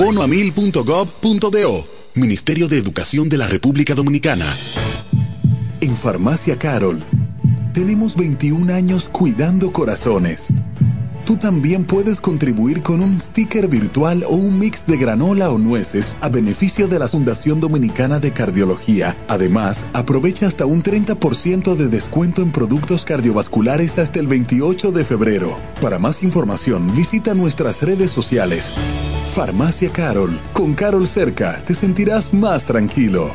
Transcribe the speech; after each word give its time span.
bonoamil.gov.do. 0.00 1.84
Ministerio 2.14 2.68
de 2.68 2.78
Educación 2.78 3.28
de 3.28 3.36
la 3.36 3.46
República 3.48 3.94
Dominicana. 3.94 4.46
En 5.82 5.94
Farmacia 5.94 6.58
Carol, 6.58 7.02
tenemos 7.74 8.16
21 8.16 8.72
años 8.72 9.10
cuidando 9.10 9.74
corazones. 9.74 10.48
Tú 11.26 11.36
también 11.36 11.84
puedes 11.84 12.18
contribuir 12.18 12.82
con 12.82 13.02
un 13.02 13.20
sticker 13.20 13.68
virtual 13.68 14.24
o 14.24 14.30
un 14.30 14.58
mix 14.58 14.86
de 14.86 14.96
granola 14.96 15.50
o 15.50 15.58
nueces 15.58 16.16
a 16.22 16.30
beneficio 16.30 16.88
de 16.88 16.98
la 16.98 17.06
Fundación 17.06 17.60
Dominicana 17.60 18.20
de 18.20 18.32
Cardiología. 18.32 19.18
Además, 19.28 19.84
aprovecha 19.92 20.46
hasta 20.46 20.64
un 20.64 20.82
30% 20.82 21.74
de 21.74 21.88
descuento 21.88 22.40
en 22.40 22.52
productos 22.52 23.04
cardiovasculares 23.04 23.98
hasta 23.98 24.18
el 24.18 24.28
28 24.28 24.92
de 24.92 25.04
febrero. 25.04 25.60
Para 25.82 25.98
más 25.98 26.22
información, 26.22 26.90
visita 26.96 27.34
nuestras 27.34 27.82
redes 27.82 28.10
sociales. 28.10 28.72
Farmacia 29.30 29.92
Carol. 29.92 30.40
Con 30.52 30.74
Carol 30.74 31.06
cerca, 31.06 31.62
te 31.64 31.72
sentirás 31.72 32.34
más 32.34 32.64
tranquilo. 32.64 33.32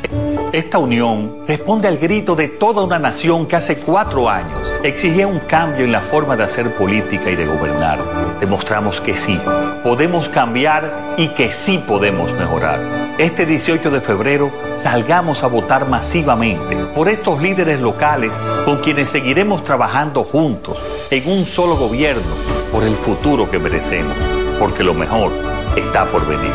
Esta 0.51 0.77
unión 0.77 1.37
responde 1.47 1.87
al 1.87 1.97
grito 1.97 2.35
de 2.35 2.49
toda 2.49 2.83
una 2.83 2.99
nación 2.99 3.47
que 3.47 3.55
hace 3.55 3.77
cuatro 3.77 4.29
años 4.29 4.71
exigía 4.83 5.25
un 5.25 5.39
cambio 5.39 5.85
en 5.85 5.93
la 5.93 6.01
forma 6.01 6.35
de 6.35 6.43
hacer 6.43 6.75
política 6.75 7.31
y 7.31 7.35
de 7.37 7.47
gobernar. 7.47 7.99
Demostramos 8.41 8.99
que 8.99 9.15
sí, 9.15 9.39
podemos 9.83 10.27
cambiar 10.27 11.15
y 11.17 11.29
que 11.29 11.51
sí 11.51 11.77
podemos 11.77 12.31
mejorar. 12.33 12.79
Este 13.17 13.45
18 13.45 13.89
de 13.89 14.01
febrero 14.01 14.51
salgamos 14.77 15.45
a 15.45 15.47
votar 15.47 15.87
masivamente 15.87 16.75
por 16.93 17.07
estos 17.07 17.41
líderes 17.41 17.79
locales 17.79 18.39
con 18.65 18.81
quienes 18.81 19.09
seguiremos 19.09 19.63
trabajando 19.63 20.23
juntos 20.25 20.77
en 21.09 21.29
un 21.29 21.45
solo 21.45 21.77
gobierno 21.77 22.35
por 22.71 22.83
el 22.83 22.97
futuro 22.97 23.49
que 23.49 23.59
merecemos, 23.59 24.15
porque 24.59 24.83
lo 24.83 24.93
mejor 24.93 25.54
está 25.75 26.05
por 26.05 26.25
venir. 26.27 26.51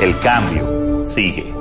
El 0.00 0.18
cambio 0.20 1.04
sigue. 1.06 1.52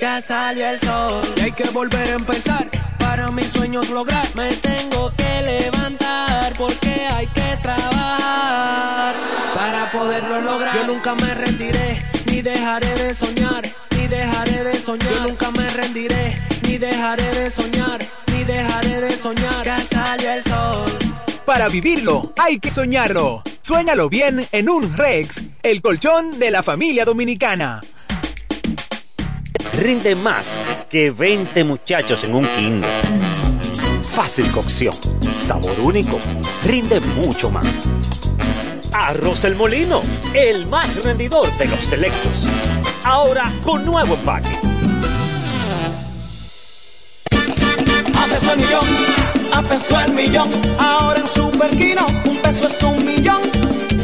Ya 0.00 0.20
salió 0.20 0.66
el 0.66 0.80
sol 0.80 1.20
y 1.36 1.40
hay 1.40 1.52
que 1.52 1.68
volver 1.70 2.08
a 2.08 2.12
empezar. 2.12 2.66
Para 2.98 3.28
mis 3.32 3.46
sueños 3.46 3.90
lograr, 3.90 4.26
me 4.36 4.50
tengo 4.54 5.10
que 5.16 5.42
levantar 5.42 6.52
porque 6.56 7.06
hay 7.12 7.26
que 7.26 7.58
trabajar 7.62 9.14
para 9.54 9.90
poderlo 9.90 10.40
lograr. 10.40 10.74
Yo 10.76 10.86
nunca 10.86 11.14
me 11.16 11.34
rendiré, 11.34 11.98
ni 12.26 12.40
dejaré 12.40 12.94
de 12.94 13.14
soñar, 13.14 13.62
ni 13.96 14.06
dejaré 14.06 14.64
de 14.64 14.74
soñar. 14.74 15.12
Yo 15.12 15.26
nunca 15.28 15.50
me 15.50 15.68
rendiré, 15.68 16.34
ni 16.66 16.78
dejaré 16.78 17.34
de 17.34 17.50
soñar, 17.50 17.98
ni 18.32 18.44
dejaré 18.44 19.00
de 19.00 19.10
soñar. 19.18 19.64
Ya 19.64 19.78
salió 19.78 20.32
el 20.32 20.44
sol. 20.44 21.09
Para 21.50 21.66
vivirlo, 21.66 22.22
hay 22.38 22.60
que 22.60 22.70
soñarlo. 22.70 23.42
Suéñalo 23.60 24.08
bien 24.08 24.46
en 24.52 24.68
un 24.68 24.96
Rex, 24.96 25.42
el 25.64 25.82
colchón 25.82 26.38
de 26.38 26.48
la 26.52 26.62
familia 26.62 27.04
dominicana. 27.04 27.80
Rinde 29.76 30.14
más 30.14 30.60
que 30.88 31.10
20 31.10 31.64
muchachos 31.64 32.22
en 32.22 32.36
un 32.36 32.46
kinder. 32.56 32.88
Fácil 34.00 34.48
cocción, 34.52 34.94
sabor 35.36 35.74
único, 35.80 36.20
rinde 36.64 37.00
mucho 37.00 37.50
más. 37.50 37.88
Arroz 38.92 39.42
El 39.42 39.56
Molino, 39.56 40.02
el 40.32 40.68
más 40.68 41.02
rendidor 41.02 41.50
de 41.58 41.66
los 41.66 41.80
selectos. 41.80 42.46
Ahora 43.02 43.52
con 43.64 43.84
nuevo 43.84 44.14
empaque. 44.14 44.56
A 49.52 49.62
peso 49.62 50.00
el 50.00 50.12
millón. 50.12 50.50
Ahora 50.78 51.20
en 51.20 51.26
Superquino, 51.26 52.06
un 52.24 52.36
peso 52.38 52.66
es 52.66 52.82
un 52.82 53.04
millón. 53.04 53.42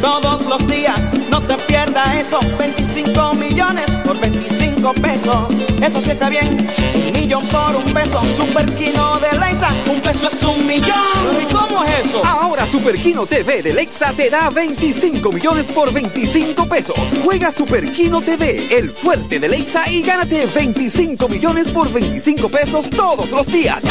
Todos 0.01 0.45
los 0.45 0.67
días, 0.67 0.99
no 1.29 1.41
te 1.41 1.55
pierdas 1.63 2.15
eso. 2.17 2.39
25 2.57 3.33
millones 3.33 3.85
por 4.03 4.19
25 4.19 4.93
pesos. 4.95 5.53
Eso 5.81 6.01
sí 6.01 6.11
está 6.11 6.29
bien. 6.29 6.67
Un 7.05 7.11
millón 7.13 7.47
por 7.47 7.75
un 7.75 7.93
peso. 7.93 8.21
Superquino 8.35 9.19
de 9.19 9.37
Leisa, 9.37 9.73
un 9.89 9.99
peso 10.01 10.27
es 10.27 10.43
un 10.43 10.65
millón. 10.65 11.41
¿Y 11.41 11.53
cómo 11.53 11.83
es 11.85 12.07
eso? 12.07 12.23
Ahora 12.25 12.65
Super 12.65 12.95
Kino 13.01 13.25
TV 13.25 13.63
de 13.63 13.73
Lexa 13.73 14.13
te 14.13 14.29
da 14.29 14.49
25 14.49 15.31
millones 15.31 15.65
por 15.67 15.93
25 15.93 16.67
pesos. 16.67 16.97
Juega 17.23 17.51
Super 17.51 17.89
Kino 17.91 18.21
TV, 18.21 18.77
el 18.77 18.91
fuerte 18.91 19.39
de 19.39 19.47
Lexa 19.47 19.89
y 19.89 20.01
gánate 20.03 20.45
25 20.45 21.29
millones 21.29 21.71
por 21.71 21.91
25 21.91 22.49
pesos 22.49 22.89
todos 22.89 23.31
los 23.31 23.47
días. 23.47 23.81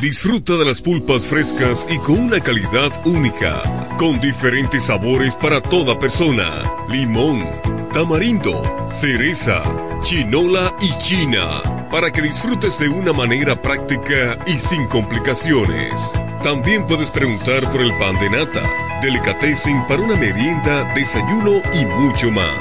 Disfruta 0.00 0.56
de 0.56 0.64
las 0.64 0.80
pulpas 0.80 1.26
frescas 1.26 1.84
y 1.90 1.98
con 1.98 2.20
una 2.20 2.38
calidad 2.38 2.92
única, 3.04 3.60
con 3.98 4.20
diferentes 4.20 4.84
sabores 4.84 5.34
para 5.34 5.60
toda 5.60 5.98
persona. 5.98 6.62
Limón, 6.88 7.44
tamarindo, 7.92 8.62
cereza, 8.90 9.62
chinola 10.02 10.74
y 10.80 10.90
china, 10.98 11.62
para 11.90 12.10
que 12.10 12.22
disfrutes 12.22 12.78
de 12.78 12.88
una 12.88 13.12
manera 13.12 13.60
práctica 13.60 14.38
y 14.46 14.52
sin 14.52 14.86
complicaciones. 14.86 16.12
También 16.42 16.86
puedes 16.86 17.10
preguntar 17.10 17.70
por 17.70 17.80
el 17.80 17.92
pan 17.98 18.18
de 18.20 18.30
nata, 18.30 18.62
delicatessen 19.02 19.86
para 19.86 20.02
una 20.02 20.16
merienda, 20.16 20.92
desayuno 20.94 21.60
y 21.74 21.84
mucho 21.84 22.30
más. 22.30 22.54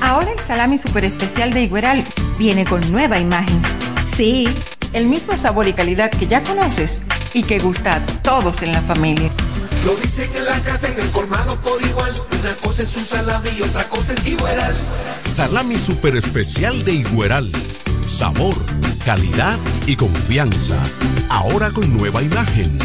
Ahora 0.00 0.32
el 0.32 0.38
salami 0.38 0.78
super 0.78 1.04
especial 1.04 1.52
de 1.52 1.62
Igueral 1.62 2.04
viene 2.38 2.64
con 2.64 2.80
nueva 2.92 3.18
imagen. 3.18 3.60
Sí, 4.16 4.48
el 4.92 5.06
mismo 5.06 5.36
sabor 5.36 5.68
y 5.68 5.72
calidad 5.72 6.10
que 6.10 6.26
ya 6.26 6.42
conoces 6.42 7.02
y 7.34 7.42
que 7.42 7.58
gusta 7.58 7.96
a 7.96 8.06
todos 8.06 8.62
en 8.62 8.72
la 8.72 8.82
familia. 8.82 9.30
Lo 9.84 9.94
dicen 9.96 10.30
en 10.34 10.44
la 10.44 10.58
casa, 10.60 10.88
en 10.88 10.98
el 11.00 11.10
colmado 11.10 11.56
por 11.56 11.80
igual. 11.82 12.12
Una 12.40 12.54
cosa 12.56 12.82
es 12.82 12.96
un 12.96 13.04
salami 13.04 13.50
y 13.58 13.62
otra 13.62 13.84
cosa 13.88 14.12
es 14.12 14.26
Igueral. 14.26 14.74
Salami 15.30 15.78
super 15.78 16.16
especial 16.16 16.84
de 16.84 16.94
Igueral. 16.94 17.50
Sabor, 18.06 18.54
calidad 19.04 19.58
y 19.86 19.96
confianza. 19.96 20.82
Ahora 21.28 21.70
con 21.70 21.96
nueva 21.96 22.22
imagen. 22.22 22.78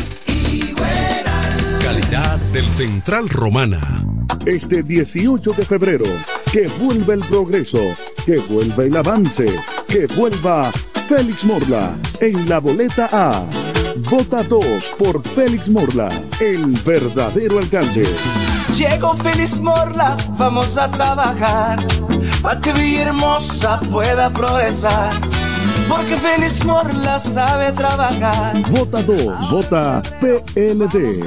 Calidad 1.81 2.38
del 2.52 2.72
Central 2.72 3.29
Romana. 3.29 4.06
Este 4.46 4.84
18 4.84 5.52
de 5.53 5.66
febrero, 5.66 6.06
que 6.53 6.68
vuelva 6.80 7.16
el 7.16 7.22
progreso, 7.22 7.80
que 8.28 8.38
vuelva 8.38 8.84
el 8.84 8.96
avance, 8.96 9.47
que 9.88 10.06
vuelva 10.16 10.72
Félix 11.09 11.44
Morla 11.46 11.96
en 12.19 12.47
la 12.47 12.59
boleta 12.59 13.09
A. 13.12 13.44
Vota 14.12 14.44
2 14.44 14.96
por 15.00 15.24
Félix 15.30 15.68
Morla, 15.68 16.09
el 16.40 16.80
verdadero 16.86 17.58
alcalde. 17.58 18.08
Llegó 18.76 19.16
Feliz 19.16 19.59
Morla, 19.59 20.16
vamos 20.38 20.78
a 20.78 20.91
trabajar 20.91 21.79
para 22.44 22.61
que 22.61 22.72
Villahermosa 22.72 23.79
pueda 23.91 24.29
progresar. 24.29 25.11
Porque 25.90 26.16
Feliz 26.17 26.64
Morla 26.64 27.17
sabe 27.17 27.72
trabajar. 27.72 28.61
Vota 28.70 29.02
2, 29.02 29.49
vota 29.49 30.03
PLD. 30.22 31.23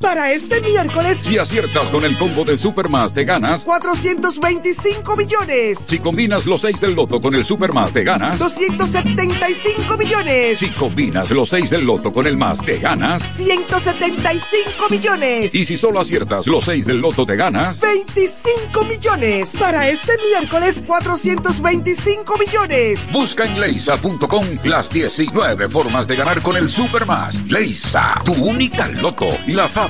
Para 0.00 0.32
este 0.32 0.62
miércoles, 0.62 1.18
Si 1.20 1.36
aciertas 1.36 1.90
con 1.90 2.02
el 2.06 2.16
combo 2.16 2.42
de 2.42 2.56
Supermas, 2.56 3.12
te 3.12 3.26
ganas. 3.26 3.64
425 3.64 5.14
millones. 5.14 5.78
Si 5.86 5.98
combinas 5.98 6.46
los 6.46 6.62
6 6.62 6.80
del 6.80 6.94
loto 6.94 7.20
con 7.20 7.34
el 7.34 7.44
Supermas, 7.44 7.92
te 7.92 8.02
ganas. 8.02 8.38
275 8.38 9.98
millones. 9.98 10.58
Si 10.58 10.70
combinas 10.70 11.30
los 11.32 11.50
6 11.50 11.68
del 11.68 11.84
loto 11.84 12.14
con 12.14 12.26
el 12.26 12.38
más, 12.38 12.62
te 12.64 12.78
ganas. 12.78 13.22
175 13.36 14.88
millones. 14.88 15.54
Y 15.54 15.66
si 15.66 15.76
solo 15.76 16.00
aciertas 16.00 16.46
los 16.46 16.64
6 16.64 16.86
del 16.86 16.96
loto, 16.96 17.26
te 17.26 17.36
ganas. 17.36 17.78
25 17.80 18.82
millones. 18.84 19.50
Para 19.58 19.90
este 19.90 20.12
miércoles, 20.30 20.76
425 20.86 22.38
millones. 22.38 23.00
Busca 23.12 23.44
en 23.44 23.60
leisa.com 23.60 24.46
las 24.64 24.88
19 24.88 25.68
formas 25.68 26.08
de 26.08 26.16
ganar 26.16 26.40
con 26.40 26.56
el 26.56 26.70
Supermas. 26.70 27.46
Leisa, 27.50 28.18
tu 28.24 28.32
única 28.32 28.88
loto, 28.88 29.28
la 29.46 29.68
fábrica 29.68 29.89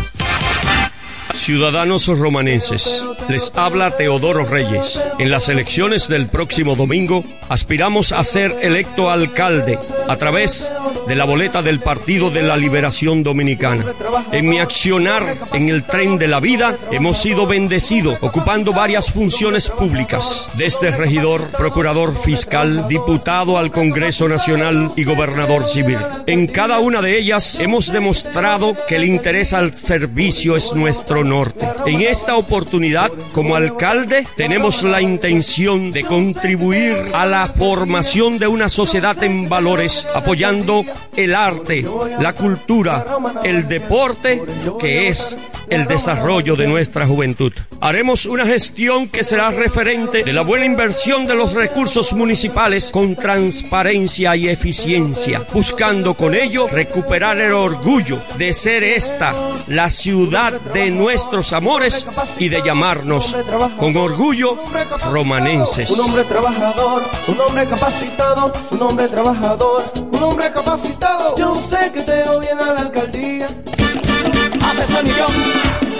Ciudadanos 1.33 2.07
romanenses, 2.07 3.05
les 3.29 3.51
habla 3.55 3.95
Teodoro 3.95 4.45
Reyes. 4.45 5.01
En 5.17 5.31
las 5.31 5.49
elecciones 5.49 6.07
del 6.07 6.27
próximo 6.27 6.75
domingo 6.75 7.23
aspiramos 7.49 8.11
a 8.11 8.23
ser 8.23 8.55
electo 8.61 9.09
alcalde 9.09 9.79
a 10.07 10.15
través 10.17 10.71
de 11.07 11.15
la 11.15 11.25
boleta 11.25 11.61
del 11.61 11.79
Partido 11.79 12.29
de 12.29 12.43
la 12.43 12.57
Liberación 12.57 13.23
Dominicana. 13.23 13.85
En 14.31 14.49
mi 14.49 14.59
accionar 14.59 15.35
en 15.53 15.69
el 15.69 15.83
tren 15.83 16.17
de 16.17 16.27
la 16.27 16.39
vida 16.39 16.77
hemos 16.91 17.17
sido 17.21 17.47
bendecidos 17.47 18.17
ocupando 18.21 18.71
varias 18.71 19.11
funciones 19.11 19.69
públicas, 19.69 20.47
desde 20.55 20.91
regidor, 20.91 21.49
procurador 21.51 22.15
fiscal, 22.21 22.87
diputado 22.87 23.57
al 23.57 23.71
Congreso 23.71 24.27
Nacional 24.27 24.91
y 24.95 25.03
gobernador 25.03 25.67
civil. 25.67 25.97
En 26.27 26.47
cada 26.47 26.79
una 26.79 27.01
de 27.01 27.17
ellas 27.17 27.59
hemos 27.59 27.91
demostrado 27.91 28.75
que 28.87 28.95
el 28.95 29.05
interés 29.05 29.53
al 29.53 29.73
servicio 29.73 30.55
es 30.55 30.73
nuestro 30.73 31.20
norte. 31.23 31.67
En 31.85 32.01
esta 32.01 32.35
oportunidad, 32.35 33.11
como 33.33 33.55
alcalde, 33.55 34.25
tenemos 34.35 34.83
la 34.83 35.01
intención 35.01 35.91
de 35.91 36.03
contribuir 36.03 36.95
a 37.13 37.25
la 37.25 37.47
formación 37.47 38.37
de 38.37 38.47
una 38.47 38.69
sociedad 38.69 39.21
en 39.23 39.49
valores, 39.49 40.07
apoyando 40.13 40.83
el 41.15 41.35
arte, 41.35 41.85
la 42.19 42.33
cultura, 42.33 43.05
el 43.43 43.67
deporte, 43.67 44.41
que 44.79 45.07
es 45.07 45.37
el 45.71 45.87
desarrollo 45.87 46.55
de 46.55 46.67
nuestra 46.67 47.07
juventud. 47.07 47.53
Haremos 47.79 48.25
una 48.25 48.45
gestión 48.45 49.07
que 49.07 49.23
será 49.23 49.49
referente 49.49 50.23
de 50.23 50.33
la 50.33 50.41
buena 50.41 50.65
inversión 50.65 51.25
de 51.25 51.33
los 51.33 51.53
recursos 51.53 52.13
municipales 52.13 52.91
con 52.91 53.15
transparencia 53.15 54.35
y 54.35 54.49
eficiencia, 54.49 55.41
buscando 55.51 56.13
con 56.13 56.35
ello 56.35 56.67
recuperar 56.67 57.39
el 57.39 57.53
orgullo 57.53 58.19
de 58.37 58.53
ser 58.53 58.83
esta 58.83 59.33
la 59.67 59.89
ciudad 59.89 60.59
de 60.73 60.91
nuestros 60.91 61.53
amores 61.53 62.05
y 62.37 62.49
de 62.49 62.61
llamarnos 62.61 63.35
con 63.77 63.95
orgullo 63.95 64.57
romanenses. 65.09 65.89
Un 65.89 66.01
hombre 66.01 66.23
trabajador, 66.25 67.03
un 67.27 67.39
hombre 67.39 67.65
capacitado, 67.65 68.51
un 68.71 68.81
hombre 68.81 69.07
trabajador, 69.07 69.85
un 70.11 70.21
hombre 70.21 70.51
capacitado. 70.51 71.37
Yo 71.37 71.55
sé 71.55 71.91
que 71.93 72.01
te 72.01 72.27
oye 72.27 72.49
a 72.49 72.55
la 72.55 72.81
alcaldía. 72.81 73.47
A 74.63 74.73
peso 74.73 74.99
el 74.99 75.05
millón, 75.05 75.33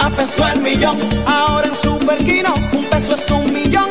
a 0.00 0.10
peso 0.10 0.48
el 0.48 0.60
millón. 0.60 0.98
Ahora 1.26 1.68
en 1.68 1.74
Superquino, 1.74 2.54
un 2.72 2.84
peso 2.86 3.14
es 3.14 3.30
un 3.30 3.52
millón. 3.52 3.88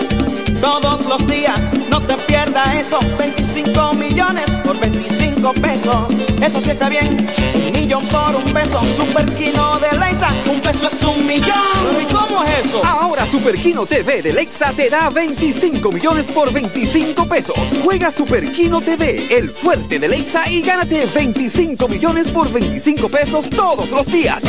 Todos 0.62 1.06
los 1.06 1.28
días, 1.28 1.60
no 1.90 2.02
te 2.02 2.16
pierdas 2.28 2.76
eso. 2.76 3.00
25 3.18 3.94
millones 3.94 4.50
por 4.64 4.80
25 4.80 5.11
pesos. 5.50 6.14
Eso 6.40 6.62
sí 6.62 6.70
está 6.70 6.88
bien. 6.88 7.18
Un 7.56 7.72
millón 7.72 8.08
por 8.08 8.36
un 8.36 8.54
peso. 8.54 8.80
Superquino 8.96 9.80
de 9.80 9.98
Leisa, 9.98 10.30
un 10.46 10.62
peso 10.62 10.88
es 10.88 11.04
un 11.04 11.26
millón. 11.26 12.00
¿Y 12.00 12.06
cómo 12.14 12.44
es 12.44 12.68
eso? 12.68 12.86
Ahora 12.86 13.26
Superquino 13.26 13.86
TV 13.88 14.22
de 14.22 14.34
Lexa 14.34 14.72
te 14.74 14.90
da 14.90 15.10
25 15.10 15.92
millones 15.92 16.28
por 16.28 16.54
25 16.54 17.28
pesos. 17.28 17.58
Juega 17.84 18.12
Superquino 18.12 18.82
TV, 18.82 19.36
el 19.36 19.50
fuerte 19.50 19.98
de 19.98 20.08
Lexa 20.08 20.48
y 20.48 20.62
gánate 20.62 21.08
25 21.08 21.88
millones 21.88 22.32
por 22.32 22.52
25 22.52 23.10
pesos 23.10 23.50
todos 23.50 23.90
los 23.90 24.06
días. 24.06 24.44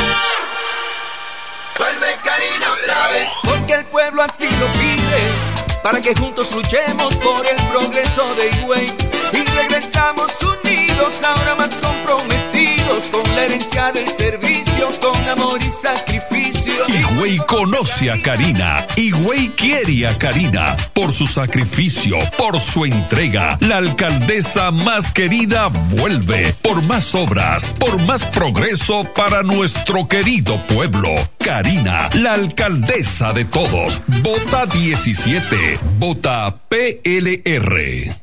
Vuelve 1.78 2.06
Karina 2.22 2.66
otra 2.74 3.08
vez, 3.08 3.28
porque 3.42 3.72
el 3.74 3.84
pueblo 3.86 4.22
así 4.22 4.44
lo 4.44 4.66
pide. 4.78 5.82
Para 5.82 6.00
que 6.00 6.14
juntos 6.14 6.54
luchemos 6.54 7.14
por 7.16 7.46
el 7.46 7.56
progreso 7.70 8.34
de 8.34 8.60
Higüey. 8.60 9.11
Regresamos 9.56 10.32
unidos, 10.42 11.14
ahora 11.24 11.54
más 11.56 11.76
comprometidos 11.76 13.04
con 13.10 13.36
la 13.36 13.44
herencia 13.44 13.92
del 13.92 14.08
servicio, 14.08 14.88
con 15.00 15.28
amor 15.28 15.60
y 15.62 15.70
sacrificio. 15.70 16.72
Higüey 16.88 17.38
conoce 17.46 18.10
a 18.10 18.20
Karina. 18.20 18.86
Higüey 18.96 19.48
quiere 19.50 20.06
a 20.06 20.16
Karina 20.18 20.76
por 20.92 21.12
su 21.12 21.26
sacrificio, 21.26 22.18
por 22.36 22.58
su 22.58 22.84
entrega. 22.84 23.56
La 23.60 23.78
alcaldesa 23.78 24.70
más 24.70 25.10
querida 25.10 25.68
vuelve 25.68 26.54
por 26.62 26.84
más 26.86 27.14
obras, 27.14 27.70
por 27.78 28.00
más 28.06 28.24
progreso 28.26 29.04
para 29.14 29.42
nuestro 29.42 30.08
querido 30.08 30.56
pueblo. 30.66 31.08
Karina, 31.38 32.10
la 32.14 32.34
alcaldesa 32.34 33.32
de 33.32 33.44
todos. 33.44 34.00
Vota 34.22 34.66
17. 34.66 35.78
Vota 35.98 36.56
PLR. 36.68 38.22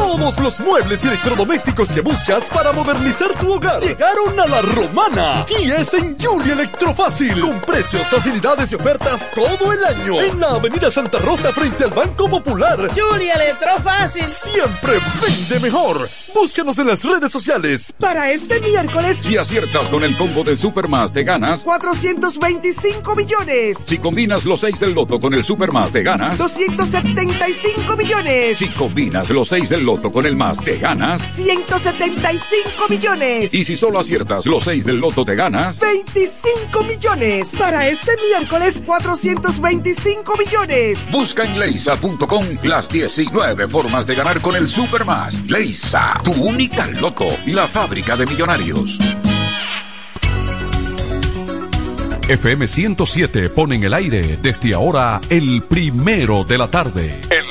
Todos 0.21 0.39
los 0.39 0.59
muebles 0.59 1.03
y 1.03 1.07
electrodomésticos 1.07 1.91
que 1.91 2.01
buscas 2.01 2.47
para 2.51 2.71
modernizar 2.71 3.33
tu 3.39 3.53
hogar 3.53 3.81
llegaron 3.81 4.39
a 4.39 4.45
la 4.45 4.61
romana 4.61 5.47
y 5.59 5.71
es 5.71 5.95
en 5.95 6.15
Julie 6.15 6.53
Electrofácil 6.53 7.39
con 7.39 7.59
precios, 7.61 8.07
facilidades 8.07 8.71
y 8.71 8.75
ofertas 8.75 9.31
todo 9.33 9.73
el 9.73 9.83
año 9.83 10.21
en 10.21 10.39
la 10.39 10.51
Avenida 10.51 10.91
Santa 10.91 11.17
Rosa 11.17 11.51
frente 11.51 11.85
al 11.85 11.89
Banco 11.89 12.29
Popular. 12.29 12.77
Julie 12.95 13.31
Electrofácil. 13.31 14.29
Siempre 14.29 14.99
vende 15.25 15.59
mejor. 15.59 16.07
Búscanos 16.35 16.77
en 16.77 16.87
las 16.87 17.03
redes 17.03 17.31
sociales. 17.31 17.91
Para 17.99 18.31
este 18.31 18.59
miércoles, 18.59 19.17
Si 19.21 19.37
aciertas 19.37 19.89
con 19.89 20.03
el 20.03 20.15
combo 20.17 20.43
de 20.43 20.55
Supermas, 20.55 21.11
te 21.11 21.23
ganas. 21.23 21.63
425 21.63 23.15
millones. 23.15 23.77
Si 23.87 23.97
combinas 23.97 24.45
los 24.45 24.59
6 24.59 24.79
del 24.81 24.93
loto 24.93 25.19
con 25.19 25.33
el 25.33 25.43
Supermas, 25.43 25.91
te 25.91 26.03
ganas. 26.03 26.37
275 26.37 27.97
millones. 27.97 28.59
Si 28.59 28.67
combinas 28.69 29.31
los 29.31 29.47
6 29.47 29.67
del 29.69 29.83
loto 29.83 30.10
con 30.11 30.25
el 30.25 30.35
más, 30.35 30.59
te 30.59 30.77
ganas. 30.77 31.21
175 31.35 32.87
millones. 32.89 33.53
Y 33.53 33.63
si 33.63 33.77
solo 33.77 33.99
aciertas 33.99 34.45
los 34.45 34.63
6 34.63 34.85
del 34.85 34.97
loto, 34.97 35.25
te 35.25 35.35
ganas. 35.35 35.79
25 35.79 36.83
millones. 36.83 37.49
Para 37.57 37.87
este 37.87 38.11
miércoles, 38.29 38.75
425 38.85 40.37
millones. 40.37 40.99
Busca 41.11 41.43
en 41.43 41.59
leisa.com 41.59 42.45
las 42.63 42.89
19 42.89 43.67
formas 43.67 44.05
de 44.07 44.15
ganar 44.15 44.41
con 44.41 44.55
el 44.55 44.67
Supermas. 44.67 45.49
Leisa, 45.49 46.19
tu 46.23 46.31
única 46.31 46.87
loto, 46.87 47.27
la 47.47 47.67
fábrica 47.67 48.15
de 48.15 48.25
millonarios. 48.25 48.99
FM 52.31 52.65
107 52.65 53.49
pone 53.49 53.75
en 53.75 53.83
el 53.83 53.93
aire 53.93 54.39
desde 54.41 54.73
ahora 54.73 55.19
el 55.29 55.63
primero 55.63 56.45
de 56.45 56.57
la 56.57 56.71
tarde. 56.71 57.19
El 57.29 57.50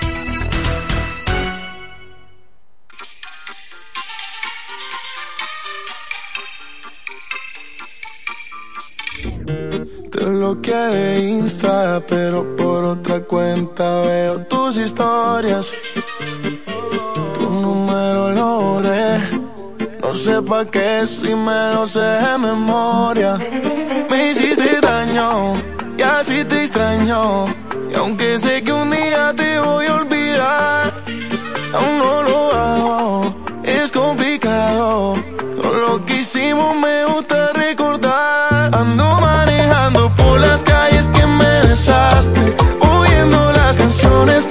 Bloqueé 10.51 10.75
de 10.75 11.29
Insta, 11.29 12.01
pero 12.07 12.55
por 12.57 12.83
otra 12.83 13.21
cuenta 13.21 14.01
veo 14.01 14.41
tus 14.47 14.77
historias. 14.77 15.73
Tu 17.35 17.49
número 17.49 18.31
lo 18.31 18.61
borré. 18.61 19.19
No 20.01 20.13
sé 20.13 20.41
pa' 20.41 20.65
qué 20.65 21.07
si 21.07 21.33
me 21.35 21.73
lo 21.73 21.87
sé 21.87 22.01
de 22.01 22.37
memoria. 22.37 23.37
Me 24.09 24.31
hiciste 24.31 24.79
daño 24.81 25.55
y 25.97 26.01
así 26.01 26.43
te 26.43 26.63
extraño. 26.63 27.47
Y 27.89 27.95
aunque 27.95 28.37
sé 28.37 28.61
que 28.61 28.73
un 28.73 28.91
día 28.91 29.33
te 29.35 29.59
voy 29.59 29.85
a 29.85 29.95
olvidar, 29.95 30.93
aún 31.73 31.97
no 31.97 32.23
lo 32.23 32.51
hago. 32.53 33.35
Es 33.63 33.91
complicado. 33.91 35.15
Todo 35.55 35.73
lo 35.87 36.05
que 36.05 36.19
hicimos 36.19 36.75
me 36.75 37.05
gusta 37.05 37.53
recordar. 37.53 38.75
Ando 38.75 39.05
manejando 39.21 39.40
las 40.37 40.63
calles 40.63 41.07
que 41.07 41.25
me 41.25 41.61
besaste. 41.61 42.55
Oyendo 42.81 43.51
las 43.51 43.77
canciones 43.77 44.50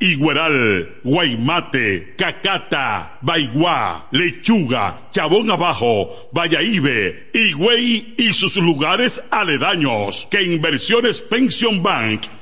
Igueral, 0.00 1.00
Guaymate, 1.04 2.14
Cacata, 2.16 3.18
Baigua, 3.20 4.08
Lechuga, 4.10 5.08
Chabón 5.10 5.50
Abajo, 5.50 6.30
Vallaíbe, 6.32 7.30
Higüey 7.34 8.14
y 8.16 8.32
sus 8.32 8.56
lugares 8.56 9.22
aledaños 9.30 10.26
que 10.30 10.42
Inversiones 10.42 11.20
Pension 11.20 11.82
Bank 11.82 12.22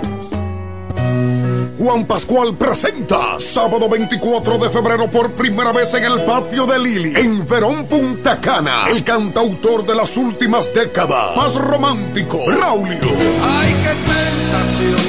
Juan 1.79 2.07
Pascual 2.07 2.57
presenta 2.57 3.39
sábado 3.39 3.91
24 3.91 4.57
de 4.59 4.71
febrero 4.71 5.11
por 5.11 5.33
primera 5.33 5.73
vez 5.73 5.93
en 5.95 6.05
el 6.05 6.23
patio 6.25 6.67
de 6.67 6.79
Lili, 6.79 7.19
en 7.19 7.49
Verón 7.49 7.87
Punta 7.87 8.39
Cana, 8.39 8.85
el 8.91 9.03
cantautor 9.03 9.87
de 9.87 9.95
las 9.95 10.15
últimas 10.19 10.71
décadas, 10.75 11.35
más 11.37 11.55
romántico, 11.55 12.39
Raulio. 12.49 12.99
¡Ay, 13.43 13.75
qué 13.83 13.95
tentación! 13.95 15.01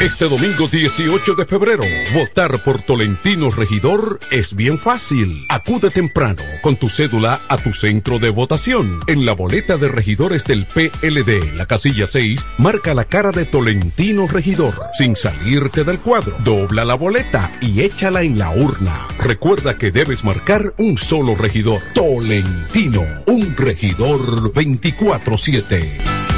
Este 0.00 0.28
domingo 0.28 0.68
18 0.68 1.34
de 1.34 1.44
febrero, 1.44 1.82
votar 2.14 2.62
por 2.62 2.80
Tolentino 2.82 3.50
Regidor 3.50 4.20
es 4.30 4.54
bien 4.54 4.78
fácil. 4.78 5.44
Acude 5.48 5.90
temprano 5.90 6.44
con 6.62 6.76
tu 6.76 6.88
cédula 6.88 7.42
a 7.48 7.58
tu 7.58 7.72
centro 7.72 8.20
de 8.20 8.30
votación. 8.30 9.00
En 9.08 9.26
la 9.26 9.32
boleta 9.32 9.76
de 9.76 9.88
regidores 9.88 10.44
del 10.44 10.68
PLD, 10.68 11.52
la 11.56 11.66
casilla 11.66 12.06
6, 12.06 12.46
marca 12.58 12.94
la 12.94 13.06
cara 13.06 13.32
de 13.32 13.44
Tolentino 13.44 14.28
Regidor. 14.28 14.72
Sin 14.92 15.16
salirte 15.16 15.82
del 15.82 15.98
cuadro, 15.98 16.36
dobla 16.44 16.84
la 16.84 16.94
boleta 16.94 17.58
y 17.60 17.80
échala 17.80 18.22
en 18.22 18.38
la 18.38 18.50
urna. 18.50 19.08
Recuerda 19.18 19.78
que 19.78 19.90
debes 19.90 20.22
marcar 20.22 20.62
un 20.78 20.96
solo 20.96 21.34
regidor. 21.34 21.82
Tolentino, 21.92 23.02
un 23.26 23.56
regidor 23.56 24.52
24-7. 24.52 26.37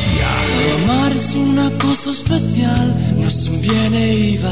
Amar 0.83 1.13
es 1.13 1.35
una 1.35 1.69
cosa 1.77 2.09
especial, 2.09 2.95
no 3.17 3.27
es 3.27 3.47
un 3.47 3.61
bien 3.61 3.93
y 3.93 4.37
va. 4.37 4.51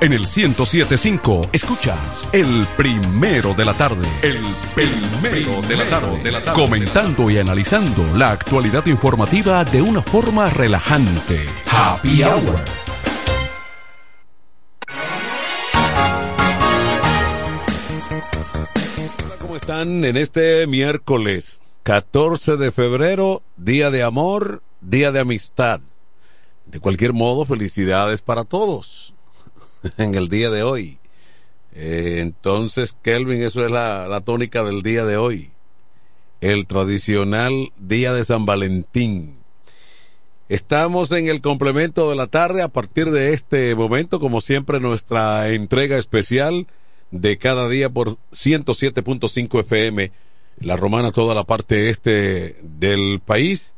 En 0.00 0.12
el 0.12 0.20
1075 0.20 1.50
escuchas 1.52 2.26
el 2.32 2.66
primero 2.76 3.54
de 3.54 3.64
la 3.64 3.74
tarde. 3.74 4.08
El 4.22 4.42
primero 4.74 5.62
de 5.62 5.76
la 5.76 5.88
tarde. 5.88 6.52
Comentando 6.52 7.30
y 7.30 7.38
analizando 7.38 8.04
la 8.16 8.32
actualidad 8.32 8.86
informativa 8.86 9.64
de 9.64 9.82
una 9.82 10.02
forma 10.02 10.50
relajante. 10.50 11.46
Happy 11.70 12.24
Hour. 12.24 12.58
¿Cómo 19.38 19.54
están 19.56 20.04
en 20.04 20.16
este 20.16 20.66
miércoles 20.66 21.60
14 21.82 22.56
de 22.56 22.72
febrero, 22.72 23.42
día 23.56 23.90
de 23.90 24.02
amor, 24.02 24.62
día 24.80 25.12
de 25.12 25.20
amistad? 25.20 25.80
De 26.66 26.78
cualquier 26.78 27.12
modo, 27.12 27.44
felicidades 27.44 28.20
para 28.22 28.44
todos 28.44 29.14
en 29.96 30.14
el 30.14 30.28
día 30.28 30.50
de 30.50 30.62
hoy. 30.62 30.98
Eh, 31.72 32.18
entonces, 32.20 32.96
Kelvin, 33.02 33.42
eso 33.42 33.64
es 33.64 33.70
la, 33.70 34.08
la 34.08 34.20
tónica 34.20 34.62
del 34.62 34.82
día 34.82 35.04
de 35.04 35.16
hoy. 35.16 35.52
El 36.40 36.66
tradicional 36.66 37.72
día 37.78 38.12
de 38.12 38.24
San 38.24 38.46
Valentín. 38.46 39.40
Estamos 40.48 41.12
en 41.12 41.28
el 41.28 41.40
complemento 41.40 42.10
de 42.10 42.16
la 42.16 42.26
tarde. 42.26 42.62
A 42.62 42.68
partir 42.68 43.10
de 43.10 43.32
este 43.32 43.74
momento, 43.74 44.20
como 44.20 44.40
siempre, 44.40 44.80
nuestra 44.80 45.48
entrega 45.50 45.96
especial 45.96 46.66
de 47.10 47.38
cada 47.38 47.68
día 47.68 47.88
por 47.88 48.16
107.5 48.32 49.60
FM, 49.60 50.12
la 50.60 50.76
romana, 50.76 51.10
toda 51.10 51.34
la 51.34 51.44
parte 51.44 51.90
este 51.90 52.56
del 52.62 53.20
país. 53.24 53.72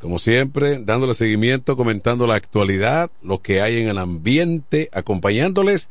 Como 0.00 0.18
siempre, 0.18 0.78
dándole 0.80 1.14
seguimiento, 1.14 1.76
comentando 1.76 2.26
la 2.26 2.34
actualidad, 2.34 3.10
lo 3.22 3.40
que 3.40 3.62
hay 3.62 3.80
en 3.80 3.88
el 3.88 3.96
ambiente, 3.96 4.90
acompañándoles 4.92 5.88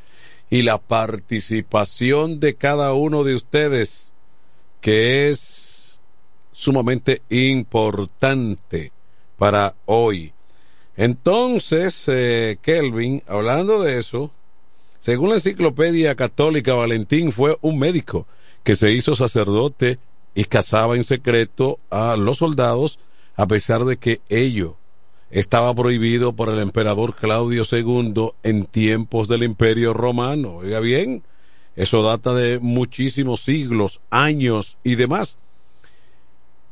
y 0.52 0.62
la 0.62 0.78
participación 0.78 2.40
de 2.40 2.54
cada 2.54 2.94
uno 2.94 3.24
de 3.24 3.34
ustedes, 3.34 4.14
que 4.82 5.30
es 5.30 6.00
sumamente 6.52 7.24
importante 7.30 8.92
para 9.40 9.74
hoy. 9.88 10.32
Entonces, 10.96 12.08
eh, 12.08 12.60
Kelvin, 12.62 13.24
hablando 13.26 13.82
de 13.82 13.98
eso, 13.98 14.32
según 15.00 15.30
la 15.30 15.36
enciclopedia 15.36 16.14
católica, 16.14 16.76
Valentín 16.76 17.32
fue 17.32 17.58
un 17.62 17.80
médico 17.80 18.28
que 18.64 18.76
se 18.76 18.92
hizo 18.92 19.16
sacerdote 19.16 20.00
y 20.36 20.46
casaba 20.46 20.96
en 20.96 21.04
secreto 21.04 21.80
a 21.90 22.16
los 22.16 22.38
soldados 22.40 23.00
a 23.36 23.48
pesar 23.48 23.86
de 23.86 23.98
que 23.98 24.22
ello 24.30 24.78
estaba 25.32 25.74
prohibido 25.74 26.34
por 26.34 26.50
el 26.50 26.60
emperador 26.60 27.16
Claudio 27.16 27.64
II 27.70 28.30
en 28.44 28.66
tiempos 28.66 29.28
del 29.28 29.44
Imperio 29.44 29.94
Romano. 29.94 30.58
Oiga 30.58 30.80
bien, 30.80 31.24
eso 31.76 32.04
data 32.04 32.34
de 32.34 32.60
muchísimos 32.60 33.42
siglos, 33.42 34.02
años 34.12 34.78
y 34.84 34.96
demás. 34.96 35.38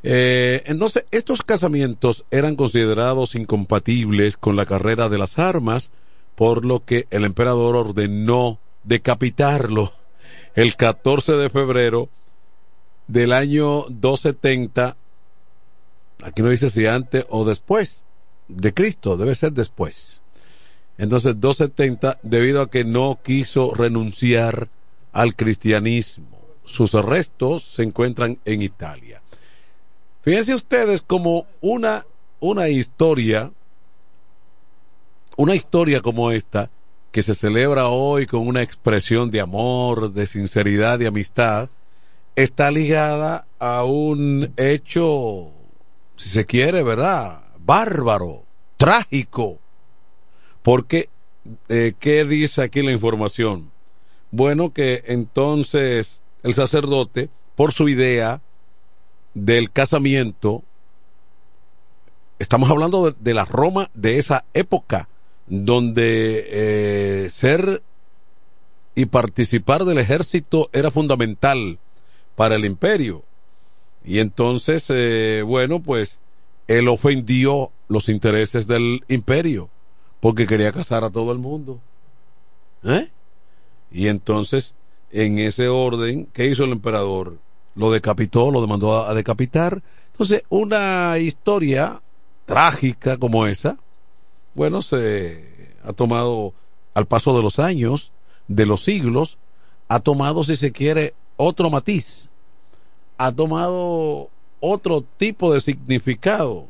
Eh, 0.04 0.63
entonces, 0.65 1.06
estos 1.12 1.41
casamientos 1.41 2.25
eran 2.32 2.56
considerados 2.56 3.36
incompatibles 3.36 4.38
con 4.38 4.56
la 4.56 4.65
carrera 4.65 5.10
de 5.10 5.17
las 5.17 5.39
armas, 5.39 5.91
por 6.36 6.65
lo 6.65 6.86
que 6.86 7.08
el 7.10 7.23
emperador 7.23 7.75
ordenó 7.75 8.60
decapitarlo 8.84 9.93
el 10.56 10.76
14 10.76 11.34
de 11.34 11.50
febrero 11.50 12.10
del 13.08 13.34
año 13.34 13.86
270 13.90 14.96
aquí 16.24 16.42
no 16.42 16.50
dice 16.50 16.70
si 16.70 16.86
antes 16.86 17.26
o 17.30 17.46
después 17.46 18.06
de 18.48 18.74
Cristo, 18.74 19.18
debe 19.18 19.36
ser 19.36 19.54
después. 19.54 20.22
Entonces, 20.98 21.40
270, 21.40 22.20
debido 22.22 22.62
a 22.62 22.70
que 22.70 22.84
no 22.84 23.20
quiso 23.24 23.74
renunciar 23.74 24.70
al 25.12 25.36
cristianismo. 25.36 26.40
Sus 26.66 26.94
restos 26.94 27.64
se 27.64 27.84
encuentran 27.84 28.40
en 28.46 28.62
Italia. 28.62 29.22
Fíjense 30.22 30.54
ustedes 30.54 31.02
como 31.02 31.48
una, 31.60 32.06
una 32.40 32.70
historia, 32.70 33.52
una 35.38 35.56
historia 35.56 36.02
como 36.02 36.32
esta, 36.32 36.70
que 37.12 37.21
se 37.21 37.34
celebra 37.34 37.88
hoy 37.88 38.26
con 38.26 38.47
una 38.47 38.62
expresión 38.62 39.32
de 39.32 39.41
amor, 39.41 40.13
de 40.13 40.26
sinceridad, 40.26 40.97
de 40.97 41.08
amistad, 41.08 41.69
está 42.36 42.71
ligada 42.71 43.45
a 43.60 43.84
un 43.84 44.54
hecho 44.58 45.52
si 46.15 46.30
se 46.30 46.45
quiere, 46.45 46.84
¿verdad? 46.84 47.43
Bárbaro, 47.60 48.45
trágico. 48.78 49.60
Porque, 50.62 51.10
eh, 51.67 51.93
¿qué 52.00 52.26
dice 52.26 52.62
aquí 52.62 52.82
la 52.82 52.91
información? 52.91 53.71
Bueno, 54.30 54.71
que 54.71 55.04
entonces 55.08 56.21
el 56.43 56.54
sacerdote, 56.54 57.30
por 57.56 57.74
su 57.74 57.89
idea 57.89 58.41
del 59.34 59.71
casamiento, 59.71 60.63
estamos 62.39 62.69
hablando 62.69 63.12
de, 63.12 63.15
de 63.19 63.34
la 63.34 63.45
Roma 63.45 63.89
de 63.93 64.17
esa 64.17 64.45
época, 64.54 65.10
donde 65.47 66.45
eh, 67.25 67.30
ser 67.30 67.82
y 68.95 69.06
participar 69.06 69.86
del 69.86 69.97
ejército 69.97 70.69
era 70.73 70.91
fundamental 70.91 71.80
para 72.36 72.56
el 72.56 72.65
imperio. 72.65 73.23
Y 74.04 74.19
entonces, 74.19 74.86
eh, 74.89 75.43
bueno, 75.45 75.82
pues 75.82 76.19
él 76.67 76.88
ofendió 76.88 77.71
los 77.88 78.10
intereses 78.10 78.67
del 78.67 79.04
imperio 79.08 79.69
porque 80.21 80.47
quería 80.47 80.71
casar 80.71 81.04
a 81.04 81.10
todo 81.10 81.32
el 81.34 81.39
mundo. 81.39 81.82
¿Eh? 82.84 83.10
Y 83.91 84.08
entonces, 84.08 84.73
en 85.12 85.39
ese 85.39 85.67
orden, 85.67 86.27
¿qué 86.32 86.47
hizo 86.47 86.63
el 86.63 86.71
emperador? 86.71 87.38
Lo 87.75 87.91
decapitó, 87.91 88.51
lo 88.51 88.62
demandó 88.62 89.06
a, 89.06 89.13
decapitar. 89.13 89.82
Entonces, 90.12 90.43
una 90.49 91.17
historia 91.17 92.01
trágica 92.45 93.17
como 93.17 93.47
esa, 93.47 93.77
bueno, 94.54 94.82
se 94.82 95.76
ha 95.84 95.94
tomado 95.94 96.54
al 96.94 97.06
paso 97.08 97.36
de 97.36 97.44
los 97.44 97.60
años, 97.60 98.12
de 98.48 98.66
los 98.66 98.84
siglos, 98.84 99.38
ha 99.88 100.00
tomado, 100.00 100.44
si 100.44 100.56
se 100.56 100.72
quiere, 100.72 101.14
otro 101.38 101.70
matiz 101.70 102.30
ha 103.22 103.32
tomado 103.32 104.32
otro 104.60 105.06
tipo 105.18 105.54
de 105.54 105.60
significado 105.60 106.68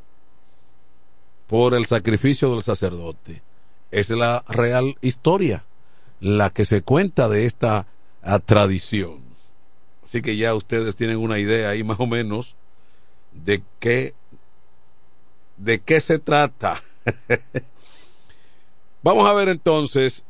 por 1.47 1.73
el 1.73 1.85
sacrificio 1.85 2.51
del 2.51 2.61
sacerdote. 2.61 3.41
Es 3.89 4.09
la 4.09 4.43
real 4.49 4.97
historia, 4.99 5.63
la 6.19 6.49
que 6.49 6.65
se 6.65 6.81
cuenta 6.81 7.29
de 7.29 7.45
esta 7.45 7.87
ah, 8.21 8.39
tradición. 8.39 9.21
Así 10.03 10.21
que 10.21 10.35
ya 10.35 10.53
ustedes 10.53 10.97
tienen 10.97 11.19
una 11.19 11.39
idea 11.39 11.69
ahí 11.69 11.85
más 11.85 12.01
o 12.01 12.05
menos 12.05 12.57
de 13.31 13.63
qué, 13.79 14.13
de 15.55 15.79
qué 15.79 16.01
se 16.01 16.19
trata. 16.19 16.81
Vamos 19.03 19.29
a 19.29 19.33
ver 19.33 19.49
entonces 19.49 20.25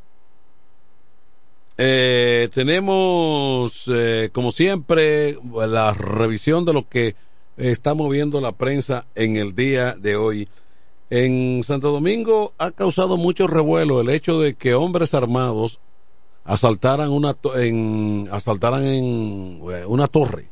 eh, 1.77 2.49
tenemos, 2.53 3.89
eh, 3.93 4.29
como 4.31 4.51
siempre, 4.51 5.37
la 5.67 5.93
revisión 5.93 6.63
de 6.63 6.73
lo 6.73 6.87
que 6.87 7.15
está 7.57 7.93
moviendo 7.93 8.39
la 8.39 8.51
prensa 8.51 9.07
en 9.15 9.37
el 9.37 9.55
día 9.55 9.95
de 9.95 10.15
hoy. 10.15 10.47
En 11.09 11.63
Santo 11.63 11.91
Domingo 11.91 12.53
ha 12.57 12.71
causado 12.71 13.17
mucho 13.17 13.47
revuelo 13.47 13.99
el 13.99 14.09
hecho 14.09 14.39
de 14.39 14.53
que 14.53 14.75
hombres 14.75 15.13
armados 15.13 15.79
asaltaran 16.43 17.11
una, 17.11 17.35
en, 17.55 18.29
asaltaran 18.31 18.85
en 18.85 19.59
eh, 19.71 19.85
una 19.87 20.07
torre 20.07 20.49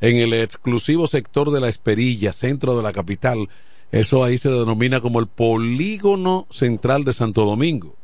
en 0.00 0.16
el 0.16 0.34
exclusivo 0.34 1.06
sector 1.06 1.50
de 1.50 1.60
la 1.60 1.68
Esperilla, 1.68 2.32
centro 2.32 2.76
de 2.76 2.82
la 2.82 2.92
capital. 2.92 3.48
Eso 3.92 4.24
ahí 4.24 4.38
se 4.38 4.50
denomina 4.50 5.00
como 5.00 5.20
el 5.20 5.26
polígono 5.26 6.46
central 6.50 7.04
de 7.04 7.12
Santo 7.12 7.44
Domingo 7.44 7.94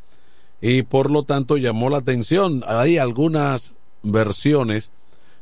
y 0.61 0.83
por 0.83 1.11
lo 1.11 1.25
tanto 1.25 1.57
llamó 1.57 1.91
la 1.91 1.99
atención. 1.99 2.63
Hay 2.67 2.97
algunas 2.97 3.75
versiones 4.03 4.93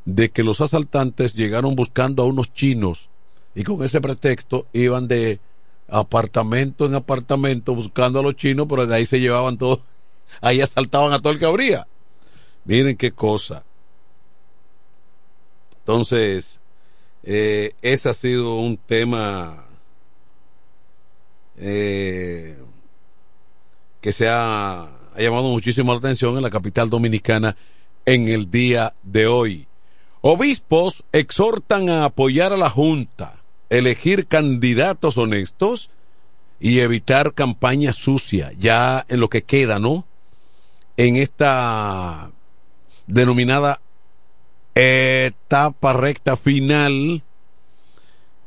de 0.06 0.30
que 0.30 0.42
los 0.42 0.62
asaltantes 0.62 1.34
llegaron 1.34 1.76
buscando 1.76 2.22
a 2.22 2.26
unos 2.26 2.52
chinos 2.54 3.10
y 3.54 3.62
con 3.62 3.84
ese 3.84 4.00
pretexto 4.00 4.66
iban 4.72 5.08
de 5.08 5.38
apartamento 5.88 6.86
en 6.86 6.94
apartamento 6.94 7.74
buscando 7.74 8.20
a 8.20 8.22
los 8.22 8.36
chinos, 8.36 8.66
pero 8.68 8.86
de 8.86 8.96
ahí 8.96 9.06
se 9.06 9.20
llevaban 9.20 9.58
todo, 9.58 9.82
ahí 10.40 10.62
asaltaban 10.62 11.12
a 11.12 11.20
todo 11.20 11.34
el 11.34 11.38
que 11.38 11.44
abría. 11.44 11.86
Miren 12.64 12.96
qué 12.96 13.12
cosa. 13.12 13.64
Entonces, 15.80 16.60
eh, 17.24 17.72
ese 17.82 18.08
ha 18.08 18.14
sido 18.14 18.54
un 18.56 18.78
tema 18.78 19.66
eh, 21.60 22.56
que 24.00 24.12
se 24.12 24.28
ha, 24.28 24.88
llamado 25.18 25.44
muchísimo 25.44 25.92
la 25.92 25.98
atención 25.98 26.36
en 26.36 26.42
la 26.42 26.50
capital 26.50 26.88
dominicana 26.88 27.56
en 28.06 28.28
el 28.28 28.50
día 28.50 28.94
de 29.02 29.26
hoy. 29.26 29.66
Obispos 30.22 31.04
exhortan 31.12 31.90
a 31.90 32.04
apoyar 32.04 32.52
a 32.54 32.56
la 32.56 32.70
Junta, 32.70 33.42
elegir 33.68 34.26
candidatos 34.26 35.18
honestos 35.18 35.90
y 36.58 36.80
evitar 36.80 37.34
campaña 37.34 37.92
sucia, 37.92 38.52
ya 38.58 39.04
en 39.08 39.20
lo 39.20 39.28
que 39.28 39.42
queda, 39.42 39.78
¿no? 39.78 40.06
En 40.96 41.16
esta 41.16 42.32
denominada 43.06 43.80
etapa 44.74 45.92
recta 45.92 46.36
final. 46.36 47.22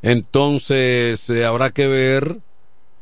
Entonces 0.01 1.29
eh, 1.29 1.45
habrá 1.45 1.71
que 1.71 1.87
ver 1.87 2.39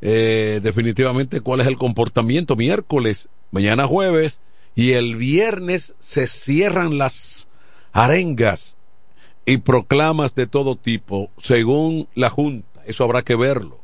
eh, 0.01 0.59
definitivamente 0.63 1.41
cuál 1.41 1.61
es 1.61 1.67
el 1.67 1.77
comportamiento 1.77 2.55
miércoles, 2.55 3.29
mañana 3.51 3.87
jueves 3.87 4.41
y 4.75 4.93
el 4.93 5.15
viernes 5.15 5.95
se 5.99 6.27
cierran 6.27 6.97
las 6.97 7.47
arengas 7.91 8.77
y 9.45 9.57
proclamas 9.57 10.35
de 10.35 10.47
todo 10.47 10.75
tipo 10.75 11.29
según 11.37 12.07
la 12.15 12.29
Junta. 12.29 12.81
Eso 12.85 13.03
habrá 13.03 13.21
que 13.21 13.35
verlo, 13.35 13.79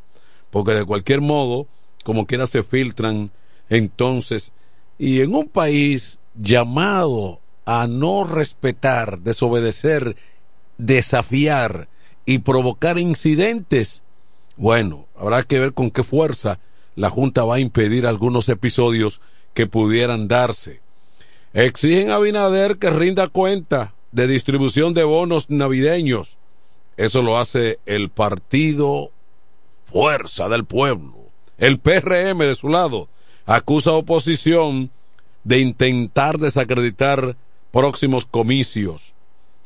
porque 0.49 0.73
de 0.73 0.85
cualquier 0.85 1.21
modo, 1.21 1.67
como 2.03 2.25
quiera 2.25 2.47
se 2.47 2.63
filtran 2.63 3.31
entonces, 3.69 4.53
y 4.97 5.21
en 5.21 5.35
un 5.35 5.47
país 5.47 6.19
llamado 6.35 7.41
a 7.65 7.87
no 7.87 8.23
respetar, 8.23 9.19
desobedecer, 9.19 10.15
desafiar 10.77 11.89
y 12.25 12.39
provocar 12.39 12.97
incidentes, 12.97 14.03
bueno, 14.55 15.06
habrá 15.19 15.43
que 15.43 15.59
ver 15.59 15.73
con 15.73 15.91
qué 15.91 16.03
fuerza 16.03 16.59
la 16.95 17.09
Junta 17.09 17.43
va 17.43 17.55
a 17.55 17.59
impedir 17.59 18.07
algunos 18.07 18.49
episodios 18.49 19.21
que 19.53 19.67
pudieran 19.67 20.27
darse. 20.27 20.81
Exigen 21.53 22.11
a 22.11 22.15
Abinader 22.15 22.77
que 22.77 22.89
rinda 22.89 23.27
cuenta 23.27 23.93
de 24.11 24.27
distribución 24.27 24.93
de 24.93 25.03
bonos 25.03 25.49
navideños. 25.49 26.37
Eso 26.97 27.21
lo 27.21 27.37
hace 27.37 27.79
el 27.85 28.09
partido 28.09 29.11
Fuerza 29.91 30.49
del 30.49 30.65
Pueblo. 30.65 31.15
El 31.57 31.79
PRM 31.79 32.39
de 32.39 32.55
su 32.55 32.69
lado 32.69 33.09
acusa 33.45 33.91
a 33.91 33.93
oposición 33.93 34.91
de 35.43 35.59
intentar 35.59 36.37
desacreditar 36.39 37.37
próximos 37.71 38.25
comicios. 38.25 39.13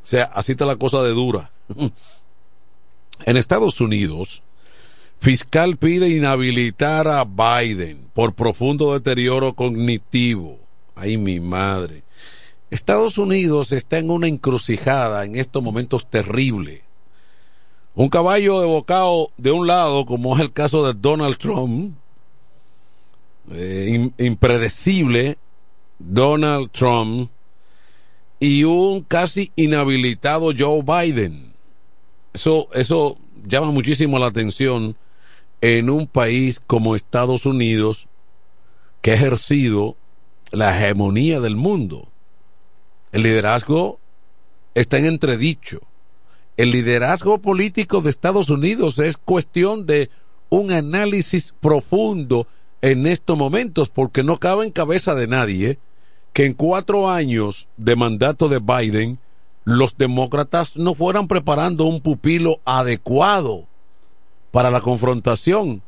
O 0.03 0.05
sea, 0.05 0.25
así 0.25 0.51
está 0.53 0.65
la 0.65 0.75
cosa 0.75 1.01
de 1.01 1.11
dura. 1.11 1.51
en 3.25 3.37
Estados 3.37 3.81
Unidos, 3.81 4.43
fiscal 5.21 5.77
pide 5.77 6.09
inhabilitar 6.09 7.07
a 7.07 7.23
Biden 7.23 8.09
por 8.13 8.33
profundo 8.33 8.93
deterioro 8.93 9.53
cognitivo. 9.53 10.59
Ay, 10.95 11.17
mi 11.17 11.39
madre. 11.39 12.03
Estados 12.71 13.19
Unidos 13.19 13.71
está 13.71 13.99
en 13.99 14.09
una 14.09 14.27
encrucijada 14.27 15.23
en 15.23 15.35
estos 15.35 15.61
momentos 15.61 16.09
terrible. 16.09 16.81
Un 17.93 18.09
caballo 18.09 18.61
de 18.61 18.65
bocado 18.65 19.29
de 19.37 19.51
un 19.51 19.67
lado, 19.67 20.05
como 20.05 20.35
es 20.35 20.41
el 20.41 20.51
caso 20.51 20.85
de 20.87 20.99
Donald 20.99 21.37
Trump, 21.37 21.93
eh, 23.51 24.09
impredecible 24.17 25.37
Donald 25.99 26.71
Trump, 26.71 27.29
y 28.39 28.63
un 28.63 29.01
casi 29.01 29.51
inhabilitado 29.55 30.51
Joe 30.57 30.81
Biden. 30.81 31.53
Eso, 32.33 32.69
eso 32.73 33.17
llama 33.45 33.71
muchísimo 33.71 34.17
la 34.17 34.27
atención 34.27 34.95
en 35.61 35.89
un 35.89 36.07
país 36.07 36.59
como 36.59 36.95
Estados 36.95 37.45
Unidos 37.45 38.07
que 39.01 39.11
ha 39.11 39.15
ejercido 39.15 39.95
la 40.51 40.75
hegemonía 40.75 41.39
del 41.39 41.55
mundo. 41.55 42.09
El 43.11 43.23
liderazgo 43.23 43.99
está 44.73 44.97
en 44.97 45.05
entredicho. 45.05 45.81
El 46.57 46.71
liderazgo 46.71 47.39
político 47.39 48.01
de 48.01 48.09
Estados 48.09 48.49
Unidos 48.49 48.99
es 48.99 49.17
cuestión 49.17 49.85
de 49.85 50.09
un 50.49 50.71
análisis 50.71 51.53
profundo 51.59 52.47
en 52.81 53.07
estos 53.07 53.37
momentos, 53.37 53.89
porque 53.89 54.23
no 54.23 54.37
cabe 54.37 54.65
en 54.65 54.71
cabeza 54.71 55.15
de 55.15 55.27
nadie 55.27 55.79
que 56.33 56.45
en 56.45 56.53
cuatro 56.53 57.09
años 57.09 57.69
de 57.77 57.95
mandato 57.95 58.49
de 58.49 58.59
Biden 58.59 59.19
los 59.63 59.97
demócratas 59.97 60.75
no 60.77 60.95
fueran 60.95 61.27
preparando 61.27 61.85
un 61.85 62.01
pupilo 62.01 62.59
adecuado 62.65 63.67
para 64.51 64.69
la 64.71 64.81
confrontación. 64.81 65.81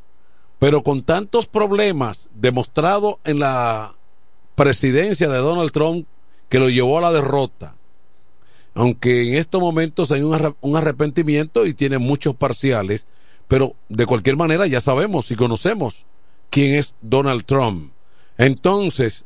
Pero 0.59 0.83
con 0.83 1.03
tantos 1.03 1.45
problemas 1.45 2.29
demostrados 2.33 3.15
en 3.25 3.39
la 3.39 3.95
presidencia 4.55 5.29
de 5.29 5.37
Donald 5.37 5.71
Trump 5.71 6.07
que 6.49 6.59
lo 6.59 6.69
llevó 6.69 6.97
a 6.97 7.01
la 7.01 7.11
derrota. 7.11 7.75
Aunque 8.75 9.27
en 9.27 9.35
estos 9.35 9.61
momentos 9.61 10.11
hay 10.11 10.21
un 10.21 10.75
arrepentimiento 10.75 11.65
y 11.65 11.73
tiene 11.73 11.97
muchos 11.99 12.35
parciales, 12.35 13.05
pero 13.47 13.75
de 13.89 14.05
cualquier 14.05 14.35
manera 14.35 14.65
ya 14.65 14.81
sabemos 14.81 15.29
y 15.31 15.35
conocemos 15.35 16.05
quién 16.49 16.75
es 16.75 16.93
Donald 17.01 17.45
Trump. 17.45 17.91
Entonces, 18.37 19.25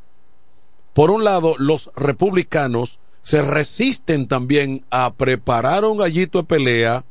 por 0.94 1.12
un 1.12 1.24
lado, 1.24 1.56
los 1.58 1.92
republicanos 1.96 3.00
se 3.22 3.42
resisten 3.42 4.28
también 4.28 4.86
a 4.90 5.14
preparar 5.14 5.86
un 5.86 5.98
gallito 5.98 6.40
de 6.40 6.46
pelea 6.46 7.06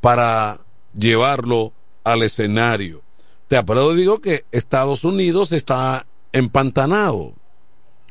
para 0.00 0.65
llevarlo 0.96 1.72
al 2.04 2.22
escenario. 2.22 3.02
Te 3.48 3.62
pero 3.62 3.94
digo 3.94 4.20
que 4.20 4.44
Estados 4.50 5.04
Unidos 5.04 5.52
está 5.52 6.06
empantanado 6.32 7.34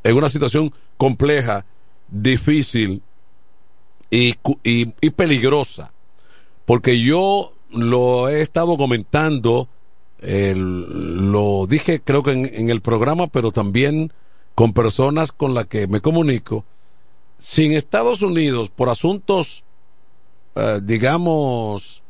en 0.03 0.15
una 0.15 0.29
situación 0.29 0.73
compleja, 0.97 1.65
difícil 2.07 3.01
y, 4.09 4.35
y, 4.63 5.09
peligrosa. 5.09 5.91
Porque 6.65 7.01
yo 7.01 7.53
lo 7.69 8.29
he 8.29 8.41
estado 8.41 8.77
comentando, 8.77 9.67
lo 10.21 11.67
dije 11.67 12.01
creo 12.01 12.23
que 12.23 12.31
en, 12.31 12.69
el 12.69 12.81
programa, 12.81 13.27
pero 13.27 13.51
también 13.51 14.13
con 14.53 14.73
personas 14.73 15.31
con 15.31 15.53
las 15.53 15.67
que 15.67 15.87
me 15.87 15.99
comunico. 15.99 16.63
Sin 17.37 17.73
Estados 17.73 18.21
Unidos, 18.21 18.69
por 18.69 18.89
asuntos, 18.89 19.65
eh, 20.55 20.79
digamos, 20.81 22.04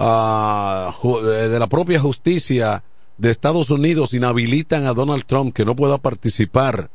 de 0.00 1.58
la 1.58 1.66
propia 1.68 2.00
justicia 2.00 2.82
de 3.18 3.30
Estados 3.30 3.68
Unidos, 3.68 4.14
inhabilitan 4.14 4.86
a 4.86 4.94
Donald 4.94 5.26
Trump 5.26 5.54
que 5.54 5.66
no 5.66 5.76
pueda 5.76 5.98
participar 5.98 6.90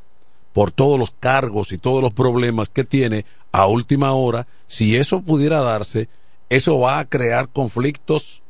por 0.53 0.71
todos 0.71 0.97
los 0.97 1.11
cargos 1.11 1.71
y 1.71 1.77
todos 1.77 2.01
los 2.01 2.13
problemas 2.13 2.69
que 2.69 2.83
tiene 2.83 3.25
a 3.51 3.67
última 3.67 4.13
hora, 4.13 4.47
si 4.65 4.95
eso 4.95 5.21
pudiera 5.21 5.61
darse, 5.61 6.09
eso 6.49 6.79
va 6.79 6.97
a 6.97 7.05
crear 7.05 7.49
conflictos 7.49 8.41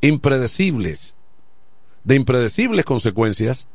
impredecibles, 0.00 1.14
de 2.02 2.16
impredecibles 2.16 2.84
consecuencias 2.84 3.68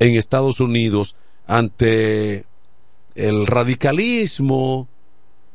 en 0.00 0.16
Estados 0.16 0.60
Unidos 0.60 1.16
ante 1.46 2.44
el 3.14 3.46
radicalismo, 3.46 4.86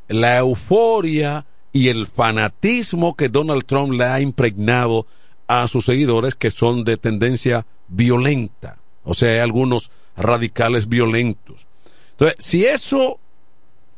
la 0.08 0.40
euforia 0.40 1.46
y 1.78 1.90
el 1.90 2.08
fanatismo 2.08 3.16
que 3.16 3.30
Donald 3.30 3.64
Trump 3.64 3.94
le 3.94 4.06
ha 4.06 4.20
impregnado 4.20 5.06
a 5.46 5.68
sus 5.68 5.86
seguidores 5.86 6.34
que 6.34 6.50
son 6.50 6.84
de 6.84 6.98
tendencia 6.98 7.68
violenta. 7.88 8.80
O 9.04 9.14
sea, 9.14 9.34
hay 9.34 9.40
algunos 9.42 9.92
radicales 10.16 10.90
violentos. 10.90 11.68
Entonces, 12.14 12.36
si 12.40 12.66
eso 12.66 13.20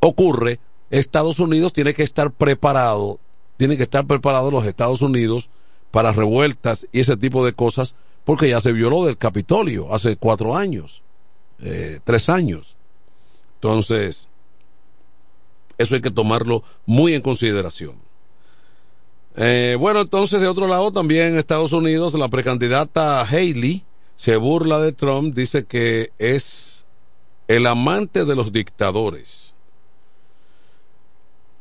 ocurre, 0.02 0.60
Estados 0.90 1.40
Unidos 1.40 1.72
tiene 1.72 1.94
que 1.94 2.04
estar 2.04 2.32
preparado, 2.32 3.18
tiene 3.56 3.78
que 3.78 3.84
estar 3.84 4.06
preparado 4.06 4.52
los 4.52 4.66
Estados 4.66 5.02
Unidos 5.02 5.50
para 5.90 6.12
revueltas 6.12 6.86
y 6.92 7.00
ese 7.00 7.16
tipo 7.16 7.46
de 7.46 7.54
cosas, 7.54 7.96
porque 8.26 8.50
ya 8.50 8.60
se 8.60 8.74
violó 8.74 9.06
del 9.06 9.18
Capitolio 9.18 9.94
hace 9.96 10.18
cuatro 10.18 10.58
años, 10.58 11.02
eh, 11.62 12.02
tres 12.04 12.28
años. 12.28 12.76
Entonces, 13.56 14.28
eso 15.80 15.96
hay 15.96 16.02
que 16.02 16.12
tomarlo 16.12 16.62
muy 16.86 17.16
en 17.16 17.22
consideración. 17.22 17.96
Eh, 19.38 19.78
bueno, 19.80 20.02
entonces, 20.02 20.42
de 20.42 20.48
otro 20.48 20.68
lado, 20.68 20.92
también 20.92 21.30
en 21.30 21.38
Estados 21.38 21.72
Unidos, 21.72 22.14
la 22.14 22.28
precandidata 22.28 23.22
Haley 23.22 23.86
se 24.18 24.36
burla 24.36 24.82
de 24.82 24.92
Trump, 24.92 25.34
dice 25.34 25.64
que 25.64 26.12
es 26.20 26.86
el 27.48 27.66
amante 27.66 28.26
de 28.26 28.36
los 28.36 28.52
dictadores. 28.52 29.54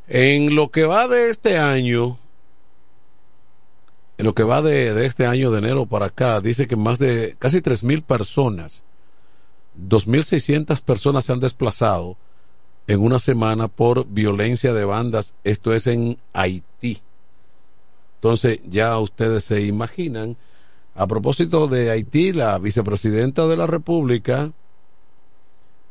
En 0.09 0.57
lo 0.57 0.71
que 0.71 0.85
va 0.85 1.07
de 1.07 1.29
este 1.29 1.57
año, 1.57 2.19
en 4.17 4.27
lo 4.27 4.35
que 4.35 4.43
va 4.43 4.63
de, 4.63 4.95
de 4.95 5.07
este 5.07 5.27
año 5.27 5.53
de 5.53 5.59
enero 5.59 5.87
para 5.87 6.07
acá, 6.07 6.41
dice 6.41 6.67
que 6.67 6.75
más 6.75 6.99
de 6.99 7.37
casi 7.39 7.59
3.000 7.59 8.03
personas, 8.03 8.83
2.600 9.79 10.81
personas 10.81 11.25
se 11.25 11.33
han 11.33 11.41
desplazado 11.41 12.17
en 12.89 13.01
una 13.01 13.21
semana 13.21 13.69
por 13.69 14.07
violencia 14.07 14.73
de 14.73 14.85
bandas. 14.85 15.35
Esto 15.45 15.73
es 15.73 15.87
en 15.87 16.19
Haití. 16.33 17.01
Entonces 18.17 18.61
ya 18.69 18.99
ustedes 18.99 19.45
se 19.45 19.63
imaginan. 19.63 20.37
A 20.97 21.07
propósito 21.07 21.69
de 21.69 21.91
Haití, 21.91 22.33
la 22.33 22.59
vicepresidenta 22.59 23.47
de 23.47 23.57
la 23.57 23.69
República, 23.69 24.51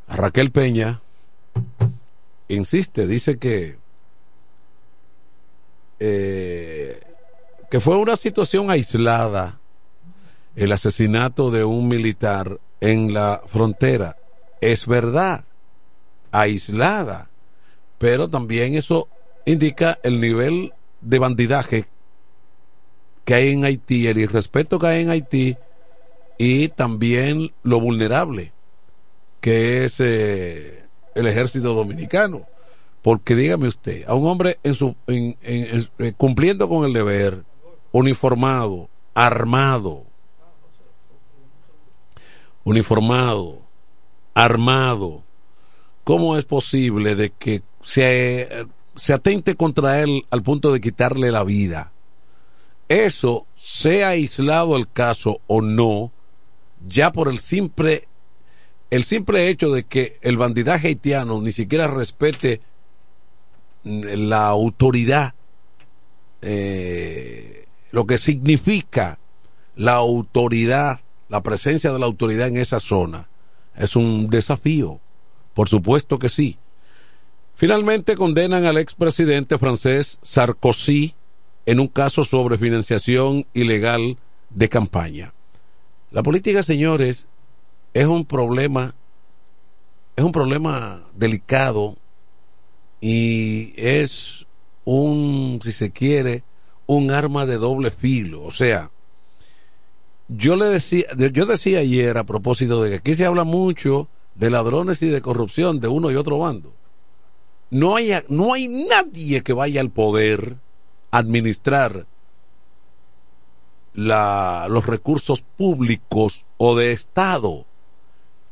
Raquel 0.09 0.51
Peña, 0.51 1.01
insiste, 2.49 3.07
dice 3.07 3.37
que 3.37 3.77
eh, 5.99 6.99
que 7.71 7.79
fue 7.79 7.95
una 7.97 8.15
situación 8.17 8.69
aislada 8.69 9.59
el 10.55 10.71
asesinato 10.71 11.51
de 11.51 11.63
un 11.63 11.87
militar 11.87 12.59
en 12.81 13.13
la 13.13 13.41
frontera. 13.45 14.17
Es 14.61 14.87
verdad, 14.87 15.45
aislada, 16.31 17.29
pero 17.97 18.27
también 18.27 18.75
eso 18.75 19.07
indica 19.45 19.97
el 20.03 20.19
nivel 20.19 20.73
de 21.01 21.19
bandidaje 21.19 21.85
que 23.25 23.33
hay 23.33 23.49
en 23.49 23.65
Haití, 23.65 24.07
el 24.07 24.17
irrespeto 24.17 24.79
que 24.79 24.87
hay 24.87 25.01
en 25.03 25.09
Haití 25.09 25.57
y 26.37 26.69
también 26.69 27.51
lo 27.63 27.79
vulnerable 27.79 28.53
que 29.41 29.85
es 29.85 29.99
eh, 29.99 30.83
el 31.15 31.27
ejército 31.27 31.73
dominicano. 31.73 32.45
Porque 33.01 33.35
dígame 33.35 33.67
usted, 33.67 34.03
a 34.07 34.15
un 34.15 34.27
hombre 34.27 34.59
en 34.63 34.75
su, 34.75 34.95
en, 35.07 35.37
eh, 35.41 36.13
cumpliendo 36.17 36.67
con 36.67 36.83
el 36.83 36.91
deber, 36.91 37.45
uniformado, 37.91 38.89
armado, 39.13 40.03
uniformado, 42.65 43.61
armado, 44.33 45.23
¿cómo 46.07 46.37
es 46.37 46.45
posible 46.45 47.15
de 47.15 47.31
que 47.31 47.63
se, 47.83 48.47
atente 49.13 49.55
contra 49.55 50.01
él 50.01 50.25
al 50.29 50.41
punto 50.41 50.71
de 50.71 50.79
quitarle 50.79 51.31
la 51.31 51.43
vida? 51.43 51.91
Eso, 52.87 53.45
sea 53.57 54.09
aislado 54.09 54.77
el 54.77 54.89
caso 54.89 55.41
o 55.47 55.61
no, 55.61 56.13
ya 56.87 57.11
por 57.11 57.27
el 57.27 57.39
simple, 57.39 58.07
el 58.89 59.03
simple 59.03 59.49
hecho 59.49 59.69
de 59.69 59.83
que 59.83 60.17
el 60.21 60.37
bandidaje 60.37 60.87
haitiano 60.87 61.41
ni 61.41 61.51
siquiera 61.51 61.87
respete 61.87 62.61
la 63.83 64.47
autoridad, 64.47 65.33
eh, 66.41 67.65
lo 67.91 68.07
que 68.07 68.17
significa 68.17 69.19
la 69.75 69.95
autoridad, 69.95 71.01
la 71.27 71.43
presencia 71.43 71.91
de 71.91 71.99
la 71.99 72.05
autoridad 72.05 72.47
en 72.47 72.55
esa 72.55 72.79
zona, 72.79 73.27
es 73.75 73.97
un 73.97 74.29
desafío. 74.29 75.01
Por 75.57 75.69
supuesto 75.69 76.19
que 76.19 76.29
sí. 76.29 76.59
Finalmente 77.55 78.15
condenan 78.15 78.65
al 78.65 78.77
expresidente 78.77 79.57
francés 79.57 80.19
Sarkozy 80.21 81.15
en 81.65 81.79
un 81.79 81.87
caso 81.87 82.23
sobre 82.23 82.59
financiación 82.59 83.47
ilegal 83.55 84.17
de 84.51 84.69
campaña. 84.69 85.33
La 86.11 86.21
política, 86.21 86.61
señores, 86.61 87.25
es 87.95 88.05
un 88.05 88.23
problema, 88.25 88.93
es 90.15 90.23
un 90.23 90.31
problema 90.31 91.01
delicado 91.15 91.97
y 93.01 93.73
es 93.77 94.45
un, 94.85 95.59
si 95.63 95.71
se 95.71 95.89
quiere, 95.89 96.43
un 96.85 97.09
arma 97.09 97.47
de 97.47 97.57
doble 97.57 97.89
filo. 97.89 98.43
O 98.43 98.51
sea, 98.51 98.91
yo 100.27 100.55
le 100.55 100.65
decía, 100.65 101.05
yo 101.31 101.47
decía 101.47 101.79
ayer 101.79 102.15
a 102.19 102.25
propósito 102.25 102.83
de 102.83 102.91
que 102.91 102.95
aquí 102.97 103.15
se 103.15 103.25
habla 103.25 103.43
mucho 103.43 104.07
de 104.37 104.49
ladrones 104.49 105.01
y 105.01 105.09
de 105.09 105.21
corrupción 105.21 105.79
de 105.79 105.87
uno 105.87 106.11
y 106.11 106.15
otro 106.15 106.37
bando. 106.37 106.73
No 107.69 107.95
hay, 107.95 108.11
no 108.29 108.53
hay 108.53 108.67
nadie 108.67 109.43
que 109.43 109.53
vaya 109.53 109.81
al 109.81 109.89
poder 109.89 110.57
administrar 111.11 112.05
la, 113.93 114.67
los 114.69 114.85
recursos 114.85 115.41
públicos 115.41 116.45
o 116.57 116.75
de 116.75 116.91
Estado 116.91 117.65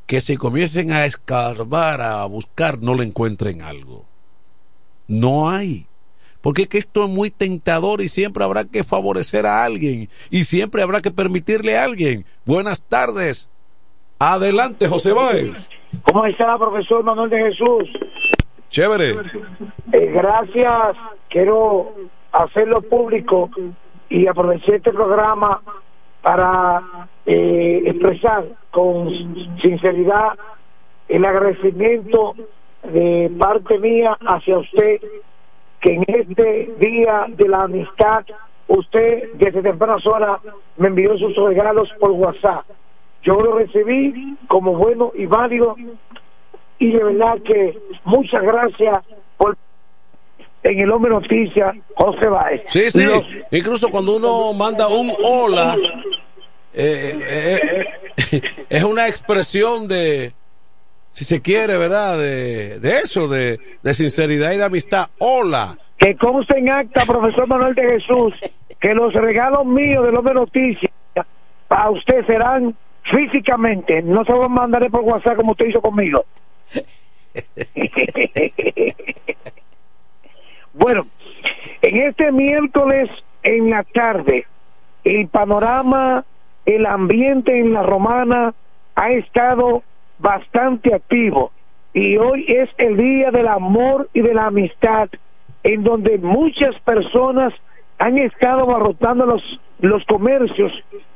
que 0.05 0.21
si 0.21 0.37
comiencen 0.37 0.91
a 0.91 1.05
escarbar, 1.05 2.01
a 2.01 2.25
buscar, 2.25 2.81
no 2.81 2.93
le 2.93 3.03
encuentren 3.03 3.61
algo. 3.61 4.05
No 5.07 5.49
hay. 5.49 5.87
Porque 6.41 6.63
es 6.63 6.67
que 6.67 6.77
esto 6.77 7.05
es 7.05 7.09
muy 7.09 7.31
tentador 7.31 8.01
y 8.01 8.09
siempre 8.09 8.43
habrá 8.43 8.65
que 8.65 8.83
favorecer 8.83 9.47
a 9.47 9.63
alguien 9.63 10.09
y 10.29 10.43
siempre 10.43 10.83
habrá 10.83 11.01
que 11.01 11.09
permitirle 11.09 11.77
a 11.77 11.83
alguien. 11.83 12.25
Buenas 12.45 12.83
tardes. 12.83 13.49
Adelante, 14.19 14.87
José 14.87 15.11
Báez. 15.13 15.69
¿Cómo 16.03 16.25
está, 16.25 16.57
profesor 16.57 17.03
Manuel 17.03 17.29
de 17.29 17.37
Jesús? 17.37 17.89
Chévere. 18.69 19.15
Eh, 19.91 20.11
gracias. 20.13 20.97
Quiero 21.29 21.93
hacerlo 22.31 22.81
público 22.81 23.49
y 24.09 24.27
aprovechar 24.27 24.75
este 24.75 24.91
programa 24.91 25.61
para 26.21 27.07
eh, 27.25 27.83
expresar 27.85 28.45
con 28.71 29.09
sinceridad 29.61 30.37
el 31.07 31.23
agradecimiento 31.23 32.35
de 32.83 33.31
parte 33.37 33.77
mía 33.79 34.17
hacia 34.25 34.57
usted 34.57 35.01
que 35.81 35.93
en 35.93 36.05
este 36.07 36.73
día 36.79 37.25
de 37.29 37.47
la 37.47 37.63
amistad 37.63 38.25
usted 38.67 39.33
desde 39.35 39.61
tempranas 39.61 40.05
horas 40.07 40.39
me 40.77 40.87
envió 40.87 41.17
sus 41.17 41.35
regalos 41.35 41.89
por 41.99 42.11
WhatsApp. 42.11 42.65
Yo 43.25 43.41
lo 43.41 43.57
recibí 43.57 44.37
como 44.47 44.75
bueno 44.75 45.11
y 45.15 45.25
válido 45.25 45.75
y 46.77 46.91
de 46.91 47.03
verdad 47.03 47.41
que 47.43 47.77
muchas 48.03 48.43
gracias 48.43 49.03
por 49.37 49.57
en 50.61 50.79
el 50.79 50.91
hombre 50.91 51.11
noticia 51.11 51.73
José 51.95 52.27
Báez. 52.27 52.61
Sí, 52.67 52.91
sí. 52.91 53.05
Incluso 53.51 53.89
cuando 53.89 54.15
uno 54.15 54.53
manda 54.53 54.87
un 54.87 55.11
hola, 55.23 55.75
eh, 56.73 57.13
eh, 57.19 57.59
eh, 58.31 58.41
es 58.69 58.83
una 58.83 59.07
expresión 59.07 59.87
de, 59.87 60.33
si 61.09 61.23
se 61.23 61.41
quiere, 61.41 61.77
¿verdad? 61.77 62.17
De, 62.17 62.79
de 62.79 62.89
eso, 62.99 63.27
de, 63.27 63.59
de 63.81 63.93
sinceridad 63.93 64.51
y 64.53 64.57
de 64.57 64.65
amistad. 64.65 65.07
Hola. 65.19 65.77
Que 65.97 66.15
conste 66.15 66.57
en 66.57 66.69
acta, 66.69 67.05
profesor 67.05 67.47
Manuel 67.47 67.73
de 67.73 67.83
Jesús, 67.83 68.33
que 68.79 68.93
los 68.93 69.13
regalos 69.13 69.65
míos 69.65 70.03
del 70.03 70.15
hombre 70.15 70.33
noticia 70.33 70.91
para 71.67 71.89
usted 71.89 72.25
serán 72.27 72.75
físicamente, 73.11 74.01
no 74.01 74.23
se 74.25 74.31
los 74.31 74.49
mandaré 74.49 74.89
por 74.89 75.01
WhatsApp 75.01 75.37
como 75.37 75.51
usted 75.51 75.67
hizo 75.67 75.81
conmigo. 75.81 76.25
bueno, 80.73 81.07
en 81.81 81.97
este 81.97 82.31
miércoles 82.31 83.09
en 83.43 83.69
la 83.69 83.83
tarde, 83.83 84.45
el 85.03 85.27
panorama, 85.27 86.25
el 86.65 86.85
ambiente 86.85 87.59
en 87.59 87.73
la 87.73 87.83
romana 87.83 88.53
ha 88.95 89.11
estado 89.11 89.83
bastante 90.17 90.93
activo 90.93 91.51
y 91.93 92.17
hoy 92.17 92.45
es 92.47 92.69
el 92.77 92.97
día 92.97 93.31
del 93.31 93.47
amor 93.47 94.09
y 94.13 94.21
de 94.21 94.33
la 94.33 94.47
amistad 94.47 95.09
en 95.63 95.83
donde 95.83 96.17
muchas 96.17 96.79
personas 96.81 97.53
han 97.97 98.17
estado 98.17 98.61
abarrotando 98.61 99.25
los, 99.25 99.41
los 99.89 100.03
comercios 100.05 100.71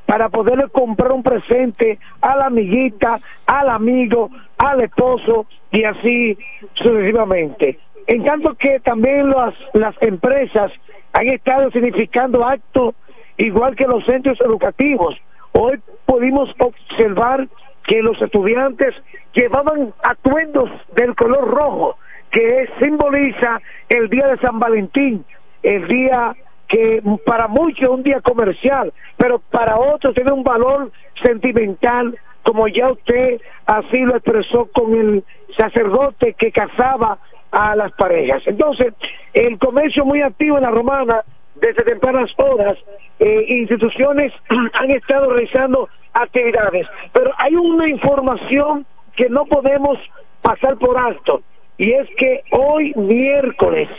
para 0.05 0.29
poderle 0.29 0.69
comprar 0.69 1.11
un 1.11 1.23
presente 1.23 1.99
a 2.21 2.35
la 2.35 2.45
amiguita, 2.47 3.19
al 3.45 3.69
amigo, 3.69 4.29
al 4.57 4.81
esposo 4.81 5.45
y 5.71 5.83
así 5.83 6.37
sucesivamente. 6.73 7.79
En 8.07 8.23
tanto 8.23 8.55
que 8.55 8.79
también 8.79 9.29
las, 9.29 9.53
las 9.73 9.95
empresas 10.01 10.71
han 11.13 11.27
estado 11.27 11.69
significando 11.71 12.45
actos 12.45 12.95
igual 13.37 13.75
que 13.75 13.85
los 13.85 14.03
centros 14.05 14.39
educativos. 14.41 15.15
Hoy 15.53 15.79
pudimos 16.05 16.49
observar 16.59 17.47
que 17.87 18.01
los 18.01 18.21
estudiantes 18.21 18.93
llevaban 19.33 19.93
atuendos 20.03 20.69
del 20.95 21.15
color 21.15 21.47
rojo, 21.47 21.97
que 22.31 22.67
simboliza 22.79 23.61
el 23.89 24.09
día 24.09 24.27
de 24.27 24.37
San 24.37 24.59
Valentín, 24.59 25.25
el 25.63 25.87
día 25.87 26.35
que 26.69 27.01
para 27.25 27.47
muchos 27.47 27.81
es 27.81 27.89
un 27.89 28.03
día 28.03 28.21
comercial, 28.21 28.93
pero 29.17 29.39
para 29.39 29.77
otros 29.77 30.13
tiene 30.13 30.31
un 30.31 30.43
valor 30.43 30.91
sentimental, 31.21 32.17
como 32.43 32.67
ya 32.67 32.91
usted 32.91 33.41
así 33.65 33.97
lo 33.99 34.15
expresó 34.15 34.69
con 34.71 34.93
el 34.93 35.23
sacerdote 35.57 36.35
que 36.35 36.51
casaba 36.51 37.17
a 37.51 37.75
las 37.75 37.91
parejas. 37.93 38.43
Entonces, 38.45 38.93
el 39.33 39.57
comercio 39.57 40.05
muy 40.05 40.21
activo 40.21 40.57
en 40.57 40.63
la 40.63 40.69
romana, 40.69 41.23
desde 41.55 41.83
tempranas 41.83 42.31
horas, 42.37 42.77
eh, 43.19 43.45
instituciones 43.47 44.31
han 44.73 44.91
estado 44.91 45.31
realizando 45.31 45.89
actividades, 46.13 46.87
pero 47.11 47.31
hay 47.37 47.55
una 47.55 47.89
información 47.89 48.85
que 49.15 49.27
no 49.27 49.45
podemos 49.45 49.97
pasar 50.41 50.77
por 50.77 50.97
alto, 50.97 51.41
y 51.77 51.91
es 51.93 52.07
que 52.15 52.43
hoy 52.51 52.93
miércoles 52.95 53.89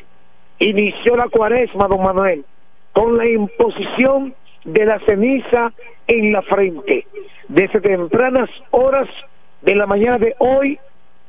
inició 0.60 1.16
la 1.16 1.28
cuaresma, 1.28 1.88
don 1.88 2.02
Manuel, 2.02 2.44
con 3.00 3.16
la 3.16 3.26
imposición 3.26 4.34
de 4.62 4.84
la 4.84 4.98
ceniza 5.00 5.72
en 6.06 6.32
la 6.32 6.42
frente. 6.42 7.06
Desde 7.48 7.80
tempranas 7.80 8.50
horas 8.72 9.08
de 9.62 9.74
la 9.74 9.86
mañana 9.86 10.18
de 10.18 10.34
hoy, 10.38 10.78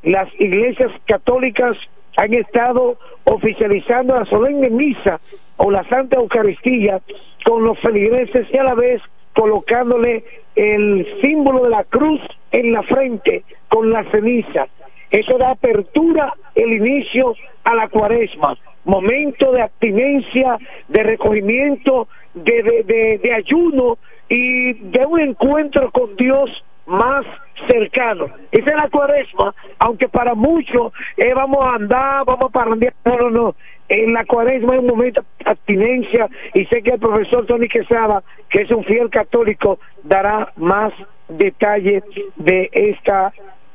las 0.03 0.27
iglesias 0.37 0.91
católicas 1.07 1.77
han 2.17 2.33
estado 2.33 2.97
oficializando 3.23 4.19
la 4.19 4.25
solemne 4.25 4.69
misa 4.69 5.21
o 5.55 5.71
la 5.71 5.87
Santa 5.87 6.17
Eucaristía 6.17 6.99
con 7.45 7.63
los 7.63 7.79
feligreses 7.79 8.47
y 8.51 8.57
a 8.57 8.63
la 8.63 8.75
vez 8.75 9.01
colocándole 9.33 10.25
el 10.57 11.07
símbolo 11.21 11.63
de 11.63 11.69
la 11.69 11.85
cruz 11.85 12.19
en 12.51 12.73
la 12.73 12.83
frente 12.83 13.45
con 13.69 13.91
la 13.91 14.03
ceniza. 14.11 14.67
Eso 15.11 15.37
da 15.37 15.51
apertura 15.51 16.33
el 16.55 16.71
inicio 16.71 17.35
a 17.65 17.75
la 17.75 17.89
cuaresma, 17.89 18.57
momento 18.85 19.51
de 19.51 19.61
abstinencia, 19.61 20.57
de 20.87 21.03
recogimiento, 21.03 22.07
de, 22.33 23.19
de, 23.21 23.33
ayuno 23.33 23.97
y 24.29 24.73
de 24.73 25.05
un 25.05 25.19
encuentro 25.19 25.91
con 25.91 26.15
Dios 26.15 26.49
más 26.85 27.25
cercano. 27.67 28.27
Esa 28.51 28.69
es 28.69 28.75
la 28.75 28.89
cuaresma, 28.89 29.53
aunque 29.79 30.07
para 30.07 30.33
muchos 30.33 30.93
eh, 31.17 31.33
vamos 31.33 31.63
a 31.65 31.75
andar, 31.75 32.23
vamos 32.25 32.49
a 32.49 32.53
parrandear, 32.53 32.93
no, 33.05 33.17
no, 33.17 33.29
no. 33.29 33.55
En 33.89 34.13
la 34.13 34.23
cuaresma 34.23 34.73
hay 34.73 34.79
un 34.79 34.87
momento 34.87 35.21
de 35.39 35.51
abstinencia 35.51 36.29
y 36.53 36.65
sé 36.67 36.81
que 36.81 36.91
el 36.91 36.99
profesor 36.99 37.45
Tony 37.45 37.67
Quesada, 37.67 38.23
que 38.49 38.61
es 38.61 38.71
un 38.71 38.85
fiel 38.85 39.09
católico, 39.09 39.79
dará 40.03 40.53
más 40.55 40.93
detalles 41.27 42.01
de 42.37 42.69
esta 42.71 43.33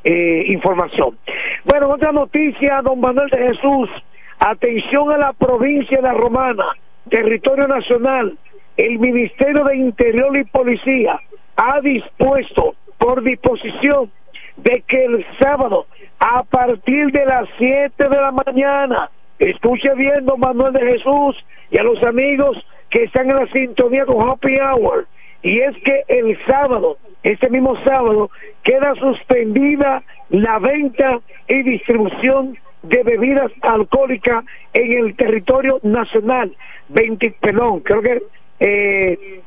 eh, 0.08 0.44
información. 0.52 1.18
Bueno, 1.64 1.88
otra 1.88 2.12
noticia, 2.12 2.80
don 2.80 3.00
Manuel 3.00 3.28
de 3.28 3.38
Jesús, 3.38 3.90
atención 4.38 5.10
a 5.10 5.18
la 5.18 5.32
provincia 5.32 5.96
de 5.96 6.02
la 6.04 6.12
Romana, 6.12 6.64
territorio 7.10 7.66
nacional, 7.66 8.38
el 8.76 9.00
Ministerio 9.00 9.64
de 9.64 9.76
Interior 9.78 10.36
y 10.36 10.44
Policía 10.44 11.18
ha 11.56 11.80
dispuesto 11.80 12.76
por 12.98 13.24
disposición 13.24 14.12
de 14.58 14.84
que 14.86 15.06
el 15.06 15.26
sábado 15.40 15.86
a 16.20 16.44
partir 16.44 17.10
de 17.10 17.26
las 17.26 17.48
7 17.58 18.08
de 18.08 18.16
la 18.16 18.30
mañana, 18.30 19.10
escuche 19.40 19.92
bien 19.96 20.24
don 20.24 20.38
Manuel 20.38 20.72
de 20.72 20.86
Jesús 20.86 21.36
y 21.72 21.78
a 21.78 21.82
los 21.82 22.00
amigos 22.04 22.56
que 22.90 23.02
están 23.02 23.28
en 23.28 23.36
la 23.36 23.46
sintonía 23.48 24.06
con 24.06 24.28
Happy 24.28 24.56
Hour, 24.60 25.08
y 25.42 25.58
es 25.58 25.76
que 25.78 26.04
el 26.06 26.38
sábado, 26.46 26.96
este 27.26 27.50
mismo 27.50 27.76
sábado, 27.82 28.30
queda 28.62 28.94
suspendida 28.94 30.02
la 30.28 30.60
venta 30.60 31.20
y 31.48 31.62
distribución 31.62 32.56
de 32.84 33.02
bebidas 33.02 33.50
alcohólicas 33.62 34.44
en 34.72 34.92
el 34.92 35.16
territorio 35.16 35.80
nacional. 35.82 36.54
20, 36.88 37.36
perdón, 37.40 37.80
creo 37.80 38.00
que 38.00 38.22
eh, 38.60 39.40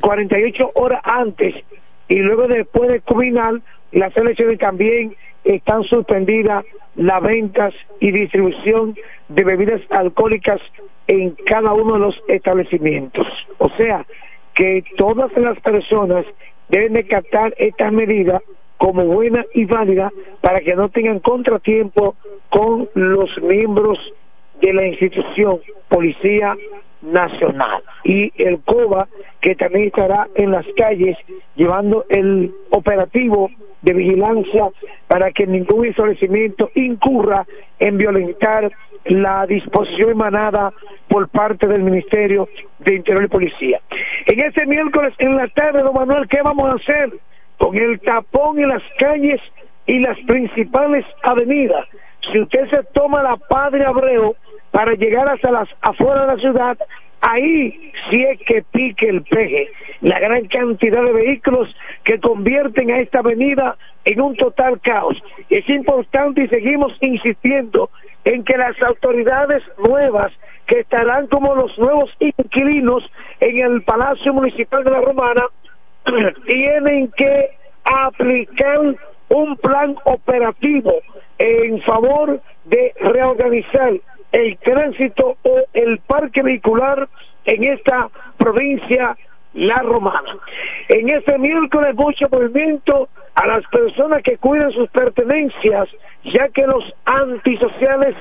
48 0.00 0.70
horas 0.74 1.00
antes 1.02 1.54
y 2.08 2.16
luego 2.16 2.46
después 2.46 2.90
de 2.90 3.00
culminar 3.00 3.54
las 3.90 4.16
elecciones 4.16 4.60
también 4.60 5.16
están 5.42 5.82
suspendidas 5.82 6.64
las 6.94 7.22
ventas 7.22 7.74
y 7.98 8.12
distribución 8.12 8.94
de 9.28 9.42
bebidas 9.42 9.80
alcohólicas 9.90 10.60
en 11.08 11.34
cada 11.44 11.72
uno 11.72 11.94
de 11.94 12.00
los 12.00 12.22
establecimientos. 12.28 13.26
O 13.58 13.68
sea, 13.70 14.06
que 14.58 14.82
todas 14.96 15.30
las 15.36 15.58
personas 15.60 16.26
deben 16.68 16.94
de 16.94 17.06
captar 17.06 17.54
estas 17.58 17.92
medidas 17.92 18.42
como 18.76 19.06
buena 19.06 19.46
y 19.54 19.64
válida 19.66 20.10
para 20.40 20.60
que 20.60 20.74
no 20.74 20.88
tengan 20.88 21.20
contratiempo 21.20 22.16
con 22.50 22.88
los 22.94 23.30
miembros 23.40 23.98
de 24.60 24.72
la 24.72 24.86
institución 24.86 25.60
Policía 25.88 26.56
Nacional 27.02 27.82
y 28.04 28.32
el 28.42 28.60
COBA 28.60 29.08
que 29.40 29.54
también 29.54 29.86
estará 29.86 30.28
en 30.34 30.50
las 30.50 30.66
calles 30.76 31.16
llevando 31.54 32.04
el 32.08 32.52
operativo 32.70 33.50
de 33.82 33.92
vigilancia 33.92 34.68
para 35.06 35.30
que 35.30 35.46
ningún 35.46 35.86
establecimiento 35.86 36.70
incurra 36.74 37.46
en 37.78 37.98
violentar 37.98 38.70
la 39.04 39.46
disposición 39.46 40.10
emanada 40.10 40.72
por 41.08 41.28
parte 41.28 41.66
del 41.66 41.82
Ministerio 41.82 42.48
de 42.80 42.96
Interior 42.96 43.24
y 43.24 43.28
Policía. 43.28 43.80
En 44.26 44.40
este 44.40 44.66
miércoles 44.66 45.14
en 45.18 45.36
la 45.36 45.48
tarde, 45.48 45.82
don 45.82 45.94
Manuel, 45.94 46.28
¿qué 46.28 46.42
vamos 46.42 46.68
a 46.68 46.74
hacer 46.74 47.12
con 47.58 47.76
el 47.76 48.00
tapón 48.00 48.58
en 48.58 48.68
las 48.68 48.82
calles 48.98 49.40
y 49.86 50.00
las 50.00 50.18
principales 50.26 51.04
avenidas? 51.22 51.86
Si 52.30 52.40
usted 52.40 52.68
se 52.68 52.82
toma 52.92 53.22
la 53.22 53.36
Padre 53.36 53.84
Abreu 53.86 54.34
para 54.78 54.92
llegar 54.92 55.28
hasta 55.28 55.50
las 55.50 55.68
afuera 55.82 56.20
de 56.20 56.26
la 56.28 56.36
ciudad, 56.36 56.78
ahí 57.20 57.92
sí 58.08 58.22
es 58.22 58.38
que 58.46 58.62
pique 58.62 59.08
el 59.08 59.24
peje. 59.24 59.66
La 60.02 60.20
gran 60.20 60.46
cantidad 60.46 61.02
de 61.02 61.12
vehículos 61.14 61.68
que 62.04 62.20
convierten 62.20 62.92
a 62.92 63.00
esta 63.00 63.18
avenida 63.18 63.76
en 64.04 64.20
un 64.20 64.36
total 64.36 64.80
caos. 64.80 65.20
Es 65.50 65.68
importante 65.68 66.44
y 66.44 66.48
seguimos 66.48 66.92
insistiendo 67.00 67.90
en 68.24 68.44
que 68.44 68.56
las 68.56 68.80
autoridades 68.80 69.64
nuevas 69.84 70.32
que 70.68 70.78
estarán 70.78 71.26
como 71.26 71.56
los 71.56 71.76
nuevos 71.76 72.12
inquilinos 72.20 73.02
en 73.40 73.58
el 73.58 73.82
Palacio 73.82 74.32
Municipal 74.32 74.84
de 74.84 74.92
la 74.92 75.00
Romana 75.00 75.42
tienen 76.46 77.10
que 77.16 77.48
aplicar 77.82 78.78
un 79.30 79.56
plan 79.56 79.96
operativo 80.04 80.92
en 81.38 81.82
favor 81.82 82.40
de 82.66 82.94
reorganizar 83.00 83.94
el 84.32 84.58
tránsito 84.58 85.36
o 85.42 85.64
el 85.72 85.98
parque 85.98 86.42
vehicular 86.42 87.08
en 87.44 87.64
esta 87.64 88.08
provincia 88.36 89.16
la 89.54 89.78
romana. 89.82 90.36
En 90.88 91.08
este 91.08 91.38
miércoles 91.38 91.94
mucho 91.94 92.28
movimiento 92.30 93.08
a 93.34 93.46
las 93.46 93.66
personas 93.68 94.22
que 94.22 94.36
cuidan 94.36 94.72
sus 94.72 94.88
pertenencias, 94.90 95.88
ya 96.24 96.48
que 96.48 96.66
los 96.66 96.92
antisociales 97.04 98.14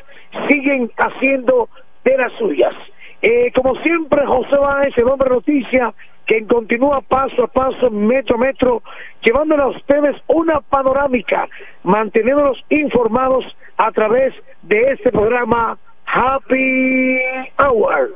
siguen 0.50 0.92
haciendo 0.98 1.70
de 2.04 2.18
las 2.18 2.32
suyas. 2.34 2.74
Eh, 3.22 3.52
como 3.54 3.76
siempre, 3.82 4.26
José 4.26 4.58
Báez, 4.58 4.98
el 4.98 5.08
hombre 5.08 5.30
noticia, 5.30 5.94
que 6.26 6.46
continúa 6.46 7.02
paso 7.02 7.44
a 7.44 7.48
paso, 7.48 7.90
metro 7.90 8.36
a 8.36 8.40
metro, 8.40 8.84
llevándole 9.24 9.64
a 9.64 9.68
ustedes 9.68 10.16
una 10.28 10.60
panorámica, 10.62 11.48
manteniéndolos 11.84 12.64
informados 12.70 13.46
a 13.78 13.92
través 13.92 14.34
de 14.62 14.92
este 14.92 15.12
programa 15.12 15.78
Happy 16.08 17.20
Hour. 17.60 18.16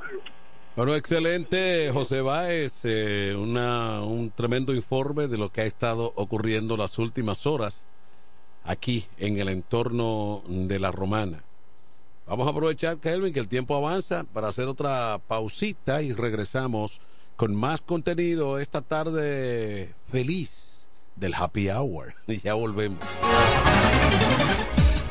Bueno, 0.76 0.96
excelente, 0.96 1.92
José 1.94 2.22
Báez, 2.22 2.86
eh, 2.86 3.36
una, 3.38 4.02
un 4.02 4.32
tremendo 4.32 4.74
informe 4.74 5.28
de 5.28 5.38
lo 5.38 5.52
que 5.52 5.62
ha 5.62 5.66
estado 5.66 6.14
ocurriendo 6.16 6.78
las 6.78 6.98
últimas 6.98 7.46
horas 7.46 7.86
aquí 8.64 9.08
en 9.18 9.38
el 9.38 9.50
entorno 9.50 10.44
de 10.48 10.80
la 10.80 10.92
Romana. 10.92 11.44
Vamos 12.26 12.48
a 12.48 12.52
aprovechar, 12.52 12.98
Kelvin, 12.98 13.34
que 13.34 13.42
el 13.42 13.50
tiempo 13.50 13.76
avanza 13.76 14.24
para 14.34 14.48
hacer 14.48 14.68
otra 14.68 15.20
pausita 15.28 16.02
y 16.02 16.14
regresamos 16.14 17.02
con 17.36 17.54
más 17.54 17.82
contenido 17.82 18.60
esta 18.60 18.82
tarde 18.82 19.94
feliz 20.10 20.90
del 21.16 21.34
Happy 21.34 21.70
Hour. 21.70 22.14
Y 22.28 22.38
ya 22.44 22.54
volvemos. 22.54 23.00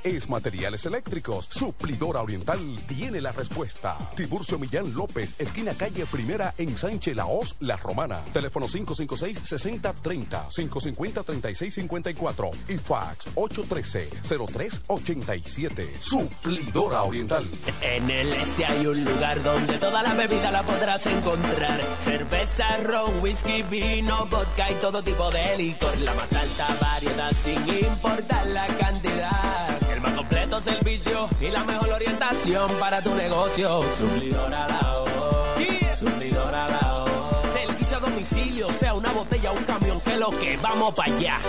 es 0.03 0.29
materiales 0.29 0.85
eléctricos, 0.85 1.45
Suplidora 1.45 2.21
Oriental 2.21 2.59
tiene 2.87 3.21
la 3.21 3.31
respuesta. 3.31 3.97
Tiburcio 4.15 4.59
Millán 4.59 4.93
López, 4.93 5.33
esquina 5.39 5.73
calle 5.73 6.05
Primera 6.05 6.53
en 6.57 6.77
Sánchez 6.77 7.15
Laos, 7.15 7.55
La 7.59 7.77
Romana. 7.77 8.19
Teléfono 8.33 8.67
556-6030, 8.67 10.49
550-3654 10.49 12.51
y 12.69 12.77
fax 12.77 13.33
813-0387. 13.35 15.99
Suplidora 15.99 17.03
Oriental. 17.03 17.45
En 17.81 18.09
el 18.09 18.29
este 18.29 18.65
hay 18.65 18.87
un 18.87 19.03
lugar 19.03 19.43
donde 19.43 19.77
toda 19.77 20.01
la 20.03 20.13
bebida 20.13 20.51
la 20.51 20.63
podrás 20.63 21.05
encontrar. 21.07 21.81
Cerveza, 21.99 22.77
ron, 22.77 23.19
whisky, 23.21 23.63
vino, 23.63 24.27
vodka 24.27 24.71
y 24.71 24.75
todo 24.75 25.03
tipo 25.03 25.29
de 25.31 25.57
licor. 25.57 25.99
La 26.01 26.13
más 26.15 26.31
alta 26.33 26.77
variedad 26.79 27.33
sin 27.33 27.57
importar 27.67 28.47
la 28.47 28.67
cantidad. 28.67 29.90
El 29.91 30.01
más 30.01 30.13
completo 30.13 30.61
servicio 30.61 31.27
y 31.39 31.49
la 31.49 31.63
mejor 31.65 31.89
orientación 31.89 32.71
para 32.79 33.01
tu 33.01 33.13
negocio. 33.15 33.81
Suplidora 33.97 34.67
la 34.67 34.99
voz. 34.99 35.99
Suplidora 35.99 36.67
la 36.67 36.93
voz. 36.99 37.51
Servicio 37.53 37.97
a 37.97 37.99
domicilio, 37.99 38.71
sea 38.71 38.93
una 38.93 39.11
botella 39.11 39.51
o 39.51 39.57
un 39.57 39.63
camión, 39.63 39.99
que 40.01 40.17
lo 40.17 40.29
que 40.31 40.57
vamos 40.57 40.93
para 40.93 41.13
allá. 41.13 41.41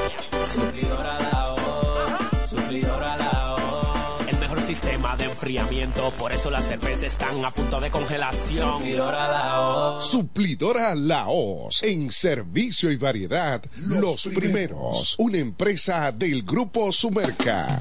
Suplidora 0.52 1.18
la 1.20 1.50
voz. 1.50 2.50
Suplidora 2.50 3.16
la 3.16 3.56
voz. 3.56 4.28
El 4.28 4.38
mejor 4.38 4.60
sistema 4.60 5.16
de 5.16 5.24
enfriamiento, 5.24 6.10
por 6.18 6.32
eso 6.32 6.50
las 6.50 6.66
cervezas 6.66 7.04
están 7.04 7.44
a 7.44 7.50
punto 7.50 7.80
de 7.80 7.90
congelación. 7.90 8.78
Suplidora 8.78 9.28
la 9.28 9.58
voz. 9.58 10.06
Suplidora 10.10 10.94
Laos. 10.94 11.82
En 11.82 12.10
servicio 12.10 12.90
y 12.90 12.96
variedad, 12.96 13.62
los, 13.76 14.26
primeros. 14.26 15.14
Una 15.18 15.38
empresa 15.38 16.12
del 16.12 16.42
Grupo 16.42 16.92
Sumerca. 16.92 17.80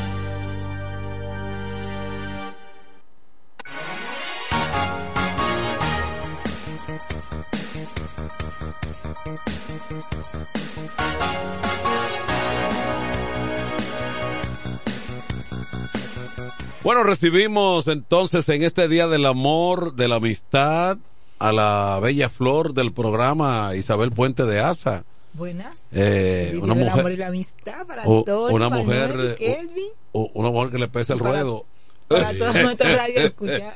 Bueno, 17.01 17.13
recibimos 17.15 17.87
entonces 17.87 18.47
en 18.49 18.61
este 18.61 18.87
Día 18.87 19.07
del 19.07 19.25
Amor, 19.25 19.95
de 19.95 20.07
la 20.07 20.17
Amistad, 20.17 20.99
a 21.39 21.51
la 21.51 21.99
bella 21.99 22.29
flor 22.29 22.75
del 22.75 22.93
programa 22.93 23.71
Isabel 23.75 24.11
Puente 24.11 24.43
de 24.45 24.59
Asa. 24.59 25.03
Buenas. 25.33 25.81
Eh, 25.93 26.59
una 26.61 26.75
mujer, 26.75 26.89
amor 26.91 27.11
y 27.11 27.17
la 27.17 27.27
amistad 27.29 27.87
para 27.87 28.03
o- 28.05 28.19
Antonio, 28.19 28.55
una 28.55 28.69
mujer, 28.69 29.33
Kelvin, 29.35 29.89
o- 30.11 30.29
una 30.35 30.51
mujer 30.51 30.69
que 30.73 30.77
le 30.77 30.89
pesa 30.89 31.13
el 31.13 31.19
Para- 31.21 31.31
ruedo. 31.41 31.65
para 32.07 32.37
todos 32.37 32.53
nuestros 32.61 32.93
radio 32.93 33.19
escucha. 33.21 33.73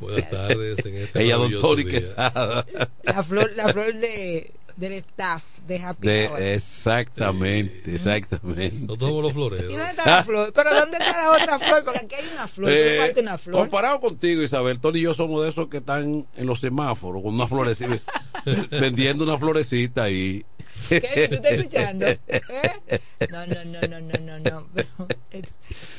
Buenas 0.00 0.30
tardes 0.30 0.86
en 0.86 0.94
este 0.96 1.22
Ella, 1.24 1.36
don 1.36 1.58
Tony. 1.60 1.84
Quesada. 1.84 2.64
La 3.02 3.22
flor, 3.22 3.52
la 3.54 3.68
flor 3.70 3.92
de, 3.96 4.50
del 4.76 4.92
staff 4.92 5.60
de 5.66 5.78
Happy 5.78 6.08
Hour. 6.08 6.38
De, 6.38 6.54
exactamente, 6.54 7.94
exactamente. 7.94 8.78
Nosotros 8.80 9.08
somos 9.08 9.24
los 9.24 9.32
floreros. 9.32 9.72
¿Y 9.72 9.76
dónde 9.76 9.90
está 9.90 10.06
la 10.06 10.24
flor? 10.24 10.52
Pero 10.54 10.74
¿dónde 10.74 10.98
está 10.98 11.18
la 11.18 11.30
otra 11.30 11.58
flor? 11.58 11.84
Porque 11.84 12.00
aquí 12.00 12.14
hay 12.14 12.28
una 12.32 12.46
flor. 12.46 12.70
Eh, 12.70 12.74
¿Dónde 12.74 12.98
falta 12.98 13.20
una 13.20 13.38
flor? 13.38 13.56
comparado 13.56 14.00
contigo, 14.00 14.42
Isabel, 14.42 14.78
Tony 14.80 14.98
y 14.98 15.02
yo 15.02 15.14
somos 15.14 15.42
de 15.42 15.50
esos 15.50 15.68
que 15.68 15.78
están 15.78 16.26
en 16.36 16.46
los 16.46 16.60
semáforos 16.60 17.22
con 17.22 17.34
una 17.34 17.46
florecita, 17.46 17.98
vendiendo 18.70 19.24
una 19.24 19.38
florecita 19.38 20.10
y 20.10 20.44
¿Qué? 20.88 21.28
¿Tú 21.28 21.34
estás 21.36 21.52
escuchando? 21.52 22.06
¿Eh? 22.06 23.00
No, 23.30 23.46
no, 23.46 23.64
no, 23.64 23.80
no, 23.80 24.00
no, 24.00 24.18
no, 24.18 24.38
no. 24.38 24.68
Pero, 24.74 24.88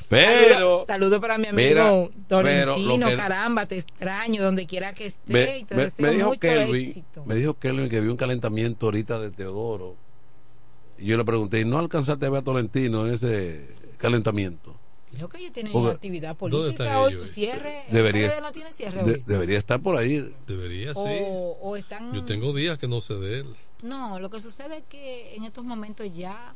Pero. 0.10 0.54
saludo, 0.54 0.86
saludo 0.86 1.22
para 1.22 1.38
mi 1.38 1.48
amigo 1.48 2.10
que- 2.30 3.16
caramba, 3.16 3.66
te 3.66 3.78
extraño 3.78 4.42
donde 4.44 4.66
quiera 4.66 4.94
que 4.94 5.08
esté. 5.08 5.34
Me, 5.34 5.58
y 5.60 5.64
te 5.66 5.76
me- 5.76 5.84
deseo 5.84 6.06
me 6.08 6.14
dijo 6.14 6.28
mucho 6.30 6.40
Kelvin, 6.40 6.88
éxito. 6.90 7.26
me 7.26 7.36
dijo 7.36 7.54
Kelvin 7.56 7.90
que 7.90 8.00
vio 8.00 8.12
un 8.12 8.18
calentamiento 8.18 8.86
ahorita 8.88 9.20
de 9.20 9.32
Teodoro. 9.32 9.96
Y 10.98 11.06
yo 11.08 11.18
le 11.18 11.26
pregunté, 11.26 11.60
¿y 11.60 11.66
no 11.66 11.78
alcanzaste 11.78 12.26
a 12.26 12.30
ver 12.30 12.40
a 12.40 12.44
Tolentino 12.44 13.06
en 13.06 13.14
ese 13.14 13.68
calentamiento? 13.98 14.76
Creo 15.14 15.30
que 15.30 15.38
ellos 15.40 15.54
tienen 15.54 15.72
Porque- 15.74 15.92
actividad 15.96 16.36
¿Dónde 16.38 16.58
política 16.58 16.84
están 16.84 16.98
o 16.98 17.08
ellos? 17.08 17.28
su 17.28 17.34
cierre. 17.34 17.84
Debería, 17.92 18.26
¿Ustedes 18.26 18.44
no 18.44 18.52
tienen 18.52 18.74
cierre 18.74 19.04
de- 19.04 19.12
hoy? 19.14 19.24
debería 19.26 19.58
estar 19.58 19.80
por 19.82 19.96
ahí. 19.98 20.24
Debería, 20.48 20.94
sí. 20.94 21.00
O, 21.00 21.58
o 21.62 21.76
están. 21.76 22.14
Yo 22.14 22.24
tengo 22.24 22.54
días 22.54 22.78
que 22.78 22.88
no 22.88 23.02
sé 23.02 23.16
de 23.16 23.40
él. 23.40 23.56
No, 23.82 24.20
lo 24.20 24.30
que 24.30 24.40
sucede 24.40 24.78
es 24.78 24.84
que 24.90 25.36
en 25.36 25.44
estos 25.44 25.64
momentos 25.64 26.08
ya 26.16 26.56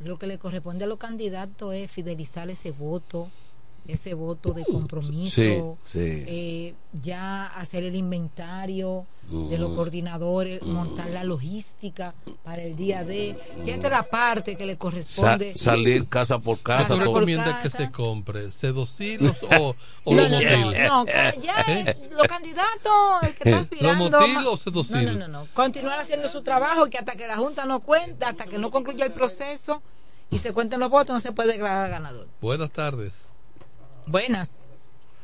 lo 0.00 0.18
que 0.18 0.26
le 0.26 0.38
corresponde 0.38 0.84
a 0.84 0.88
los 0.88 0.98
candidatos 0.98 1.74
es 1.74 1.90
fidelizar 1.90 2.48
ese 2.50 2.70
voto, 2.70 3.30
ese 3.86 4.12
voto 4.14 4.52
de 4.52 4.64
compromiso, 4.64 5.30
Sí, 5.40 5.60
sí. 5.86 6.24
eh, 6.26 6.74
ya 6.92 7.46
hacer 7.46 7.84
el 7.84 7.94
inventario 7.96 9.06
de 9.50 9.58
los 9.58 9.70
Mm. 9.72 9.76
coordinadores, 9.76 10.62
montar 10.62 11.10
la 11.10 11.22
logística 11.22 12.14
para 12.44 12.62
el 12.62 12.76
día 12.76 13.04
de, 13.04 13.36
ya 13.62 13.74
esta 13.74 13.88
es 13.88 13.92
la 13.92 14.02
parte 14.02 14.56
que 14.56 14.64
le 14.64 14.72
Sa- 14.72 14.78
corresponde. 14.78 15.54
salir 15.54 16.08
casa 16.08 16.38
por 16.38 16.56
¿Qué 16.58 16.62
casa. 16.64 16.94
tú 16.94 17.00
recomiendas 17.00 17.62
que 17.62 17.68
se 17.70 17.90
compre? 17.90 18.50
¿Sedocilos 18.50 19.42
o, 19.42 19.74
o 20.04 20.14
No, 20.14 20.22
los 20.22 20.30
no, 20.30 20.38
no, 20.40 20.70
no, 20.70 21.06
ya 21.40 21.60
¿Eh? 21.68 21.84
es- 22.08 22.12
los 22.14 22.22
candidatos, 22.26 23.22
el 23.22 23.34
que 23.34 23.48
está 23.50 23.58
aspirando. 23.58 24.04
¿Los 24.04 24.10
motil 24.10 24.34
ma- 24.34 24.48
o 24.50 24.56
sedocil? 24.56 25.04
No, 25.04 25.12
no, 25.12 25.18
no, 25.18 25.28
no. 25.28 25.46
Continuar 25.52 26.00
haciendo 26.00 26.28
su 26.30 26.42
trabajo 26.42 26.86
y 26.86 26.90
que 26.90 26.98
hasta 26.98 27.12
que 27.14 27.26
la 27.26 27.36
Junta 27.36 27.64
no 27.66 27.80
cuente, 27.80 28.24
hasta 28.24 28.46
que 28.46 28.58
no 28.58 28.70
concluya 28.70 29.04
el 29.04 29.12
proceso 29.12 29.82
y 30.30 30.38
se 30.38 30.52
cuenten 30.54 30.80
los 30.80 30.90
votos, 30.90 31.12
no 31.14 31.20
se 31.20 31.32
puede 31.32 31.52
declarar 31.52 31.90
ganador. 31.90 32.28
Buenas 32.40 32.70
tardes. 32.70 33.12
Buenas. 34.08 34.66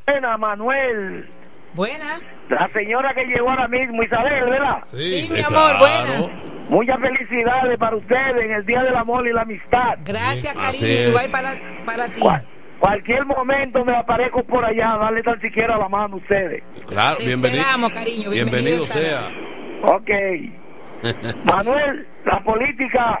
Buenas, 0.07 0.39
Manuel. 0.39 1.27
Buenas. 1.73 2.37
La 2.49 2.69
señora 2.73 3.13
que 3.13 3.25
llegó 3.25 3.49
ahora 3.49 3.67
mismo, 3.67 4.01
Isabel, 4.03 4.49
¿verdad? 4.49 4.77
Sí, 4.83 5.27
mi 5.31 5.41
amor, 5.41 5.77
buenas. 5.79 6.51
Muchas 6.69 6.97
felicidades 6.99 7.77
para 7.77 7.95
ustedes 7.97 8.43
en 8.43 8.51
el 8.51 8.65
Día 8.65 8.81
del 8.83 8.95
Amor 8.95 9.27
y 9.27 9.33
la 9.33 9.41
Amistad. 9.41 9.97
Gracias, 10.05 10.53
cariño. 10.55 11.09
Igual 11.09 11.25
para, 11.31 11.53
para 11.85 12.07
ti. 12.07 12.21
Cualquier 12.79 13.25
momento 13.25 13.83
me 13.83 13.95
aparezco 13.95 14.43
por 14.43 14.63
allá, 14.63 14.97
darle 14.99 15.23
tan 15.23 15.39
siquiera 15.41 15.77
la 15.77 15.89
mano 15.89 16.15
a 16.15 16.17
ustedes. 16.17 16.63
Claro, 16.87 17.17
Te 17.17 17.25
bienvenido. 17.25 17.61
esperamos, 17.61 17.91
cariño. 17.91 18.29
Bienvenido 18.29 18.85
Bienvenido 18.85 18.87
sea. 18.87 19.29
Ok. 19.83 20.09
Manuel, 21.45 22.07
la 22.25 22.43
política 22.43 23.19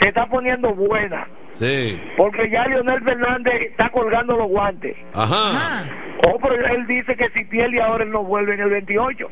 se 0.00 0.08
está 0.08 0.26
poniendo 0.26 0.74
buena. 0.74 1.26
Sí. 1.58 2.00
Porque 2.16 2.48
ya 2.50 2.66
Leonel 2.66 3.02
Fernández 3.02 3.54
está 3.70 3.88
colgando 3.90 4.36
los 4.36 4.48
guantes. 4.48 4.96
Ajá. 5.14 5.84
Oh, 6.28 6.38
pero 6.40 6.54
él 6.66 6.86
dice 6.86 7.16
que 7.16 7.28
si 7.30 7.44
pierde 7.44 7.80
ahora 7.82 8.04
él 8.04 8.10
no 8.10 8.22
vuelve 8.24 8.54
en 8.54 8.60
el 8.60 8.70
28. 8.70 9.28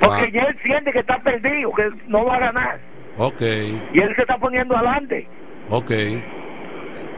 Porque 0.00 0.22
Ah. 0.24 0.28
ya 0.32 0.42
él 0.42 0.56
siente 0.62 0.92
que 0.92 1.00
está 1.00 1.18
perdido, 1.18 1.72
que 1.72 1.88
no 2.08 2.24
va 2.24 2.36
a 2.36 2.40
ganar. 2.40 2.78
Ok, 3.18 3.40
Y 3.40 4.00
él 4.00 4.14
se 4.14 4.22
está 4.22 4.36
poniendo 4.38 4.76
adelante. 4.76 5.26
ok. 5.70 5.90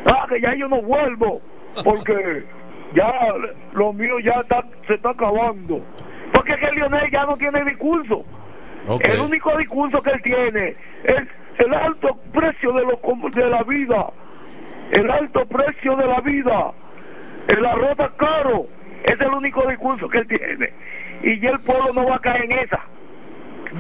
Ah, 0.07 0.25
que 0.29 0.41
ya 0.41 0.55
yo 0.55 0.69
no 0.69 0.81
vuelvo. 0.83 1.41
Porque 1.85 2.45
ya 2.95 3.13
lo 3.73 3.93
mío 3.93 4.19
ya 4.21 4.41
está, 4.41 4.65
se 4.87 4.95
está 4.95 5.11
acabando. 5.11 5.85
Porque 6.33 6.53
es 6.53 6.59
que 6.59 6.71
Leonel 6.77 7.11
ya 7.11 7.25
no 7.25 7.37
tiene 7.37 7.65
discurso. 7.65 8.25
Ok. 8.87 9.05
El 9.05 9.21
único 9.21 9.57
discurso 9.59 10.01
que 10.03 10.11
él 10.11 10.23
tiene 10.23 10.75
es 11.05 11.29
el 11.59 11.75
alto 11.75 12.17
precio 12.33 12.73
de, 12.73 12.83
lo, 12.85 13.01
com- 13.01 13.31
de 13.31 13.49
la 13.49 13.63
vida. 13.65 14.07
El 14.93 15.11
alto 15.11 15.45
precio 15.47 15.97
de 15.97 16.07
la 16.07 16.21
vida. 16.21 16.73
El 17.49 17.65
arroz 17.65 17.91
está 17.93 18.11
caro. 18.17 18.67
Es 19.05 19.21
el 19.21 19.29
único 19.29 19.67
discurso 19.69 20.09
que 20.09 20.19
él 20.19 20.27
tiene. 20.29 20.73
Y 21.23 21.41
ya 21.41 21.51
el 21.51 21.61
pueblo 21.61 21.93
no 21.95 22.07
va 22.09 22.17
a 22.17 22.21
caer 22.21 22.45
en 22.45 22.53
esa. 22.53 22.81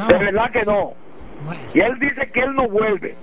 De 0.08 0.24
verdad 0.24 0.50
que 0.52 0.64
no. 0.64 0.92
Y 1.74 1.80
él 1.80 1.98
dice 1.98 2.30
que 2.32 2.40
él 2.40 2.54
no 2.54 2.68
vuelve. 2.68 3.14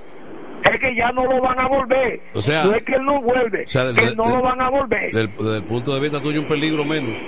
Es 0.64 0.80
que 0.80 0.96
ya 0.96 1.12
no 1.12 1.26
lo 1.26 1.42
van 1.42 1.60
a 1.60 1.68
volver. 1.68 2.22
O 2.34 2.42
sea- 2.42 2.64
no 2.66 2.74
es 2.74 2.84
que 2.84 2.94
él 2.96 3.04
no 3.06 3.22
vuelve. 3.22 3.64
O 3.64 3.68
sea, 3.68 3.84
del- 3.86 3.96
que 3.96 4.16
no 4.16 4.24
del- 4.24 4.34
lo 4.36 4.42
van 4.42 4.62
a 4.62 4.70
volver. 4.70 5.12
Del, 5.14 5.28
desde 5.36 5.58
el 5.58 5.64
punto 5.64 5.94
de 5.94 6.02
vista 6.02 6.20
tuyo, 6.22 6.42
un 6.42 6.48
peligro 6.48 6.84
menos. 6.86 7.20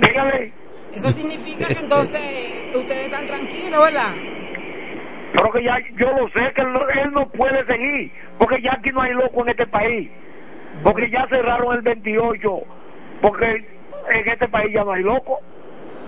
Dígale. 0.00 0.52
Eso 0.92 1.10
significa 1.10 1.66
que 1.66 1.78
entonces 1.80 2.20
ustedes 2.76 3.04
están 3.04 3.26
tranquilos, 3.26 3.80
¿verdad? 3.84 4.12
Pero 5.32 5.50
que 5.52 5.62
ya 5.62 5.78
yo 5.96 6.12
lo 6.12 6.28
sé 6.30 6.52
que 6.54 6.60
él 6.62 6.72
no, 6.72 6.88
él 6.88 7.12
no 7.12 7.28
puede 7.28 7.64
seguir, 7.66 8.12
porque 8.38 8.60
ya 8.62 8.72
aquí 8.72 8.90
no 8.90 9.02
hay 9.02 9.12
loco 9.12 9.42
en 9.42 9.50
este 9.50 9.66
país. 9.66 10.10
Porque 10.82 11.10
ya 11.10 11.26
cerraron 11.28 11.76
el 11.76 11.82
28, 11.82 12.60
porque 13.20 13.64
en 14.12 14.28
este 14.28 14.48
país 14.48 14.72
ya 14.72 14.84
no 14.84 14.92
hay 14.92 15.02
loco. 15.02 15.40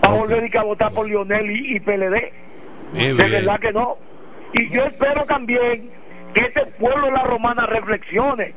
Para 0.00 0.14
volver 0.14 0.44
y 0.44 0.50
que 0.50 0.58
a 0.58 0.64
votar 0.64 0.92
por 0.92 1.06
Lionel 1.06 1.50
y, 1.50 1.76
y 1.76 1.80
PLD. 1.80 2.32
Bien, 2.92 3.16
de 3.16 3.24
bien. 3.24 3.30
verdad 3.30 3.60
que 3.60 3.72
no. 3.72 3.96
Y 4.52 4.68
yo 4.70 4.84
espero 4.84 5.24
también 5.26 5.90
que 6.34 6.40
este 6.44 6.66
pueblo 6.78 7.06
de 7.06 7.12
la 7.12 7.22
romana 7.22 7.66
reflexione, 7.66 8.52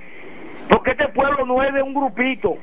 porque 0.69 0.91
este 0.91 1.07
pueblo 1.09 1.45
no 1.45 1.63
es 1.63 1.73
de 1.73 1.81
un 1.81 1.93
grupito, 1.93 2.57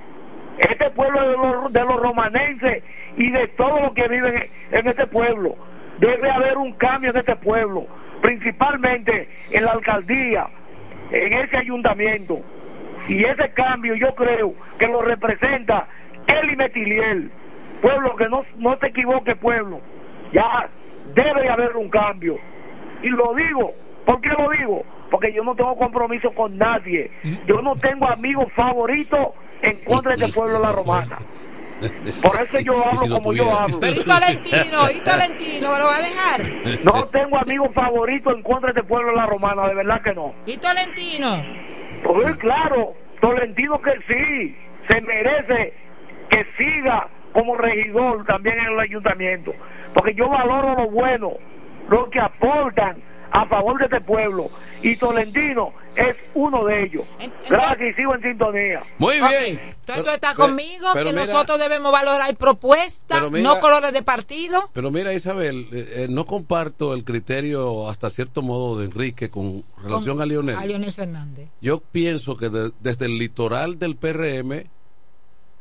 este 0.58 0.90
pueblo 0.90 1.22
es 1.22 1.28
de 1.28 1.36
los, 1.36 1.72
de 1.72 1.80
los 1.80 1.96
romanenses 1.96 2.82
y 3.16 3.30
de 3.30 3.48
todos 3.48 3.80
los 3.80 3.92
que 3.92 4.08
viven 4.08 4.34
en, 4.36 4.78
en 4.78 4.88
este 4.88 5.06
pueblo. 5.06 5.56
Debe 6.02 6.30
haber 6.32 6.58
un 6.58 6.72
cambio 6.72 7.10
en 7.10 7.18
este 7.18 7.36
pueblo, 7.36 7.86
principalmente 8.20 9.28
en 9.52 9.64
la 9.64 9.70
alcaldía, 9.70 10.48
en 11.12 11.32
ese 11.32 11.56
ayuntamiento. 11.58 12.40
Y 13.06 13.22
ese 13.22 13.52
cambio 13.52 13.94
yo 13.94 14.12
creo 14.16 14.52
que 14.80 14.88
lo 14.88 15.02
representa 15.02 15.86
Eli 16.26 16.56
Metiliel. 16.56 17.30
Pueblo 17.80 18.16
que 18.16 18.28
no, 18.28 18.44
no 18.58 18.76
se 18.78 18.88
equivoque, 18.88 19.36
pueblo. 19.36 19.80
Ya 20.32 20.68
debe 21.14 21.48
haber 21.48 21.76
un 21.76 21.88
cambio. 21.88 22.36
Y 23.04 23.08
lo 23.08 23.32
digo, 23.34 23.72
¿por 24.04 24.20
qué 24.20 24.30
lo 24.30 24.50
digo? 24.58 24.84
Porque 25.08 25.32
yo 25.32 25.44
no 25.44 25.54
tengo 25.54 25.76
compromiso 25.76 26.32
con 26.32 26.58
nadie. 26.58 27.12
Yo 27.46 27.62
no 27.62 27.76
tengo 27.76 28.08
amigos 28.08 28.52
favoritos 28.56 29.28
en 29.62 29.76
contra 29.84 30.16
de 30.16 30.24
este 30.24 30.34
pueblo 30.36 30.54
de 30.54 30.64
la 30.64 30.72
romana. 30.72 31.18
Por 32.22 32.40
eso 32.40 32.58
yo 32.60 32.74
hablo 32.86 33.16
como 33.16 33.32
yo 33.32 33.58
hablo. 33.58 33.78
Pero 33.80 34.00
y 34.00 34.04
Tolentino, 34.04 34.90
y 34.94 35.00
Tolentino, 35.00 35.72
¿me 35.72 35.78
lo 35.78 35.84
va 35.86 35.96
a 35.96 36.02
dejar? 36.02 36.84
No 36.84 37.04
tengo 37.08 37.38
amigos 37.38 37.70
favoritos 37.74 38.34
en 38.34 38.42
contra 38.42 38.72
de 38.72 38.80
este 38.80 38.88
pueblo 38.88 39.10
de 39.10 39.16
la 39.16 39.26
romana, 39.26 39.68
de 39.68 39.74
verdad 39.74 40.02
que 40.02 40.14
no. 40.14 40.34
¿Y 40.46 40.56
Tolentino? 40.56 41.44
Pues 42.04 42.36
claro, 42.36 42.94
Tolentino 43.20 43.80
que 43.80 43.92
sí, 44.08 44.56
se 44.88 45.00
merece 45.00 45.74
que 46.28 46.46
siga 46.56 47.08
como 47.32 47.56
regidor 47.56 48.24
también 48.26 48.58
en 48.58 48.72
el 48.72 48.80
ayuntamiento. 48.80 49.52
Porque 49.94 50.14
yo 50.14 50.28
valoro 50.28 50.74
lo 50.74 50.90
bueno, 50.90 51.32
lo 51.88 52.08
que 52.10 52.20
aportan 52.20 53.02
a 53.32 53.46
favor 53.46 53.78
de 53.78 53.84
este 53.86 54.00
pueblo. 54.00 54.50
Y 54.82 54.96
Tolentino 54.96 55.72
es 55.96 56.16
uno 56.34 56.64
de 56.64 56.84
ellos. 56.84 57.04
Gracias 57.48 57.90
y 57.90 57.94
sigo 57.94 58.14
en 58.14 58.22
sintonía. 58.22 58.82
Muy 58.98 59.14
bien. 59.14 59.60
Entonces 59.80 60.04
tú 60.04 60.10
estás 60.10 60.34
conmigo, 60.36 60.88
pero 60.92 61.06
que 61.06 61.12
mira- 61.12 61.26
nosotros 61.26 61.58
debemos 61.58 61.92
valorar 61.92 62.34
propuestas, 62.36 63.30
mira- 63.30 63.42
no 63.42 63.60
colores 63.60 63.92
de 63.92 64.02
partido. 64.02 64.70
Pero 64.72 64.90
mira, 64.90 65.12
Isabel, 65.12 65.68
eh, 65.72 66.04
eh, 66.04 66.06
no 66.08 66.24
comparto 66.24 66.94
el 66.94 67.04
criterio 67.04 67.88
hasta 67.88 68.10
cierto 68.10 68.42
modo 68.42 68.78
de 68.78 68.86
Enrique 68.86 69.30
con 69.30 69.64
relación 69.82 70.16
Con- 70.16 70.22
a 70.22 70.26
Lionel. 70.26 70.56
A 70.56 70.64
Leonel 70.66 70.92
Fernández. 70.92 71.48
Yo 71.60 71.80
pienso 71.80 72.36
que 72.36 72.48
de- 72.48 72.72
desde 72.80 73.06
el 73.06 73.18
litoral 73.18 73.78
del 73.78 73.96
PRM 73.96 74.66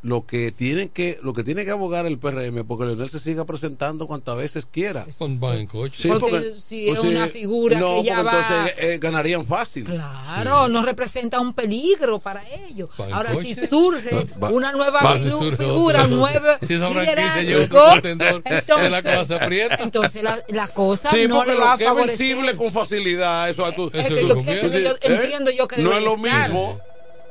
lo 0.04 0.26
que 0.26 0.52
tienen 0.52 0.90
que 0.90 1.20
lo 1.22 1.32
que 1.34 1.44
tiene 1.44 1.64
que 1.64 1.70
abogar 1.70 2.08
el 2.08 2.18
PRM 2.18 2.66
porque 2.66 2.86
Leonel 2.86 3.10
se 3.12 3.20
siga 3.20 3.46
presentando 3.46 4.08
cuantas 4.08 4.36
veces 4.36 4.66
quiera. 4.66 5.06
Con 5.20 5.40
va 5.40 5.56
en 5.56 5.68
coche. 5.68 6.02
Sí, 6.02 6.08
Porque 6.10 6.54
si 6.56 6.90
es 6.90 6.98
una 7.00 7.28
figura 7.28 7.80
no, 7.80 7.98
que 8.02 8.08
ya 8.08 8.16
porque 8.18 8.36
va- 8.36 8.42
entonces 8.42 8.76
eh, 8.80 8.98
ganarían 9.00 9.46
fácil. 9.46 9.84
Claro, 9.84 10.68
nos 10.70 10.86
representa 10.86 11.40
un 11.40 11.54
peligro 11.54 12.18
para 12.18 12.42
ellos. 12.68 12.90
En 12.98 13.14
Ahora, 13.14 13.36
si 13.36 13.54
surge 13.54 14.26
Va- 14.42 14.50
una 14.50 14.72
nueva 14.72 15.02
va- 15.04 15.14
figura, 15.20 16.00
otro. 16.02 16.06
un 16.16 16.20
nuevo 16.20 16.48
Si 16.68 16.74
liderazgo, 16.74 17.96
entonces, 18.04 18.92
la 18.92 19.02
cosa 19.04 19.36
aprieta. 19.36 19.76
entonces 19.82 20.24
la, 20.24 20.44
la 20.50 20.68
cosa 20.68 21.10
Sí, 21.12 21.28
no 21.28 21.36
porque 21.36 21.52
le 21.54 21.60
va 21.60 21.74
a 21.74 21.78
que 21.78 21.84
es 21.84 21.90
favorecer. 21.90 22.28
vencible 22.28 22.56
con 22.56 22.72
facilidad, 22.72 23.50
eso 23.50 23.66
a 23.66 23.72
tu- 23.74 23.92
Es 23.94 24.08
que 24.08 24.22
yo- 24.22 24.28
eso 24.30 24.72
que 24.72 24.84
yo 24.84 24.96
entiendo 25.16 25.52
yo 25.52 25.68
que 25.68 25.82
no 25.82 25.94
es 25.94 26.04
lo 26.04 26.16
estar. 26.16 26.48
mismo. 26.50 26.80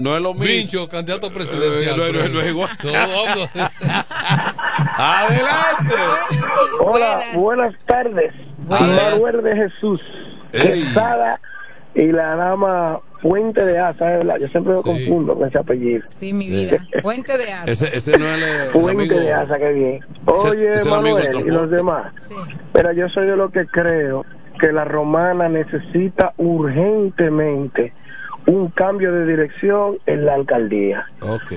No 0.00 0.16
es 0.16 0.22
lo 0.22 0.32
mismo. 0.32 0.46
Vincho, 0.46 0.88
candidato 0.88 1.30
presidencial. 1.30 1.96
no, 1.96 2.04
no, 2.12 2.28
no 2.28 2.40
es 2.40 2.48
igual. 2.48 2.70
No, 2.82 2.90
vamos. 2.92 3.50
Adelante. 4.96 5.94
Hola, 6.80 7.20
buenas, 7.34 7.74
tardes. 7.86 8.32
Buenas. 8.58 9.20
De 9.42 9.56
Jesús. 9.56 10.00
Quesada 10.52 11.40
y 11.94 12.06
la 12.12 12.34
dama 12.36 13.00
Fuente 13.20 13.64
de 13.64 13.78
Asa. 13.78 14.06
Yo 14.40 14.48
siempre 14.48 14.74
me 14.74 14.82
confundo 14.82 15.34
con 15.36 15.48
ese 15.48 15.58
apellido. 15.58 16.02
Sí, 16.12 16.32
mi 16.32 16.48
vida. 16.48 16.78
Puente 17.02 17.36
de 17.38 17.52
Asa. 17.52 17.70
Ese, 17.70 17.96
ese 17.96 18.18
no 18.18 18.26
es 18.26 18.34
el, 18.34 18.42
el 18.42 18.68
Fuente 18.70 19.02
amigo. 19.02 19.20
de 19.20 19.32
Asa, 19.32 19.58
qué 19.58 19.72
bien. 19.72 20.00
Ese- 20.38 20.48
Oye, 20.48 20.72
ese 20.72 20.80
es 20.80 20.86
el 20.86 20.94
amigo 20.94 21.16
del 21.18 21.26
Manuel 21.34 21.46
y 21.46 21.50
los 21.50 21.70
demás. 21.70 22.12
Pero 22.72 22.92
yo 22.92 23.08
soy 23.10 23.26
de 23.26 23.36
lo 23.36 23.50
que 23.50 23.66
creo 23.66 24.24
que 24.58 24.72
la 24.72 24.84
romana 24.84 25.48
necesita 25.48 26.32
urgentemente 26.38 27.92
un 28.50 28.68
cambio 28.68 29.12
de 29.12 29.26
dirección 29.26 29.98
en 30.06 30.26
la 30.26 30.34
alcaldía. 30.34 31.06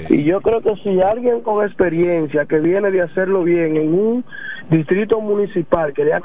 Y 0.10 0.24
yo 0.24 0.42
creo 0.42 0.62
que 0.62 0.76
si 0.84 1.02
alguien 1.02 1.42
con 1.42 1.66
experiencia 1.66 2.46
que 2.46 2.60
viene 2.60 2.92
de 2.92 3.02
hacerlo 3.02 3.44
bien 3.44 3.78
en 3.78 3.94
un 3.94 4.26
distrito 4.70 5.20
municipal 5.20 5.92
que 5.94 6.06
le 6.06 6.14
ha 6.14 6.22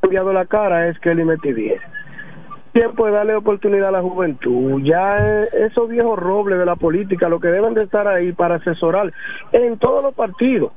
cambiado 0.00 0.32
la 0.32 0.46
cara 0.46 0.88
es 0.88 0.98
Kelly 1.00 1.24
Metivier. 1.24 1.80
Tiempo 2.72 3.04
de 3.06 3.12
darle 3.12 3.34
oportunidad 3.34 3.88
a 3.88 3.92
la 3.92 4.00
juventud. 4.00 4.80
Ya 4.82 5.16
esos 5.52 5.88
viejos 5.88 6.18
robles 6.18 6.58
de 6.58 6.64
la 6.64 6.76
política, 6.76 7.28
lo 7.28 7.40
que 7.40 7.48
deben 7.48 7.74
de 7.74 7.82
estar 7.82 8.08
ahí 8.08 8.32
para 8.32 8.54
asesorar 8.54 9.12
en 9.52 9.76
todos 9.76 10.02
los 10.02 10.14
partidos, 10.14 10.72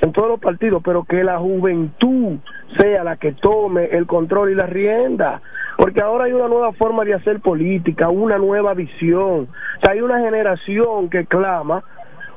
en 0.00 0.12
todos 0.12 0.28
los 0.28 0.38
partidos, 0.38 0.80
pero 0.84 1.02
que 1.02 1.24
la 1.24 1.38
juventud 1.38 2.36
sea 2.78 3.02
la 3.02 3.16
que 3.16 3.32
tome 3.32 3.86
el 3.86 4.06
control 4.06 4.50
y 4.50 4.54
la 4.54 4.66
rienda. 4.66 5.40
Porque 5.80 6.02
ahora 6.02 6.26
hay 6.26 6.32
una 6.32 6.46
nueva 6.46 6.74
forma 6.74 7.04
de 7.04 7.14
hacer 7.14 7.40
política, 7.40 8.10
una 8.10 8.36
nueva 8.36 8.74
visión. 8.74 9.48
O 9.48 9.80
sea, 9.82 9.92
hay 9.92 10.02
una 10.02 10.20
generación 10.20 11.08
que 11.08 11.24
clama 11.24 11.82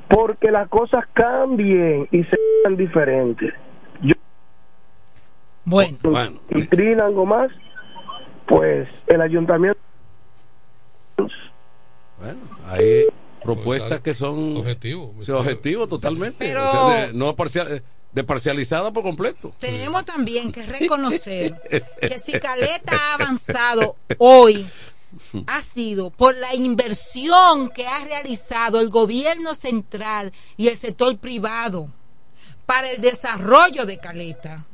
porque 0.07 0.49
las 0.49 0.69
cosas 0.69 1.03
cambien 1.11 2.07
y 2.09 2.23
sean 2.23 2.77
diferentes. 2.77 3.53
Yo, 4.01 4.13
bueno, 5.65 5.97
y 6.51 6.63
Trina, 6.67 7.05
algo 7.05 7.25
más, 7.25 7.51
pues 8.47 8.87
el 9.07 9.19
ayuntamiento. 9.19 9.77
Bueno, 11.17 12.39
hay 12.67 13.07
propuestas 13.43 13.99
que 13.99 14.13
son 14.13 14.55
objetivos, 14.55 15.25
sí, 15.25 15.33
objetivos 15.33 15.89
totalmente, 15.89 16.45
Pero- 16.47 16.63
o 16.63 16.89
sea, 16.89 17.07
de, 17.07 17.13
no 17.13 17.35
parcial, 17.35 17.83
de 18.13 18.23
parcializada 18.23 18.91
por 18.91 19.03
completo. 19.03 19.53
Tenemos 19.59 20.05
también 20.05 20.51
que 20.51 20.63
reconocer 20.65 21.59
que 21.99 22.19
si 22.19 22.33
Caleta 22.33 22.91
ha 22.95 23.13
avanzado 23.15 23.97
hoy 24.17 24.67
ha 25.47 25.61
sido 25.61 26.09
por 26.09 26.35
la 26.35 26.55
inversión 26.55 27.69
que 27.69 27.87
ha 27.87 28.03
realizado 28.03 28.79
el 28.79 28.89
gobierno 28.89 29.53
central 29.53 30.31
y 30.57 30.67
el 30.67 30.77
sector 30.77 31.17
privado 31.17 31.89
para 32.65 32.91
el 32.91 33.01
desarrollo 33.01 33.85
de 33.85 33.99
Caleta. 33.99 34.65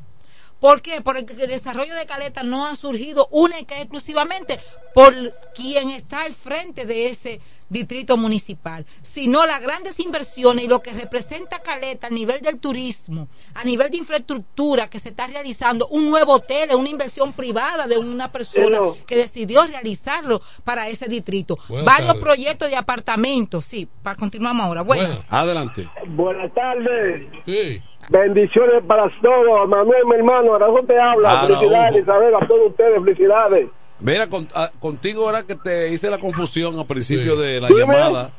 ¿Por 0.59 0.81
qué? 0.81 1.01
Porque 1.01 1.25
el 1.31 1.47
desarrollo 1.47 1.95
de 1.95 2.05
Caleta 2.05 2.43
no 2.43 2.65
ha 2.67 2.75
surgido 2.75 3.27
única 3.31 3.77
y 3.77 3.81
exclusivamente 3.81 4.59
por 4.93 5.13
quien 5.55 5.89
está 5.91 6.23
al 6.23 6.33
frente 6.33 6.85
de 6.85 7.07
ese 7.07 7.39
distrito 7.69 8.17
municipal, 8.17 8.83
sino 9.03 9.45
las 9.45 9.61
grandes 9.61 9.99
inversiones 9.99 10.65
y 10.65 10.67
lo 10.67 10.81
que 10.81 10.91
representa 10.91 11.59
Caleta 11.59 12.07
a 12.07 12.09
nivel 12.09 12.41
del 12.41 12.59
turismo, 12.59 13.27
a 13.53 13.63
nivel 13.63 13.91
de 13.91 13.97
infraestructura 13.97 14.89
que 14.89 14.97
se 14.99 15.09
está 15.09 15.27
realizando, 15.27 15.87
un 15.89 16.09
nuevo 16.09 16.33
hotel, 16.33 16.71
una 16.75 16.89
inversión 16.89 17.31
privada 17.31 17.85
de 17.87 17.97
una 17.99 18.31
persona 18.31 18.65
Pero- 18.65 18.97
que 19.05 19.15
decidió 19.15 19.65
realizarlo 19.67 20.41
para 20.63 20.89
ese 20.89 21.07
distrito. 21.07 21.57
Buenas 21.69 21.85
Varios 21.85 22.07
tardes. 22.07 22.23
proyectos 22.23 22.69
de 22.71 22.75
apartamentos, 22.75 23.65
sí, 23.65 23.87
para 24.01 24.15
continuamos 24.15 24.65
ahora. 24.65 24.81
Buenas. 24.81 25.21
Adelante. 25.29 25.87
Buenas 26.07 26.51
tardes. 26.53 27.27
Sí. 27.45 27.81
Bendiciones 28.09 28.83
para 28.87 29.03
todos. 29.21 29.69
Manuel, 29.69 30.03
mi 30.05 30.15
hermano, 30.15 30.55
Araújo 30.55 30.83
te 30.83 30.99
habla. 30.99 31.41
Felicidades, 31.41 32.01
Isabel, 32.03 32.35
a 32.35 32.47
todos 32.47 32.69
ustedes, 32.71 33.03
felicidades. 33.03 33.69
Mira, 33.99 34.27
con- 34.27 34.47
ah, 34.55 34.69
contigo 34.79 35.29
era 35.29 35.43
que 35.45 35.55
te 35.55 35.89
hice 35.89 36.09
la 36.09 36.17
confusión 36.17 36.79
al 36.79 36.85
principio 36.87 37.35
Sí. 37.35 37.41
de 37.41 37.61
la 37.61 37.67
Dime. 37.67 37.79
llamada. 37.81 38.31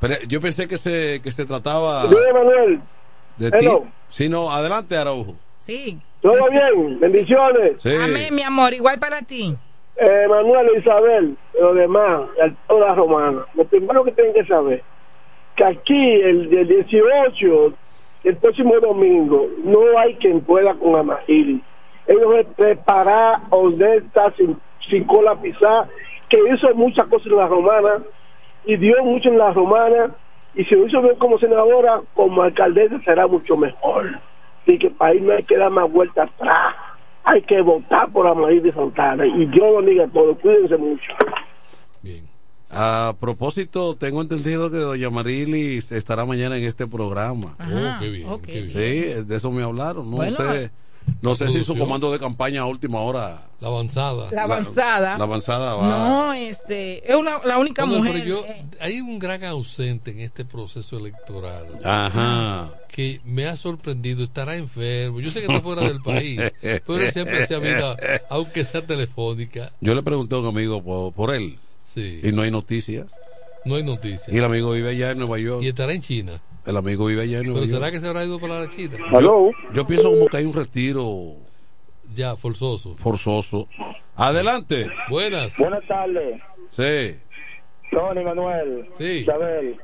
Pero 0.00 0.14
yo 0.28 0.40
pensé 0.40 0.68
que 0.68 0.76
se, 0.78 1.20
que 1.22 1.32
se 1.32 1.44
trataba 1.44 2.04
Dime, 2.06 2.32
Manuel. 2.32 2.80
de 3.38 3.50
ti. 3.50 3.68
Sí, 4.10 4.28
no, 4.28 4.50
adelante, 4.52 4.96
Araujo. 4.96 5.34
Sí. 5.56 5.98
¿Todo 6.22 6.34
bien? 6.50 7.00
Bendiciones. 7.00 7.72
Sí. 7.82 7.94
Amén, 8.00 8.32
mi 8.34 8.42
amor, 8.42 8.72
igual 8.72 8.98
para 9.00 9.22
ti. 9.22 9.56
Eh, 9.96 10.26
Manuel 10.28 10.68
e 10.76 10.78
Isabel, 10.78 11.36
lo 11.60 11.74
demás, 11.74 12.28
toda 12.68 12.94
romana. 12.94 13.44
Lo 13.54 13.64
primero 13.64 14.04
que 14.04 14.12
tienen 14.12 14.32
que 14.34 14.44
saber, 14.46 14.82
que 15.56 15.64
aquí 15.64 16.10
el, 16.22 16.56
el 16.56 16.68
18, 16.68 17.72
el 18.24 18.36
próximo 18.36 18.78
domingo, 18.80 19.46
no 19.64 19.98
hay 19.98 20.14
quien 20.16 20.40
pueda 20.40 20.74
con 20.74 20.96
Amahiri. 20.96 21.62
Ellos 22.06 22.34
se 22.36 22.44
preparar 22.54 23.40
honesta, 23.50 24.32
sin, 24.36 24.58
sin 24.88 25.04
cola 25.04 25.40
pisar, 25.40 25.88
que 26.28 26.38
hizo 26.50 26.74
muchas 26.74 27.06
cosas 27.08 27.26
en 27.26 27.36
la 27.36 27.46
romana 27.46 28.02
y 28.64 28.76
dio 28.76 29.02
mucho 29.04 29.28
en 29.28 29.38
la 29.38 29.52
romana 29.52 30.14
y 30.54 30.64
si 30.64 30.74
lo 30.74 30.86
hizo 30.86 31.00
bien 31.02 31.16
como 31.16 31.38
senadora, 31.38 32.00
como 32.14 32.42
alcaldesa 32.42 32.98
será 33.04 33.26
mucho 33.26 33.56
mejor. 33.56 34.18
Así 34.62 34.78
que 34.78 34.90
para 34.90 35.12
ahí 35.12 35.20
no 35.20 35.32
hay 35.32 35.44
que 35.44 35.56
dar 35.56 35.70
más 35.70 35.90
vuelta 35.90 36.24
atrás. 36.24 36.74
Hay 37.24 37.42
que 37.42 37.60
votar 37.60 38.10
por 38.10 38.26
Amahiri 38.26 38.72
Santana 38.72 39.26
y 39.26 39.46
Dios 39.46 39.70
lo 39.70 39.82
diga 39.82 40.06
todo. 40.08 40.34
Cuídense 40.36 40.76
mucho. 40.76 41.12
A 42.70 43.14
propósito, 43.18 43.96
tengo 43.96 44.20
entendido 44.20 44.70
que 44.70 44.76
doña 44.76 45.08
Marilis 45.10 45.90
estará 45.90 46.26
mañana 46.26 46.58
en 46.58 46.64
este 46.64 46.86
programa. 46.86 47.54
Ajá, 47.58 47.96
Oh, 47.96 48.00
qué 48.00 48.10
bien, 48.10 48.28
ok. 48.28 48.42
qué 48.42 48.60
bien. 48.62 48.68
Sí, 48.68 49.24
de 49.26 49.36
eso 49.36 49.50
me 49.50 49.62
hablaron. 49.62 50.10
No 50.10 50.16
Bueno, 50.18 50.36
sé, 50.36 50.70
no 51.22 51.34
sé 51.34 51.48
si 51.48 51.62
su 51.62 51.76
comando 51.78 52.12
de 52.12 52.18
campaña 52.18 52.60
a 52.60 52.66
última 52.66 53.00
hora. 53.00 53.42
La 53.60 53.68
avanzada. 53.68 54.30
La 54.30 54.42
avanzada. 54.42 55.16
La 55.16 55.24
avanzada 55.24 55.74
va. 55.74 55.88
No, 55.88 56.32
este, 56.34 57.10
es 57.10 57.16
una, 57.16 57.38
la 57.44 57.56
única 57.58 57.84
Bueno, 57.84 58.00
mujer. 58.00 58.12
pero 58.12 58.26
yo- 58.26 58.44
eh, 58.46 58.64
hay 58.80 59.00
un 59.00 59.18
gran 59.18 59.42
ausente 59.44 60.10
en 60.10 60.20
este 60.20 60.44
proceso 60.44 60.98
electoral. 60.98 61.64
Ajá. 61.82 62.70
Que 62.88 63.20
me 63.24 63.46
ha 63.46 63.56
sorprendido. 63.56 64.22
Estará 64.24 64.56
enfermo. 64.56 65.20
Yo 65.20 65.30
sé 65.30 65.40
que 65.40 65.46
está 65.46 65.60
fuera 65.62 65.82
del 65.82 66.02
país. 66.02 66.38
Pero 66.60 67.10
siempre 67.12 67.46
se 67.46 67.54
ha 67.54 67.58
visto, 67.58 67.96
aunque 68.28 68.64
sea 68.66 68.82
telefónica. 68.82 69.72
Yo 69.80 69.94
le 69.94 70.02
pregunté 70.02 70.34
a 70.34 70.38
un 70.38 70.46
amigo 70.46 70.82
por, 70.82 71.12
por 71.14 71.34
él. 71.34 71.58
Sí. 71.88 72.20
Y 72.22 72.32
no 72.32 72.42
hay 72.42 72.50
noticias. 72.50 73.16
No 73.64 73.76
hay 73.76 73.82
noticias. 73.82 74.28
Y 74.28 74.36
el 74.36 74.44
amigo 74.44 74.72
vive 74.72 74.90
allá 74.90 75.12
en 75.12 75.18
Nueva 75.18 75.38
York. 75.38 75.62
Y 75.62 75.68
estará 75.68 75.92
en 75.94 76.02
China. 76.02 76.40
El 76.66 76.76
amigo 76.76 77.06
vive 77.06 77.22
allá 77.22 77.38
en 77.38 77.44
Nueva 77.46 77.60
Pero 77.60 77.70
York. 77.72 77.80
será 77.82 77.90
que 77.90 78.00
se 78.00 78.06
habrá 78.06 78.24
ido 78.24 78.38
para 78.38 78.60
la 78.60 78.68
China. 78.68 78.96
Yo, 79.22 79.50
yo 79.72 79.86
pienso 79.86 80.10
como 80.10 80.26
que 80.26 80.36
hay 80.36 80.44
un 80.44 80.52
retiro 80.54 81.36
Ya, 82.14 82.36
forzoso. 82.36 82.94
forzoso. 82.98 83.68
Adelante. 84.16 84.86
Buenas. 85.08 85.56
Buenas 85.58 85.86
tardes. 85.86 86.40
Sí. 86.70 87.18
Tony 87.90 88.22
Manuel. 88.22 88.86
Sí. 88.98 89.20
Isabel. 89.22 89.76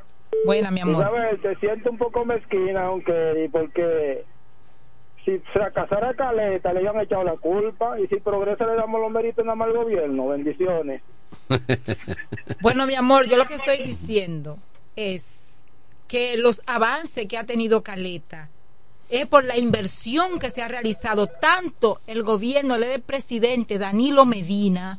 Buena, 0.44 0.70
mi 0.70 0.80
amor. 0.80 0.96
Isabel, 1.02 1.40
te 1.40 1.56
siento 1.56 1.90
un 1.90 1.96
poco 1.96 2.24
mezquina, 2.26 2.82
aunque 2.86 3.48
porque 3.50 4.24
si 5.24 5.38
fracasara 5.54 6.12
Caleta 6.14 6.70
le 6.74 6.80
habían 6.80 7.00
echado 7.00 7.24
la 7.24 7.36
culpa 7.38 7.98
y 7.98 8.06
si 8.08 8.16
progresa 8.16 8.66
le 8.66 8.74
damos 8.74 9.00
los 9.00 9.10
méritos 9.10 9.42
nada 9.44 9.56
más 9.56 9.68
al 9.68 9.76
gobierno. 9.76 10.28
Bendiciones. 10.28 11.00
Bueno, 12.60 12.86
mi 12.86 12.94
amor, 12.94 13.26
yo 13.26 13.36
lo 13.36 13.46
que 13.46 13.54
estoy 13.54 13.78
diciendo 13.82 14.58
es 14.96 15.62
que 16.08 16.36
los 16.36 16.62
avances 16.66 17.26
que 17.26 17.36
ha 17.36 17.44
tenido 17.44 17.82
Caleta 17.82 18.48
es 19.08 19.26
por 19.26 19.44
la 19.44 19.58
inversión 19.58 20.38
que 20.38 20.50
se 20.50 20.62
ha 20.62 20.68
realizado 20.68 21.26
tanto 21.26 22.00
el 22.06 22.22
gobierno 22.22 22.78
del 22.78 23.02
presidente 23.02 23.78
Danilo 23.78 24.24
Medina, 24.24 24.98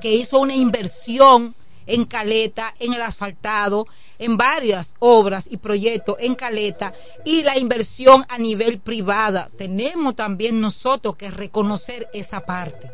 que 0.00 0.14
hizo 0.14 0.40
una 0.40 0.54
inversión 0.54 1.54
en 1.86 2.04
Caleta, 2.04 2.74
en 2.80 2.92
el 2.92 3.02
asfaltado, 3.02 3.86
en 4.18 4.36
varias 4.36 4.94
obras 4.98 5.46
y 5.48 5.58
proyectos 5.58 6.16
en 6.18 6.34
Caleta, 6.34 6.92
y 7.24 7.42
la 7.42 7.58
inversión 7.58 8.24
a 8.28 8.38
nivel 8.38 8.80
privada. 8.80 9.50
Tenemos 9.56 10.16
también 10.16 10.60
nosotros 10.60 11.16
que 11.16 11.30
reconocer 11.30 12.08
esa 12.12 12.40
parte. 12.40 12.90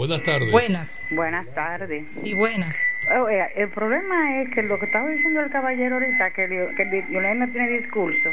Buenas 0.00 0.22
tardes. 0.22 0.50
Buenas. 0.50 1.08
Buenas 1.10 1.54
tardes. 1.54 2.10
Sí, 2.10 2.32
buenas. 2.32 2.74
Oiga, 3.22 3.48
el 3.54 3.68
problema 3.68 4.40
es 4.40 4.48
que 4.54 4.62
lo 4.62 4.78
que 4.78 4.86
estaba 4.86 5.06
diciendo 5.10 5.42
el 5.42 5.50
caballero 5.50 5.96
ahorita, 5.96 6.30
que, 6.30 6.48
que 6.48 6.84
no 6.86 7.52
tiene 7.52 7.68
discurso, 7.68 8.30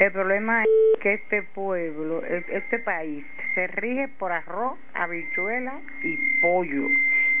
el 0.00 0.10
problema 0.10 0.62
es 0.62 0.68
que 1.02 1.12
este 1.12 1.42
pueblo, 1.42 2.24
este 2.24 2.78
país, 2.78 3.26
se 3.54 3.66
rige 3.66 4.08
por 4.18 4.32
arroz, 4.32 4.78
habichuela 4.94 5.74
y 6.02 6.16
pollo. 6.40 6.88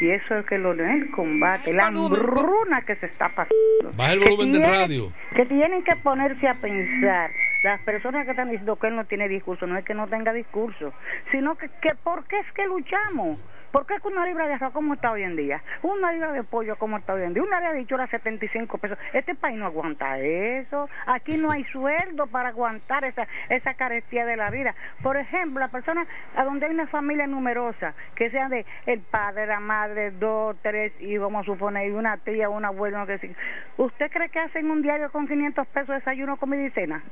Y 0.00 0.10
eso 0.10 0.36
es 0.36 0.44
que 0.44 0.58
lo 0.58 0.74
Leonel 0.74 1.10
combate, 1.10 1.72
la 1.72 1.86
hambruna 1.86 2.82
que 2.82 2.96
se 2.96 3.06
está 3.06 3.30
pasando. 3.30 3.96
Baja 3.96 4.12
el 4.12 4.20
volumen 4.20 4.52
de 4.52 4.66
radio. 4.66 5.12
Que 5.34 5.46
tienen 5.46 5.82
que 5.82 5.96
ponerse 5.96 6.46
a 6.46 6.54
pensar. 6.56 7.30
Las 7.64 7.80
personas 7.82 8.26
que 8.26 8.32
están 8.32 8.50
diciendo 8.50 8.76
que 8.76 8.88
él 8.88 8.96
no 8.96 9.06
tiene 9.06 9.28
discurso, 9.28 9.66
no 9.66 9.78
es 9.78 9.84
que 9.86 9.94
no 9.94 10.08
tenga 10.08 10.34
discurso, 10.34 10.92
sino 11.30 11.54
que, 11.54 11.70
que 11.80 11.94
¿por 12.04 12.26
qué 12.26 12.38
es 12.40 12.52
que 12.52 12.66
luchamos? 12.66 13.38
¿Por 13.72 13.86
qué 13.86 13.94
es 13.94 14.02
que 14.02 14.08
una 14.08 14.26
libra 14.26 14.46
de 14.46 14.54
arroz 14.54 14.74
como 14.74 14.92
está 14.92 15.10
hoy 15.10 15.22
en 15.22 15.34
día? 15.34 15.62
Una 15.82 16.12
libra 16.12 16.32
de 16.32 16.44
pollo 16.44 16.76
como 16.76 16.98
está 16.98 17.14
hoy 17.14 17.22
en 17.22 17.32
día. 17.32 17.42
Una 17.42 17.58
libra 17.58 17.72
de 17.72 17.78
bichuela 17.78 18.06
75 18.06 18.76
pesos. 18.76 18.98
Este 19.14 19.34
país 19.34 19.56
no 19.56 19.64
aguanta 19.64 20.18
eso. 20.18 20.90
Aquí 21.06 21.38
no 21.38 21.50
hay 21.50 21.64
sueldo 21.64 22.26
para 22.26 22.50
aguantar 22.50 23.04
esa, 23.04 23.26
esa 23.48 23.72
carestía 23.72 24.26
de 24.26 24.36
la 24.36 24.50
vida. 24.50 24.74
Por 25.02 25.16
ejemplo, 25.16 25.58
la 25.58 25.68
persona 25.68 26.06
a 26.36 26.44
donde 26.44 26.66
hay 26.66 26.72
una 26.72 26.86
familia 26.86 27.26
numerosa, 27.26 27.94
que 28.14 28.28
sea 28.28 28.50
de 28.50 28.66
el 28.84 29.00
padre, 29.00 29.46
la 29.46 29.60
madre, 29.60 30.10
dos, 30.10 30.54
tres 30.60 30.92
hijos, 31.00 31.32
vamos 31.32 31.48
a 31.48 31.52
suponer, 31.52 31.90
una 31.94 32.18
tía, 32.18 32.50
un 32.50 32.66
abuelo, 32.66 32.98
no 32.98 33.06
sé. 33.06 33.34
¿Usted 33.78 34.10
cree 34.10 34.28
que 34.28 34.38
hacen 34.38 34.70
un 34.70 34.82
diario 34.82 35.10
con 35.10 35.26
500 35.26 35.66
pesos 35.68 35.88
de 35.88 35.94
desayuno, 35.94 36.36
comida 36.36 36.62
y 36.62 36.70
cena? 36.72 37.02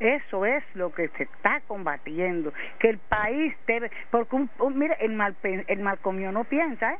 Eso 0.00 0.46
es 0.46 0.62
lo 0.74 0.92
que 0.92 1.08
se 1.16 1.24
está 1.24 1.60
combatiendo, 1.66 2.52
que 2.78 2.88
el 2.90 2.98
país 2.98 3.52
debe, 3.66 3.90
porque 4.10 4.36
un, 4.36 4.50
un- 4.60 4.78
mire, 4.78 4.96
el 5.00 5.12
mal, 5.12 5.36
el 5.42 5.78
mal 5.80 5.98
comido 5.98 6.30
no 6.32 6.44
piensa, 6.44 6.92
¿eh? 6.92 6.98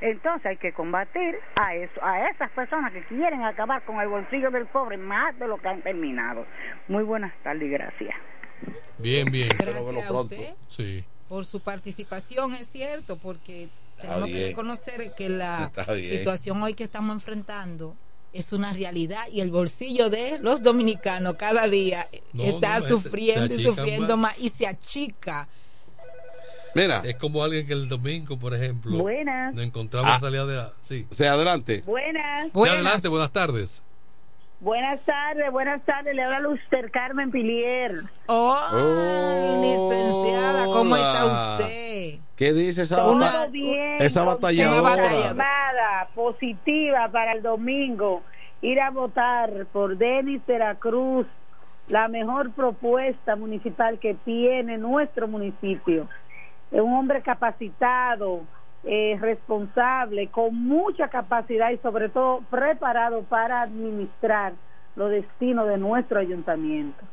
Entonces 0.00 0.46
hay 0.46 0.56
que 0.56 0.72
combatir 0.72 1.38
a 1.60 1.76
eso, 1.76 2.04
a 2.04 2.28
esas 2.30 2.50
personas 2.50 2.92
que 2.92 3.04
quieren 3.04 3.44
acabar 3.44 3.82
con 3.84 4.00
el 4.00 4.08
bolsillo 4.08 4.50
del 4.50 4.66
pobre 4.66 4.96
más 4.96 5.38
de 5.38 5.46
lo 5.46 5.58
que 5.58 5.68
han 5.68 5.80
terminado. 5.82 6.44
Muy 6.88 7.04
buenas 7.04 7.32
tardes 7.44 7.62
y 7.62 7.68
gracias. 7.70 8.14
Bien, 8.98 9.30
bien. 9.30 9.50
Gracias 9.56 10.04
a 10.08 10.12
usted 10.12 10.54
Sí. 10.68 11.04
por 11.28 11.44
su 11.44 11.62
participación, 11.62 12.54
es 12.54 12.66
cierto, 12.66 13.16
porque 13.20 13.68
tenemos 14.00 14.26
que 14.28 14.48
reconocer 14.48 15.02
que 15.16 15.28
la 15.28 15.70
situación 16.00 16.60
hoy 16.60 16.74
que 16.74 16.82
estamos 16.82 17.14
enfrentando 17.14 17.94
es 18.32 18.52
una 18.52 18.72
realidad 18.72 19.24
y 19.32 19.40
el 19.40 19.50
bolsillo 19.50 20.08
de 20.10 20.38
los 20.40 20.62
dominicanos 20.62 21.34
cada 21.36 21.66
día 21.68 22.08
No, 22.32 22.44
está 22.44 22.78
no, 22.78 22.84
es- 22.84 22.88
sufriendo 22.90 23.54
se 23.54 23.60
y 23.60 23.64
sufriendo 23.64 24.16
más. 24.16 24.32
más 24.36 24.40
y 24.40 24.48
se 24.48 24.66
achica. 24.66 25.48
Mira. 26.74 27.02
Es 27.04 27.16
como 27.16 27.44
alguien 27.44 27.66
que 27.66 27.74
el 27.74 27.86
domingo, 27.88 28.38
por 28.38 28.54
ejemplo, 28.54 28.96
Buenas. 28.96 29.54
nos 29.54 29.62
encontramos 29.64 30.10
Ah. 30.10 30.20
salida 30.20 30.46
de 30.46 30.56
la... 30.56 30.72
Sí. 30.80 31.06
Sí, 31.10 31.24
adelante. 31.24 31.82
Buenas. 31.84 32.48
Sí, 32.54 32.68
adelante, 32.68 33.08
buenas 33.08 33.30
tardes. 33.32 33.82
Buenas 34.62 35.00
tardes, 35.04 35.50
buenas 35.50 35.82
tardes. 35.84 36.14
Le 36.14 36.22
habla 36.22 36.38
Luster 36.38 36.88
Carmen 36.92 37.32
Pilier. 37.32 37.96
Oh, 38.28 38.56
licenciada, 39.60 40.66
¿cómo 40.66 40.94
está 40.94 41.24
usted? 41.24 42.20
¿Qué 42.36 42.52
dice 42.52 42.82
esa, 42.82 42.96
Todo 42.98 43.18
bata- 43.18 43.46
bien, 43.48 43.96
esa 43.98 44.22
batalladora? 44.22 45.34
Nada, 45.34 46.08
positiva 46.14 47.08
para 47.10 47.32
el 47.32 47.42
domingo. 47.42 48.22
Ir 48.60 48.80
a 48.80 48.90
votar 48.90 49.66
por 49.72 49.96
Denis 49.98 50.40
Veracruz, 50.46 51.26
la 51.88 52.06
mejor 52.06 52.52
propuesta 52.52 53.34
municipal 53.34 53.98
que 53.98 54.14
tiene 54.14 54.78
nuestro 54.78 55.26
municipio. 55.26 56.08
Es 56.70 56.80
un 56.80 56.94
hombre 56.94 57.20
capacitado, 57.22 58.42
eh, 58.84 59.16
responsable, 59.20 60.28
con 60.28 60.54
mucha 60.54 61.08
capacidad 61.08 61.70
y 61.70 61.78
sobre 61.78 62.08
todo 62.08 62.40
preparado 62.50 63.22
para 63.22 63.62
administrar 63.62 64.54
los 64.96 65.10
destinos 65.10 65.68
de 65.68 65.78
nuestro 65.78 66.18
ayuntamiento. 66.20 67.04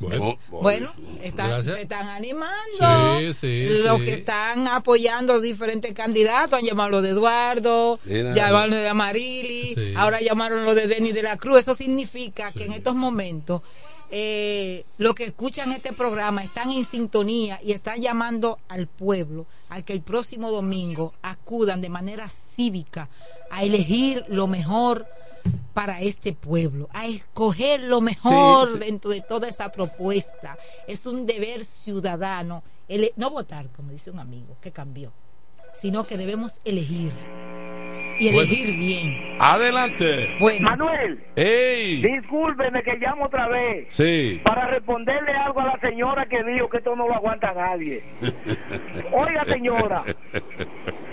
Bueno, 0.00 0.38
Bueno, 0.48 0.92
están, 1.24 1.64
se 1.64 1.82
están 1.82 2.06
animando. 2.06 3.18
Sí, 3.18 3.34
sí, 3.34 3.66
Los 3.82 3.98
sí. 3.98 4.04
que 4.04 4.12
están 4.14 4.68
apoyando 4.68 5.40
diferentes 5.40 5.92
candidatos 5.92 6.52
han 6.60 6.64
llamado 6.64 6.90
lo 6.90 7.02
de 7.02 7.10
Eduardo, 7.10 7.98
llamaron 8.04 8.70
lo 8.70 8.76
de 8.76 8.88
Amarili, 8.88 9.74
Sí. 9.74 9.94
ahora 9.96 10.20
llamaron 10.20 10.64
lo 10.64 10.76
de 10.76 10.86
Denis 10.86 11.14
de 11.14 11.24
la 11.24 11.36
Cruz. 11.36 11.58
Eso 11.58 11.74
significa 11.74 12.52
que 12.52 12.66
en 12.66 12.72
estos 12.74 12.94
momentos 12.94 13.62
eh, 14.10 14.84
los 14.96 15.14
que 15.14 15.24
escuchan 15.24 15.72
este 15.72 15.92
programa 15.92 16.42
están 16.42 16.70
en 16.70 16.84
sintonía 16.84 17.60
y 17.62 17.72
están 17.72 18.00
llamando 18.00 18.58
al 18.68 18.86
pueblo 18.86 19.46
a 19.68 19.82
que 19.82 19.92
el 19.92 20.00
próximo 20.00 20.50
domingo 20.50 21.12
acudan 21.22 21.80
de 21.80 21.88
manera 21.90 22.28
cívica 22.28 23.08
a 23.50 23.64
elegir 23.64 24.24
lo 24.28 24.46
mejor 24.46 25.06
para 25.74 26.00
este 26.00 26.32
pueblo, 26.32 26.88
a 26.92 27.06
escoger 27.06 27.80
lo 27.80 28.00
mejor 28.00 28.68
Sí, 28.68 28.74
sí. 28.74 28.80
dentro 28.80 29.10
de 29.10 29.20
toda 29.20 29.48
esa 29.48 29.70
propuesta. 29.70 30.58
Es 30.86 31.06
un 31.06 31.26
deber 31.26 31.64
ciudadano, 31.64 32.62
no 33.16 33.30
votar, 33.30 33.68
como 33.72 33.92
dice 33.92 34.10
un 34.10 34.18
amigo, 34.18 34.56
que 34.60 34.72
cambió, 34.72 35.12
sino 35.74 36.06
que 36.06 36.16
debemos 36.16 36.60
elegir 36.64 37.12
y 38.18 38.32
Bueno. 38.32 38.40
elegir 38.42 38.76
bien. 38.76 39.36
Adelante. 39.40 40.36
Manuel, 40.60 41.24
¡Ey! 41.36 42.02
discúlpeme 42.02 42.82
que 42.82 42.96
llamo 42.98 43.26
otra 43.26 43.48
vez 43.48 43.86
Sí. 43.90 44.40
para 44.44 44.66
responderle 44.68 45.32
algo 45.32 45.60
a 45.60 45.66
la 45.66 45.78
señora 45.80 46.26
que 46.26 46.42
dijo 46.44 46.68
que 46.68 46.78
esto 46.78 46.96
no 46.96 47.06
lo 47.08 47.14
aguanta 47.14 47.52
nadie. 47.54 48.02
Oiga, 49.12 49.44
señora, 49.44 50.02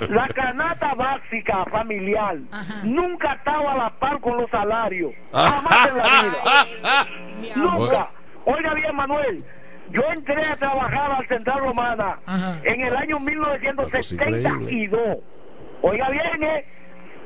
la 0.10 0.28
canasta 0.30 0.94
básica 0.96 1.66
familiar 1.66 2.38
nunca 2.84 3.34
estaba 3.34 3.74
a 3.74 3.78
la 3.78 3.90
par 4.00 4.20
con 4.22 4.38
los 4.38 4.50
salarios. 4.50 5.12
Jamás 5.32 5.90
en 5.90 5.98
la 5.98 6.04
vida. 6.24 7.08
nunca. 7.56 8.10
Oiga 8.46 8.74
bien, 8.74 8.96
Manuel. 8.96 9.44
Yo 9.92 10.02
entré 10.16 10.44
a 10.48 10.56
trabajar 10.56 11.12
al 11.12 11.28
Central 11.28 11.60
Romana 11.60 12.20
en 12.64 12.82
el 12.82 12.96
año 12.96 13.20
1972. 13.20 15.18
Oiga 15.82 16.10
bien, 16.10 16.44
¿eh? 16.44 16.66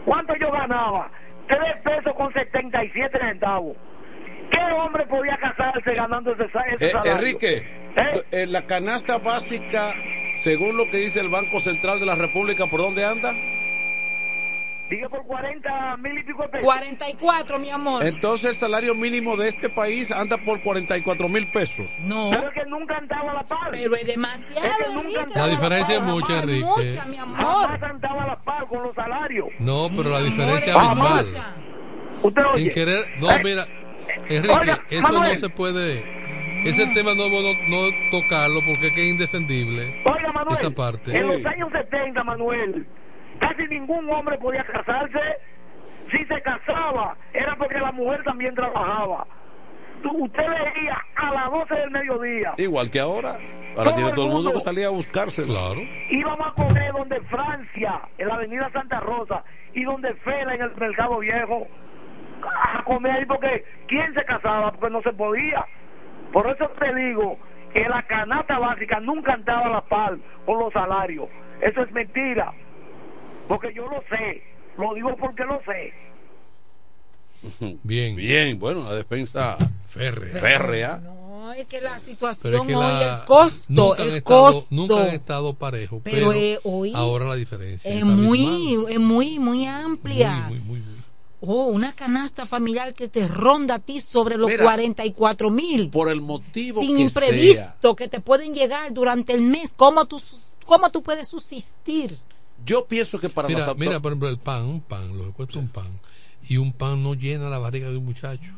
¿Cuánto 0.06 0.34
yo 0.40 0.52
ganaba? 0.52 1.12
Tres 1.48 1.78
pesos 1.84 2.14
con 2.16 2.32
77 2.34 3.18
centavos. 3.20 3.76
¿Qué 4.52 4.60
hombre 4.74 5.06
podía 5.08 5.38
casarse 5.38 5.94
ganando 5.94 6.32
ese, 6.34 6.46
ese 6.76 6.86
Eh, 6.88 6.90
salario? 6.90 7.14
Enrique, 7.18 7.68
eh, 8.32 8.46
la 8.48 8.66
canasta 8.66 9.18
básica, 9.20 9.94
según 10.38 10.78
lo 10.78 10.86
que 10.90 10.98
dice 10.98 11.20
el 11.20 11.30
Banco 11.30 11.60
Central 11.60 12.00
de 12.00 12.06
la 12.06 12.16
República, 12.16 12.66
¿por 12.68 12.82
dónde 12.82 13.06
anda? 13.06 13.34
Dije 14.90 15.08
por 15.10 15.24
40 15.26 15.98
mil 15.98 16.18
y 16.18 16.24
pico 16.24 16.42
de 16.44 16.50
pesos. 16.50 16.66
44, 16.66 17.60
mi 17.60 17.70
amor. 17.70 18.04
Entonces 18.04 18.50
el 18.52 18.56
salario 18.56 18.96
mínimo 18.96 19.38
de 19.38 19.50
este 19.50 19.70
país 19.70 20.12
anda 20.12 20.38
por 20.38 20.62
44 20.64 21.30
mil 21.30 21.52
pesos. 21.52 21.92
No. 22.00 22.30
Pero 22.32 22.48
es 22.48 22.54
que 22.56 22.66
nunca 22.66 22.98
andaba 22.98 23.32
a 23.32 23.34
la 23.36 23.44
par. 23.44 23.70
Pero 23.72 23.96
es 23.96 24.08
demasiado, 24.08 24.68
Enrique. 24.92 25.20
La 25.36 25.48
diferencia 25.48 25.96
es 25.98 26.02
mucha, 26.02 26.40
Enrique. 26.40 26.66
Mucha, 26.66 27.06
mi 27.06 27.18
amor. 27.18 27.38
Jamás 27.38 27.84
andaba 27.84 28.24
a 28.24 28.28
la 28.28 28.40
par 28.42 28.68
con 28.68 28.82
los 28.84 28.96
salarios. 28.96 29.48
No, 29.60 29.90
pero 29.96 30.10
la 30.10 30.22
diferencia 30.22 30.74
amor, 30.74 31.08
abismal. 31.08 31.20
es 31.20 31.36
Usted 32.24 32.42
oye. 32.54 32.64
Sin 32.64 32.70
querer, 32.74 33.06
no, 33.22 33.32
Eh, 33.32 33.42
mira, 33.44 33.66
Enrique, 34.28 34.54
oiga, 34.60 34.80
eso 34.90 35.08
no 35.10 35.20
Manuel. 35.20 35.38
se 35.38 35.50
puede. 35.50 36.20
Ese 36.66 36.88
tema 36.88 37.14
no, 37.16 37.30
no, 37.30 37.40
no 37.70 37.90
tocarlo 38.12 38.60
porque 38.66 38.88
es 38.88 38.94
que 38.94 39.04
es 39.04 39.10
indefendible. 39.12 40.02
Oiga, 40.04 40.32
Manuel, 40.34 40.58
Esa 40.58 40.72
parte. 40.72 41.18
en 41.18 41.28
los 41.28 41.46
años 41.46 41.70
70, 41.72 42.22
Manuel, 42.26 42.86
casi 43.40 43.68
ningún 43.68 44.10
hombre 44.12 44.38
podía 44.38 44.64
casarse. 44.64 45.20
Si 46.12 46.26
se 46.26 46.42
casaba, 46.42 47.16
era 47.34 47.56
porque 47.56 47.80
la 47.80 47.92
mujer 47.92 48.24
también 48.24 48.56
trabajaba. 48.56 49.28
Usted 50.04 50.44
veía 50.44 50.98
a 51.16 51.34
las 51.34 51.52
12 51.52 51.76
del 51.76 51.92
mediodía. 51.92 52.54
Igual 52.58 52.90
que 52.90 53.00
ahora. 53.00 53.38
Ahora 53.78 53.92
Todo 53.92 53.94
tiene 53.94 54.10
el 54.10 54.16
todo 54.16 54.26
el 54.26 54.32
mundo 54.32 54.54
que 54.54 54.62
salir 54.62 54.86
a 54.86 54.90
buscarse. 54.90 55.44
Claro. 55.44 55.82
Íbamos 56.10 56.48
a 56.48 56.52
comer 56.54 56.92
donde 56.94 57.22
Francia, 57.22 58.02
en 58.18 58.28
la 58.28 58.36
avenida 58.36 58.70
Santa 58.72 59.00
Rosa, 59.02 59.44
y 59.74 59.84
donde 59.84 60.14
Fela, 60.16 60.56
en 60.56 60.62
el 60.62 60.76
Mercado 60.76 61.20
Viejo, 61.20 61.68
a 62.44 62.84
comer 62.84 63.12
ahí 63.12 63.26
porque 63.26 63.64
¿quién 63.88 64.14
se 64.14 64.24
casaba? 64.26 64.72
Porque 64.72 64.90
no 64.90 65.02
se 65.02 65.14
podía. 65.14 65.66
Por 66.32 66.48
eso 66.48 66.68
te 66.80 66.94
digo 66.96 67.38
que 67.74 67.88
la 67.88 68.02
canasta 68.04 68.58
básica 68.58 69.00
nunca 69.00 69.34
andaba 69.34 69.66
a 69.66 69.70
la 69.70 69.82
par 69.82 70.18
con 70.46 70.60
los 70.60 70.74
salarios. 70.74 71.28
Eso 71.62 71.82
es 71.82 71.92
mentira. 71.92 72.52
Porque 73.50 73.74
yo 73.74 73.84
lo 73.88 74.00
sé. 74.04 74.42
Lo 74.78 74.94
digo 74.94 75.10
porque 75.20 75.44
lo 75.44 75.60
sé. 75.66 75.94
Bien. 77.84 78.16
Bien, 78.16 78.58
bueno, 78.60 78.84
la 78.86 78.94
defensa 78.96 79.58
férrea. 79.86 80.40
férrea. 80.40 80.98
No, 80.98 81.52
es 81.54 81.66
que 81.66 81.82
la 81.82 81.98
situación 82.00 82.44
Pero 82.52 82.62
es 82.64 82.68
que 82.68 82.76
hoy, 82.76 82.82
la- 82.84 83.20
el 83.20 83.26
costo, 83.26 83.96
el 83.98 84.16
estado, 84.18 84.24
costo. 84.54 84.68
nunca 84.76 85.02
han 85.04 85.10
estado 85.16 85.54
parejos, 85.56 86.02
Pero, 86.04 86.28
pero, 86.30 86.34
eh, 86.34 86.60
hoy 86.64 86.92
ahora 86.96 87.26
la 87.26 87.36
diferencia 87.36 87.90
es 87.90 87.98
es 87.98 88.06
muy, 88.06 88.78
es 88.90 89.00
muy, 89.00 89.40
muy 89.40 89.66
amplia. 89.66 90.46
Muy, 90.48 90.60
muy, 90.60 90.80
muy, 90.80 91.00
Oh, 91.42 91.68
una 91.68 91.94
canasta 91.94 92.46
familiar 92.46 92.94
que 92.94 93.08
te 93.08 93.26
ronda 93.26 93.76
a 93.76 93.80
ti 93.80 94.02
sobre 94.02 94.36
los 94.38 94.50
Mira, 94.50 94.62
44 94.66 95.50
mil. 95.50 95.90
Por 95.90 96.12
el 96.12 96.20
motivo 96.20 96.82
Sin 96.82 96.98
que 96.98 97.04
imprevisto 97.04 97.96
que 97.96 98.10
te 98.10 98.20
pueden 98.20 98.54
llegar 98.54 98.94
durante 98.94 99.34
el 99.34 99.40
mes. 99.42 99.74
¿Cómo 99.74 100.04
tú, 100.06 100.22
cómo 100.66 100.90
tú 100.92 101.02
puedes 101.02 101.30
subsistir? 101.30 102.18
Yo 102.66 102.86
pienso 102.86 103.20
que 103.20 103.30
para 103.30 103.48
Mira, 103.48 103.66
las 103.66 103.78
mira, 103.78 104.00
por 104.00 104.12
ejemplo, 104.12 104.30
el 104.30 104.38
pan, 104.38 104.64
un 104.64 104.82
pan, 104.82 105.18
lo 105.18 105.26
que 105.26 105.32
cuesta 105.32 105.60
un 105.60 105.70
pan. 105.70 106.00
Y 106.48 106.58
un 106.58 106.74
pan 106.74 107.02
no 107.04 107.14
llena 107.14 107.50
la 107.50 107.58
barriga 107.58 107.90
de 107.90 107.98
un 107.98 108.06
muchacho. 108.06 108.54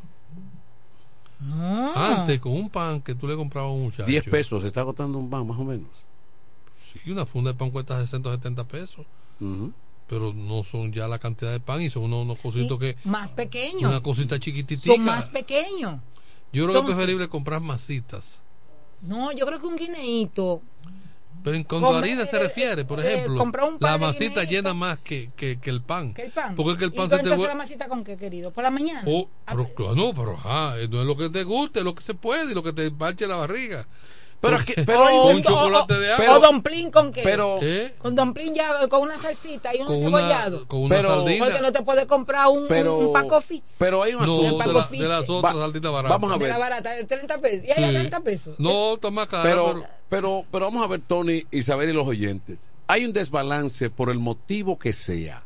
No. 1.40 1.94
Antes, 1.96 2.40
con 2.40 2.54
un 2.54 2.70
pan 2.70 3.02
que 3.02 3.16
tú 3.16 3.28
le 3.28 3.36
comprabas 3.36 3.70
a 3.70 3.74
un 3.74 3.84
muchacho. 3.84 4.06
10 4.06 4.24
pesos 4.26 4.62
se 4.62 4.68
está 4.68 4.82
agotando 4.82 5.18
un 5.18 5.30
pan, 5.30 5.48
más 5.48 5.58
o 5.58 5.64
menos. 5.64 5.90
Sí, 6.76 7.12
una 7.12 7.26
funda 7.26 7.52
de 7.52 7.58
pan 7.58 7.72
cuesta 7.72 8.00
670 8.00 8.68
pesos. 8.68 9.06
Pero 10.08 10.34
no 10.34 10.64
son 10.64 10.92
ya 10.92 11.08
la 11.08 11.18
cantidad 11.18 11.52
de 11.52 11.60
pan 11.60 11.82
y 11.82 11.90
son 11.90 12.04
unos, 12.04 12.26
unos 12.26 12.40
cositos 12.40 12.78
que. 12.78 12.98
Más 13.06 13.30
pequeños. 13.30 13.90
Una 13.90 14.02
cosita 14.02 14.40
chiquititica. 14.40 14.94
Son 14.94 15.06
más 15.06 15.30
pequeños. 15.30 16.00
Yo 16.54 16.68
creo 16.68 16.74
que 16.74 16.90
es 16.90 16.96
preferible 16.96 17.30
comprar 17.30 17.62
masitas. 17.62 18.42
No, 19.02 19.32
yo 19.32 19.46
creo 19.46 19.60
que 19.60 19.68
un 19.68 19.78
guineíto. 19.78 20.62
Pero 21.44 21.96
harina 21.96 22.26
se 22.26 22.38
eh, 22.38 22.40
refiere, 22.40 22.86
por 22.86 23.00
eh, 23.00 23.14
ejemplo, 23.14 23.42
un 23.42 23.52
pan 23.52 23.78
la 23.80 23.98
masita 23.98 24.44
llena 24.44 24.74
más 24.74 25.00
que, 25.00 25.32
que, 25.36 25.60
que 25.60 25.70
el 25.70 25.82
pan. 25.82 26.14
¿Qué 26.14 26.24
el 26.24 26.32
pan? 26.32 26.56
Porque 26.56 26.74
es 26.74 26.78
que 26.78 26.86
el 26.86 26.94
pan 26.94 27.08
¿Y 27.08 27.10
se 27.10 27.18
te 27.20 27.38
la 27.38 27.56
masita 27.56 27.88
con 27.88 28.04
qué, 28.04 28.18
querido? 28.18 28.52
¿Por 28.52 28.64
la 28.64 28.72
mañana? 28.72 29.04
Oh, 29.06 29.30
pero 29.46 29.66
claro, 29.74 29.96
no, 29.96 30.14
pero 30.14 30.36
ajá, 30.36 30.76
no 30.90 31.02
es 31.02 31.08
lo 31.08 31.18
que 31.18 31.30
te 31.30 31.44
guste, 31.44 31.80
es 31.80 31.86
lo 31.86 31.96
que 31.96 32.04
se 32.04 32.14
puede 32.14 32.52
y 32.52 32.56
lo 32.56 32.64
que 32.64 32.74
te 32.74 32.92
parche 32.92 33.28
la 33.28 33.38
barriga. 33.38 33.88
Pero, 34.42 34.58
aquí, 34.58 34.74
pero 34.86 35.06
hay 35.06 35.16
o, 35.18 35.26
un 35.28 35.44
chocolate 35.44 35.94
o- 35.94 36.00
de 36.00 36.10
o 36.14 36.16
agua. 36.16 36.40
domplín 36.40 36.90
con 36.90 37.12
qué 37.14 37.22
Pero- 37.22 37.60
¿Eh? 37.62 37.94
con 38.00 38.16
domplín 38.16 38.56
ya 38.56 38.88
con 38.90 39.04
una 39.04 39.18
salsita 39.18 39.76
y 39.76 39.82
un 39.82 39.86
Con 39.86 39.98
una, 39.98 40.06
cebollado 40.20 40.68
con 40.68 40.82
una 40.82 40.96
Pero- 40.96 41.10
sardina. 41.20 41.46
porque 41.46 41.62
no 41.62 41.72
te 41.72 41.82
puedes 41.84 42.06
comprar 42.08 42.48
un, 42.48 42.68
Pero- 42.68 42.98
un, 42.98 43.06
un 43.06 43.14
Paco 43.14 43.40
Fitz 43.40 43.76
pero 43.78 44.02
hay 44.02 44.16
un 44.16 44.26
no, 44.26 44.34
asunto. 44.34 44.58
de, 44.68 44.74
la- 44.74 44.88
de 44.88 45.08
las 45.08 45.30
otras 45.30 45.56
Va- 45.56 45.62
salditas 45.62 45.92
baratas. 45.92 46.20
vamos 46.20 46.32
a 46.32 46.38
de 46.38 46.44
ver. 46.44 46.50
la 46.54 46.58
barata 46.58 46.92
de 46.92 47.04
30 47.04 47.38
pesos 47.38 47.68
y 47.68 47.72
hay 47.72 47.84
a 47.84 47.88
Sí. 47.90 47.94
30 47.94 48.20
pesos 48.22 48.56
No, 48.60 48.96
está 48.96 49.12
más 49.12 49.28
cara, 49.28 49.44
pero, 49.44 49.66
pero... 49.74 49.86
pero, 50.10 50.46
pero 50.52 50.66
vamos 50.66 50.84
a 50.84 50.88
ver, 50.88 51.02
Tony, 51.08 51.46
Isabel 51.52 51.90
y 51.92 51.94
los 51.94 52.08
oyentes. 52.08 52.58
Hay 52.88 53.06
un 53.06 53.14
desbalance 53.14 53.90
por 53.92 54.10
el 54.10 54.18
motivo 54.20 54.80
que 54.80 54.92
sea. 54.92 55.44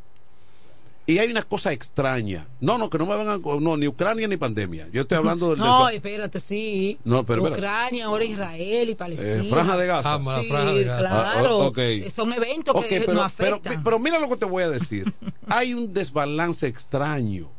Y 1.07 1.19
hay 1.19 1.29
una 1.29 1.43
cosa 1.43 1.71
extraña. 1.71 2.47
No, 2.59 2.79
no, 2.79 2.89
que 2.89 2.97
no 2.97 3.05
me 3.05 3.15
vengan 3.15 3.41
con. 3.41 3.63
No, 3.63 3.77
ni 3.77 3.87
Ucrania 3.87 4.27
ni 4.27 4.37
pandemia. 4.37 4.87
Yo 4.91 5.03
estoy 5.03 5.19
hablando 5.19 5.51
del. 5.51 5.59
no 5.59 5.87
espérate 5.89 6.39
sí 6.39 6.97
No, 7.03 7.23
pero 7.23 7.43
espérate. 7.43 7.59
Ucrania 7.59 8.05
ahora 8.05 8.23
Israel 8.25 8.89
y 8.89 8.95
Palestina 8.95 9.35
Eh, 9.35 9.43
Franja 9.49 9.77
de 9.77 9.87
Gaza. 9.87 10.15
Ah, 10.15 10.39
sí, 10.41 10.47
franja 10.49 10.73
de 10.73 10.83
Gaza. 10.83 10.99
claro 10.99 11.73
Ah, 11.75 12.09
son 12.09 12.33
eventos 12.33 12.85
que 12.85 13.01
pero, 13.01 13.13
nos 13.13 13.31
pero, 13.33 13.55
afectan 13.57 13.83
pero 13.83 13.99
mira 13.99 14.19
lo 14.19 14.27
que 14.29 14.37
te 14.37 14.45
voy 14.45 14.63
a 14.63 14.69
decir. 14.69 15.13
Hay 15.47 15.73
un 15.75 15.93
desbalance 15.93 16.65
extraño 16.65 17.51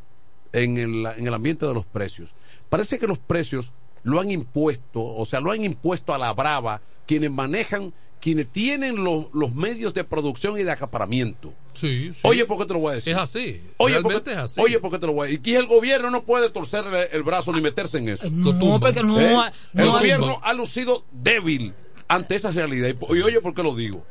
en 0.52 0.78
el, 0.78 1.06
en 1.06 1.26
el 1.26 1.34
ambiente 1.34 1.66
de 1.66 1.74
los 1.74 1.86
precios. 1.86 2.34
Parece 2.68 2.98
que 2.98 3.06
los 3.06 3.18
precios 3.18 3.72
lo 4.02 4.20
han 4.20 4.30
impuesto, 4.30 5.04
o 5.04 5.24
sea, 5.24 5.40
lo 5.40 5.52
han 5.52 5.64
impuesto 5.64 6.14
a 6.14 6.18
la 6.18 6.32
brava 6.32 6.80
quienes 7.06 7.30
manejan, 7.30 7.92
quienes 8.20 8.48
tienen 8.48 9.04
los, 9.04 9.26
los 9.32 9.54
medios 9.54 9.94
de 9.94 10.04
producción 10.04 10.58
y 10.58 10.64
de 10.64 10.72
acaparamiento. 10.72 11.52
Sí, 11.76 12.10
sí. 12.12 12.20
Oye, 12.22 12.44
¿por 12.46 12.58
qué 12.58 12.66
te 12.66 12.72
lo 12.74 12.80
voy 12.80 12.92
a 12.92 12.94
decir? 12.96 13.12
Es 13.12 13.18
así. 13.18 13.60
Oye, 13.76 13.94
Realmente 13.94 14.14
porque, 14.20 14.32
es 14.32 14.36
así. 14.38 14.60
oye, 14.60 14.78
¿por 14.80 14.90
qué 14.90 14.98
te 14.98 15.06
lo 15.06 15.12
voy 15.12 15.26
a 15.28 15.30
decir? 15.30 15.46
Y 15.46 15.54
el 15.54 15.66
gobierno 15.66 16.10
no 16.10 16.24
puede 16.24 16.50
torcerle 16.50 17.08
el 17.12 17.22
brazo 17.22 17.52
ni 17.52 17.60
meterse 17.60 17.98
en 17.98 18.08
eso. 18.08 18.28
no 18.30 18.80
porque 18.80 19.02
no, 19.02 19.20
¿Eh? 19.20 19.32
el 19.74 19.84
no 19.86 19.92
gobierno 19.92 20.40
ha 20.42 20.52
lucido 20.54 21.04
débil 21.12 21.74
ante 22.08 22.34
esa 22.34 22.50
realidad. 22.50 22.88
Y, 22.88 23.16
y 23.18 23.22
oye, 23.22 23.40
¿por 23.40 23.54
qué 23.54 23.62
lo 23.62 23.74
digo? 23.74 24.04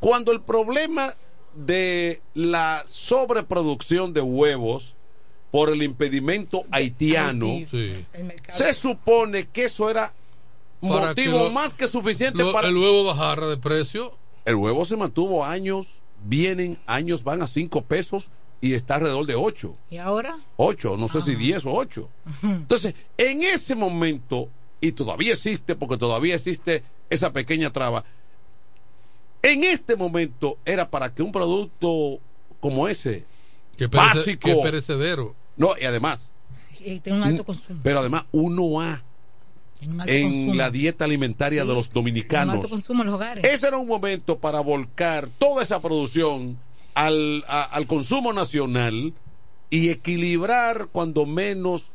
Cuando 0.00 0.32
el 0.32 0.40
problema 0.40 1.14
de 1.54 2.20
la 2.34 2.84
sobreproducción 2.88 4.12
de 4.12 4.20
huevos 4.20 4.96
por 5.50 5.70
el 5.70 5.82
impedimento 5.82 6.64
haitiano, 6.72 7.46
Sí. 7.70 8.04
se 8.48 8.72
supone 8.74 9.46
que 9.48 9.66
eso 9.66 9.88
era 9.88 10.12
Para 10.80 11.08
motivo 11.08 11.38
que 11.38 11.44
lo- 11.44 11.50
más 11.50 11.74
que 11.74 11.86
suficiente 11.86 12.42
Lo- 12.42 12.52
para... 12.52 12.68
El 12.68 12.76
huevo 12.76 13.04
bajara 13.04 13.46
de 13.46 13.56
precio. 13.56 14.16
El 14.44 14.56
huevo 14.56 14.84
se 14.84 14.96
mantuvo 14.96 15.44
años, 15.44 16.02
vienen 16.24 16.78
años 16.86 17.22
van 17.22 17.42
a 17.42 17.46
5 17.46 17.82
pesos 17.82 18.30
y 18.60 18.74
está 18.74 18.96
alrededor 18.96 19.26
de 19.26 19.34
8. 19.34 19.72
¿Y 19.90 19.98
ahora? 19.98 20.38
8, 20.56 20.96
no 20.96 21.08
sé 21.08 21.20
si 21.20 21.36
10 21.36 21.66
o 21.66 21.72
8. 21.72 22.10
Entonces, 22.42 22.94
en 23.18 23.42
ese 23.42 23.74
momento, 23.74 24.48
y 24.80 24.92
todavía 24.92 25.34
existe, 25.34 25.76
porque 25.76 25.98
todavía 25.98 26.34
existe 26.34 26.82
esa 27.10 27.32
pequeña 27.32 27.72
traba, 27.72 28.04
en 29.42 29.64
este 29.64 29.96
momento 29.96 30.58
era 30.64 30.90
para 30.90 31.14
que 31.14 31.22
un 31.22 31.30
producto 31.30 32.18
como 32.60 32.88
ese, 32.88 33.26
que 33.76 33.88
perece, 33.88 34.08
básico, 34.08 34.48
que 34.48 34.56
perecedero. 34.56 35.34
No, 35.56 35.74
y 35.78 35.84
además... 35.84 36.32
Y 36.80 37.00
tiene 37.00 37.18
un 37.18 37.24
alto 37.24 37.44
consumo. 37.44 37.80
Pero 37.82 38.00
además, 38.00 38.24
uno 38.32 38.80
a 38.80 39.02
en 40.06 40.56
la 40.56 40.70
dieta 40.70 41.04
alimentaria 41.04 41.62
Sí, 41.62 41.68
de 41.68 41.74
los 41.74 41.92
dominicanos. 41.92 42.56
alto 42.56 42.68
consumo 42.68 43.02
en 43.02 43.06
los 43.06 43.14
hogares 43.16 43.44
Ese 43.44 43.68
era 43.68 43.78
un 43.78 43.86
momento 43.88 44.38
para 44.38 44.60
volcar 44.60 45.28
toda 45.38 45.62
esa 45.62 45.80
producción 45.80 46.58
al, 46.94 47.44
a- 47.48 47.62
al 47.64 47.86
consumo 47.86 48.32
nacional 48.32 49.12
y 49.70 49.88
equilibrar 49.90 50.88
cuando 50.92 51.26
menos 51.26 51.90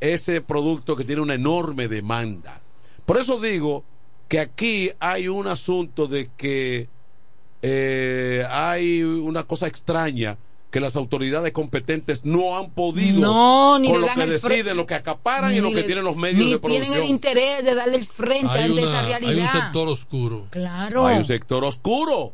ese 0.00 0.40
producto 0.40 0.96
que 0.96 1.04
tiene 1.04 1.22
una 1.22 1.34
enorme 1.34 1.88
demanda. 1.88 2.60
Por 3.06 3.16
eso 3.18 3.40
digo 3.40 3.84
que 4.28 4.40
aquí 4.40 4.90
hay 4.98 5.28
un 5.28 5.46
asunto 5.46 6.06
de 6.06 6.30
que 6.36 6.88
eh, 7.62 8.44
hay 8.50 9.02
una 9.02 9.44
cosa 9.44 9.66
extraña 9.66 10.36
que 10.74 10.80
las 10.80 10.96
autoridades 10.96 11.52
competentes 11.52 12.24
no 12.24 12.58
han 12.58 12.70
podido 12.72 13.20
No, 13.20 13.78
ni 13.78 13.92
con 13.92 14.00
lo 14.00 14.08
que 14.12 14.26
deciden, 14.26 14.76
lo 14.76 14.86
que 14.86 14.94
acaparan 14.96 15.54
y 15.54 15.60
lo 15.60 15.68
que 15.68 15.76
le- 15.76 15.82
tienen 15.84 16.02
los 16.02 16.16
medios 16.16 16.44
ni 16.44 16.50
de 16.50 16.58
producción. 16.58 16.82
tienen 16.88 17.04
el 17.04 17.08
interés 17.10 17.64
de 17.64 17.74
darle 17.76 17.96
el 17.98 18.04
frente 18.04 18.48
Hay, 18.52 18.62
ante 18.64 18.72
una- 18.72 18.82
esa 18.82 18.98
hay 18.98 19.06
realidad 19.06 19.44
un 19.54 19.60
sector 19.62 19.88
oscuro. 19.88 20.46
claro 20.50 21.06
Hay 21.06 21.18
un 21.18 21.24
sector 21.26 21.62
oscuro. 21.64 22.32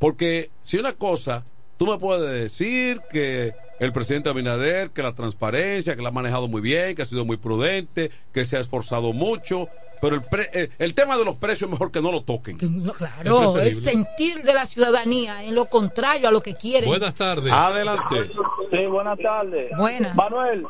Porque 0.00 0.50
si 0.62 0.78
una 0.78 0.94
cosa, 0.94 1.44
tú 1.78 1.86
me 1.86 1.96
puedes 1.96 2.28
decir 2.42 3.00
que 3.12 3.52
el 3.80 3.92
presidente 3.92 4.28
Abinader, 4.30 4.90
que 4.90 5.02
la 5.02 5.14
transparencia, 5.14 5.96
que 5.96 6.02
la 6.02 6.10
ha 6.10 6.12
manejado 6.12 6.46
muy 6.46 6.60
bien, 6.62 6.94
que 6.94 7.02
ha 7.02 7.06
sido 7.06 7.24
muy 7.24 7.36
prudente, 7.38 8.10
que 8.32 8.44
se 8.44 8.56
ha 8.56 8.60
esforzado 8.60 9.12
mucho, 9.12 9.68
pero 10.00 10.14
el, 10.16 10.22
pre- 10.22 10.48
eh, 10.54 10.70
el 10.78 10.94
tema 10.94 11.16
de 11.18 11.24
los 11.24 11.36
precios 11.36 11.62
es 11.68 11.70
mejor 11.72 11.90
que 11.90 12.00
no 12.00 12.12
lo 12.12 12.22
toquen. 12.22 12.56
No, 12.82 12.92
claro, 12.94 13.58
el 13.58 13.74
sentir 13.74 14.42
de 14.42 14.54
la 14.54 14.64
ciudadanía 14.64 15.44
en 15.44 15.54
lo 15.54 15.66
contrario 15.66 16.28
a 16.28 16.30
lo 16.30 16.40
que 16.42 16.54
quieren. 16.54 16.88
Buenas 16.88 17.14
tardes. 17.14 17.52
Adelante. 17.52 18.30
Sí, 18.70 18.86
buenas 18.86 19.18
tardes. 19.18 19.70
Buenas. 19.76 20.14
Manuel, 20.14 20.64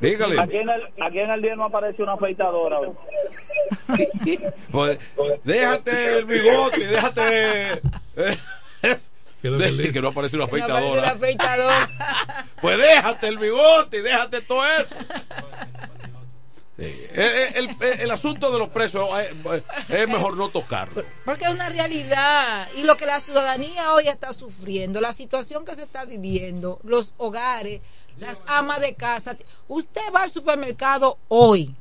Dígale. 0.00 0.40
aquí 0.40 0.56
en 0.56 0.68
el, 0.68 0.82
aquí 1.00 1.18
en 1.20 1.30
el 1.30 1.42
día 1.42 1.54
no 1.56 1.64
aparece 1.66 2.02
una 2.02 2.14
afeitadora. 2.14 2.78
Pues, 4.70 4.98
déjate 5.44 6.18
el 6.18 6.24
bigote, 6.24 6.86
déjate. 6.86 7.80
Que 9.42 9.50
lo 9.50 9.58
que 9.58 9.64
de- 9.64 9.72
le- 9.72 9.92
que 9.92 10.00
no 10.00 10.08
aparece 10.08 10.36
una 10.36 10.46
no 10.46 10.48
afeitadora. 10.48 11.14
Pues 12.62 12.78
déjate 12.78 13.26
el 13.28 13.38
bigote 13.38 13.98
y 13.98 14.00
déjate 14.02 14.40
todo 14.40 14.64
eso. 14.64 14.94
Sí. 16.78 17.06
El, 17.12 17.56
el- 17.68 18.00
el 18.00 18.10
asunto 18.10 18.50
de 18.50 18.58
los 18.58 18.68
precios 18.70 19.08
eh, 19.20 19.62
es 19.88 20.08
mejor 20.08 20.36
no 20.36 20.48
tocarlo. 20.48 21.04
Porque 21.24 21.44
es 21.44 21.50
una 21.50 21.68
realidad 21.68 22.68
y 22.76 22.84
lo 22.84 22.96
que 22.96 23.04
la 23.04 23.20
ciudadanía 23.20 23.92
hoy 23.92 24.08
está 24.08 24.32
sufriendo, 24.32 25.00
la 25.00 25.12
situación 25.12 25.64
que 25.64 25.74
se 25.74 25.82
está 25.82 26.04
viviendo, 26.06 26.80
los 26.84 27.14
hogares, 27.18 27.80
las 28.18 28.42
amas 28.46 28.80
de 28.80 28.94
casa. 28.94 29.36
Usted 29.68 30.00
va 30.14 30.22
al 30.22 30.30
supermercado 30.30 31.18
hoy 31.28 31.74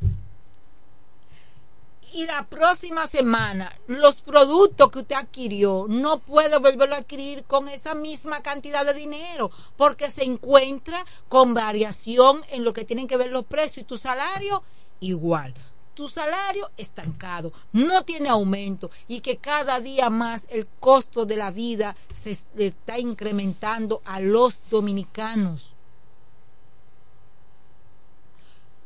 y 2.14 2.26
la 2.26 2.45
próxima 2.47 3.07
semana 3.07 3.74
los 3.88 4.22
productos 4.22 4.91
que 4.91 4.99
usted 4.99 5.16
adquirió 5.16 5.86
no 5.88 6.20
puede 6.20 6.57
volverlo 6.57 6.95
a 6.95 6.99
adquirir 6.99 7.43
con 7.45 7.68
esa 7.68 7.93
misma 7.95 8.41
cantidad 8.41 8.86
de 8.86 8.93
dinero 8.93 9.51
porque 9.78 10.09
se 10.09 10.24
encuentra 10.24 11.05
con 11.30 11.53
variación 11.53 12.41
en 12.51 12.64
lo 12.64 12.74
que 12.74 12.86
tienen 12.86 13.07
que 13.07 13.18
ver 13.18 13.32
los 13.32 13.45
precios 13.45 13.84
y 13.84 13.88
tu 13.88 13.97
salario 13.97 14.64
igual. 14.99 15.53
Tu 15.93 16.07
salario 16.07 16.72
estancado, 16.78 17.51
no 17.74 18.03
tiene 18.03 18.30
aumento 18.30 18.89
y 19.07 19.20
que 19.20 19.38
cada 19.38 19.80
día 19.80 20.09
más 20.09 20.47
el 20.49 20.68
costo 20.80 21.26
de 21.26 21.36
la 21.36 21.51
vida 21.51 21.95
se 22.14 22.32
es- 22.32 22.47
está 22.57 22.97
incrementando 22.97 24.01
a 24.05 24.20
los 24.22 24.62
dominicanos. 24.70 25.76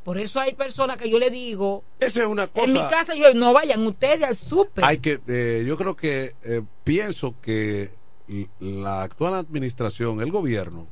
Por 0.06 0.18
eso 0.18 0.38
hay 0.38 0.54
personas 0.54 0.98
que 0.98 1.10
yo 1.10 1.18
le 1.18 1.30
digo, 1.30 1.82
Esa 1.98 2.20
es 2.20 2.26
una 2.26 2.46
cosa. 2.46 2.64
en 2.64 2.72
mi 2.74 2.78
casa 2.78 3.16
yo 3.16 3.34
no 3.34 3.52
vayan 3.52 3.84
ustedes 3.84 4.22
al 4.22 4.36
súper. 4.36 4.84
Hay 4.84 4.98
que, 4.98 5.18
eh, 5.26 5.64
yo 5.66 5.76
creo 5.76 5.96
que 5.96 6.36
eh, 6.44 6.62
pienso 6.84 7.34
que 7.42 7.90
la 8.60 9.02
actual 9.02 9.34
administración, 9.34 10.20
el 10.20 10.30
gobierno, 10.30 10.86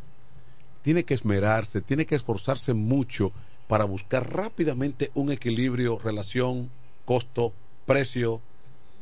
tiene 0.83 1.05
que 1.05 1.15
esmerarse, 1.15 1.81
tiene 1.81 2.07
que 2.07 2.17
esforzarse 2.17 2.75
mucho 2.75 3.31
para 3.69 3.85
buscar 3.85 4.33
rápidamente 4.35 5.13
un 5.15 5.31
equilibrio, 5.31 5.97
relación, 6.03 6.69
costo, 7.05 7.53
precio, 7.87 8.41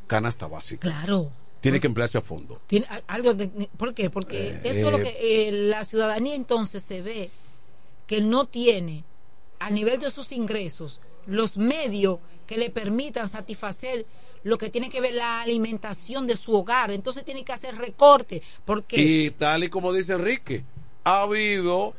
canasta 0.05 0.45
básica. 0.45 0.89
Claro. 0.89 1.31
Tiene 1.59 1.79
que 1.79 1.87
emplearse 1.87 2.19
a 2.19 2.21
fondo. 2.21 2.61
Tiene 2.67 2.85
algo 3.07 3.33
de- 3.33 3.47
¿Por 3.77 3.95
qué? 3.95 4.11
Porque 4.11 4.49
Eh, 4.49 4.61
eso 4.65 4.85
es 4.85 4.91
lo 4.91 4.99
eh. 4.99 5.01
que 5.17 5.47
eh, 5.47 5.51
la 5.51 5.83
ciudadanía 5.83 6.35
entonces 6.35 6.83
se 6.83 7.01
ve 7.01 7.31
que 8.05 8.21
no 8.21 8.45
tiene 8.45 9.05
a 9.65 9.69
nivel 9.69 9.99
de 9.99 10.09
sus 10.11 10.31
ingresos 10.31 11.01
los 11.25 11.57
medios 11.57 12.19
que 12.47 12.57
le 12.57 12.69
permitan 12.69 13.29
satisfacer 13.29 14.05
lo 14.43 14.57
que 14.57 14.69
tiene 14.69 14.89
que 14.89 14.99
ver 14.99 15.13
la 15.13 15.41
alimentación 15.41 16.27
de 16.27 16.35
su 16.35 16.53
hogar. 16.53 16.91
Entonces 16.91 17.23
tiene 17.23 17.45
que 17.45 17.53
hacer 17.53 17.75
recorte 17.77 18.41
porque 18.65 19.01
Y 19.01 19.31
tal 19.31 19.63
y 19.63 19.69
como 19.69 19.93
dice 19.93 20.13
Enrique, 20.13 20.65
ha 21.05 21.21
habido 21.21 21.93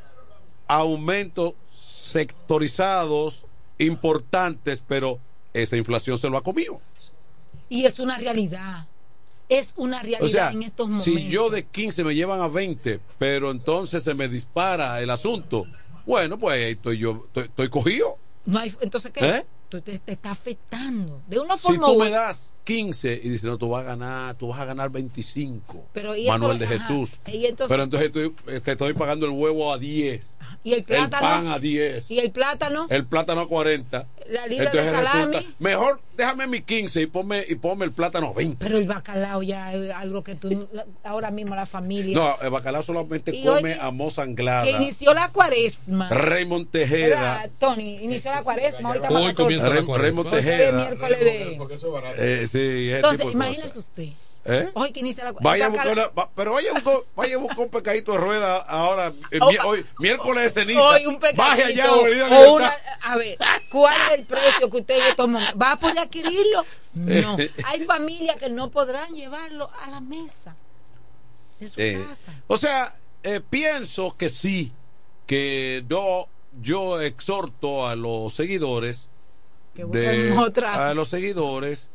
aumentos 0.66 1.54
sectorizados 1.72 3.44
importantes, 3.78 4.82
pero 4.86 5.18
esa 5.52 5.76
inflación 5.76 6.18
se 6.18 6.28
lo 6.28 6.36
ha 6.36 6.42
comido. 6.42 6.80
y 7.68 7.86
es 7.86 7.98
una 7.98 8.18
realidad. 8.18 8.86
Es 9.48 9.74
una 9.76 10.00
realidad 10.00 10.22
O 10.22 10.28
sea, 10.28 10.50
en 10.50 10.62
estos 10.62 10.86
momentos. 10.86 11.04
si 11.04 11.28
yo 11.28 11.50
de 11.50 11.64
15 11.66 12.02
me 12.04 12.14
llevan 12.14 12.40
a 12.40 12.48
20, 12.48 12.98
pero 13.18 13.50
entonces 13.50 14.02
se 14.02 14.14
me 14.14 14.26
dispara 14.28 15.00
el 15.02 15.10
asunto, 15.10 15.66
bueno, 16.06 16.38
pues 16.38 16.58
estoy 16.60 16.98
yo, 16.98 17.22
estoy, 17.26 17.44
estoy 17.44 17.68
cogido. 17.68 18.16
no 18.44 18.58
hay 18.58 18.74
entonces 18.80 19.12
qué? 19.12 19.26
¿Eh? 19.26 19.46
Tú 19.68 19.80
te, 19.80 19.98
te 19.98 20.12
está 20.12 20.30
afectando 20.30 21.22
de 21.26 21.38
una 21.40 21.56
Si 21.56 21.62
forma 21.62 21.86
tú 21.86 21.92
u 21.94 21.98
me 21.98 22.10
das 22.10 22.53
15 22.64 23.20
y 23.22 23.28
dices, 23.28 23.44
no, 23.44 23.58
tú 23.58 23.68
vas 23.70 23.82
a 23.84 23.88
ganar, 23.88 24.34
tú 24.36 24.48
vas 24.48 24.60
a 24.60 24.64
ganar 24.64 24.90
25. 24.90 25.86
Pero, 25.92 26.16
¿y 26.16 26.24
eso? 26.24 26.32
Manuel 26.32 26.58
de 26.58 26.64
Ajá. 26.66 26.78
Jesús. 26.78 27.10
Y 27.26 27.44
entonces- 27.46 27.68
pero 27.68 27.82
entonces 27.82 28.06
estoy- 28.08 28.34
te 28.62 28.72
estoy 28.72 28.94
pagando 28.94 29.26
el 29.26 29.32
huevo 29.32 29.72
a 29.72 29.78
10. 29.78 30.30
¿Y 30.62 30.72
el 30.72 30.82
plátano? 30.84 31.20
pan 31.26 31.46
a 31.48 31.58
10. 31.58 32.10
¿Y 32.10 32.18
el 32.20 32.30
plátano? 32.30 32.86
El 32.88 33.04
plátano 33.06 33.42
a 33.42 33.48
40. 33.48 34.06
La 34.30 34.46
libra 34.46 34.70
de 34.70 34.82
salami. 34.90 35.36
mejor 35.58 36.00
déjame 36.16 36.46
mi 36.46 36.62
15 36.62 37.02
y 37.02 37.06
ponme, 37.06 37.44
y 37.46 37.56
ponme 37.56 37.84
el 37.84 37.92
plátano 37.92 38.28
a 38.28 38.32
20. 38.32 38.64
Pero 38.64 38.78
el 38.78 38.86
bacalao 38.86 39.42
ya 39.42 39.74
es 39.74 39.90
algo 39.90 40.22
que 40.24 40.34
tú, 40.36 40.66
ahora 41.02 41.30
mismo 41.30 41.54
la 41.54 41.66
familia. 41.66 42.16
No, 42.16 42.38
el 42.40 42.48
bacalao 42.48 42.82
solamente 42.82 43.34
Y 43.36 43.44
come 43.44 43.74
hoy- 43.74 43.78
a 43.78 43.90
moza 43.90 44.22
anglada. 44.22 44.64
Que 44.64 44.70
inició 44.70 45.12
la 45.12 45.30
cuaresma. 45.32 46.08
Raymond 46.08 46.70
Tejeda. 46.70 47.08
¿Verdad, 47.08 47.50
Tony, 47.58 47.98
inició 48.00 48.30
la 48.30 48.42
cuaresma. 48.42 48.90
Hoy, 48.92 48.98
Hoy 49.26 49.34
comienza 49.34 49.68
la 49.68 49.74
14. 49.74 49.86
cuaresma. 49.86 50.22
Raymond 50.22 50.30
Tejeda. 50.30 50.78
miércoles 50.78 51.20
de- 51.20 51.58
Eh, 52.42 52.46
sí, 52.58 52.92
Entonces, 52.92 53.26
imagínese 53.32 53.78
usted. 53.78 54.08
¿Eh? 54.46 54.68
Hoy 54.74 54.92
que 54.92 55.00
inicia 55.00 55.24
la 55.24 55.32
Vaya 55.32 55.64
a 55.64 55.66
el 55.68 55.72
buscar 55.72 55.88
bacalao- 55.88 56.10
una- 56.12 56.22
va- 56.22 56.30
pero 56.36 56.52
vaya 56.52 56.70
a 56.70 56.74
buscar, 56.74 56.96
vaya 57.16 57.34
a 57.36 57.38
buscar 57.38 57.60
un 57.60 57.70
pecadito 57.70 58.12
de 58.12 58.18
rueda 58.18 58.56
ahora, 58.58 59.10
eh, 59.30 59.38
Oh, 59.40 59.50
mi- 59.50 59.56
hoy, 59.64 59.86
miércoles 59.98 60.42
de 60.54 60.60
ceniza. 60.60 60.82
Hoy 60.86 61.06
un 61.06 61.14
pecadito. 61.18 61.42
Baje 61.42 61.64
allá, 61.64 61.92
o 61.94 62.54
una, 62.56 62.74
a 63.02 63.16
ver, 63.16 63.38
¿cuál 63.72 63.94
es 64.12 64.18
el 64.18 64.26
precio 64.26 64.68
que 64.68 64.76
usted 64.76 64.98
toma? 65.16 65.50
¿Va 65.54 65.72
a 65.72 65.78
poder 65.78 65.98
adquirirlo? 65.98 66.62
No. 66.92 67.36
Hay 67.66 67.80
familias 67.86 68.36
que 68.36 68.50
no 68.50 68.70
podrán 68.70 69.14
llevarlo 69.14 69.70
a 69.82 69.90
la 69.90 70.00
mesa 70.02 70.54
de 71.58 71.68
su 71.68 71.80
Eh, 71.80 72.04
casa. 72.06 72.32
o 72.46 72.58
sea, 72.58 72.94
eh, 73.22 73.40
pienso 73.48 74.14
que 74.18 74.28
sí, 74.28 74.72
que 75.26 75.82
yo, 75.88 76.28
yo 76.60 77.00
exhorto 77.00 77.88
a 77.88 77.96
los 77.96 78.34
seguidores 78.34 79.08
Que 79.74 79.86
de, 79.86 80.32
otra. 80.32 80.90
a 80.90 80.92
los 80.92 81.08
seguidores 81.08 81.88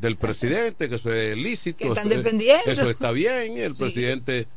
del 0.00 0.16
presidente, 0.16 0.88
que 0.88 0.96
eso 0.96 1.12
es 1.12 1.36
lícito. 1.36 1.84
Están 1.86 2.08
eso- 2.08 2.16
defendiendo. 2.16 2.70
Eso 2.70 2.90
está 2.90 3.10
bien, 3.12 3.58
el 3.58 3.72
Sí. 3.72 3.78
presidente 3.78 4.48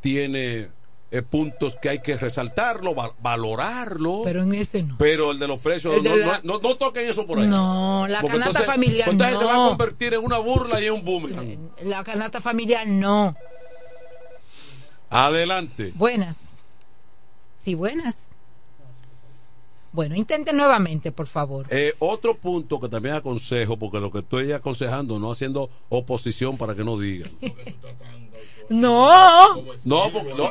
tiene 0.00 0.68
eh, 1.14 1.20
puntos 1.20 1.76
que 1.76 1.90
hay 1.90 1.98
que 2.00 2.16
resaltarlo, 2.16 2.94
va- 2.94 3.12
valorarlo. 3.20 4.22
Pero 4.24 4.42
en 4.42 4.54
ese 4.54 4.82
no. 4.82 4.96
Pero 4.98 5.32
el 5.32 5.38
de 5.38 5.46
los 5.46 5.60
precios, 5.60 6.02
de 6.02 6.08
no, 6.08 6.16
la- 6.16 6.40
no, 6.42 6.54
no- 6.54 6.60
no 6.60 6.76
toquen 6.78 7.06
eso 7.06 7.26
por 7.26 7.38
ahí. 7.38 7.46
No, 7.46 8.06
la 8.08 8.22
Porque 8.22 8.38
canasta 8.38 8.60
entonces- 8.60 8.66
familiar 8.74 9.08
entonces 9.10 9.38
se 9.38 9.44
va 9.44 9.52
a 9.52 9.56
no. 9.56 9.68
convertir 9.68 10.14
en 10.14 10.20
una 10.24 10.38
burla 10.38 10.80
y 10.80 10.86
en 10.86 10.94
un 10.94 11.04
boomerang. 11.04 11.70
La 11.84 12.02
canasta 12.02 12.40
familiar 12.40 12.86
no. 12.86 13.36
Adelante. 15.10 15.92
Buenas. 15.96 16.38
Sí, 17.62 17.74
buenas. 17.74 18.16
Bueno, 19.92 20.14
intente 20.16 20.52
nuevamente, 20.52 21.12
por 21.12 21.26
favor. 21.26 21.66
Eh, 21.70 21.94
otro 21.98 22.36
punto 22.36 22.80
que 22.80 22.88
también 22.88 23.14
aconsejo, 23.14 23.78
porque 23.78 24.00
lo 24.00 24.10
que 24.10 24.20
estoy 24.20 24.52
aconsejando, 24.52 25.18
no 25.18 25.30
haciendo 25.30 25.70
oposición 25.90 26.56
para 26.56 26.74
que 26.74 26.84
no 26.84 26.98
digan. 26.98 27.30
No. 28.68 29.56
No, 29.84 30.10
porque, 30.12 30.30
no, 30.30 30.50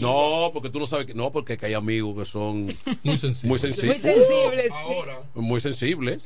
no, 0.00 0.40
no, 0.40 0.52
porque 0.52 0.68
tú 0.68 0.78
no 0.78 0.86
sabes 0.86 1.06
que 1.06 1.14
no, 1.14 1.30
porque 1.30 1.56
que 1.56 1.66
hay 1.66 1.74
amigos 1.74 2.18
que 2.18 2.26
son 2.26 2.66
muy 3.02 3.16
sensibles. 3.16 3.44
Muy 3.44 3.48
Muy 3.50 3.58
sensibles. 3.58 4.02
sí. 4.02 4.94
muy 5.34 5.60
sensibles. 5.60 6.24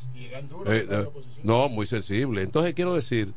Eh, 0.67 0.87
eh, 0.91 1.09
no, 1.45 1.69
muy 1.69 1.87
sensibles. 1.87 2.45
Entonces 2.45 2.75
quiero 2.75 2.95
decir, 2.95 3.33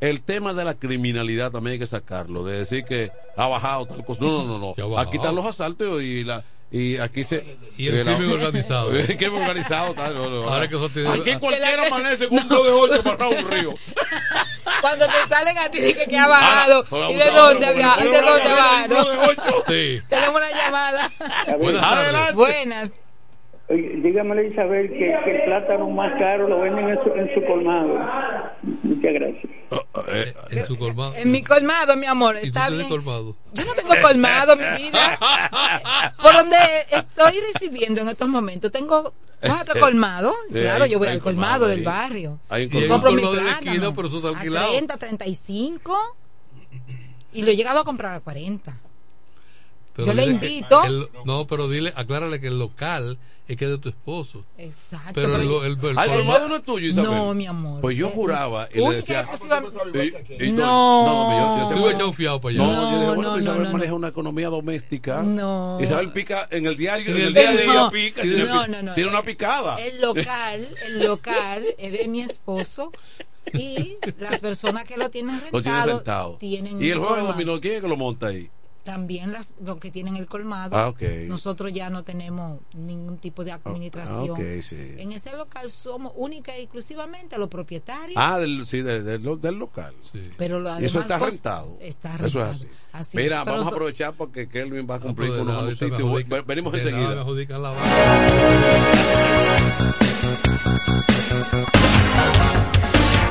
el 0.00 0.22
tema 0.22 0.52
de 0.52 0.64
la 0.64 0.74
criminalidad 0.74 1.52
también 1.52 1.74
hay 1.74 1.78
que 1.78 1.86
sacarlo, 1.86 2.44
de 2.44 2.58
decir 2.58 2.84
que 2.84 3.12
ha 3.36 3.46
bajado 3.46 3.86
tal 3.86 4.04
cosa. 4.04 4.24
No, 4.24 4.44
no, 4.44 4.58
no, 4.58 4.74
no. 4.76 4.98
Aquí 4.98 5.16
están 5.16 5.34
los 5.34 5.46
asaltos 5.46 6.02
y 6.02 6.24
la 6.24 6.42
y 6.76 6.98
aquí 6.98 7.22
se 7.22 7.44
Y 7.76 7.86
el 7.88 8.04
la- 8.04 8.16
crimen 8.16 8.32
organizado. 8.32 8.90
el 8.96 9.16
crimen 9.16 9.42
organizado 9.42 9.94
tal, 9.94 10.14
no, 10.14 10.28
no. 10.28 10.48
Ahora 10.48 10.66
que 10.68 10.74
eso 10.74 10.88
tiene- 10.88 11.08
aquí 11.10 11.34
cualquiera 11.36 11.86
amanece 11.86 12.28
con 12.28 12.38
un 12.42 12.48
de 12.48 12.56
ocho 12.56 13.02
para 13.04 13.28
un 13.28 13.50
río. 13.50 13.74
Cuando 14.80 15.06
te 15.06 15.28
salen 15.28 15.56
a 15.58 15.68
ti, 15.70 15.78
dije 15.80 16.04
que 16.06 16.18
ha 16.18 16.26
bajado. 16.26 16.82
Ah, 16.90 17.08
¿Y 17.10 17.14
de 17.16 17.30
dónde, 17.30 17.66
había- 17.66 17.96
¿y 18.00 18.08
de 18.08 18.20
dónde 18.20 18.94
de 18.94 19.18
ocho. 19.18 19.62
Sí. 19.68 20.02
Tenemos 20.08 20.36
una 20.36 20.50
llamada. 20.50 21.12
Buenas. 21.58 22.34
Buenas. 22.34 22.92
Dígamele 23.68 24.42
a 24.42 24.44
Isabel 24.44 24.90
que, 24.90 24.98
que 25.24 25.36
el 25.36 25.44
plátano 25.46 25.88
más 25.88 26.12
caro 26.18 26.46
lo 26.48 26.60
venden 26.60 26.90
en 26.90 26.98
su, 27.02 27.10
en 27.14 27.34
su 27.34 27.42
colmado. 27.46 27.98
Muchas 28.82 29.12
gracias. 29.14 29.44
Eh, 30.12 30.34
En 30.50 30.66
su 30.66 30.76
colmado. 30.78 31.14
En 31.16 31.30
mi 31.30 31.42
colmado, 31.42 31.96
mi 31.96 32.06
amor. 32.06 32.36
¿Y 32.36 32.40
tú 32.42 32.46
Está 32.48 32.68
bien. 32.68 32.88
colmado? 32.88 33.34
Yo 33.54 33.64
no 33.64 33.72
tengo 33.74 33.94
colmado, 34.02 34.54
mi 34.56 34.82
vida. 34.82 35.18
Por 36.20 36.34
donde 36.34 36.56
estoy 36.90 37.40
residiendo 37.54 38.02
en 38.02 38.08
estos 38.10 38.28
momentos, 38.28 38.70
tengo 38.70 39.14
cuatro 39.40 39.80
colmados. 39.80 40.34
Eh, 40.50 40.60
Claro, 40.60 40.84
hay- 40.84 40.90
yo 40.90 40.98
voy 40.98 41.08
al 41.08 41.22
colmado 41.22 41.60
colmado 41.64 41.68
del 41.68 41.82
barrio. 41.82 42.38
Hay 42.50 42.64
un 42.66 42.68
Y 42.68 42.72
colmado. 42.72 42.92
compro 42.92 43.08
Hay 43.08 43.14
un 43.14 43.16
mi 43.16 43.22
colmado 43.26 43.34
de 43.34 43.50
la 43.50 43.56
plátano 43.58 43.72
esquina, 43.72 43.94
pero 43.96 44.08
eso 44.08 44.16
está 44.18 44.28
a 44.28 44.32
alquilado. 44.32 44.70
30, 44.72 44.96
35. 44.98 46.16
Y 47.32 47.42
lo 47.42 47.50
he 47.50 47.56
llegado 47.56 47.80
a 47.80 47.84
comprar 47.84 48.14
a 48.14 48.20
40. 48.20 48.76
Pero 49.96 50.06
Yo 50.08 50.12
le 50.14 50.26
invito. 50.26 50.82
que 50.82 50.88
el- 50.88 51.06
no, 51.24 51.46
pero 51.46 51.66
dile, 51.68 51.92
aclárale 51.96 52.40
que 52.40 52.48
el 52.48 52.58
local 52.58 53.18
es 53.46 53.56
que 53.58 53.64
es 53.66 53.70
de 53.72 53.78
tu 53.78 53.88
esposo. 53.90 54.44
Exacto. 54.56 55.12
Pero 55.14 55.36
el, 55.36 55.42
pero- 55.42 55.64
el, 55.64 55.72
el- 55.72 55.98
Ah, 55.98 56.04
el 56.04 56.10
colmado- 56.10 56.16
colmado 56.16 56.48
no 56.48 56.56
es 56.56 56.62
tuyo, 56.62 56.88
Isabel. 56.88 57.10
No, 57.10 57.34
mi 57.34 57.46
amor. 57.46 57.80
Pues 57.82 57.96
yo 57.96 58.08
juraba 58.08 58.68
y 58.72 58.78
le 58.80 58.94
decía. 58.96 59.28
y- 60.38 60.46
y- 60.46 60.52
No. 60.52 60.64
no, 61.70 61.70
yo- 61.90 61.98
yo- 61.98 62.06
un 62.08 62.14
fiado 62.14 62.40
para 62.40 62.54
allá. 62.54 62.64
No, 62.64 62.72
yo 62.72 62.98
dije, 62.98 63.06
bueno, 63.06 63.22
no, 63.22 63.32
pues 63.32 63.44
no, 63.44 63.50
Isabel 63.50 63.62
no, 63.64 63.70
maneja 63.72 63.94
una 63.94 64.08
economía 64.08 64.48
doméstica. 64.48 65.22
No. 65.22 65.78
Isabel 65.80 66.10
pica 66.12 66.48
en 66.50 66.66
el 66.66 66.76
diario, 66.76 67.10
en 67.14 67.16
el 67.20 67.26
el 67.28 67.34
día 67.34 67.52
de 67.52 67.66
No. 67.66 67.72
ella 67.72 67.90
pica. 67.90 68.22
Tiene, 68.22 68.44
No, 68.44 68.66
no, 68.66 68.82
no. 68.82 68.94
tiene 68.94 69.10
una 69.10 69.22
picada. 69.22 69.76
El 69.76 70.00
local, 70.00 70.68
el 70.86 71.04
local 71.04 71.64
es 71.78 71.92
de 71.92 72.08
mi 72.08 72.22
esposo 72.22 72.92
y 73.52 73.96
las 74.18 74.38
personas 74.40 74.84
que 74.88 74.96
lo 74.96 75.10
tienen 75.10 75.34
rentado, 75.40 75.56
Lo 75.58 75.62
tiene 75.62 75.84
rentado. 75.86 76.36
tienen 76.38 76.82
Y 76.82 76.88
el 76.90 76.98
juego 76.98 77.16
dominó, 77.26 77.60
¿quién 77.60 77.74
es 77.74 77.82
que 77.82 77.88
lo 77.88 77.96
monta 77.96 78.28
ahí? 78.28 78.50
También 78.84 79.32
las, 79.32 79.54
los 79.64 79.78
que 79.78 79.90
tienen 79.90 80.16
el 80.16 80.26
colmado. 80.26 80.76
Ah, 80.76 80.88
ok. 80.88 81.00
Nosotros 81.26 81.72
ya 81.72 81.88
no 81.88 82.02
tenemos 82.04 82.60
ningún 82.74 83.16
tipo 83.16 83.42
de 83.42 83.52
administración. 83.52 84.28
ah, 84.30 84.32
ok, 84.34 84.62
sí. 84.62 84.76
En 84.98 85.12
ese 85.12 85.32
local 85.32 85.70
somos 85.70 86.12
única 86.16 86.56
y 86.58 86.62
exclusivamente 86.62 87.38
los 87.38 87.48
propietarios. 87.48 88.12
Ah, 88.16 88.38
del, 88.38 88.66
sí, 88.66 88.82
de- 88.82 89.02
de 89.02 89.18
lo- 89.18 89.38
del 89.38 89.54
local. 89.54 89.94
Pero 90.36 90.60
lo- 90.60 90.68
además 90.70 90.90
eso 90.90 91.00
está 91.00 91.18
rentado. 91.18 91.78
Está 91.80 92.14
Eso 92.16 92.24
es 92.26 92.32
rentado. 92.34 92.50
así. 92.52 92.66
Así 92.92 93.16
Mira, 93.16 93.40
es. 93.40 93.46
Vamos 93.46 93.66
a 93.66 93.70
aprovechar 93.70 94.12
porque 94.14 94.48
Kelvin 94.48 94.86
va 94.88 94.96
a 94.96 94.98
Ah, 94.98 95.00
cumplir 95.00 95.30
pero 95.30 95.44
con 95.46 95.56
unos 95.56 95.78
sitios. 95.78 96.46
Venimos 96.46 96.74
enseguida. 96.74 97.14
la 97.14 97.24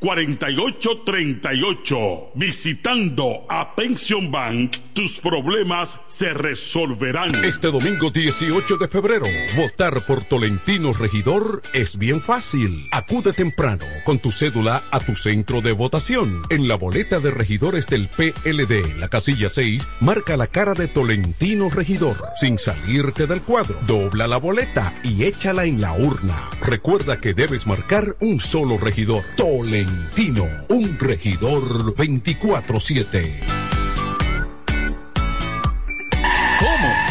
4838. 0.00 2.30
Visitando 2.34 3.46
a 3.48 3.74
Pension 3.74 4.30
Bank, 4.30 4.76
tus 4.92 5.18
problemas 5.18 5.98
se 6.06 6.32
resolverán. 6.32 7.44
Este 7.44 7.70
domingo 7.70 8.10
18 8.10 8.76
de 8.76 8.88
febrero, 8.88 9.26
votar 9.56 10.04
por 10.06 10.24
Tolentino 10.24 10.92
Regidor 10.92 11.62
es 11.74 11.98
bien 11.98 12.22
fácil. 12.22 12.88
Acude 12.92 13.32
temprano 13.32 13.84
con 14.04 14.18
tu 14.18 14.32
cédula 14.32 14.84
a 14.90 15.00
tu 15.00 15.16
centro 15.16 15.60
de 15.60 15.72
votación. 15.72 16.42
En 16.50 16.68
la 16.68 16.76
boleta 16.76 17.20
de 17.20 17.30
regidores 17.30 17.86
del 17.86 18.08
PLD, 18.08 18.98
la 18.98 19.08
casilla 19.08 19.48
6, 19.48 19.88
marca 20.00 20.36
la 20.36 20.46
cara 20.46 20.74
de 20.74 20.88
Tolentino 20.88 21.70
Regidor. 21.70 22.16
Sin 22.36 22.58
salirte 22.58 23.26
del 23.26 23.42
cuadro, 23.42 23.78
dobla 23.86 24.26
la 24.26 24.38
boleta 24.38 24.94
y 25.02 25.24
échala 25.24 25.64
en 25.64 25.80
la 25.80 25.92
urna. 25.92 26.50
Recuerda 26.60 27.20
que 27.20 27.34
debes 27.34 27.66
marcar 27.66 28.16
un 28.20 28.40
solo 28.40 28.78
regidor. 28.86 29.24
Tolentino, 29.36 30.46
un 30.68 30.96
regidor 30.96 31.94
24-7. 31.96 33.75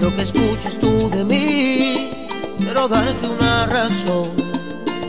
Quiero 0.00 0.16
que 0.16 0.22
escuches 0.22 0.80
tú 0.80 1.10
de 1.10 1.24
mí. 1.26 2.10
Quiero 2.56 2.88
darte 2.88 3.28
una 3.28 3.66
razón, 3.66 4.30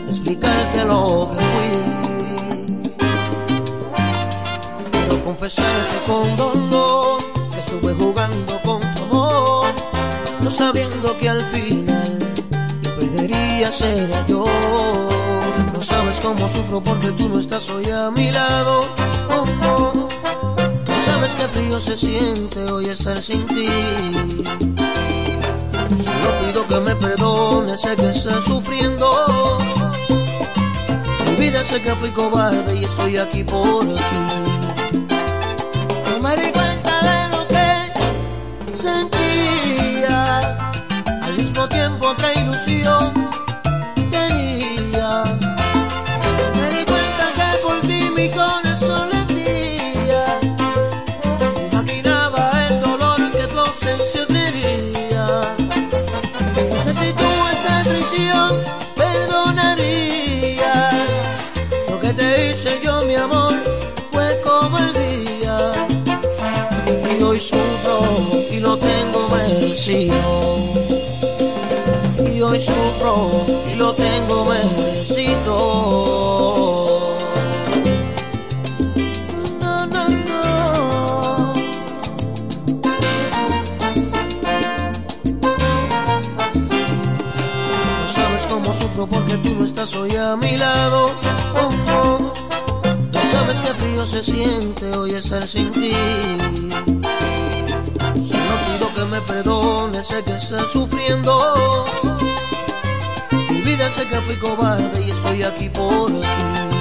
explicarte 0.06 0.84
lo 0.84 1.30
que 1.32 1.36
fui. 1.52 1.72
Quiero 4.90 5.24
confesarte 5.24 5.96
con 6.06 6.36
dolor 6.36 7.24
que 7.54 7.60
estuve 7.60 7.94
jugando 7.94 8.60
con 8.60 8.80
tu 8.94 9.02
amor, 9.04 9.66
no 10.42 10.50
sabiendo 10.50 11.16
que 11.16 11.30
al 11.30 11.40
final 11.46 12.18
quien 12.34 12.82
perdería 12.82 13.72
sería 13.72 14.26
yo. 14.26 14.44
No 15.72 15.80
sabes 15.80 16.20
cómo 16.20 16.46
sufro 16.46 16.82
porque 16.82 17.12
tú 17.12 17.30
no 17.30 17.38
estás 17.38 17.70
hoy 17.70 17.88
a 17.90 18.10
mi 18.10 18.30
lado. 18.30 18.80
Oh, 19.30 19.44
oh. 19.70 20.08
No 20.86 20.96
sabes 21.02 21.32
qué 21.36 21.48
frío 21.48 21.80
se 21.80 21.96
siente 21.96 22.70
hoy 22.70 22.90
estar 22.90 23.22
sin 23.22 23.46
ti. 23.46 24.41
Sé 27.76 27.96
que 27.96 28.10
estás 28.10 28.44
sufriendo. 28.44 29.58
Sé 31.64 31.80
que 31.80 31.94
fui 31.94 32.10
cobarde 32.10 32.76
y 32.76 32.84
estoy 32.84 33.16
aquí 33.16 33.44
por 33.44 33.86
ti. 33.86 33.94
No 36.10 36.20
me 36.20 36.36
di 36.36 36.50
cuenta 36.52 36.92
de 37.08 37.18
lo 37.34 37.46
que 37.46 37.66
sentía. 38.76 40.40
Al 41.22 41.34
mismo 41.38 41.68
tiempo 41.68 42.08
otra 42.08 42.34
ilusión 42.34 43.01
sufro 72.62 73.44
y 73.72 73.74
lo 73.76 73.92
tengo 73.94 74.44
merecido. 74.44 75.56
No, 79.60 79.86
no, 79.86 80.08
no. 80.08 81.54
No 88.00 88.08
sabes 88.08 88.46
cómo 88.48 88.72
sufro 88.72 89.06
porque 89.06 89.36
tú 89.38 89.54
no 89.58 89.64
estás 89.64 89.94
hoy 89.94 90.14
a 90.16 90.36
mi 90.36 90.56
lado. 90.56 91.06
Oh. 91.54 92.32
No 93.12 93.20
sabes 93.32 93.60
qué 93.60 93.74
frío 93.74 94.06
se 94.06 94.22
siente 94.22 94.96
hoy 94.96 95.12
estar 95.12 95.46
sin 95.48 95.72
ti. 95.72 95.92
Solo 98.14 98.54
pido 98.66 98.94
que 98.94 99.04
me 99.10 99.20
perdones, 99.22 100.06
sé 100.06 100.22
que 100.22 100.32
estás 100.36 100.70
sufriendo. 100.70 101.84
Sé 103.72 104.06
que 104.06 104.16
fui 104.22 104.36
cobarde 104.36 105.04
y 105.06 105.10
estoy 105.10 105.42
aquí 105.42 105.68
por 105.68 106.10
ti. 106.10 106.71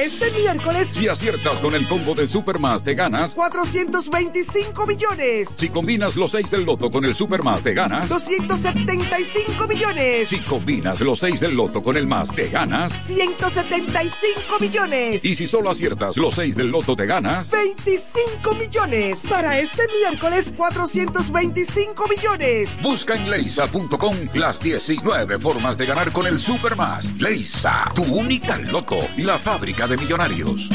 Para 0.00 0.08
este 0.08 0.30
miércoles, 0.30 0.88
Si 0.92 1.08
aciertas 1.08 1.60
con 1.60 1.74
el 1.74 1.86
combo 1.86 2.14
de 2.14 2.26
Supermas, 2.26 2.82
te 2.82 2.94
ganas. 2.94 3.34
425 3.34 4.86
millones. 4.86 5.48
Si 5.54 5.68
combinas 5.68 6.16
los 6.16 6.30
6 6.30 6.50
del 6.52 6.64
loto 6.64 6.90
con 6.90 7.04
el 7.04 7.14
Supermas, 7.14 7.62
te 7.62 7.74
ganas. 7.74 8.08
275 8.08 9.68
millones. 9.68 10.28
Si 10.28 10.40
combinas 10.40 11.02
los 11.02 11.18
6 11.18 11.40
del 11.40 11.54
loto 11.54 11.82
con 11.82 11.98
el 11.98 12.06
más, 12.06 12.34
te 12.34 12.48
ganas. 12.48 12.94
175 13.08 14.58
millones. 14.58 15.22
Y 15.22 15.34
si 15.34 15.46
solo 15.46 15.68
aciertas 15.70 16.16
los 16.16 16.34
6 16.34 16.56
del 16.56 16.68
loto, 16.68 16.96
te 16.96 17.04
ganas. 17.04 17.50
25 17.50 18.54
millones. 18.54 19.20
Para 19.28 19.58
este 19.58 19.82
miércoles, 20.00 20.46
425 20.56 22.08
millones. 22.08 22.70
Busca 22.80 23.16
en 23.16 23.28
leisa.com 23.28 24.16
las 24.32 24.60
19 24.60 25.38
formas 25.38 25.76
de 25.76 25.84
ganar 25.84 26.10
con 26.10 26.26
el 26.26 26.38
Supermas. 26.38 27.20
Leisa, 27.20 27.92
tu 27.94 28.02
única 28.04 28.56
loto, 28.56 28.96
la 29.18 29.38
fábrica 29.38 29.88
de 29.89 29.89
millonarios. 29.96 30.68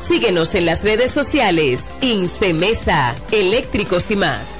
Síguenos 0.00 0.54
en 0.54 0.66
las 0.66 0.84
redes 0.84 1.10
sociales. 1.10 1.88
Incemesa, 2.00 3.14
eléctricos 3.30 4.10
y 4.10 4.16
más. 4.16 4.56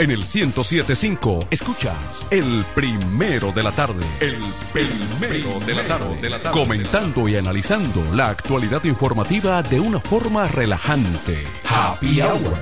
En 0.00 0.12
el 0.12 0.18
1075 0.18 1.48
escuchas 1.50 2.24
el 2.30 2.64
primero 2.72 3.50
de 3.50 3.64
la 3.64 3.72
tarde. 3.72 4.06
El 4.20 4.38
primero 4.72 5.58
de 5.58 5.74
la 5.74 5.88
tarde. 5.88 6.52
Comentando 6.52 7.28
y 7.28 7.34
analizando 7.34 8.04
la 8.14 8.28
actualidad 8.28 8.84
informativa 8.84 9.60
de 9.64 9.80
una 9.80 9.98
forma 9.98 10.46
relajante. 10.46 11.44
Happy 11.68 12.20
Hour. 12.20 12.56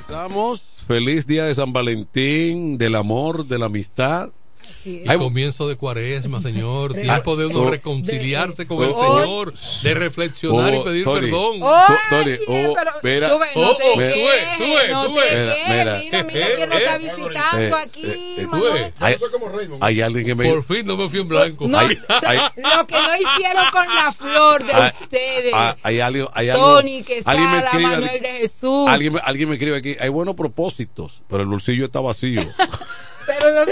Estamos. 0.00 0.82
Feliz 0.88 1.24
día 1.24 1.44
de 1.44 1.54
San 1.54 1.72
Valentín, 1.72 2.78
del 2.78 2.96
amor, 2.96 3.46
de 3.46 3.58
la 3.60 3.66
amistad. 3.66 4.30
El 4.84 5.18
comienzo 5.18 5.68
de 5.68 5.76
cuaresma, 5.76 6.42
Señor. 6.42 6.94
Tiempo 6.94 7.36
de 7.36 7.46
uno 7.46 7.60
Oh. 7.60 7.70
reconciliarse 7.70 8.66
con 8.66 8.82
el 8.84 8.90
Oh. 8.94 9.20
Señor, 9.22 9.54
de 9.82 9.94
reflexionar 9.94 10.74
y 10.74 10.76
Oh, 10.78 10.84
pedir 10.84 11.04
perdón. 11.04 11.58
Oh, 11.62 11.86
oh, 12.48 12.98
mira. 13.02 13.28
Tú 13.30 13.38
ves, 13.38 13.48
no 13.56 13.62
Oh, 13.70 13.76
te 13.76 13.82
oh, 13.84 13.98
quejes, 13.98 14.14
tú 14.14 14.24
ves, 14.24 14.58
tú 14.58 14.64
ves, 14.74 14.90
no 14.90 15.06
tú 15.06 15.14
te 15.14 15.20
ves. 15.20 15.30
quejes. 15.54 15.68
Mira, 15.68 16.00
Mira, 16.02 16.22
nos 16.22 16.32
eh, 16.34 16.78
está 16.78 16.96
eh, 16.96 16.98
visitando 16.98 17.76
aquí, 17.76 18.06
Manuel. 18.50 18.92
Hay, 19.00 19.16
hay 19.80 20.00
alguien 20.02 20.26
que 20.26 20.34
me. 20.34 20.44
Por 20.50 20.64
fin 20.64 20.86
no 20.86 20.96
me 20.96 21.08
fui 21.08 21.20
en 21.20 21.28
blanco. 21.28 21.66
No, 21.68 21.80
lo 21.82 21.88
que 21.88 22.94
no 22.94 23.16
hicieron 23.16 23.64
con 23.72 23.86
la 23.94 24.12
flor 24.12 24.64
de 24.64 24.72
hay- 24.72 24.90
ustedes. 25.02 25.52
hay- 25.54 25.74
hay 25.82 26.00
algo, 26.00 26.30
hay 26.34 26.48
algo- 26.50 26.74
Tony, 26.76 27.02
que 27.02 27.18
está 27.18 27.30
alguien 27.30 27.50
me 27.50 27.56
la 27.58 27.62
escribe- 27.64 27.82
Manuel 27.88 28.20
de 28.20 28.28
Jesús. 28.32 28.88
Alguien, 28.88 29.12
me- 29.14 29.20
alguien 29.20 29.48
me 29.48 29.54
escribe 29.56 29.76
aquí, 29.76 29.96
hay 29.98 30.08
buenos 30.08 30.34
propósitos, 30.34 31.22
pero 31.28 31.42
el 31.42 31.48
bolsillo 31.48 31.84
está 31.86 32.00
vacío. 32.00 32.40
Pero 33.26 33.50
los, 33.50 33.68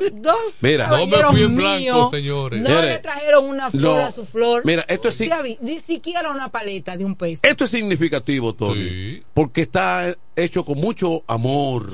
los 0.00 0.22
dos 0.22 0.36
Mira. 0.60 0.88
No 0.88 1.06
me 1.06 1.16
fui 1.24 1.42
en 1.42 1.56
blanco, 1.56 1.78
míos 1.78 2.10
señores. 2.10 2.62
No 2.62 2.82
le 2.82 2.98
trajeron 2.98 3.44
una 3.46 3.70
flor 3.70 3.98
no. 4.00 4.06
a 4.06 4.10
su 4.10 4.24
flor. 4.24 4.62
Mira, 4.64 4.84
esto 4.88 5.08
es 5.08 5.14
sí- 5.16 5.30
vi- 5.42 5.58
Ni 5.60 5.80
siquiera 5.80 6.30
una 6.30 6.50
paleta 6.50 6.96
de 6.96 7.04
un 7.04 7.14
peso. 7.16 7.42
Esto 7.44 7.64
es 7.64 7.70
significativo, 7.70 8.54
Tony, 8.54 9.22
porque 9.34 9.60
está 9.62 10.14
hecho 10.36 10.64
con 10.64 10.78
mucho 10.78 11.22
amor. 11.26 11.92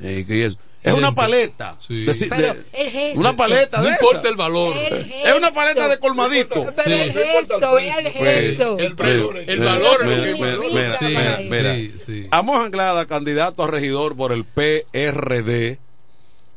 Eh, 0.00 0.24
que 0.28 0.44
es, 0.44 0.56
es 0.80 0.92
una 0.94 1.12
paleta. 1.12 1.76
Sí. 1.86 2.04
De- 2.04 2.14
de- 2.14 2.26
Pero 2.28 2.54
el 2.72 2.90
gesto. 2.90 3.18
una 3.20 3.36
paleta 3.36 3.78
No 3.78 3.84
de 3.84 3.90
importa 3.90 4.20
esa. 4.20 4.28
el 4.28 4.36
valor. 4.36 4.76
El 4.76 4.94
Es 5.26 5.34
una 5.36 5.50
paleta 5.50 5.88
de 5.88 5.98
colmadito. 5.98 6.72
Pero 6.76 6.94
el 6.94 7.12
gesto, 7.12 7.78
el 7.78 8.08
gesto. 8.08 8.78
El, 8.78 8.94
Mira, 8.94 9.52
el 9.52 9.60
valor 9.60 10.04
mira, 10.04 10.14
es 10.14 10.18
lo 10.18 10.24
que 10.24 10.32
mira, 10.34 10.50
importa. 10.52 10.68
mira, 10.72 10.98
Sí, 10.98 11.04
mira, 11.08 11.36
sí, 11.38 11.48
mira. 11.50 11.74
sí, 11.74 11.92
sí. 12.06 12.26
Amos 12.30 12.64
Anglada, 12.64 13.06
candidato 13.06 13.64
a 13.64 13.66
regidor 13.66 14.16
por 14.16 14.32
el 14.32 14.44
PRD, 14.44 15.78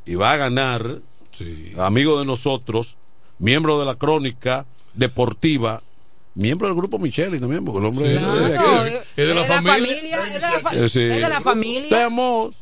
y 0.06 0.16
va 0.16 0.32
a 0.34 0.38
ganar, 0.38 1.00
amigo 1.78 2.20
de 2.20 2.26
nosotros, 2.26 2.98
miembro 3.40 3.80
de 3.80 3.86
la 3.86 3.96
crónica 3.96 4.66
deportiva, 4.94 5.82
miembro 6.36 6.68
del 6.68 6.76
grupo 6.78 7.00
Micheli 7.00 7.40
también, 7.40 7.64
porque 7.66 7.80
el 7.80 7.86
hombre 7.86 8.14
es 8.16 8.22
de 8.22 8.56
Claro, 8.56 8.82
aquí. 8.82 8.96
Es 9.18 9.28
de 9.28 9.36
la 9.36 9.46
familia. 9.62 10.24
Es 10.28 10.34
de 10.34 10.40
la, 10.40 10.60
fa- 10.60 10.72
sí. 10.72 10.78
es 10.86 10.94
de 10.94 11.20
la 11.30 11.42
familia. 11.42 11.90
Tenemos- 11.90 12.56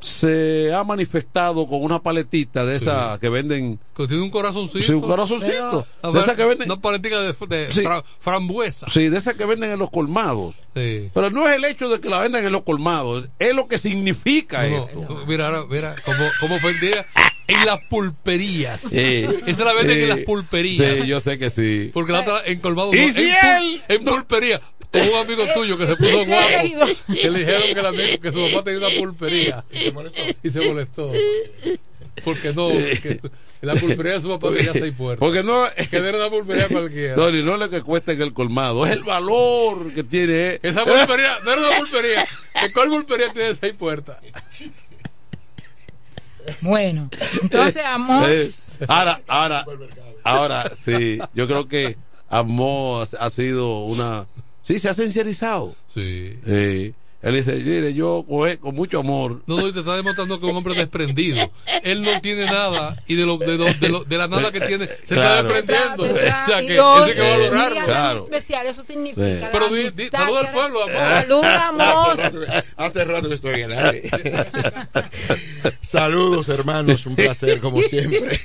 se 0.00 0.72
ha 0.74 0.84
manifestado 0.84 1.66
con 1.66 1.82
una 1.82 2.00
paletita 2.02 2.64
de 2.66 2.76
esa 2.76 3.18
que 3.20 3.28
venden. 3.28 3.78
Que 3.96 4.06
tiene 4.06 4.22
un 4.22 4.30
corazoncito. 4.30 4.84
Sí, 4.84 4.92
un 4.92 5.00
corazoncito. 5.00 5.86
Pero- 6.00 6.12
de 6.14 6.20
esa 6.20 6.36
que 6.36 6.44
venden. 6.44 6.70
Una 6.70 6.80
paletica 6.80 7.18
de, 7.20 7.32
de 7.48 7.72
Sí. 7.72 7.82
fra- 7.82 8.04
frambuesa. 8.20 8.86
Sí, 8.90 9.08
de 9.08 9.18
esa 9.18 9.34
que 9.34 9.44
venden 9.44 9.70
en 9.72 9.78
los 9.78 9.90
colmados. 9.90 10.62
Sí. 10.74 11.10
Pero 11.12 11.30
no 11.30 11.48
es 11.48 11.56
el 11.56 11.64
hecho 11.64 11.88
de 11.88 12.00
que 12.00 12.08
la 12.08 12.20
vendan 12.20 12.44
en 12.44 12.52
los 12.52 12.62
colmados, 12.62 13.28
es 13.38 13.54
lo 13.54 13.66
que 13.68 13.78
significa 13.78 14.66
No, 14.68 14.76
esto. 14.86 15.06
no, 15.08 15.26
mira, 15.26 15.46
ahora, 15.46 15.64
mira, 15.68 15.94
como, 16.04 16.24
como 16.40 16.54
ofendía 16.56 17.04
en 17.48 17.66
las 17.66 17.78
pulperías. 17.90 18.80
Sí. 18.82 19.26
Esa 19.46 19.64
la 19.64 19.72
venden 19.74 19.96
Sí. 19.96 20.02
en 20.04 20.08
las 20.10 20.18
pulperías. 20.20 21.00
Sí, 21.00 21.06
yo 21.06 21.18
sé 21.20 21.38
que 21.38 21.50
sí. 21.50 21.90
Porque 21.92 22.12
la 22.12 22.20
otra 22.20 22.42
en 22.46 22.60
colmado. 22.60 22.94
¿Y 22.94 23.06
no, 23.06 23.12
si 23.12 23.22
en, 23.22 23.30
pul- 23.34 23.58
él? 23.62 23.82
en 23.88 24.04
pulpería. 24.04 24.60
Con 24.90 25.02
un 25.02 25.14
amigo 25.16 25.44
tuyo 25.54 25.76
que 25.76 25.86
se 25.86 25.96
puso 25.96 26.24
guapo. 26.26 26.86
Que 27.14 27.30
le 27.30 27.38
dijeron 27.40 27.62
que, 27.74 27.80
el 27.80 27.86
amigo- 27.86 28.20
que 28.20 28.32
su 28.32 28.50
papá 28.50 28.64
tenía 28.64 28.86
una 28.88 28.98
pulpería. 28.98 29.64
Y 30.42 30.50
se 30.50 30.60
molestó. 30.62 31.10
Porque 32.24 32.52
no, 32.52 32.68
que 32.70 33.20
la 33.60 33.74
pulpería 33.74 34.14
de 34.14 34.20
su 34.22 34.28
papá 34.28 34.48
tenía 34.54 34.72
seis 34.72 34.94
puertas. 34.96 35.20
Porque 35.20 35.42
no, 35.42 35.64
Que 35.90 36.00
no 36.00 36.06
era 36.08 36.18
una 36.18 36.30
pulpería 36.30 36.68
cualquiera. 36.68 37.14
Tony, 37.14 37.42
no 37.42 37.54
es 37.54 37.58
lo 37.60 37.70
que 37.70 37.82
cuesta 37.82 38.12
en 38.12 38.22
el 38.22 38.32
colmado, 38.32 38.86
es 38.86 38.92
el 38.92 39.04
valor 39.04 39.92
que 39.92 40.02
tiene. 40.04 40.58
Esa 40.62 40.84
pulpería 40.84 41.38
no 41.44 41.52
era 41.52 41.60
una 41.68 41.76
pulpería. 41.78 42.26
¿Que 42.60 42.72
¿Cuál 42.72 42.88
pulpería 42.88 43.32
tiene 43.32 43.54
seis 43.54 43.74
puertas? 43.78 44.18
Bueno, 46.62 47.10
entonces 47.42 47.82
Amos. 47.84 48.26
Eh, 48.28 48.50
ahora, 48.88 49.20
ahora, 49.28 49.66
ahora, 50.24 50.72
sí, 50.74 51.18
yo 51.34 51.46
creo 51.46 51.68
que 51.68 51.96
Amos 52.30 53.14
ha 53.14 53.30
sido 53.30 53.80
una. 53.80 54.26
Sí, 54.68 54.78
se 54.78 54.90
ha 54.90 54.92
sincerizado. 54.92 55.74
Sí. 55.88 56.38
Eh, 56.46 56.92
él 57.20 57.34
dice, 57.34 57.52
mire, 57.54 57.94
yo 57.94 58.24
con, 58.60 58.74
mucho 58.76 59.00
amor. 59.00 59.42
No, 59.46 59.56
no, 59.60 59.68
y 59.68 59.72
te 59.72 59.80
está 59.80 59.96
demostrando 59.96 60.38
que 60.38 60.46
es 60.46 60.52
un 60.52 60.56
hombre 60.58 60.74
desprendido. 60.74 61.50
Él 61.82 62.02
no 62.02 62.20
tiene 62.20 62.44
nada 62.46 62.96
y 63.08 63.16
de, 63.16 63.26
lo, 63.26 63.38
de, 63.38 63.58
lo- 63.58 63.64
de, 63.74 63.88
lo- 63.88 64.04
de 64.04 64.18
la 64.18 64.28
nada 64.28 64.52
que 64.52 64.60
tiene 64.60 64.86
se 64.86 65.14
Claro. 65.14 65.48
está 65.54 65.72
desprendiendo. 65.72 66.04
O 66.18 66.18
sea, 66.18 66.60
que 66.60 67.14
que 67.14 67.20
valorarlo. 67.20 67.74
día 67.74 67.86
tan 67.86 68.16
especial, 68.18 68.66
eso 68.66 68.82
significa. 68.82 69.26
Sí. 69.40 69.46
Pero 69.52 69.68
di- 69.68 69.90
di- 69.90 70.08
saluda 70.08 70.40
al 70.40 70.52
pueblo, 70.52 70.82
amor. 70.84 71.22
Saludamos. 71.22 72.18
Hace 72.76 73.04
rato 73.04 73.28
que 73.28 73.34
estoy 73.34 73.62
en 73.62 73.72
el 73.72 73.78
aire. 73.78 74.02
Saludos, 75.80 76.48
hermanos. 76.48 77.04
Un 77.06 77.16
placer, 77.16 77.58
como 77.60 77.80
siempre. 77.82 78.38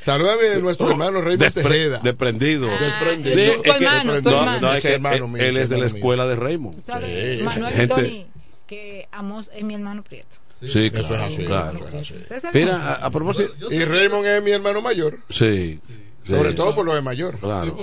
Salúdame 0.00 0.54
a 0.54 0.58
nuestro 0.58 0.90
hermano 0.90 1.20
Raymond 1.20 1.42
Despre- 1.42 1.62
Tejeda. 1.62 1.98
desprendido. 2.02 2.68
Desprendido. 2.68 3.36
Sí, 3.54 3.60
Tu 3.62 3.70
hermano, 3.72 4.22
tu 4.22 4.30
no, 4.30 4.38
hermano. 4.40 4.60
no, 4.60 4.74
es 4.74 4.80
que 4.80 4.88
Ese 4.88 4.94
hermano 4.94 5.16
él- 5.26 5.30
mío, 5.30 5.42
él 5.42 5.50
ese 5.56 5.62
es 5.64 5.68
de 5.68 5.78
la 5.78 5.86
escuela 5.86 6.26
de 6.26 6.36
Raymond. 6.36 6.76
Manuel 7.42 7.74
Tony, 7.96 8.26
que 8.66 9.08
Amos 9.12 9.50
es 9.54 9.62
mi 9.64 9.74
hermano 9.74 10.02
Prieto. 10.02 10.36
Sí, 10.60 10.66
Eso 10.66 10.78
es 10.80 10.90
claro, 11.06 11.24
así, 11.24 11.44
claro. 11.46 11.78
eso 11.78 11.88
es 11.88 11.94
así. 11.94 12.14
Ustedes 12.14 12.42
saben 12.42 12.64
Mira, 12.64 12.76
a, 12.76 12.94
a 13.06 13.10
propósito. 13.10 13.54
Y 13.70 13.82
Raymond 13.84 14.26
es 14.26 14.42
mi 14.42 14.50
hermano 14.50 14.82
mayor. 14.82 15.18
Sí. 15.30 15.80
Sobre 16.26 16.50
sí, 16.50 16.56
todo 16.56 16.74
por 16.74 16.84
lo 16.84 16.94
de 16.94 17.00
mayor. 17.00 17.38
Claro. 17.38 17.76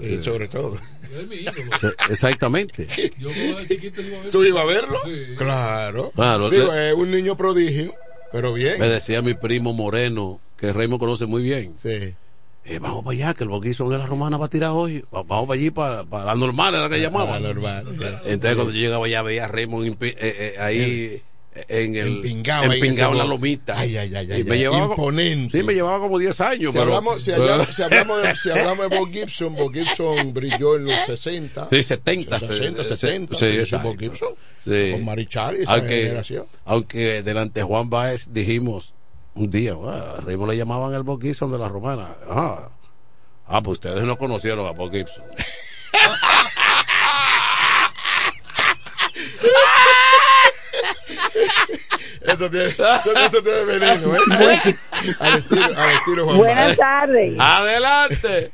Sí, 0.00 0.22
sobre 0.22 0.48
todo. 0.48 0.76
Es 0.76 1.28
mi 1.28 1.36
ídolo. 1.36 1.78
Sí, 1.78 1.86
Exactamente. 2.10 2.88
Yo 3.18 3.28
ver. 3.28 4.30
¿Tú 4.32 4.42
ibas 4.44 4.62
a 4.62 4.66
verlo? 4.66 4.98
Sí. 5.04 5.34
Claro. 5.36 6.10
Claro, 6.14 6.50
Digo, 6.50 6.72
es 6.74 6.94
un 6.94 7.10
niño 7.10 7.36
prodigio, 7.36 7.94
pero 8.32 8.52
bien. 8.52 8.78
Me 8.80 8.88
decía 8.88 9.22
mi 9.22 9.34
primo 9.34 9.72
Moreno, 9.72 10.40
que 10.56 10.72
Raymond 10.72 10.98
conoce 11.00 11.26
muy 11.26 11.42
bien. 11.42 11.74
Sí. 11.80 12.14
Eh, 12.64 12.78
vamos 12.78 13.04
para 13.04 13.14
allá, 13.16 13.34
que 13.34 13.42
el 13.42 13.50
boquizón 13.50 13.88
de 13.90 13.98
la 13.98 14.06
romana 14.06 14.36
va 14.36 14.46
a 14.46 14.48
tirar 14.48 14.70
hoy. 14.70 15.04
Va- 15.14 15.22
Vamos 15.24 15.48
para 15.48 15.58
allí, 15.58 15.70
para, 15.70 16.04
para 16.04 16.24
la 16.26 16.34
normal, 16.36 16.74
era 16.74 16.88
la 16.88 16.94
que 16.94 17.00
llamaba. 17.02 17.40
La 17.40 17.48
normal, 17.48 17.86
sí. 17.90 18.06
Entonces, 18.26 18.54
cuando 18.56 18.72
yo 18.72 18.78
llegaba 18.80 19.06
allá, 19.06 19.22
veía 19.22 19.44
a 19.46 19.48
Raymond 19.48 19.96
eh, 20.00 20.14
eh, 20.20 20.54
ahí 20.60 21.22
en 21.68 21.96
el. 21.96 22.06
Empingado 22.16 22.72
en 22.72 22.84
en 22.84 23.18
la 23.18 23.24
lomita. 23.24 23.76
Ay, 23.78 23.96
ay, 23.96 24.14
ay, 24.14 24.30
ay, 24.30 24.44
me 24.44 24.58
llevaba, 24.58 24.86
imponente. 24.86 25.58
Sí, 25.58 25.64
me 25.66 25.74
llevaba 25.74 25.98
como 25.98 26.18
10 26.20 26.40
años. 26.40 26.72
Si 26.72 26.78
pero, 26.78 26.96
hablamos, 26.96 27.22
si, 27.22 27.32
allá- 27.32 27.64
si 27.72 27.82
hablamos 27.82 28.22
de, 28.22 28.34
si 28.36 28.50
hablamos 28.50 28.88
de 28.90 28.96
Bob 28.96 29.10
Gibson, 29.10 29.54
Bob 29.56 29.72
Gibson 29.74 30.32
brilló 30.32 30.76
en 30.76 30.84
los 30.84 30.94
60. 31.06 31.68
Sí, 31.68 31.82
70. 31.82 32.38
60, 32.38 32.82
sí, 32.84 32.88
70. 32.96 33.34
sí, 33.36 33.46
Sí, 33.58 33.66
sí. 33.66 33.76
Bob 33.82 33.98
Gibson. 33.98 34.28
Sí. 34.64 34.90
Con 34.92 35.04
Marichal 35.04 35.56
y 35.56 35.62
esa 35.62 35.72
aunque, 35.72 36.02
generación. 36.02 36.46
aunque 36.64 37.22
delante 37.24 37.58
de 37.58 37.64
Juan 37.64 37.90
Baez 37.90 38.28
dijimos 38.32 38.94
un 39.34 39.50
día, 39.50 39.74
ah, 39.84 40.16
a 40.18 40.20
Raymond 40.20 40.50
le 40.50 40.56
llamaban 40.58 40.94
el 40.94 41.02
Bob 41.02 41.20
Gibson 41.20 41.50
de 41.50 41.58
la 41.58 41.68
romana. 41.68 42.08
Ah, 42.28 42.68
ah 43.46 43.62
pues 43.62 43.78
ustedes 43.78 44.02
no 44.04 44.16
conocieron 44.16 44.66
a 44.66 44.70
Bob 44.72 44.90
Gibson. 44.92 45.24
Eso 52.22 52.50
tiene, 52.50 52.66
eso, 52.66 53.42
tiene 53.42 53.64
veneno, 53.66 54.14
¿eh? 54.16 54.76
Al 55.18 55.34
estilo, 55.34 55.64
al 55.76 55.90
estilo 55.90 56.24
Juan 56.24 56.38
Buenas 56.38 56.76
tardes. 56.76 57.36
Adelante. 57.38 58.50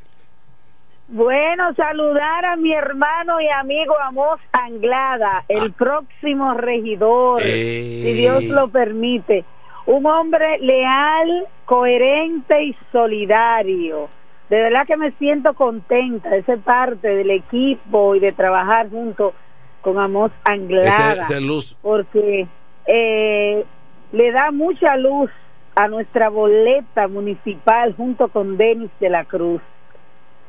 Bueno, 1.08 1.74
saludar 1.74 2.44
a 2.44 2.56
mi 2.56 2.72
hermano 2.72 3.40
y 3.40 3.48
amigo 3.48 3.94
Amos 3.98 4.40
Anglada, 4.52 5.44
el 5.48 5.72
próximo 5.72 6.54
regidor, 6.54 7.40
Eh. 7.42 8.00
si 8.02 8.12
Dios 8.12 8.44
lo 8.44 8.68
permite. 8.68 9.44
Un 9.88 10.04
hombre 10.04 10.58
leal, 10.58 11.46
coherente 11.64 12.62
y 12.62 12.76
solidario. 12.92 14.10
De 14.50 14.60
verdad 14.60 14.86
que 14.86 14.98
me 14.98 15.12
siento 15.12 15.54
contenta 15.54 16.28
de 16.28 16.42
ser 16.42 16.58
parte 16.58 17.08
del 17.08 17.30
equipo 17.30 18.14
y 18.14 18.20
de 18.20 18.32
trabajar 18.32 18.90
junto 18.90 19.32
con 19.80 19.98
Amos 19.98 20.30
Anglada. 20.44 21.12
Ese, 21.12 21.22
ese 21.22 21.40
luz. 21.40 21.74
porque 21.80 22.46
eh, 22.86 23.64
le 24.12 24.30
da 24.30 24.50
mucha 24.50 24.94
luz 24.98 25.30
a 25.74 25.88
nuestra 25.88 26.28
boleta 26.28 27.08
municipal 27.08 27.94
junto 27.96 28.28
con 28.28 28.58
Denis 28.58 28.90
de 29.00 29.08
la 29.08 29.24
Cruz. 29.24 29.62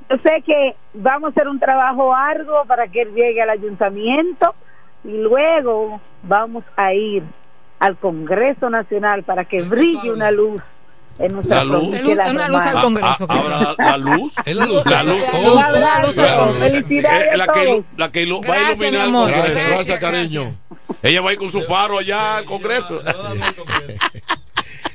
Yo 0.10 0.18
sé 0.18 0.42
que 0.46 0.76
vamos 0.94 1.30
a 1.30 1.32
hacer 1.32 1.48
un 1.48 1.60
trabajo 1.60 2.14
arduo 2.14 2.66
para 2.66 2.90
que 2.90 3.04
él 3.04 3.14
llegue 3.14 3.42
al 3.42 3.52
ayuntamiento 3.52 4.54
y 5.06 5.18
luego 5.18 6.02
vamos 6.24 6.66
a 6.76 6.94
ir 6.94 7.24
al 7.80 7.98
Congreso 7.98 8.70
Nacional 8.70 9.24
para 9.24 9.46
que 9.46 9.62
brille 9.62 10.12
una 10.12 10.32
luz 10.32 10.62
en 11.20 11.34
nuestra 11.34 11.58
La 11.58 11.64
luz. 11.64 12.00
Una 12.02 12.48
luz 12.48 12.62
al. 12.62 12.82
Congreso. 12.82 13.26
Ah, 13.28 13.34
ahora 13.34 13.60
la, 13.60 13.76
la 13.78 13.98
luz. 13.98 14.36
Es 14.46 14.56
la 14.56 14.66
luz. 14.66 14.86
La 14.86 15.04
luz. 15.04 15.26
La 15.34 16.02
luz, 16.02 16.16
luz. 16.16 16.26
Congreso. 16.32 16.88
Que, 16.88 17.38
la 17.98 18.12
que 18.12 18.26
va 18.26 18.38
a 18.38 18.42
Gracias, 18.42 18.80
iluminar 18.80 19.08
amor. 19.08 19.32
Congreso. 19.32 19.54
Gracias, 19.54 19.68
Gracias, 19.68 20.00
gracias, 20.00 20.00
cariño. 20.00 20.56
Ella 21.02 21.22
va 21.22 21.30
a 21.30 21.34
ir 21.34 21.40
con 21.40 21.52
su 21.52 21.62
faro 21.62 21.98
allá 22.00 22.38
al 22.38 22.46
Congreso. 22.46 23.02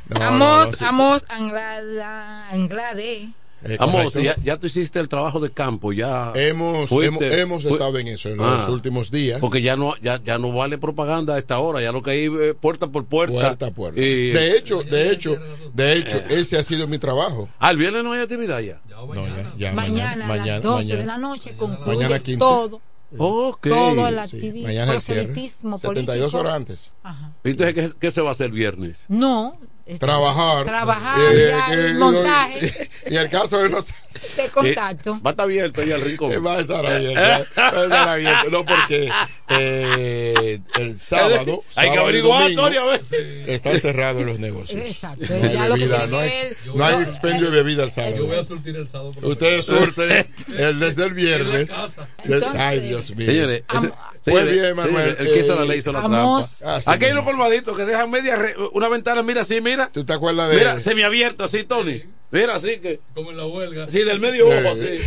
No, 0.07 0.19
no, 0.19 0.25
no, 0.25 0.27
Amos, 0.27 0.69
sí, 0.69 0.77
sí. 0.79 0.85
Amos 0.85 1.25
Anglada, 1.31 2.47
Anglade. 2.51 3.31
Eh, 3.67 3.77
Vamos, 3.79 4.13
correcto. 4.13 4.21
ya, 4.21 4.37
ya 4.45 4.59
tú 4.59 4.67
hiciste 4.67 5.01
el 5.01 5.09
trabajo 5.09 5.41
de 5.41 5.51
campo, 5.51 5.93
ya. 5.93 6.33
Hemos, 6.35 6.89
fuiste- 6.91 7.27
hemos, 7.27 7.39
hemos 7.39 7.63
fu- 7.63 7.71
estado 7.71 7.99
en 7.99 8.09
eso 8.09 8.29
en 8.29 8.41
Ah. 8.41 8.59
los 8.61 8.69
últimos 8.69 9.11
días. 9.11 9.41
Porque 9.41 9.63
ya 9.63 9.75
no, 9.77 9.95
ya, 10.03 10.21
ya 10.23 10.39
no 10.39 10.53
vale 10.53 10.77
propaganda 10.79 11.35
a 11.35 11.39
esta 11.39 11.59
hora, 11.59 11.81
ya 11.81 11.91
lo 11.93 12.03
que 12.03 12.11
hay 12.11 12.25
es 12.27 12.55
puerta 12.55 12.89
por 12.89 13.07
puerta. 13.07 13.33
puerta 13.35 13.67
a 13.67 13.71
puerta. 13.71 14.01
Y- 14.01 14.31
De 14.33 14.57
hecho, 14.57 14.83
de 14.83 15.11
hecho, 15.11 15.39
de 15.73 15.97
hecho, 15.97 16.17
ese 16.29 16.59
ha 16.59 16.63
sido 16.63 16.87
mi 16.89 16.99
trabajo. 16.99 17.49
Ah, 17.59 17.71
el 17.71 17.79
viernes 17.79 18.05
no 18.05 18.13
hay 18.13 18.21
actividad 18.21 18.61
ya. 18.61 18.81
No, 18.91 19.15
ya, 19.15 19.53
ya, 19.59 19.73
Mañana, 19.73 20.33
a 20.33 20.37
las 20.37 20.63
12 20.63 20.97
de 20.97 21.05
la 21.07 21.19
noche 21.19 21.57
concluye 21.57 21.97
Mañana 22.05 22.19
15. 22.21 22.39
todo. 22.39 22.81
Ok. 23.17 23.69
Todo 23.69 24.09
el 24.09 24.15
Sí, 24.15 24.21
activismo, 24.37 24.67
mañana 24.67 24.93
el 24.93 24.99
proselitismo 25.01 25.79
72 25.79 26.33
político. 26.33 26.39
horas 26.41 26.55
antes. 26.55 26.93
Ajá. 27.05 27.33
Entonces, 27.45 27.75
¿qué, 27.75 27.93
qué 28.01 28.11
se 28.11 28.21
va 28.21 28.31
a 28.31 28.33
hacer 28.33 28.51
viernes? 28.51 29.05
No. 29.09 29.57
Es- 29.87 29.99
Trabajar. 30.01 30.65
Trabajar, 30.65 31.21
Eh, 31.33 31.47
ya, 31.51 31.75
eh, 31.75 31.87
el 31.91 31.95
montaje 31.97 32.91
Y 33.11 33.17
el 33.17 33.29
caso 33.29 33.59
de 33.59 33.69
los. 33.69 33.87
de 34.37 34.49
contacto. 34.49 35.15
Eh, 35.15 35.21
va 35.25 35.31
a 35.31 35.33
estar 35.33 35.45
abierto 35.45 35.81
ahí 35.83 35.93
al 35.93 36.01
rincón. 36.01 36.47
Va 36.47 36.55
a 36.57 36.61
estar 36.61 36.87
abierto. 36.87 37.21
Va 37.61 37.69
a 37.69 37.85
estar 37.85 38.09
abierto. 38.09 38.51
No, 38.51 38.65
porque 38.65 39.11
eh, 39.51 40.59
el 40.79 40.99
sábado. 40.99 41.63
Hay 41.77 41.89
que 41.91 41.95
sábado 41.95 42.03
averiguar, 42.05 42.51
ver. 42.85 43.51
Están 43.51 43.81
cerrados 43.81 44.25
los 44.25 44.39
negocios. 44.39 44.81
Exacto. 44.85 45.25
No 45.29 45.35
hay 45.47 45.53
Ya 45.55 45.69
bebida, 45.69 46.07
no 46.07 46.19
hay, 46.19 46.31
no 46.75 46.85
expendio 47.03 47.51
de 47.51 47.63
bebida 47.63 47.85
el 47.85 47.91
Yo 47.91 48.27
voy 48.27 48.37
a 48.39 48.43
sábado. 48.43 48.45
surtir 48.45 48.77
el 48.77 48.89
Ustedes 49.23 49.65
surten 49.67 50.27
el, 50.57 50.81
desde 50.81 51.05
el 51.05 51.13
viernes. 51.15 51.71
Entonces, 52.25 52.49
ay, 52.61 52.81
Dios 52.81 53.15
mío. 53.15 53.27
Señores, 53.27 53.63
ese- 53.75 53.93
Pues 54.25 54.37
señores, 54.37 54.61
bien, 54.63 54.77
Manuel, 54.77 55.17
el 55.19 55.27
que 55.27 55.39
hizo 55.41 55.55
la 55.55 55.65
ley 55.65 55.79
hizo 55.81 55.93
la 55.93 56.01
Amos- 56.01 56.59
trampa. 56.59 56.77
Ah, 56.77 56.81
sí, 56.81 56.91
Aquí 56.91 57.05
hay 57.05 57.13
unos 57.13 57.25
colmaditos 57.25 57.77
que 57.77 57.85
dejan 57.85 58.11
media 58.11 58.37
re- 58.37 58.55
una 58.73 58.89
ventana, 58.89 59.23
mira 59.23 59.43
así, 59.43 59.61
mira. 59.61 59.91
¿Tú 59.93 60.05
te 60.05 60.13
acuerdas 60.15 60.49
de.? 60.51 60.57
Mira, 60.57 60.81
semiabierto 60.81 61.45
así, 61.45 61.65
Tony. 61.65 62.05
Mira 62.35 62.57
así 62.57 62.79
que. 62.81 62.99
Como 63.15 63.31
en 63.31 63.37
la 63.37 63.47
huelga. 63.47 63.89
Sí, 63.89 64.03
del 64.03 64.19
medio 64.19 64.49
ojo 64.49 64.73
así. 64.73 64.99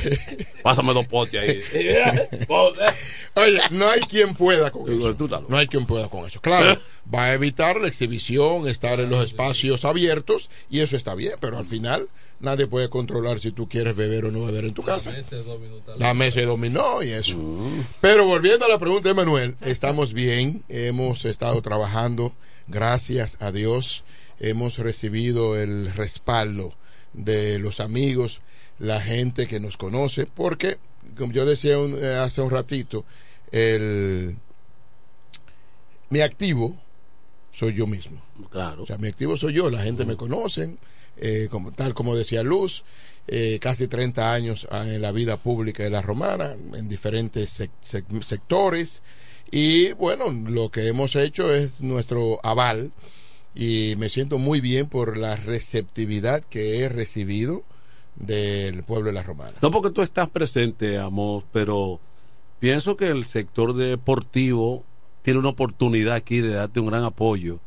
Pásame 0.64 0.94
dos 0.94 1.06
potes 1.08 1.42
ahí. 1.42 1.62
Oye, 3.36 3.60
no 3.72 3.90
hay 3.90 4.00
quien 4.00 4.34
pueda 4.34 4.72
con 4.72 4.84
eso. 4.90 5.46
No 5.50 5.58
hay 5.58 5.68
quien 5.68 5.86
pueda 5.86 6.08
con 6.08 6.26
eso. 6.26 6.40
Claro, 6.40 6.80
va 7.14 7.26
a 7.26 7.34
evitar 7.34 7.82
la 7.82 7.90
exhibición, 7.90 8.70
estar 8.70 9.02
en 9.02 9.10
los 9.10 9.26
espacios 9.26 9.84
abiertos, 9.84 10.50
y 10.70 10.80
eso 10.80 10.96
está 10.96 11.16
bien, 11.16 11.34
pero 11.42 11.58
al 11.58 11.66
final 11.66 12.08
nadie 12.40 12.66
puede 12.66 12.90
controlar 12.90 13.40
si 13.40 13.52
tú 13.52 13.68
quieres 13.68 13.98
beber 13.98 14.24
o 14.24 14.32
no 14.32 14.46
beber 14.46 14.64
en 14.64 14.74
tu 14.74 14.84
casa. 14.84 15.18
Ese 15.18 15.44
dominó 15.44 15.76
tal. 15.80 16.00
La 16.00 16.14
mesa 16.14 16.42
dominó 16.44 17.04
y 17.04 17.10
eso. 17.10 17.38
Mm. 17.38 17.84
Pero 18.00 18.26
volviendo 18.26 18.66
a 18.66 18.70
la 18.70 18.80
pregunta 18.80 19.10
de 19.10 19.16
Manuel, 19.16 19.54
estamos 19.66 20.14
bien, 20.14 20.64
hemos 20.70 21.26
estado 21.26 21.62
trabajando, 21.62 22.32
gracias 22.68 23.36
a 23.42 23.52
Dios, 23.52 24.06
hemos 24.40 24.78
recibido 24.78 25.60
el 25.60 25.94
respaldo 25.94 26.74
de 27.18 27.60
los 27.60 27.80
amigos, 27.82 28.40
la 28.80 29.02
gente 29.02 29.48
que 29.48 29.60
nos 29.60 29.76
conoce, 29.76 30.26
porque, 30.34 30.78
como 31.18 31.34
yo 31.34 31.46
decía 31.46 31.78
un- 31.80 31.98
eh, 32.02 32.14
hace 32.16 32.42
un 32.42 32.50
ratito, 32.52 33.04
el, 33.52 34.38
mi 36.10 36.22
activo 36.22 36.78
soy 37.52 37.74
yo 37.74 37.88
mismo. 37.88 38.22
Claro. 38.52 38.84
O 38.84 38.86
sea, 38.86 38.98
mi 38.98 39.08
activo 39.08 39.36
soy 39.38 39.54
yo, 39.54 39.70
la 39.70 39.82
gente 39.82 40.06
me 40.06 40.16
conoce, 40.16 40.78
eh, 41.18 41.48
como, 41.50 41.72
tal 41.72 41.94
como 41.94 42.16
decía 42.16 42.44
Luz, 42.44 42.84
eh, 43.28 43.58
casi 43.60 43.88
30 43.88 44.32
años 44.34 44.68
ah, 44.72 44.84
en 44.88 45.02
la 45.02 45.12
vida 45.12 45.38
pública 45.38 45.84
de 45.84 45.90
la 45.90 46.02
romana, 46.02 46.54
en 46.76 46.88
diferentes 46.88 47.60
sec- 47.60 47.72
sec- 47.84 48.24
sectores, 48.24 49.02
y 49.52 49.92
bueno, 49.94 50.26
lo 50.32 50.70
que 50.70 50.88
hemos 50.88 51.16
hecho 51.16 51.54
es 51.54 51.80
nuestro 51.82 52.40
aval, 52.46 52.92
y 53.58 53.96
me 53.98 54.10
siento 54.10 54.38
muy 54.38 54.62
bien 54.62 54.86
por 54.88 55.18
la 55.18 55.36
receptividad 55.36 56.44
que 56.44 56.80
he 56.82 56.90
recibido 56.90 57.64
del 58.16 58.84
pueblo 58.84 59.08
de 59.08 59.14
la 59.14 59.24
romana. 59.24 59.54
No 59.62 59.72
porque 59.72 59.90
tú 59.92 60.02
estás 60.02 60.30
presente, 60.30 60.98
amor, 60.98 61.44
pero 61.52 62.00
pienso 62.60 62.96
que 62.98 63.08
el 63.08 63.26
sector 63.26 63.74
deportivo 63.76 64.84
tiene 65.22 65.40
una 65.40 65.50
oportunidad 65.50 66.16
aquí 66.16 66.40
de 66.40 66.54
darte 66.54 66.80
un 66.80 66.88
gran 66.88 67.04
apoyo 67.04 67.60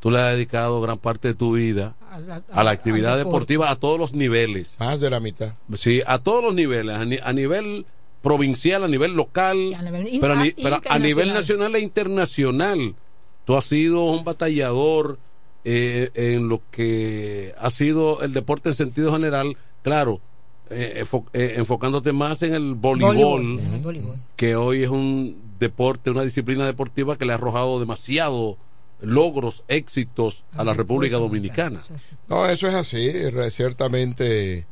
tú 0.00 0.12
le 0.12 0.18
has 0.20 0.32
dedicado 0.34 0.80
gran 0.80 0.98
parte 0.98 1.26
de 1.26 1.34
tu 1.34 1.54
vida 1.56 1.96
A 2.08 2.20
la, 2.20 2.42
a 2.52 2.62
la 2.62 2.70
actividad 2.70 3.16
deportiva 3.18 3.68
a 3.68 3.74
todos 3.74 3.98
los 3.98 4.12
niveles. 4.12 4.76
Más 4.78 5.00
de 5.00 5.10
la 5.10 5.18
mitad. 5.18 5.54
Sí, 5.74 6.02
a 6.06 6.20
todos 6.20 6.40
los 6.44 6.54
niveles, 6.54 6.94
a, 6.96 7.04
ni- 7.04 7.18
a 7.20 7.32
nivel 7.32 7.84
provincial, 8.22 8.84
a 8.84 8.88
nivel 8.88 9.14
local, 9.14 9.74
a 9.74 9.82
nivel 9.82 10.18
pero, 10.20 10.34
a, 10.34 10.36
ni- 10.44 10.52
pero 10.52 10.80
a 10.88 10.98
nivel 11.00 11.32
nacional 11.32 11.74
e 11.74 11.80
internacional. 11.80 12.94
Tú 13.44 13.56
has 13.56 13.64
sido 13.64 14.04
un 14.04 14.22
batallador 14.22 15.18
eh, 15.70 16.10
en 16.14 16.48
lo 16.48 16.62
que 16.70 17.52
ha 17.58 17.68
sido 17.70 18.22
el 18.22 18.32
deporte 18.32 18.70
en 18.70 18.74
sentido 18.74 19.12
general, 19.12 19.56
claro, 19.82 20.20
eh, 20.70 21.04
enfo- 21.04 21.26
eh, 21.34 21.54
enfocándote 21.56 22.12
más 22.12 22.42
en 22.42 22.54
el 22.54 22.74
voleibol, 22.74 23.60
que 24.36 24.56
hoy 24.56 24.82
es 24.84 24.88
un 24.90 25.36
deporte, 25.58 26.10
una 26.10 26.22
disciplina 26.22 26.64
deportiva 26.64 27.18
que 27.18 27.24
le 27.26 27.32
ha 27.32 27.34
arrojado 27.36 27.80
demasiado 27.80 28.56
logros, 29.00 29.62
éxitos 29.68 30.44
a 30.52 30.64
la 30.64 30.72
República 30.74 31.16
Dominicana. 31.18 31.80
No, 32.28 32.46
eso 32.46 32.66
es 32.66 32.74
así. 32.74 33.10
Ciertamente 33.50 34.66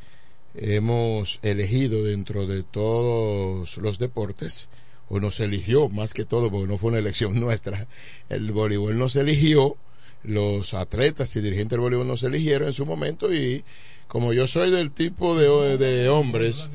hemos 0.54 1.38
elegido 1.42 2.02
dentro 2.04 2.46
de 2.46 2.62
todos 2.62 3.76
los 3.78 3.98
deportes, 3.98 4.68
o 5.08 5.20
nos 5.20 5.38
eligió 5.40 5.88
más 5.88 6.14
que 6.14 6.24
todo, 6.24 6.50
porque 6.50 6.66
no 6.66 6.78
fue 6.78 6.90
una 6.90 6.98
elección 6.98 7.38
nuestra. 7.40 7.86
El 8.28 8.50
voleibol 8.52 8.98
nos 8.98 9.14
eligió, 9.16 9.76
los 10.24 10.74
atletas 10.74 11.34
y 11.36 11.40
dirigentes 11.40 11.70
del 11.70 11.80
voleibol 11.80 12.06
nos 12.06 12.22
eligieron 12.22 12.68
en 12.68 12.74
su 12.74 12.86
momento 12.86 13.32
y 13.32 13.64
como 14.08 14.32
yo 14.32 14.46
soy 14.46 14.70
del 14.70 14.90
tipo 14.90 15.36
de, 15.36 15.78
de 15.78 16.08
hombres, 16.08 16.68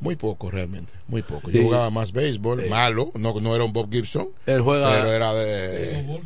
muy 0.00 0.16
poco 0.16 0.50
realmente, 0.50 0.92
muy 1.08 1.22
poco. 1.22 1.50
Sí. 1.50 1.56
Yo 1.56 1.62
jugaba 1.64 1.90
más 1.90 2.12
béisbol, 2.12 2.68
malo, 2.68 3.10
no, 3.14 3.34
no 3.40 3.54
era 3.54 3.64
un 3.64 3.72
Bob 3.72 3.90
Gibson, 3.92 4.28
Él 4.46 4.60
juega- 4.60 4.90
pero 4.90 5.12
era 5.12 5.34
de... 5.34 6.18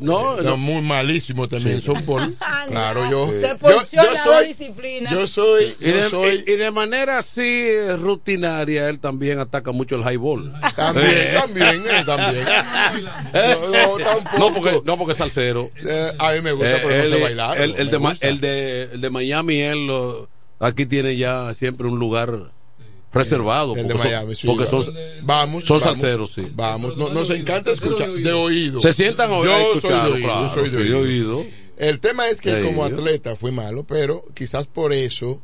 No, 0.00 0.34
Era 0.38 0.50
no. 0.50 0.56
muy 0.56 0.82
malísimo 0.82 1.48
también 1.48 1.80
Sí. 1.80 1.86
softball. 1.86 2.34
Ah, 2.40 2.64
claro, 2.68 3.10
yo, 3.10 3.28
Se 3.28 3.40
yo, 3.40 3.48
yo 3.92 4.16
soy, 4.24 4.46
dos 4.46 4.46
disciplinas. 4.46 5.12
yo 5.12 5.26
soy, 5.26 5.76
Y 5.80 5.86
yo 5.90 5.96
de, 5.96 6.08
soy, 6.08 6.44
y- 6.46 6.52
y 6.52 6.56
de 6.56 6.70
manera 6.70 7.18
así 7.18 7.42
eh, 7.44 7.96
rutinaria, 7.96 8.88
él 8.88 8.98
también 8.98 9.38
ataca 9.38 9.72
mucho 9.72 9.96
el 9.96 10.02
highball. 10.02 10.52
también, 10.76 11.06
Eh. 11.10 11.32
también, 11.34 11.82
eh, 11.90 12.02
también. 12.06 12.46
Eh. 13.34 13.56
No, 13.72 13.98
no, 13.98 14.04
tampoco. 14.04 14.38
No, 14.38 14.54
porque, 14.54 14.82
no, 14.84 14.98
porque 14.98 15.12
es 15.12 15.18
salsero. 15.18 15.70
Eh, 15.84 16.12
a 16.18 16.32
mí 16.32 16.40
me 16.40 16.52
gusta, 16.52 16.76
Eh, 16.76 16.80
pero 16.82 16.88
no 16.96 17.02
él- 17.04 17.12
sé 17.12 17.20
bailar. 17.22 17.60
el, 17.60 17.74
el 17.76 17.90
de, 17.90 17.96
gusta. 17.96 18.26
el, 18.28 18.40
de, 18.40 18.82
el 18.94 19.00
de 19.00 19.10
Miami, 19.10 19.60
él 19.60 19.86
lo- 19.86 20.28
aquí 20.60 20.86
tiene 20.86 21.16
ya 21.16 21.52
siempre 21.54 21.86
un 21.88 21.98
lugar 21.98 22.50
reservado. 23.12 23.76
El 23.76 23.88
de 23.88 23.94
porque 23.94 24.02
son- 24.02 24.10
Miami, 24.12 24.34
sí, 24.34 24.46
porque 24.46 24.64
vamos. 24.64 24.84
son, 24.86 24.94
Vamos, 25.22 25.64
son 25.64 25.80
salseros, 25.80 26.32
sí. 26.32 26.46
Vamos, 26.54 26.96
no- 26.96 27.10
nos 27.10 27.30
encanta 27.30 27.70
escuchar 27.72 28.10
de 28.10 28.32
oído. 28.32 28.80
Se 28.80 28.92
sientan 28.92 29.30
a 29.30 29.34
oír- 29.36 29.50
a 29.50 29.58
Yo 29.58 29.64
soy 29.68 29.76
escucharlo, 29.78 30.08
de 30.08 30.14
oído, 30.14 30.26
claro, 30.26 30.46
yo 30.48 30.54
soy 30.54 30.70
de 30.70 30.82
sí, 30.82 30.88
de 30.88 30.94
oído. 30.94 31.44
El 31.76 32.00
tema 32.00 32.28
es 32.28 32.40
que 32.40 32.52
De 32.52 32.64
como 32.64 32.84
atleta 32.84 33.34
fui 33.36 33.50
malo, 33.50 33.84
pero 33.84 34.24
quizás 34.34 34.66
por 34.66 34.92
eso 34.92 35.42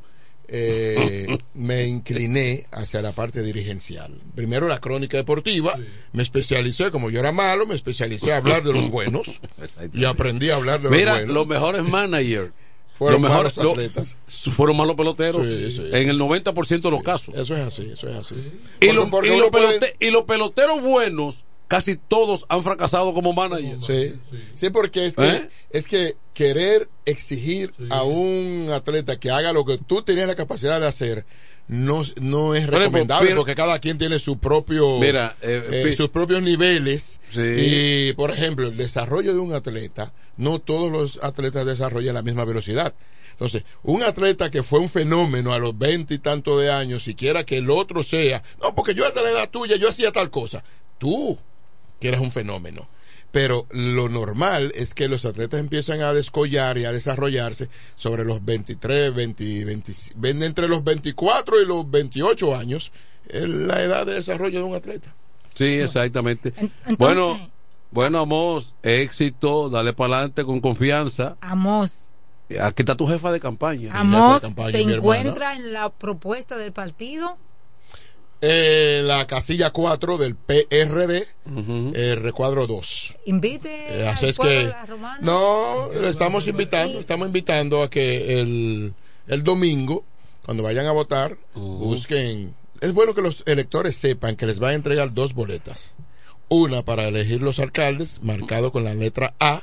eh, 0.51 1.27
me 1.55 1.85
incliné 1.87 2.65
hacia 2.71 3.03
la 3.03 3.13
parte 3.13 3.43
dirigencial. 3.43 4.19
Primero 4.35 4.67
la 4.67 4.79
crónica 4.81 5.17
deportiva, 5.19 5.79
me 6.13 6.23
especialicé, 6.23 6.91
como 6.91 7.11
yo 7.11 7.21
era 7.21 7.33
malo, 7.33 7.67
me 7.67 7.75
especialicé 7.75 8.33
a 8.33 8.39
hablar 8.39 8.63
de 8.63 8.73
los 8.73 8.89
buenos 8.89 9.41
y 9.93 10.05
aprendí 10.07 10.49
a 10.51 10.55
hablar 10.55 10.81
de 10.81 10.89
Mira, 10.89 11.11
los 11.11 11.19
buenos. 11.19 11.35
los 11.35 11.47
mejores 11.49 11.85
managers. 11.85 12.53
Fueron 12.99 13.23
los 13.23 13.31
mejores 13.31 13.57
malos 13.57 13.65
lo- 13.77 13.83
atletas. 13.83 14.17
fueron 14.57 14.77
malos 14.77 14.97
peloteros 14.97 15.47
Sí, 15.47 15.71
sí. 15.77 15.83
en 15.93 16.09
el 16.09 16.19
90% 16.19 16.89
de 16.89 16.91
los 16.91 17.03
casos. 17.03 17.35
Eso 17.37 17.55
es 17.57 17.63
así, 17.63 17.89
eso 17.93 18.09
es 18.09 18.17
así. 18.17 18.35
Y, 18.35 18.51
Porque- 18.89 18.93
los- 18.93 19.07
porque 19.11 19.35
y 19.37 19.39
los 19.39 19.51
puede- 19.51 19.79
pelote- 19.81 19.97
y 20.01 20.11
los 20.11 20.25
peloteros 20.25 20.83
buenos, 20.83 21.45
casi 21.69 21.97
todos 21.97 22.45
han 22.49 22.63
fracasado 22.65 23.15
como 23.15 23.33
managers. 23.33 23.87
Sí, 23.87 24.15
sí, 24.55 24.71
porque 24.71 25.07
es 25.07 25.15
que, 25.15 25.29
¿Eh? 25.29 25.49
es 25.71 25.87
que 25.87 26.17
querer 26.35 26.89
exigir 27.05 27.73
a 27.91 28.03
un 28.03 28.69
atleta 28.73 29.19
que 29.21 29.31
haga 29.31 29.53
lo 29.53 29.65
que 29.65 29.79
tú 29.79 30.03
tenías 30.03 30.27
la 30.27 30.35
capacidad 30.37 30.81
de 30.81 30.87
hacer 30.87 31.25
no, 31.69 32.03
no 32.21 32.55
es 32.55 32.67
recomendable 32.67 33.35
porque 33.35 33.55
cada 33.55 33.79
quien 33.79 33.99
tiene 33.99 34.19
su 34.19 34.39
propio 34.39 34.99
Mira, 34.99 35.37
eh, 35.43 35.85
eh, 35.87 35.93
sus 35.95 36.09
propios 36.09 36.43
niveles 36.43 37.21
Sí. 37.33 37.41
y 37.41 38.13
por 38.15 38.31
ejemplo 38.31 38.69
el 38.69 38.77
desarrollo 38.77 39.33
de 39.35 39.39
un 39.39 39.53
atleta 39.53 40.13
no 40.37 40.59
todos 40.59 40.91
los 40.91 41.23
atletas 41.23 41.67
desarrollan 41.67 42.15
la 42.15 42.23
misma 42.23 42.45
velocidad 42.45 42.95
entonces, 43.39 43.63
un 43.85 44.03
atleta 44.03 44.51
que 44.51 44.65
fue 44.65 44.81
un 44.81 44.89
fenómeno 44.89 45.53
a 45.53 45.61
los 45.61 45.79
veinte 45.79 46.15
y 46.15 46.19
tanto 46.19 46.59
de 46.59 46.73
años, 46.73 47.05
siquiera 47.05 47.45
que 47.45 47.59
el 47.59 47.71
otro 47.71 48.03
sea, 48.03 48.43
no, 48.61 48.75
porque 48.75 48.97
yo 48.97 49.07
hasta 49.07 49.23
la 49.23 49.31
edad 49.31 49.49
tuya, 49.49 49.77
yo 49.77 49.89
hacía 49.89 50.11
tal 50.11 50.29
cosa. 50.29 50.65
Tú, 50.99 51.39
que 52.01 52.09
eres 52.09 52.19
un 52.19 52.33
fenómeno. 52.33 52.89
Pero 53.31 53.67
lo 53.71 54.09
normal 54.09 54.73
es 54.75 54.95
que 54.95 55.07
los 55.09 55.25
atletas 55.27 55.61
empiezan 55.61 56.01
a 56.01 56.13
descollar 56.15 56.79
y 56.79 56.87
a 56.87 56.93
desarrollarse 56.93 57.69
sobre 57.95 58.25
los 58.25 58.45
23, 58.45 59.15
20, 59.15 59.65
20 59.67 59.93
ven 60.17 60.43
entre 60.43 60.67
los 60.67 60.83
24 60.83 61.61
y 61.61 61.67
los 61.67 61.91
28 61.91 62.57
años, 62.57 62.91
es 63.29 63.47
la 63.49 63.83
edad 63.83 64.07
de 64.07 64.15
desarrollo 64.15 64.61
de 64.61 64.65
un 64.65 64.75
atleta. 64.75 65.15
Sí, 65.55 65.65
exactamente. 65.65 66.55
entonces- 66.57 66.97
bueno, 66.99 67.51
bueno, 67.91 68.19
Amos, 68.21 68.75
éxito, 68.83 69.69
dale 69.69 69.93
para 69.93 70.15
adelante 70.17 70.45
con 70.45 70.61
confianza. 70.61 71.37
Amos, 71.41 72.09
Aquí 72.63 72.81
está 72.81 72.95
tu 72.95 73.07
jefa 73.07 73.31
de 73.31 73.41
campaña. 73.41 73.91
Amos 73.93 74.41
campaña, 74.41 74.71
se 74.71 74.79
mi 74.87 74.93
hermana. 74.95 75.19
encuentra 75.19 75.55
en 75.57 75.73
la 75.75 75.91
propuesta 75.91 76.57
del 76.57 76.73
partido. 76.73 77.37
Eh, 78.41 79.03
la 79.05 79.27
casilla 79.27 79.71
4 79.71 80.17
del 80.17 80.37
PRD, 80.37 81.27
eh, 81.95 82.15
recuadro 82.15 82.67
2. 82.69 83.17
Invite 83.27 84.01
Eh, 84.01 84.07
así 84.07 84.27
es 84.27 84.39
que 84.39 84.73
no 85.23 85.91
le 85.93 86.09
estamos 86.09 86.47
invitando 86.47 87.01
estamos 87.01 87.27
invitando 87.27 87.83
a 87.83 87.91
que 87.91 88.41
el, 88.41 88.95
el 89.27 89.43
domingo 89.43 90.05
cuando 90.45 90.63
vayan 90.63 90.87
a 90.87 90.93
votar 90.93 91.37
busquen. 91.55 92.55
Es 92.81 92.93
bueno 92.93 93.13
que 93.13 93.23
los 93.23 93.43
electores 93.47 93.97
sepan 93.97 94.37
que 94.37 94.47
les 94.47 94.63
va 94.63 94.69
a 94.69 94.75
entregar 94.75 95.13
dos 95.13 95.35
boletas 95.35 95.97
una 96.49 96.83
para 96.83 97.07
elegir 97.07 97.43
los 97.43 97.59
alcaldes 97.59 98.21
marcado 98.23 98.73
con 98.73 98.85
la 98.85 98.95
letra 98.95 99.35
A. 99.39 99.63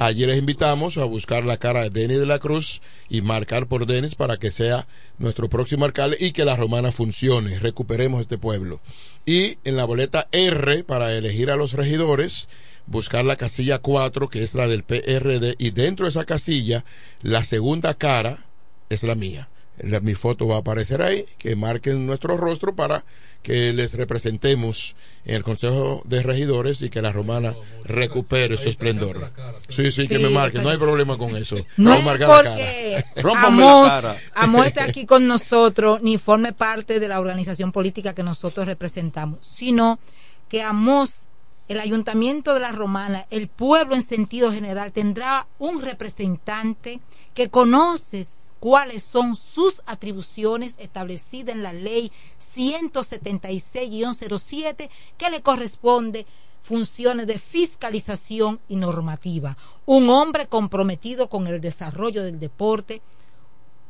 Allí 0.00 0.26
les 0.26 0.38
invitamos 0.38 0.98
a 0.98 1.04
buscar 1.04 1.44
la 1.44 1.56
cara 1.56 1.82
de 1.82 1.90
Denis 1.90 2.18
de 2.18 2.26
la 2.26 2.38
Cruz 2.38 2.82
y 3.08 3.22
marcar 3.22 3.66
por 3.66 3.86
Denis 3.86 4.14
para 4.14 4.36
que 4.36 4.50
sea 4.50 4.86
nuestro 5.18 5.48
próximo 5.48 5.84
alcalde 5.84 6.16
y 6.20 6.32
que 6.32 6.44
la 6.44 6.56
romana 6.56 6.92
funcione. 6.92 7.58
Recuperemos 7.58 8.20
este 8.20 8.38
pueblo. 8.38 8.80
Y 9.24 9.58
en 9.64 9.76
la 9.76 9.84
boleta 9.84 10.28
R 10.32 10.84
para 10.84 11.12
elegir 11.12 11.50
a 11.50 11.56
los 11.56 11.72
regidores 11.72 12.48
buscar 12.86 13.24
la 13.24 13.36
casilla 13.36 13.78
4, 13.78 14.28
que 14.28 14.42
es 14.42 14.54
la 14.54 14.66
del 14.68 14.84
PRD, 14.84 15.56
y 15.58 15.70
dentro 15.70 16.06
de 16.06 16.10
esa 16.10 16.24
casilla, 16.24 16.84
la 17.22 17.44
segunda 17.44 17.94
cara 17.94 18.44
es 18.88 19.02
la 19.02 19.14
mía. 19.14 19.48
La- 19.78 20.00
mi 20.00 20.14
foto 20.14 20.48
va 20.48 20.56
a 20.56 20.58
aparecer 20.60 21.02
ahí, 21.02 21.24
que 21.38 21.54
marquen 21.56 22.06
nuestro 22.06 22.36
rostro 22.36 22.74
para 22.74 23.04
que 23.42 23.72
les 23.72 23.94
representemos 23.94 24.96
en 25.24 25.36
el 25.36 25.44
Consejo 25.44 26.02
de 26.04 26.22
Regidores 26.22 26.82
y 26.82 26.90
que 26.90 27.00
la 27.00 27.12
romana 27.12 27.54
recupere 27.84 28.56
su 28.56 28.68
esplendor. 28.68 29.30
Sí, 29.68 29.92
sí, 29.92 30.08
que 30.08 30.16
Sí, 30.16 30.22
me 30.22 30.30
marquen, 30.30 30.62
no 30.64 30.70
hay 30.70 30.78
problema 30.78 31.16
con 31.16 31.36
eso. 31.36 31.56
No 31.76 31.94
es 31.94 32.02
marcar 32.04 32.28
la 32.28 32.50
porque 32.50 33.04
la 33.22 33.42
Amos, 33.46 33.88
cara. 33.88 34.16
Amos 34.34 34.66
está 34.66 34.84
aquí 34.84 35.06
con 35.06 35.26
nosotros, 35.28 36.00
ni 36.02 36.18
forme 36.18 36.52
parte 36.52 36.98
de 36.98 37.06
la 37.08 37.20
organización 37.20 37.70
política 37.70 38.14
que 38.14 38.22
nosotros 38.24 38.66
representamos, 38.66 39.38
sino 39.46 40.00
que 40.48 40.62
Amos, 40.62 41.28
el 41.68 41.78
ayuntamiento 41.80 42.52
de 42.54 42.60
la 42.60 42.72
Romana, 42.72 43.26
el 43.30 43.46
pueblo 43.48 43.94
en 43.94 44.02
sentido 44.02 44.50
general, 44.52 44.90
tendrá 44.92 45.46
un 45.58 45.82
representante 45.82 46.98
que 47.34 47.48
conoce 47.50 48.24
cuáles 48.60 49.02
son 49.02 49.34
sus 49.34 49.82
atribuciones 49.86 50.74
establecidas 50.78 51.54
en 51.54 51.62
la 51.62 51.72
ley 51.72 52.12
176-07 52.38 54.90
que 55.16 55.30
le 55.30 55.40
corresponde 55.42 56.26
funciones 56.62 57.26
de 57.28 57.38
fiscalización 57.38 58.60
y 58.68 58.76
normativa. 58.76 59.56
Un 59.84 60.08
hombre 60.10 60.48
comprometido 60.48 61.28
con 61.28 61.46
el 61.46 61.60
desarrollo 61.60 62.24
del 62.24 62.40
deporte, 62.40 63.02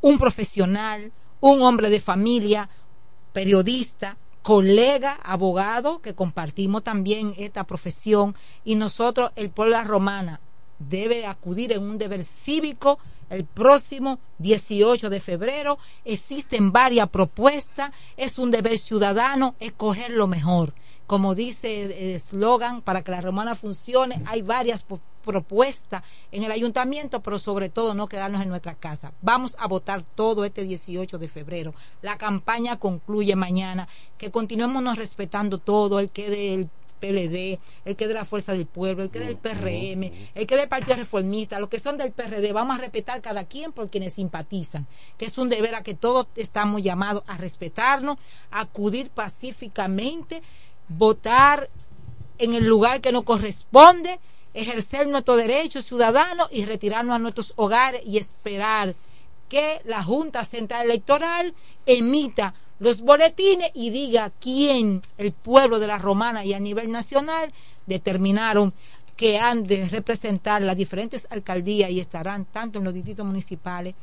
un 0.02 0.18
profesional, 0.18 1.10
un 1.40 1.62
hombre 1.62 1.88
de 1.88 2.00
familia, 2.00 2.68
periodista, 3.32 4.18
colega, 4.42 5.18
abogado, 5.22 6.00
que 6.00 6.14
compartimos 6.14 6.84
también 6.84 7.32
esta 7.36 7.64
profesión 7.64 8.34
y 8.64 8.74
nosotros, 8.74 9.30
el 9.36 9.50
pueblo 9.50 9.82
romana, 9.82 10.40
debe 10.78 11.26
acudir 11.26 11.72
en 11.72 11.82
un 11.82 11.98
deber 11.98 12.22
cívico 12.22 12.98
el 13.30 13.44
próximo 13.44 14.18
18 14.38 15.10
de 15.10 15.20
febrero. 15.20 15.78
Existen 16.04 16.72
varias 16.72 17.08
propuestas, 17.08 17.92
es 18.16 18.38
un 18.38 18.50
deber 18.50 18.78
ciudadano 18.78 19.54
escoger 19.60 20.10
lo 20.10 20.26
mejor. 20.26 20.74
Como 21.06 21.34
dice 21.34 21.84
el 21.84 22.16
eslogan, 22.16 22.82
para 22.82 23.02
que 23.02 23.12
la 23.12 23.20
romana 23.20 23.54
funcione, 23.54 24.22
hay 24.26 24.42
varias 24.42 24.84
propuestas 25.24 26.02
en 26.32 26.42
el 26.42 26.50
ayuntamiento, 26.50 27.22
pero 27.22 27.38
sobre 27.38 27.68
todo 27.68 27.94
no 27.94 28.08
quedarnos 28.08 28.42
en 28.42 28.48
nuestra 28.48 28.74
casa. 28.74 29.12
Vamos 29.22 29.56
a 29.60 29.68
votar 29.68 30.02
todo 30.02 30.44
este 30.44 30.64
18 30.64 31.18
de 31.18 31.28
febrero. 31.28 31.74
La 32.02 32.18
campaña 32.18 32.78
concluye 32.78 33.36
mañana. 33.36 33.86
Que 34.18 34.30
continuemos 34.30 34.96
respetando 34.96 35.58
todo, 35.58 36.00
el 36.00 36.10
que 36.10 36.30
del 36.30 36.68
PLD, 36.96 37.58
el 37.84 37.96
que 37.96 38.04
es 38.04 38.08
de 38.08 38.14
la 38.14 38.24
Fuerza 38.24 38.52
del 38.52 38.66
Pueblo, 38.66 39.04
el 39.04 39.10
que 39.10 39.18
es 39.18 39.26
del 39.26 39.36
PRM, 39.36 40.10
el 40.34 40.46
que 40.46 40.54
es 40.54 40.60
del 40.60 40.68
Partido 40.68 40.96
Reformista, 40.96 41.58
los 41.60 41.68
que 41.68 41.78
son 41.78 41.96
del 41.96 42.12
PRD, 42.12 42.52
vamos 42.52 42.76
a 42.76 42.80
respetar 42.80 43.20
cada 43.22 43.44
quien 43.44 43.72
por 43.72 43.90
quienes 43.90 44.14
simpatizan, 44.14 44.86
que 45.16 45.26
es 45.26 45.38
un 45.38 45.48
deber 45.48 45.74
a 45.74 45.82
que 45.82 45.94
todos 45.94 46.26
estamos 46.36 46.82
llamados 46.82 47.22
a 47.26 47.36
respetarnos, 47.36 48.18
a 48.50 48.60
acudir 48.60 49.10
pacíficamente, 49.10 50.42
votar 50.88 51.70
en 52.38 52.54
el 52.54 52.66
lugar 52.66 53.00
que 53.00 53.12
nos 53.12 53.24
corresponde, 53.24 54.18
ejercer 54.54 55.06
nuestro 55.06 55.36
derecho 55.36 55.82
ciudadano 55.82 56.46
y 56.50 56.64
retirarnos 56.64 57.14
a 57.14 57.18
nuestros 57.18 57.52
hogares 57.56 58.02
y 58.04 58.18
esperar 58.18 58.94
que 59.48 59.80
la 59.84 60.02
Junta 60.02 60.44
Central 60.44 60.86
Electoral 60.86 61.54
emita 61.84 62.54
los 62.78 63.00
boletines 63.00 63.70
y 63.74 63.90
diga 63.90 64.30
quién 64.40 65.02
el 65.18 65.32
pueblo 65.32 65.78
de 65.78 65.86
la 65.86 65.98
Romana 65.98 66.44
y 66.44 66.52
a 66.54 66.60
nivel 66.60 66.90
nacional 66.90 67.50
determinaron 67.86 68.72
que 69.16 69.38
han 69.38 69.64
de 69.64 69.88
representar 69.88 70.60
las 70.62 70.76
diferentes 70.76 71.26
alcaldías 71.30 71.90
y 71.90 72.00
estarán 72.00 72.44
tanto 72.44 72.78
en 72.78 72.84
los 72.84 72.92
distritos 72.92 73.24
municipales 73.24 73.94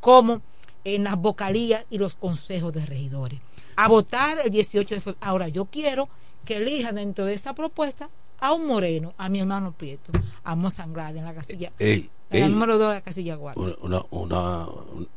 como 0.00 0.42
en 0.84 1.04
las 1.04 1.16
vocalías 1.16 1.84
y 1.90 1.98
los 1.98 2.14
consejos 2.14 2.72
de 2.72 2.84
regidores. 2.84 3.40
A 3.76 3.88
votar 3.88 4.38
el 4.44 4.50
18 4.50 4.94
de 4.94 5.00
febrero. 5.00 5.18
Ahora 5.26 5.48
yo 5.48 5.64
quiero 5.66 6.08
que 6.44 6.58
elija 6.58 6.92
dentro 6.92 7.24
de 7.24 7.34
esa 7.34 7.54
propuesta 7.54 8.08
a 8.40 8.52
un 8.52 8.66
moreno, 8.66 9.14
a 9.18 9.28
mi 9.28 9.40
hermano 9.40 9.72
Prieto, 9.72 10.12
a 10.44 10.54
Mozangrade 10.54 11.18
en 11.18 11.24
la 11.24 11.34
casilla, 11.34 11.72
Ey, 11.78 12.08
en 12.30 12.44
ey, 12.44 12.50
número 12.50 12.78
2 12.78 12.88
de 12.88 12.94
la 12.94 13.00
casilla 13.00 13.36
4. 13.36 13.78
una, 13.82 14.02
una, 14.10 14.66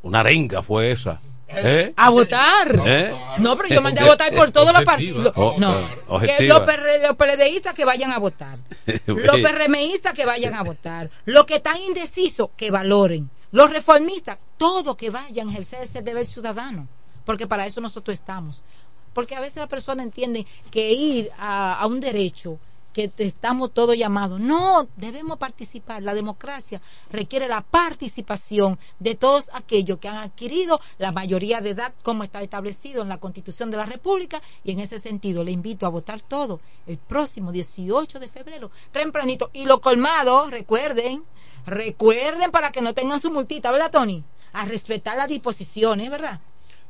una 0.02 0.20
arenga 0.20 0.62
fue 0.62 0.90
esa. 0.90 1.20
¿Eh? 1.56 1.92
A 1.96 2.10
votar. 2.10 2.80
¿Eh? 2.86 3.14
No, 3.38 3.56
pero 3.56 3.68
yo 3.68 3.82
mandé 3.82 4.00
a 4.00 4.06
votar 4.06 4.32
por 4.32 4.50
todos 4.50 4.72
los 4.72 4.84
partidos. 4.84 5.32
Oh, 5.36 5.56
No, 5.58 5.78
eh, 5.78 5.86
que 5.96 6.02
objetiva. 6.08 6.58
los, 6.58 6.66
PR 6.66 6.82
los 7.02 7.16
PLDistas 7.16 7.74
que 7.74 7.84
vayan 7.84 8.12
a 8.12 8.18
votar. 8.18 8.58
Los 9.06 9.40
PRMistas 9.40 10.12
que 10.12 10.26
vayan 10.26 10.54
a 10.54 10.62
votar. 10.62 11.08
Los 11.24 11.44
que 11.46 11.56
están 11.56 11.80
indecisos 11.80 12.50
que 12.56 12.70
valoren. 12.70 13.30
Los 13.52 13.70
reformistas, 13.70 14.38
todos 14.56 14.96
que 14.96 15.10
vayan 15.10 15.48
a 15.48 15.52
ejercer 15.52 15.82
ese 15.82 16.02
deber 16.02 16.26
ciudadano. 16.26 16.88
Porque 17.24 17.46
para 17.46 17.66
eso 17.66 17.80
nosotros 17.80 18.14
estamos. 18.14 18.64
Porque 19.12 19.36
a 19.36 19.40
veces 19.40 19.58
la 19.58 19.68
persona 19.68 20.02
entiende 20.02 20.46
que 20.70 20.90
ir 20.92 21.30
a, 21.38 21.74
a 21.78 21.86
un 21.86 22.00
derecho 22.00 22.58
que 22.92 23.10
estamos 23.18 23.72
todos 23.72 23.96
llamados. 23.96 24.40
No, 24.40 24.86
debemos 24.96 25.38
participar. 25.38 26.02
La 26.02 26.14
democracia 26.14 26.80
requiere 27.10 27.48
la 27.48 27.62
participación 27.62 28.78
de 28.98 29.14
todos 29.14 29.50
aquellos 29.52 29.98
que 29.98 30.08
han 30.08 30.16
adquirido 30.16 30.80
la 30.98 31.12
mayoría 31.12 31.60
de 31.60 31.70
edad 31.70 31.92
como 32.02 32.24
está 32.24 32.42
establecido 32.42 33.02
en 33.02 33.08
la 33.08 33.18
Constitución 33.18 33.70
de 33.70 33.76
la 33.76 33.86
República 33.86 34.40
y 34.64 34.72
en 34.72 34.80
ese 34.80 34.98
sentido 34.98 35.44
le 35.44 35.52
invito 35.52 35.86
a 35.86 35.90
votar 35.90 36.20
todo 36.20 36.60
el 36.86 36.98
próximo 36.98 37.52
18 37.52 38.18
de 38.18 38.28
febrero, 38.28 38.70
tempranito. 38.90 39.50
Y 39.52 39.66
lo 39.66 39.80
colmado, 39.80 40.50
recuerden, 40.50 41.24
recuerden 41.66 42.50
para 42.50 42.72
que 42.72 42.82
no 42.82 42.94
tengan 42.94 43.20
su 43.20 43.30
multita, 43.30 43.70
¿verdad, 43.70 43.90
Tony? 43.90 44.24
A 44.52 44.66
respetar 44.66 45.16
las 45.16 45.28
disposiciones, 45.28 46.10
¿verdad? 46.10 46.40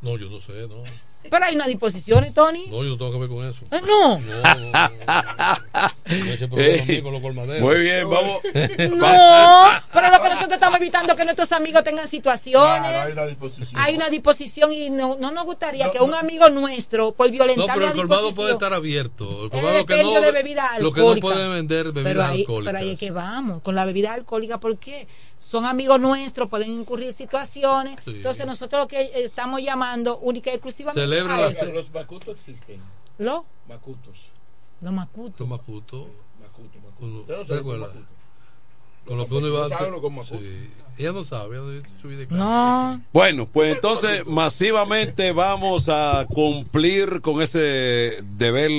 No, 0.00 0.16
yo 0.16 0.28
no 0.28 0.40
sé, 0.40 0.66
no. 0.66 0.82
Pero 1.30 1.44
hay 1.44 1.54
unas 1.54 1.68
disposiciones, 1.68 2.34
Tony. 2.34 2.66
No, 2.68 2.82
yo 2.82 2.90
no 2.90 2.96
tengo 2.96 3.12
que 3.12 3.18
ver 3.18 3.28
con 3.28 3.46
eso. 3.48 3.64
Eh, 3.70 3.80
No. 3.86 4.18
No, 7.02 7.10
los 7.10 7.20
colmaderos. 7.22 7.60
Muy 7.60 7.80
bien, 7.80 8.08
vamos. 8.08 8.40
No, 8.96 9.70
pero 9.92 10.10
lo 10.10 10.22
que 10.22 10.28
nosotros 10.28 10.52
estamos 10.52 10.80
evitando 10.80 11.12
es 11.12 11.18
que 11.18 11.24
nuestros 11.24 11.52
amigos 11.52 11.84
tengan 11.84 12.08
situaciones. 12.08 12.90
Claro, 12.90 13.00
hay 13.06 13.12
una 13.12 13.26
disposición. 13.26 13.80
Hay 13.82 13.94
una 13.96 14.08
disposición 14.08 14.72
y 14.72 14.90
no, 14.90 15.16
no 15.18 15.30
nos 15.30 15.44
gustaría 15.44 15.90
que 15.90 16.00
un 16.00 16.14
amigo 16.14 16.48
nuestro, 16.50 17.12
por 17.12 17.26
No, 17.26 17.32
violentar 17.32 17.74
pero 17.74 17.80
la 17.86 17.92
el 17.92 17.96
colmado 17.96 18.26
disposición, 18.26 18.34
puede 18.34 18.52
estar 18.52 18.72
abierto. 18.72 19.28
El 19.28 19.44
el 19.44 19.50
colmado 19.50 19.72
que 19.72 19.80
expendio 19.80 20.20
no, 20.20 20.26
de 20.26 20.32
bebida 20.32 20.70
lo 20.80 20.92
que 20.92 21.00
no 21.00 21.14
puede 21.16 21.48
vender 21.48 21.92
bebidas 21.92 22.04
pero 22.04 22.22
ahí, 22.24 22.40
alcohólicas. 22.40 22.72
Pero 22.72 22.84
ahí 22.84 22.90
es 22.92 22.98
que 23.00 23.10
vamos, 23.10 23.62
con 23.62 23.74
la 23.74 23.84
bebida 23.84 24.12
alcohólica, 24.14 24.58
¿por 24.58 24.78
qué? 24.78 25.06
Son 25.38 25.64
amigos 25.64 25.98
nuestros, 26.00 26.48
pueden 26.48 26.70
incurrir 26.70 27.12
situaciones. 27.12 27.98
Sí. 28.04 28.12
Entonces 28.12 28.46
nosotros 28.46 28.82
lo 28.82 28.88
que 28.88 29.10
estamos 29.16 29.60
llamando 29.60 30.18
única 30.18 30.50
y 30.50 30.54
exclusivamente 30.54 31.06
Celebra 31.14 31.36
a 31.36 31.40
la 31.40 31.48
eso. 31.48 31.60
ce- 31.66 31.72
Los 31.72 31.90
macutos 31.92 32.34
existen. 32.34 32.80
¿Lo? 33.18 33.44
Macutos. 33.68 34.30
Los 34.80 34.92
macutos. 34.92 35.40
Los 35.40 35.48
macutos. 35.48 36.06
Macuto, 36.40 36.78
macuto. 36.80 37.26
Con 39.04 39.18
lo- 39.18 39.26
que 39.26 39.34
uno 39.34 39.46
iba 39.48 39.66
macuto. 40.10 40.38
Sí. 40.44 40.70
Ella 40.98 41.12
no 41.12 41.24
sabe. 41.24 41.56
ella 41.56 41.82
vida. 42.26 42.44
No. 42.44 43.02
Bueno, 43.12 43.48
pues 43.48 43.74
entonces 43.74 44.24
masivamente 44.26 45.32
vamos 45.32 45.88
a 45.88 46.26
cumplir 46.28 47.20
con 47.20 47.42
ese 47.42 48.22
deber, 48.36 48.70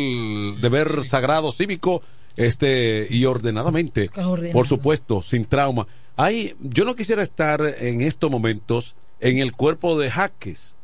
deber 0.62 1.04
sagrado 1.04 1.52
cívico, 1.52 2.02
este 2.38 3.06
y 3.10 3.26
ordenadamente, 3.26 4.10
Ordenado. 4.16 4.54
por 4.54 4.68
supuesto, 4.68 5.22
sin 5.22 5.46
trauma. 5.46 5.88
Hay, 6.16 6.56
yo 6.62 6.86
no 6.86 6.96
quisiera 6.96 7.22
estar 7.24 7.62
en 7.80 8.02
estos 8.02 8.30
momentos 8.32 8.96
en 9.20 9.40
el 9.40 9.52
cuerpo 9.54 10.00
de 10.00 10.10
Jaques, 10.12 10.76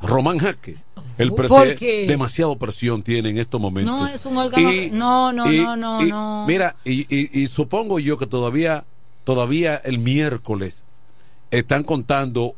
Román 0.00 0.38
Jaques. 0.38 0.84
El 1.18 1.30
¿Por 1.30 1.46
presidente 1.46 2.06
demasiado 2.06 2.56
presión 2.56 3.02
tiene 3.02 3.30
en 3.30 3.38
estos 3.38 3.58
momentos. 3.60 3.94
No, 3.94 4.06
es 4.06 4.26
un 4.26 4.36
órgano. 4.36 4.70
no, 4.92 5.32
no, 5.32 5.50
y- 5.52 5.58
no, 5.60 5.76
no, 5.76 6.04
y 6.04 6.10
no. 6.10 6.44
Mira, 6.46 6.76
y, 6.84 7.06
y- 7.14 7.30
y 7.42 7.46
supongo 7.46 7.98
yo 7.98 8.18
que 8.18 8.26
todavía, 8.26 8.84
todavía 9.24 9.76
el 9.76 9.98
miércoles 9.98 10.84
están 11.50 11.84
contando 11.84 12.54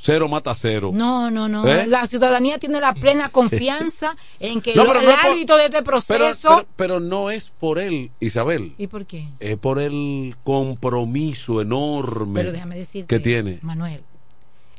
cero 0.00 0.26
mata 0.28 0.54
cero. 0.54 0.90
No, 0.94 1.30
no, 1.30 1.48
no. 1.50 1.66
¿Eh? 1.68 1.86
La 1.86 2.06
ciudadanía 2.06 2.58
tiene 2.58 2.80
la 2.80 2.94
plena 2.94 3.28
confianza 3.30 4.16
en 4.40 4.62
que 4.62 4.74
No, 4.74 4.82
el 4.82 4.88
no 4.88 4.94
por- 4.94 5.02
de 5.02 5.64
este 5.64 5.70
Pero, 5.72 5.84
proceso. 5.84 6.48
pero, 6.48 6.66
pero 6.76 7.00
no 7.00 7.30
es 7.30 7.50
por 7.50 7.78
él, 7.78 8.10
Isabel. 8.20 8.74
¿Y 8.78 8.86
por 8.86 9.04
qué? 9.04 9.28
Es 9.38 9.58
por 9.58 9.78
el 9.80 10.34
compromiso 10.44 11.60
enorme 11.60 12.40
Pero 12.40 12.52
déjame 12.52 12.76
decirte, 12.76 13.06
que 13.14 13.20
tiene. 13.20 13.58
Manuel, 13.60 14.02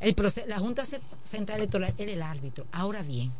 el 0.00 0.14
proce- 0.16 0.46
la 0.46 0.58
Junta 0.58 0.84
Ce- 0.84 1.00
Central 1.22 1.58
Electoral 1.58 1.94
era 1.98 2.12
el 2.12 2.22
árbitro. 2.22 2.66
Ahora 2.72 3.02
bien, 3.02 3.32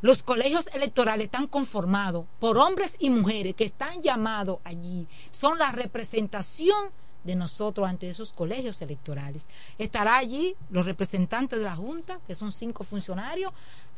los 0.00 0.22
colegios 0.22 0.68
electorales 0.74 1.26
están 1.26 1.46
conformados 1.46 2.24
por 2.38 2.58
hombres 2.58 2.96
y 2.98 3.10
mujeres 3.10 3.54
que 3.54 3.64
están 3.64 4.02
llamados 4.02 4.58
allí. 4.64 5.06
Son 5.30 5.58
la 5.58 5.72
representación 5.72 6.90
de 7.24 7.34
nosotros 7.34 7.88
ante 7.88 8.08
esos 8.08 8.32
colegios 8.32 8.80
electorales. 8.80 9.44
Estará 9.76 10.16
allí 10.16 10.54
los 10.70 10.86
representantes 10.86 11.58
de 11.58 11.64
la 11.64 11.76
Junta, 11.76 12.20
que 12.26 12.34
son 12.34 12.52
cinco 12.52 12.84
funcionarios. 12.84 13.52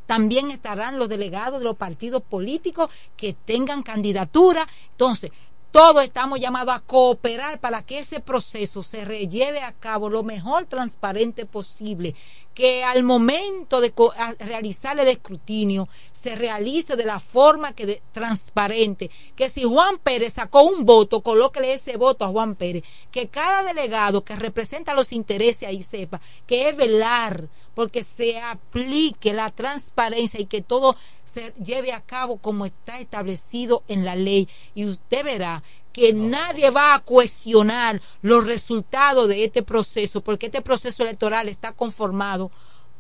También 0.07 0.51
estarán 0.51 0.99
los 0.99 1.09
delegados 1.09 1.61
de 1.61 1.65
los 1.65 1.77
partidos 1.77 2.23
políticos 2.23 2.89
que 3.17 3.33
tengan 3.35 3.83
candidatura. 3.85 4.67
Entonces, 4.93 5.31
todos 5.71 6.03
estamos 6.03 6.41
llamados 6.41 6.75
a 6.75 6.81
cooperar 6.81 7.61
para 7.61 7.83
que 7.83 8.01
ese 8.01 8.21
proceso 8.21 8.83
se 8.83 9.05
lleve 9.29 9.61
a 9.61 9.73
cabo 9.73 10.09
lo 10.09 10.23
mejor 10.23 10.67
transparente 10.67 11.47
posible, 11.47 12.15
que 12.55 12.83
al 12.83 13.05
momento 13.05 13.81
de 13.81 13.93
realizar 14.41 14.99
el 14.99 15.09
escrutinio 15.09 15.89
se 16.13 16.35
realice 16.35 16.97
de 16.97 17.05
la 17.05 17.21
forma 17.21 17.73
que 17.73 17.87
de- 17.87 18.03
transparente, 18.13 19.11
que 19.37 19.49
si 19.49 19.63
Juan 19.63 19.99
Pérez 19.99 20.35
sacó 20.35 20.63
un 20.63 20.85
voto, 20.85 21.21
colóquele 21.23 21.73
ese 21.73 21.97
voto 21.97 22.25
a 22.25 22.29
Juan 22.29 22.57
Pérez, 22.57 22.83
que 23.11 23.29
cada 23.29 23.63
delegado 23.63 24.25
que 24.25 24.37
representa 24.37 24.93
los 24.95 25.13
intereses 25.13 25.69
ahí 25.69 25.83
sepa 25.83 26.21
que 26.47 26.69
es 26.69 26.77
velar 26.77 27.49
porque 27.75 28.03
se 28.03 28.41
aplique 28.41 29.33
la 29.33 29.51
transparencia 29.51 30.41
y 30.41 30.47
que 30.47 30.61
todo 30.63 30.97
se 31.25 31.55
lleve 31.63 31.93
a 31.93 32.01
cabo 32.01 32.39
como 32.39 32.67
está 32.67 32.99
establecido 32.99 33.85
en 33.87 34.05
la 34.05 34.17
ley. 34.17 34.49
Y 34.75 34.85
usted 34.87 35.25
verá 35.25 35.60
que 35.93 36.13
nadie 36.13 36.71
va 36.71 36.95
a 36.95 37.01
cuestionar 37.01 38.01
los 38.23 38.47
resultados 38.47 39.29
de 39.29 39.45
este 39.45 39.63
proceso 39.63 40.21
porque 40.21 40.47
este 40.47 40.63
proceso 40.63 41.03
electoral 41.03 41.49
está 41.49 41.73
conformado 41.73 42.51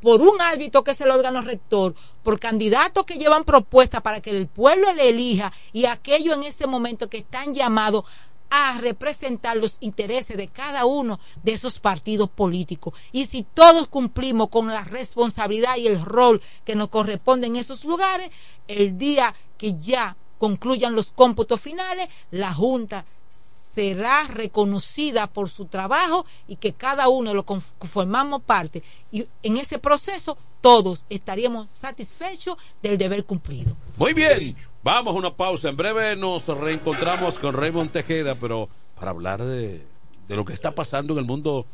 por 0.00 0.22
un 0.22 0.40
árbitro 0.40 0.82
que 0.82 0.92
es 0.92 1.00
el 1.00 1.10
órgano 1.10 1.42
rector, 1.42 1.94
por 2.22 2.40
candidatos 2.40 3.04
que 3.04 3.18
llevan 3.18 3.44
propuestas 3.44 4.02
para 4.02 4.20
que 4.20 4.30
el 4.30 4.46
pueblo 4.46 4.92
le 4.94 5.10
elija 5.10 5.52
y 5.72 5.84
aquellos 5.84 6.36
en 6.36 6.44
ese 6.44 6.66
momento 6.66 7.08
que 7.10 7.18
están 7.18 7.52
llamados 7.52 8.04
a 8.50 8.78
representar 8.78 9.56
los 9.56 9.76
intereses 9.80 10.36
de 10.36 10.48
cada 10.48 10.84
uno 10.84 11.20
de 11.42 11.52
esos 11.52 11.78
partidos 11.78 12.28
políticos. 12.28 12.94
Y 13.12 13.26
si 13.26 13.44
todos 13.44 13.86
cumplimos 13.86 14.48
con 14.48 14.66
la 14.66 14.82
responsabilidad 14.82 15.76
y 15.76 15.86
el 15.86 16.04
rol 16.04 16.42
que 16.64 16.74
nos 16.74 16.90
corresponde 16.90 17.46
en 17.46 17.56
esos 17.56 17.84
lugares, 17.84 18.30
el 18.66 18.98
día 18.98 19.34
que 19.56 19.74
ya 19.74 20.16
concluyan 20.40 20.96
los 20.96 21.12
cómputos 21.12 21.60
finales, 21.60 22.08
la 22.32 22.52
Junta 22.52 23.04
será 23.28 24.26
reconocida 24.26 25.28
por 25.28 25.48
su 25.48 25.66
trabajo 25.66 26.26
y 26.48 26.56
que 26.56 26.72
cada 26.72 27.08
uno 27.08 27.32
lo 27.34 27.46
conf- 27.46 27.70
formamos 27.86 28.42
parte 28.42 28.82
y 29.12 29.28
en 29.44 29.58
ese 29.58 29.78
proceso 29.78 30.36
todos 30.60 31.04
estaríamos 31.08 31.68
satisfechos 31.72 32.56
del 32.82 32.98
deber 32.98 33.24
cumplido. 33.24 33.76
Muy 33.96 34.12
bien, 34.12 34.56
vamos 34.82 35.14
a 35.14 35.18
una 35.18 35.36
pausa. 35.36 35.68
En 35.68 35.76
breve 35.76 36.16
nos 36.16 36.48
reencontramos 36.48 37.38
con 37.38 37.54
Raymond 37.54 37.92
Tejeda, 37.92 38.34
pero 38.34 38.68
para 38.98 39.12
hablar 39.12 39.40
de, 39.44 39.86
de 40.26 40.36
lo 40.36 40.44
que 40.44 40.52
está 40.52 40.72
pasando 40.72 41.12
en 41.12 41.20
el 41.20 41.24
mundo 41.26 41.64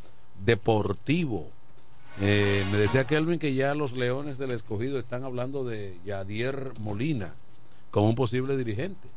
deportivo. 0.45 1.49
Eh, 2.19 2.63
me 2.71 2.77
decía 2.77 3.05
Kelvin 3.07 3.39
que 3.39 3.55
ya 3.55 3.73
los 3.73 3.93
Leones 3.93 4.37
del 4.37 4.51
Escogido 4.51 4.99
están 4.99 5.23
hablando 5.23 5.63
de 5.63 5.97
Yadier 6.05 6.73
Molina 6.79 7.33
como 7.91 8.09
un 8.09 8.15
posible 8.15 8.55
dirigente. 8.57 9.07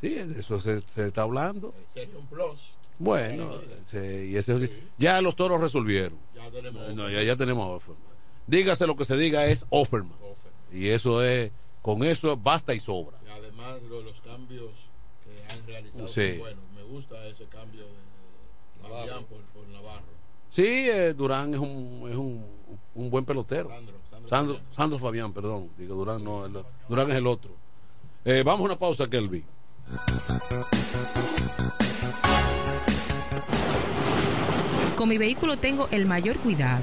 Sí, 0.00 0.10
de 0.10 0.40
eso 0.40 0.60
se, 0.60 0.80
se 0.80 1.06
está 1.06 1.22
hablando. 1.22 1.74
Sería 1.92 2.16
un 2.18 2.26
plus. 2.26 2.74
Bueno, 3.00 3.60
se- 3.84 4.26
y 4.26 4.36
ese- 4.36 4.70
ya 4.98 5.20
los 5.22 5.36
toros 5.36 5.60
resolvieron. 5.60 6.18
Ya 6.34 6.50
tenemos. 6.50 6.94
No, 6.94 7.08
ya, 7.10 7.22
ya 7.22 7.36
tenemos 7.36 7.64
a 7.66 7.70
Offerman. 7.70 8.02
Dígase 8.46 8.86
lo 8.86 8.96
que 8.96 9.04
se 9.04 9.16
diga 9.16 9.46
es 9.46 9.66
Offerman. 9.70 10.16
Y 10.72 10.88
eso 10.88 11.22
es, 11.24 11.50
con 11.82 12.02
eso 12.04 12.36
basta 12.36 12.74
y 12.74 12.80
sobra. 12.80 13.18
Y 13.26 13.30
además 13.30 13.80
lo- 13.88 14.02
los 14.02 14.20
cambios 14.20 14.90
que 15.24 15.52
han 15.52 15.66
realizado 15.66 16.06
Sí. 16.08 16.30
son 16.30 16.38
buenos. 16.38 16.64
Me 16.74 16.82
gusta 16.82 17.26
ese 17.26 17.44
cambio 17.46 17.84
de 17.84 18.88
Fabián 18.88 19.24
por, 19.24 19.40
por 19.54 19.66
Navarro. 19.68 20.04
Sí, 20.50 20.88
eh, 20.90 21.14
Durán 21.14 21.54
es 21.54 21.60
un, 21.60 22.06
es 22.10 22.16
un, 22.16 22.44
un 22.94 23.10
buen 23.10 23.24
pelotero. 23.24 23.68
Sandro, 24.26 24.60
Sandro, 24.72 24.98
Fabián, 24.98 25.32
perdón. 25.32 25.70
Digo, 25.78 25.94
Durán 25.94 26.22
no, 26.24 26.46
el- 26.46 26.64
Durán 26.88 27.10
es 27.10 27.16
el 27.16 27.26
otro. 27.26 27.52
Eh, 28.24 28.42
vamos 28.44 28.60
a 28.60 28.64
una 28.64 28.78
pausa, 28.78 29.08
Kelvin. 29.08 29.44
Con 34.96 35.08
mi 35.08 35.16
vehículo 35.16 35.56
tengo 35.56 35.88
el 35.92 36.06
mayor 36.06 36.36
cuidado. 36.38 36.82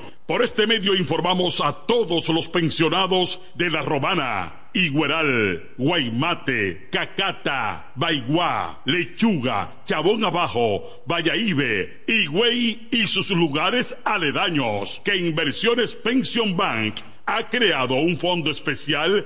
Por 0.31 0.43
este 0.43 0.65
medio 0.65 0.95
informamos 0.95 1.59
a 1.59 1.73
todos 1.73 2.29
los 2.29 2.47
pensionados 2.47 3.41
de 3.53 3.69
La 3.69 3.81
Romana, 3.81 4.69
Igueral, 4.73 5.71
Guaymate, 5.77 6.87
Cacata, 6.89 7.91
Baigua, 7.95 8.81
Lechuga, 8.85 9.81
Chabón 9.83 10.23
Abajo, 10.23 11.03
Vallaíbe, 11.05 12.05
Higüey 12.07 12.87
y 12.91 13.07
sus 13.07 13.31
lugares 13.31 13.97
aledaños 14.05 15.01
que 15.03 15.17
Inversiones 15.17 15.95
Pension 15.97 16.55
Bank 16.55 17.01
ha 17.25 17.49
creado 17.49 17.95
un 17.95 18.17
fondo 18.17 18.51
especial 18.51 19.25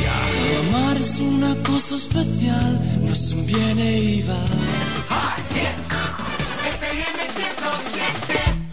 Amar 0.67 0.97
es 0.97 1.19
una 1.19 1.55
cosa 1.63 1.95
especial, 1.95 2.79
no 3.01 3.11
es 3.11 3.31
un 3.33 3.45
viene 3.45 3.99
y 3.99 4.21
va. 4.23 4.35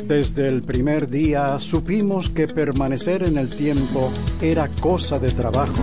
Desde 0.09 0.49
el 0.49 0.63
primer 0.63 1.11
día 1.11 1.61
supimos 1.61 2.31
que 2.31 2.49
permanecer 2.49 3.25
en 3.25 3.37
el 3.37 3.51
tiempo 3.51 4.11
era 4.41 4.67
cosa 4.81 5.19
de 5.19 5.31
trabajo. 5.31 5.83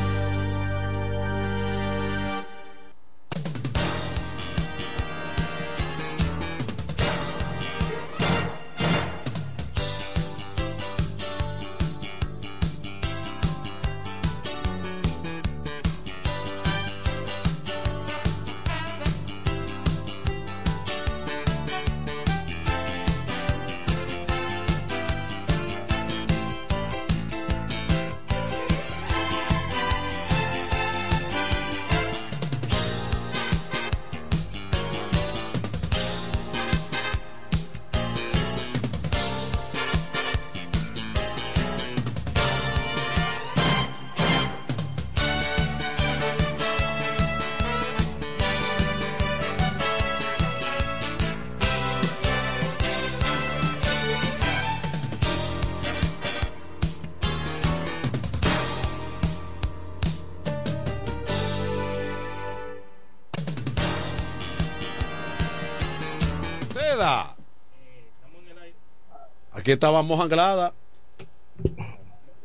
Aquí 69.71 69.75
estábamos 69.75 70.19
Anglada. 70.19 70.73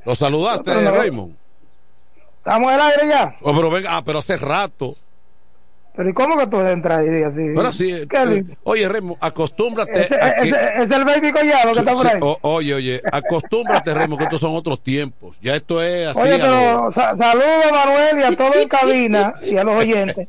¿Lo 0.05 0.15
saludaste, 0.15 0.73
no. 0.73 0.93
Raymond? 0.93 1.35
¿Estamos 2.39 2.69
en 2.69 2.75
el 2.77 2.81
aire 2.81 3.09
ya? 3.09 3.37
Oh, 3.43 3.53
pero 3.53 3.69
venga, 3.69 3.97
ah, 3.97 4.03
pero 4.05 4.21
hace 4.21 4.37
rato. 4.37 4.95
¿Pero 5.97 6.11
y 6.11 6.13
cómo 6.13 6.37
que 6.37 6.47
tú 6.47 6.61
entras 6.61 7.01
ahí 7.01 7.23
así? 7.23 7.55
Sí. 7.73 8.07
¿Qué 8.09 8.17
eh, 8.19 8.27
li- 8.27 8.57
oye, 8.65 8.87
Raymond, 8.89 9.17
acostúmbrate. 9.19 9.99
ese, 10.03 10.15
a 10.15 10.35
que- 10.35 10.49
ese- 10.51 10.83
es 10.83 10.91
el 10.91 11.05
baby 11.07 11.33
collado 11.33 11.73
que 11.73 11.79
está 11.79 11.93
por 11.93 12.03
Sí, 12.03 12.09
ahí. 12.13 12.19
o- 12.23 12.39
oye, 12.43 12.75
oye, 12.75 13.03
acostúmbrate, 13.11 13.95
Raymond, 13.95 14.19
que 14.19 14.25
estos 14.25 14.41
son 14.41 14.55
otros 14.55 14.83
tiempos. 14.83 15.37
Ya 15.41 15.57
esto 15.57 15.83
es 15.83 16.09
así. 16.09 16.19
Oye, 16.21 16.39
pero 16.39 16.91
sa- 16.91 17.17
saludo 17.17 17.45
a 17.71 17.73
Manuel 17.73 18.19
y 18.21 18.23
a 18.25 18.37
todos 18.37 18.57
en 18.57 18.69
cabina 18.69 19.33
y 19.43 19.57
a 19.57 19.65
los 19.65 19.75
oyentes. 19.75 20.29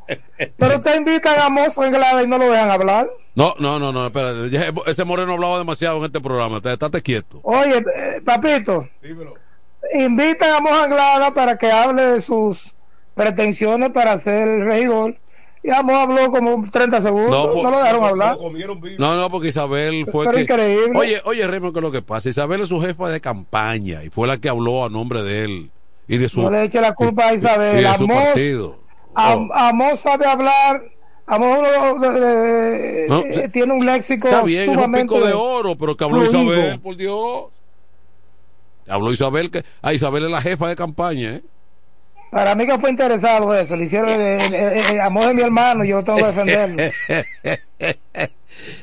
Pero 0.58 0.76
usted 0.78 0.96
invitan 0.98 1.40
a 1.40 1.50
Mozo 1.50 1.84
Englada 1.84 2.24
y 2.24 2.28
no 2.28 2.38
lo 2.38 2.50
dejan 2.50 2.72
hablar. 2.72 3.10
No, 3.36 3.54
no, 3.60 3.78
no, 3.78 3.92
no, 3.92 4.06
espera. 4.08 4.32
ya 4.50 4.72
Ese 4.88 5.04
moreno 5.04 5.34
hablaba 5.34 5.58
demasiado 5.60 5.98
en 5.98 6.06
este 6.06 6.22
programa. 6.22 6.62
Te- 6.62 6.72
Estate 6.74 7.02
quieto. 7.02 7.40
Oye, 7.44 7.84
eh, 7.96 8.22
papito, 8.24 8.88
invitan 9.94 10.52
a 10.54 10.60
Mozo 10.60 10.84
Anglada 10.84 11.34
para 11.34 11.58
que 11.58 11.72
hable 11.72 12.02
de 12.04 12.22
sus 12.22 12.74
pretensiones 13.16 13.90
para 13.92 14.18
ser 14.18 14.48
regidor. 14.66 15.16
Y 15.64 15.72
Amos 15.72 15.96
habló 15.96 16.32
como 16.32 16.64
30 16.70 17.02
segundos, 17.02 17.32
no, 17.48 17.52
por- 17.52 17.72
lo 17.72 17.78
dejaron 17.80 18.04
hablar. 18.06 18.38
No, 19.00 19.16
no, 19.16 19.30
porque 19.30 19.48
Isabel 19.50 20.06
fue 20.12 20.26
Pero 20.26 20.38
que. 20.38 20.44
increíble. 20.44 20.98
Oye, 20.98 21.22
oye, 21.26 21.46
Raymond, 21.48 21.74
¿qué 21.74 21.80
es 21.80 21.84
lo 21.84 21.92
que 21.92 22.02
pasa? 22.02 22.30
Isabel 22.30 22.62
es 22.62 22.70
su 22.70 22.80
jefa 22.80 23.10
de 23.10 23.20
campaña 23.20 24.04
y 24.04 24.10
fue 24.10 24.28
la 24.28 24.38
que 24.38 24.50
habló 24.50 24.86
a 24.86 24.90
nombre 24.90 25.24
de 25.24 25.44
él 25.44 25.72
y 26.08 26.18
de 26.18 26.30
su. 26.30 26.42
No 26.42 26.52
le 26.52 26.64
eche 26.66 26.80
la 26.80 26.94
culpa 26.94 27.28
a 27.30 27.34
y 27.34 27.38
Isabel. 27.38 27.76
de 27.84 27.94
su 27.96 28.04
Amos, 28.06 28.24
partido. 28.24 28.80
Amos 29.16 30.00
sabe 30.00 30.26
hablar. 30.28 30.84
Amos 31.26 31.58
eh, 31.68 33.06
No, 33.10 33.20
eh, 33.20 33.50
tiene 33.52 33.74
un 33.74 33.86
léxico 33.86 34.30
Está 34.30 34.44
bien, 34.44 34.70
es 34.70 34.78
un 34.78 34.92
pico 34.94 35.20
de 35.20 35.34
oro, 35.34 35.76
pero 35.78 35.98
que 35.98 36.04
habló 36.06 36.22
fluido. 36.22 36.54
Isabel, 36.54 36.80
por 36.80 36.96
Dios. 36.96 37.46
Habló 38.88 39.12
Isabel, 39.12 39.52
que. 39.52 39.64
Ah, 39.82 39.94
Isabel 39.94 40.24
es 40.26 40.32
la 40.32 40.42
jefa 40.42 40.70
de 40.70 40.76
campaña, 40.78 41.32
¿eh? 41.36 41.44
Para 42.32 42.56
mí 42.56 42.66
que 42.66 42.78
fue 42.78 42.90
interesado 42.90 43.56
eso. 43.56 43.76
Le 43.76 43.86
hicieron 43.86 44.10
eh, 44.12 45.00
Amos 45.02 45.28
de 45.28 45.34
mi 45.34 45.42
hermano 45.42 45.84
y 45.86 45.90
yo 45.90 46.04
tengo 46.04 46.20
que 46.20 46.26
defenderlo. 46.26 46.78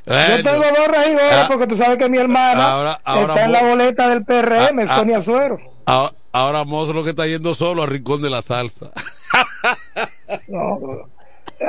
Bueno. 0.07 0.37
Yo 0.37 0.43
tengo 0.45 0.63
dos 0.65 0.87
regidores 0.89 1.33
Ah. 1.33 1.47
porque 1.49 1.67
tú 1.67 1.77
sabes 1.77 1.99
que 1.99 2.09
mi 2.09 2.17
hermana 2.19 2.71
Ahora- 2.73 3.01
ahora 3.05 3.35
está 3.35 3.45
en 3.47 3.53
la 3.53 3.63
boleta 3.65 4.09
del 4.09 4.25
PRM, 4.25 4.79
Ah, 4.83 4.87
ah. 4.89 4.95
Sonia 4.97 5.21
Suero. 5.21 5.59
Ahora, 5.85 6.13
ahora 6.33 6.65
Mozo 6.65 6.93
lo 6.93 7.03
que 7.03 7.11
está 7.11 7.27
yendo 7.27 7.55
solo 7.55 7.83
al 7.83 7.89
rincón 7.89 8.23
de 8.23 8.31
la 8.31 8.41
salsa. 8.41 8.91
No, 10.49 10.79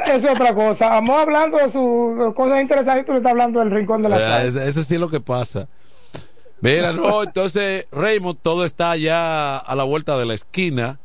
es 0.07 0.25
otra 0.25 0.53
cosa. 0.53 0.89
Vamos 0.89 1.19
hablando 1.19 1.57
de 1.57 1.69
sus 1.69 2.33
cosas 2.33 2.61
interesantes 2.61 3.03
y 3.03 3.05
tú 3.05 3.11
le 3.13 3.17
estás 3.19 3.31
hablando 3.31 3.59
del 3.59 3.71
rincón 3.71 4.01
de 4.03 4.09
la 4.09 4.17
Eh, 4.17 4.19
salsa. 4.21 4.47
Eso, 4.47 4.61
eso 4.61 4.83
sí 4.83 4.93
es 4.95 4.99
lo 4.99 5.09
que 5.09 5.19
pasa. 5.19 5.67
Mira, 6.61 6.91
no, 6.93 7.23
entonces, 7.23 7.87
Raymond, 7.91 8.37
todo 8.41 8.65
está 8.65 8.95
ya 8.97 9.57
a 9.57 9.75
la 9.75 9.83
vuelta 9.83 10.17
de 10.17 10.25
la 10.25 10.33
esquina. 10.35 10.99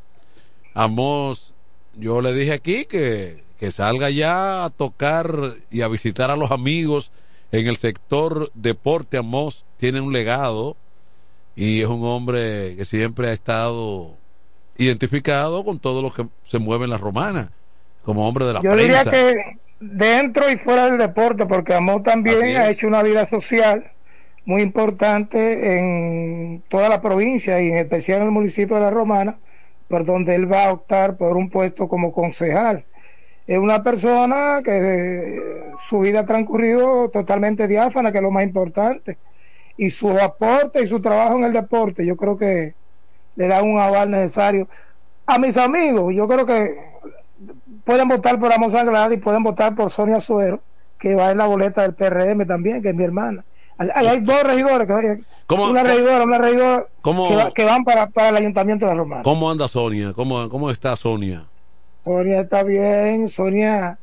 Amos, 0.74 1.54
yo 1.94 2.20
le 2.20 2.32
dije 2.32 2.52
aquí 2.52 2.84
que, 2.84 3.42
que 3.58 3.70
salga 3.70 4.10
ya 4.10 4.64
a 4.64 4.70
tocar 4.70 5.54
y 5.70 5.82
a 5.82 5.88
visitar 5.88 6.30
a 6.30 6.36
los 6.36 6.50
amigos 6.50 7.10
en 7.52 7.66
el 7.66 7.76
sector 7.76 8.50
deporte. 8.54 9.18
Amos 9.18 9.64
tiene 9.76 10.00
un 10.00 10.12
legado 10.12 10.76
y 11.56 11.80
es 11.80 11.86
un 11.86 12.04
hombre 12.04 12.76
que 12.76 12.84
siempre 12.84 13.28
ha 13.28 13.32
estado 13.32 14.14
identificado 14.76 15.64
con 15.64 15.78
todo 15.78 16.00
lo 16.00 16.12
que 16.12 16.26
se 16.46 16.58
mueve 16.58 16.84
en 16.84 16.90
la 16.90 16.96
romana, 16.96 17.50
como 18.04 18.26
hombre 18.26 18.46
de 18.46 18.54
la 18.54 18.60
Yo 18.62 18.74
diría 18.76 19.04
que 19.04 19.58
dentro 19.78 20.50
y 20.50 20.56
fuera 20.56 20.86
del 20.86 20.98
deporte, 20.98 21.46
porque 21.46 21.74
Amor 21.74 22.02
también 22.02 22.56
ha 22.56 22.70
hecho 22.70 22.86
una 22.86 23.02
vida 23.02 23.26
social 23.26 23.92
muy 24.44 24.62
importante 24.62 25.76
en 25.76 26.62
toda 26.68 26.88
la 26.88 27.02
provincia 27.02 27.60
y 27.60 27.68
en 27.68 27.78
especial 27.78 28.20
en 28.20 28.26
el 28.28 28.32
municipio 28.32 28.76
de 28.76 28.82
La 28.82 28.90
Romana, 28.90 29.38
por 29.90 30.04
donde 30.04 30.36
él 30.36 30.50
va 30.50 30.66
a 30.66 30.72
optar 30.72 31.16
por 31.16 31.36
un 31.36 31.50
puesto 31.50 31.88
como 31.88 32.12
concejal. 32.12 32.84
Es 33.44 33.58
una 33.58 33.82
persona 33.82 34.60
que 34.64 34.76
eh, 34.78 35.42
su 35.88 35.98
vida 35.98 36.20
ha 36.20 36.26
transcurrido 36.26 37.10
totalmente 37.10 37.66
diáfana, 37.66 38.12
que 38.12 38.18
es 38.18 38.22
lo 38.22 38.30
más 38.30 38.44
importante. 38.44 39.18
Y 39.76 39.90
su 39.90 40.08
aporte 40.10 40.80
y 40.80 40.86
su 40.86 41.00
trabajo 41.00 41.36
en 41.38 41.44
el 41.44 41.52
deporte, 41.52 42.06
yo 42.06 42.16
creo 42.16 42.38
que 42.38 42.74
le 43.34 43.48
da 43.48 43.62
un 43.62 43.80
aval 43.80 44.12
necesario. 44.12 44.68
A 45.26 45.38
mis 45.40 45.56
amigos, 45.56 46.14
yo 46.14 46.28
creo 46.28 46.46
que 46.46 46.78
pueden 47.82 48.06
votar 48.06 48.38
por 48.38 48.52
Amos 48.52 48.76
Anglada 48.76 49.12
y 49.12 49.16
pueden 49.16 49.42
votar 49.42 49.74
por 49.74 49.90
Sonia 49.90 50.20
Suero, 50.20 50.62
que 51.00 51.16
va 51.16 51.32
en 51.32 51.38
la 51.38 51.46
boleta 51.46 51.82
del 51.82 51.94
PRM 51.94 52.46
también, 52.46 52.80
que 52.80 52.90
es 52.90 52.94
mi 52.94 53.02
hermana. 53.02 53.44
Hay, 53.76 54.20
dos 54.20 54.42
regidores, 54.44 54.86
que, 54.86 55.24
una 55.50 55.82
regidora, 55.82 56.24
una 56.24 56.38
regidora 56.38 56.86
que, 57.54 57.64
van 57.64 57.84
para, 57.84 58.08
para, 58.08 58.30
el 58.30 58.36
ayuntamiento 58.36 58.86
de 58.86 58.92
la 58.92 58.98
Romana. 58.98 59.22
¿Cómo 59.22 59.50
anda 59.50 59.68
Sonia? 59.68 60.12
¿Cómo, 60.14 60.48
cómo 60.48 60.70
está 60.70 60.96
Sonia? 60.96 61.46
Sonia 62.02 62.40
está 62.40 62.62
bien, 62.62 63.28
Sonia 63.28 63.98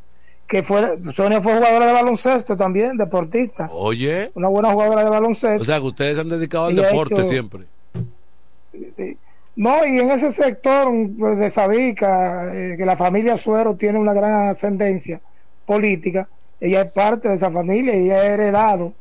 que 0.47 0.63
fue 0.63 0.97
Sonia 1.13 1.41
fue 1.41 1.55
jugadora 1.55 1.87
de 1.87 1.91
baloncesto 1.91 2.55
también, 2.55 2.97
deportista. 2.97 3.69
Oye. 3.71 4.31
Una 4.33 4.47
buena 4.47 4.71
jugadora 4.71 5.03
de 5.03 5.09
baloncesto. 5.09 5.61
O 5.61 5.65
sea, 5.65 5.79
que 5.79 5.85
ustedes 5.85 6.15
se 6.15 6.21
han 6.21 6.29
dedicado 6.29 6.67
al 6.67 6.75
deporte 6.75 7.21
siempre. 7.23 7.65
No, 9.55 9.85
y 9.85 9.99
en 9.99 10.11
ese 10.11 10.31
sector 10.31 10.87
pues, 11.17 11.37
de 11.37 11.49
Sabica, 11.49 12.53
eh, 12.53 12.75
que 12.77 12.85
la 12.85 12.95
familia 12.95 13.37
Suero 13.37 13.75
tiene 13.75 13.99
una 13.99 14.13
gran 14.13 14.49
ascendencia 14.49 15.19
política, 15.65 16.29
ella 16.61 16.81
es 16.83 16.91
parte 16.91 17.27
de 17.27 17.35
esa 17.35 17.51
familia 17.51 17.95
y 17.95 18.05
ella 18.05 18.17
ha 18.17 18.25
heredado 18.25 18.93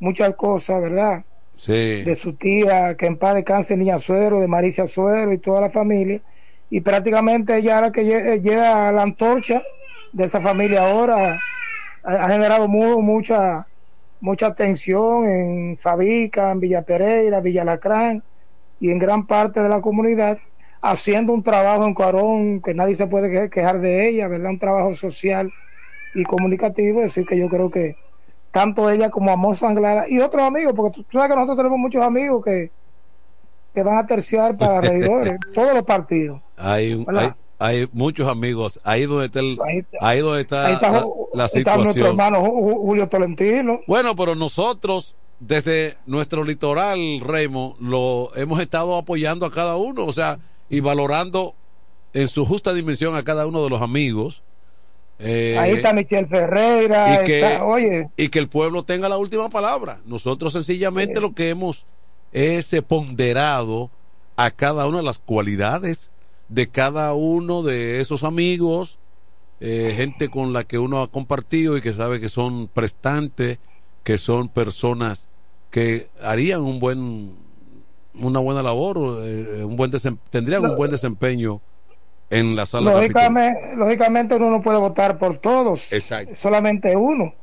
muchas 0.00 0.34
cosas, 0.34 0.82
¿verdad? 0.82 1.24
De 1.66 2.16
su 2.16 2.34
tía, 2.34 2.96
que 2.96 3.06
en 3.06 3.18
paz 3.18 3.34
descanse, 3.34 3.76
niña 3.76 3.98
Suero, 3.98 4.40
de 4.40 4.48
Maricia 4.48 4.86
Suero 4.86 5.32
y 5.32 5.38
toda 5.38 5.60
la 5.60 5.70
familia. 5.70 6.20
Y 6.70 6.80
prácticamente 6.80 7.56
ella 7.56 7.78
era 7.78 7.92
que 7.92 8.04
llega 8.40 8.90
la 8.90 9.02
antorcha 9.02 9.62
de 10.12 10.24
esa 10.24 10.40
familia 10.40 10.90
ahora. 10.90 11.38
Ha, 12.04 12.28
generado 12.28 12.66
mucha 12.66 13.66
mucha 14.22 14.46
atención 14.46 15.26
en 15.26 15.76
Sabica, 15.76 16.52
en 16.52 16.60
Villa 16.60 16.82
Pereira, 16.82 17.40
Villa 17.40 17.64
Lacrán 17.64 18.22
y 18.78 18.90
en 18.90 18.98
gran 18.98 19.26
parte 19.26 19.60
de 19.60 19.68
la 19.68 19.80
comunidad, 19.80 20.38
haciendo 20.80 21.32
un 21.32 21.42
trabajo 21.42 21.84
en 21.86 21.94
Cuarón 21.94 22.62
que 22.62 22.72
nadie 22.72 22.94
se 22.94 23.08
puede 23.08 23.50
quejar 23.50 23.80
de 23.80 24.08
ella, 24.08 24.28
¿verdad? 24.28 24.50
Un 24.50 24.58
trabajo 24.60 24.94
social 24.94 25.52
y 26.14 26.24
comunicativo, 26.24 27.00
es 27.00 27.06
decir, 27.06 27.26
que 27.26 27.38
yo 27.38 27.48
creo 27.48 27.70
que 27.70 27.96
tanto 28.52 28.88
ella 28.90 29.10
como 29.10 29.32
Amos 29.32 29.62
Anglada 29.62 30.08
y 30.08 30.20
otros 30.20 30.42
amigos, 30.42 30.74
porque 30.76 31.02
tú, 31.02 31.06
sabes 31.10 31.28
que 31.28 31.34
nosotros 31.34 31.56
tenemos 31.56 31.78
muchos 31.78 32.02
amigos 32.02 32.44
que, 32.44 32.70
que 33.74 33.82
van 33.82 33.98
a 33.98 34.06
terciar 34.06 34.56
para 34.56 34.80
regidores, 34.82 35.38
todos 35.54 35.74
los 35.74 35.82
partidos. 35.82 36.40
Hay, 36.56 37.04
hay, 37.58 37.88
muchos 37.92 38.28
amigos, 38.28 38.78
ahí 38.84 39.06
donde 39.06 39.26
está, 39.26 39.40
ahí, 40.00 40.20
donde 40.20 40.42
está, 40.42 40.68
la, 41.32 41.48
situación. 41.48 41.54
Está 41.54 41.76
nuestro 41.78 42.06
hermano 42.08 42.44
Julio 42.44 43.08
Tolentino. 43.08 43.80
Bueno, 43.86 44.14
pero 44.14 44.34
nosotros 44.34 45.16
desde 45.40 45.96
nuestro 46.06 46.44
litoral, 46.44 47.20
Remo, 47.20 47.74
lo 47.80 48.30
hemos 48.36 48.60
estado 48.60 48.96
apoyando 48.96 49.44
a 49.46 49.50
cada 49.50 49.76
uno, 49.76 50.04
o 50.04 50.12
sea, 50.12 50.38
y 50.68 50.80
valorando 50.80 51.54
en 52.12 52.28
su 52.28 52.44
justa 52.44 52.72
dimensión 52.72 53.16
a 53.16 53.24
cada 53.24 53.46
uno 53.46 53.64
de 53.64 53.70
los 53.70 53.82
amigos 53.82 54.42
eh, 55.22 55.56
Ahí 55.58 55.72
está 55.72 55.92
Michelle 55.92 56.26
Ferreira. 56.26 57.22
Y 57.22 57.26
que, 57.26 57.58
oye. 57.62 58.08
y 58.16 58.28
que 58.28 58.38
el 58.38 58.48
pueblo 58.48 58.82
tenga 58.84 59.08
la 59.08 59.18
última 59.18 59.48
palabra. 59.48 60.00
Nosotros 60.04 60.52
sencillamente 60.52 61.20
lo 61.20 61.34
que 61.34 61.50
hemos 61.50 61.86
es 62.32 62.74
ponderado 62.86 63.90
a 64.36 64.50
cada 64.50 64.86
una 64.86 64.98
de 64.98 65.04
las 65.04 65.18
cualidades 65.18 66.10
de 66.52 66.68
cada 66.68 67.14
uno 67.14 67.62
de 67.62 68.00
esos 68.00 68.24
amigos, 68.24 68.98
eh, 69.60 69.94
gente 69.96 70.28
con 70.28 70.52
la 70.52 70.64
que 70.64 70.78
uno 70.78 71.00
ha 71.00 71.10
compartido 71.10 71.78
y 71.78 71.80
que 71.80 71.94
sabe 71.94 72.20
que 72.20 72.28
son 72.28 72.68
prestantes, 72.68 73.58
que 74.04 74.18
son 74.18 74.48
personas 74.48 75.28
que 75.70 76.10
harían 76.20 76.60
un 76.60 76.78
buen 76.78 77.36
una 78.14 78.40
buena 78.40 78.62
labor, 78.62 79.22
eh, 79.24 79.64
un 79.64 79.76
buen 79.76 79.90
tendrían 80.28 80.64
un 80.64 80.76
buen 80.76 80.90
desempeño 80.90 81.62
en 82.32 82.56
la 82.56 82.64
sala 82.64 82.92
lógicamente, 82.92 83.76
lógicamente 83.76 84.34
uno 84.36 84.50
no 84.50 84.62
puede 84.62 84.78
votar 84.78 85.18
por 85.18 85.36
todos 85.36 85.90
solamente 86.32 86.96
uno. 86.96 87.34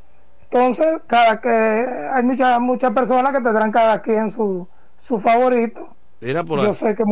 Entonces 0.43 1.01
cada 1.05 1.39
que 1.39 1.49
hay 1.49 2.23
muchas 2.23 2.59
muchas 2.59 2.91
personas 2.91 3.31
que 3.31 3.41
tendrán 3.41 3.71
cada 3.71 4.01
quien 4.01 4.31
su 4.31 4.67
su 4.97 5.19
favorito. 5.19 5.95
Yo 6.19 6.73
sé 6.73 6.95
que 6.95 7.03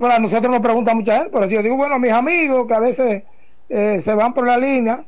para 0.00 0.18
nosotros 0.18 0.50
nos 0.50 0.60
pregunta 0.60 0.94
mucha 0.94 1.18
gente 1.18 1.30
pero 1.30 1.46
yo 1.46 1.62
digo 1.62 1.76
bueno 1.76 1.98
mis 1.98 2.12
amigos 2.12 2.66
que 2.66 2.74
a 2.74 2.80
veces 2.80 3.22
eh, 3.68 4.00
se 4.00 4.14
van 4.14 4.32
por 4.32 4.46
la 4.46 4.56
línea 4.56 5.04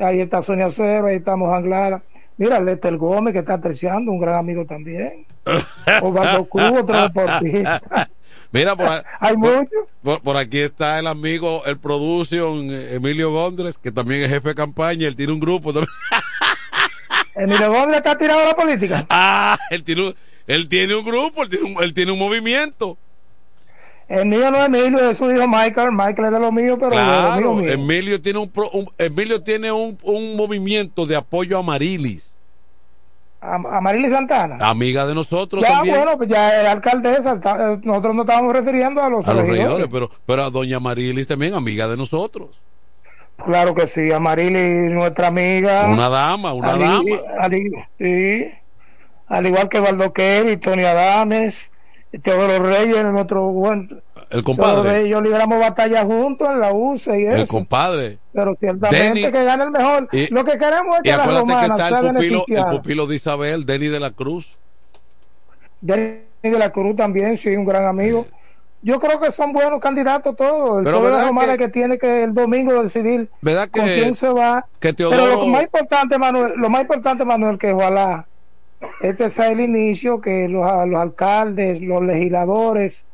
ahí 0.00 0.20
está 0.20 0.40
Sonia 0.40 0.70
Suero 0.70 1.08
ahí 1.08 1.16
estamos 1.16 1.52
Anglada 1.52 2.02
mira 2.38 2.58
Lester 2.58 2.96
Gómez 2.96 3.32
que 3.34 3.40
está 3.40 3.60
terciando 3.60 4.10
un 4.10 4.18
gran 4.18 4.36
amigo 4.36 4.64
también. 4.64 5.26
Osvaldo 6.02 6.46
Cruz 6.46 6.80
otro 6.80 7.02
deportista 7.02 8.08
Mira, 8.56 8.74
por, 8.74 8.88
Hay 9.20 9.34
por, 10.02 10.36
aquí 10.36 10.60
está 10.60 10.98
el 10.98 11.06
amigo, 11.06 11.62
el 11.66 11.78
production 11.78 12.70
Emilio 12.70 13.30
Gondres, 13.30 13.76
que 13.78 13.92
también 13.92 14.22
es 14.22 14.30
jefe 14.30 14.50
de 14.50 14.54
campaña, 14.54 15.06
él 15.06 15.16
tiene 15.16 15.32
un 15.32 15.40
grupo 15.40 15.72
también. 15.72 15.92
Emilio 17.34 17.70
Gondres 17.70 17.98
está 17.98 18.16
tirado 18.16 18.40
a 18.40 18.44
la 18.46 18.56
política. 18.56 19.06
Ah, 19.10 19.58
él 19.70 19.84
tiene, 19.84 20.14
él 20.46 20.68
tiene 20.68 20.94
un 20.94 21.04
grupo, 21.04 21.42
él 21.42 21.48
tiene 21.50 21.64
un, 21.66 21.82
él 21.82 21.92
tiene 21.92 22.12
un 22.12 22.18
movimiento. 22.18 22.96
El 24.08 24.26
mío 24.26 24.50
no 24.52 24.58
es 24.58 24.66
Emilio, 24.66 25.10
es 25.10 25.18
su 25.18 25.30
hijo 25.30 25.48
Michael. 25.48 25.90
Michael 25.90 26.26
es 26.26 26.32
de 26.32 26.40
lo 26.40 26.52
mío, 26.52 26.78
pero 26.78 26.92
claro, 26.92 27.34
de 27.34 27.40
lo 27.40 27.54
mío, 27.56 27.72
Emilio 27.72 28.22
tiene 28.22 28.38
un, 28.38 28.52
Emilio 28.98 29.42
tiene 29.42 29.72
un, 29.72 29.98
un 30.02 30.36
movimiento 30.36 31.04
de 31.04 31.16
apoyo 31.16 31.58
a 31.58 31.62
Marilis 31.62 32.35
a, 33.40 33.80
Marily 33.80 34.08
Santana. 34.08 34.58
Amiga 34.60 35.06
de 35.06 35.14
nosotros 35.14 35.62
ya, 35.62 35.74
también. 35.74 35.96
bueno, 35.96 36.16
pues 36.16 36.28
ya 36.28 36.62
es 36.62 36.68
alcaldesa. 36.68 37.34
Eh, 37.34 37.78
nosotros 37.82 38.14
nos 38.14 38.24
estábamos 38.24 38.52
refiriendo 38.52 39.02
a 39.02 39.08
los, 39.08 39.28
a 39.28 39.34
los 39.34 39.46
regidores. 39.46 39.88
pero, 39.90 40.10
pero 40.24 40.44
a 40.44 40.50
doña 40.50 40.80
Marilis 40.80 41.28
también, 41.28 41.54
amiga 41.54 41.86
de 41.88 41.96
nosotros. 41.96 42.60
Claro 43.44 43.74
que 43.74 43.86
sí, 43.86 44.10
a 44.12 44.18
Marily, 44.18 44.92
nuestra 44.92 45.28
amiga. 45.28 45.86
Una 45.88 46.08
dama, 46.08 46.54
una 46.54 46.76
dama. 46.76 47.02
sí. 47.98 48.46
Al 49.28 49.46
igual 49.46 49.68
que 49.68 49.80
Valdo 49.80 50.12
y 50.48 50.56
Tony 50.58 50.84
Adames, 50.84 51.72
Teodoro 52.22 52.64
Reyes, 52.64 53.04
nuestro 53.06 53.42
buen 53.48 54.00
el 54.30 54.42
compadre. 54.42 55.02
ellos 55.02 55.22
libramos 55.22 55.60
batalla 55.60 56.04
juntos 56.04 56.48
en 56.50 56.60
la 56.60 56.72
UCE 56.72 57.20
y 57.20 57.26
eso. 57.26 57.42
El 57.42 57.48
compadre. 57.48 58.18
Pero 58.32 58.56
ciertamente 58.58 59.32
que 59.32 59.44
gane 59.44 59.64
el 59.64 59.70
mejor. 59.70 60.08
Lo 60.30 60.44
que 60.44 60.58
queremos 60.58 60.96
es 60.96 61.02
que 61.02 61.10
la 61.10 61.26
romana 61.26 61.60
que 61.60 61.66
está 61.66 61.98
el 62.00 62.14
pupilo, 62.14 62.44
el 62.48 62.64
pupilo 62.66 63.06
de 63.06 63.14
Isabel, 63.14 63.66
Denny 63.66 63.88
de 63.88 64.00
la 64.00 64.10
Cruz. 64.10 64.56
Denny 65.80 66.20
de 66.42 66.58
la 66.58 66.70
Cruz 66.70 66.96
también, 66.96 67.38
sí, 67.38 67.54
un 67.54 67.64
gran 67.64 67.86
amigo. 67.86 68.26
Yo 68.82 69.00
creo 69.00 69.18
que 69.18 69.32
son 69.32 69.52
buenos 69.52 69.80
candidatos 69.80 70.36
todos. 70.36 70.78
El 70.78 70.84
Pero 70.84 71.00
pueblo 71.00 71.20
romana 71.20 71.56
que, 71.56 71.68
tiene 71.68 71.98
que 71.98 72.24
el 72.24 72.34
domingo 72.34 72.82
decidir 72.82 73.28
¿verdad 73.40 73.68
con 73.70 73.84
quién 73.84 74.14
se 74.14 74.28
va. 74.28 74.66
Pero 74.80 75.26
lo 75.26 75.46
más 75.46 75.62
importante, 75.62 76.18
Manuel, 76.18 76.52
lo 76.56 76.68
más 76.68 76.82
importante, 76.82 77.24
Manuel, 77.24 77.58
que 77.58 77.72
ojalá 77.72 78.26
este 79.00 79.30
sea 79.30 79.50
el 79.50 79.60
inicio, 79.60 80.20
que 80.20 80.48
los, 80.48 80.62
los 80.88 81.00
alcaldes, 81.00 81.80
los 81.80 82.02
legisladores, 82.02 83.05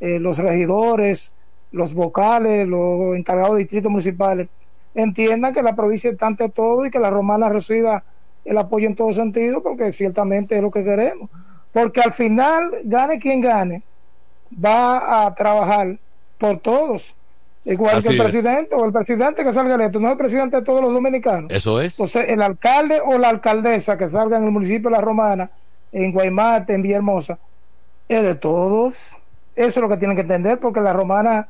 eh, 0.00 0.18
los 0.18 0.38
regidores, 0.38 1.32
los 1.72 1.94
vocales, 1.94 2.66
los 2.66 3.16
encargados 3.16 3.54
de 3.54 3.60
distritos 3.60 3.90
municipales 3.90 4.48
entiendan 4.94 5.52
que 5.52 5.62
la 5.62 5.76
provincia 5.76 6.10
está 6.10 6.26
ante 6.26 6.48
todo 6.48 6.86
y 6.86 6.90
que 6.90 6.98
la 6.98 7.10
romana 7.10 7.48
reciba 7.48 8.02
el 8.44 8.58
apoyo 8.58 8.86
en 8.86 8.96
todo 8.96 9.12
sentido, 9.12 9.62
porque 9.62 9.92
ciertamente 9.92 10.56
es 10.56 10.62
lo 10.62 10.70
que 10.70 10.84
queremos. 10.84 11.28
Porque 11.72 12.00
al 12.00 12.12
final, 12.12 12.70
gane 12.84 13.18
quien 13.18 13.40
gane, 13.40 13.82
va 14.52 15.26
a 15.26 15.34
trabajar 15.34 15.98
por 16.38 16.58
todos. 16.60 17.14
Igual 17.64 18.00
que 18.00 18.10
el 18.10 18.18
presidente 18.18 18.74
o 18.74 18.84
el 18.84 18.92
presidente 18.92 19.42
que 19.42 19.52
salga 19.52 19.74
electo, 19.74 19.98
no 19.98 20.06
es 20.06 20.12
el 20.12 20.18
presidente 20.18 20.56
de 20.56 20.62
todos 20.62 20.80
los 20.80 20.94
dominicanos. 20.94 21.50
Eso 21.52 21.80
es. 21.80 21.94
Entonces, 21.94 22.28
el 22.28 22.40
alcalde 22.40 23.00
o 23.04 23.18
la 23.18 23.28
alcaldesa 23.28 23.98
que 23.98 24.08
salga 24.08 24.36
en 24.36 24.44
el 24.44 24.52
municipio 24.52 24.88
de 24.88 24.96
La 24.96 25.02
Romana, 25.02 25.50
en 25.90 26.12
Guaymate, 26.12 26.74
en 26.74 26.82
Villahermosa, 26.82 27.38
es 28.08 28.22
de 28.22 28.36
todos. 28.36 29.16
Eso 29.56 29.80
es 29.80 29.82
lo 29.82 29.88
que 29.88 29.96
tienen 29.96 30.16
que 30.16 30.22
entender, 30.22 30.60
porque 30.60 30.80
la 30.80 30.92
romana 30.92 31.48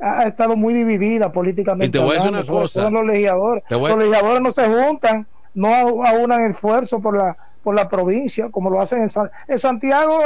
ha, 0.00 0.22
estado 0.24 0.56
muy 0.56 0.72
dividida 0.72 1.32
políticamente. 1.32 1.86
Y 1.86 1.90
te 1.90 1.98
voy 1.98 2.16
a 2.16 2.20
decir 2.20 2.30
una 2.30 2.44
cosa. 2.44 2.88
Los 2.88 3.04
legisladores. 3.04 3.64
Los 3.68 3.98
legisladores 3.98 4.40
no 4.40 4.52
se 4.52 4.66
juntan, 4.66 5.26
no 5.54 5.74
aunan 6.04 6.42
esfuerzo 6.50 7.00
por 7.00 7.16
la, 7.16 7.36
por 7.62 7.74
la 7.74 7.88
provincia, 7.88 8.48
como 8.50 8.70
lo 8.70 8.80
hacen 8.80 9.02
en, 9.02 9.08
en 9.48 9.58
Santiago. 9.58 10.20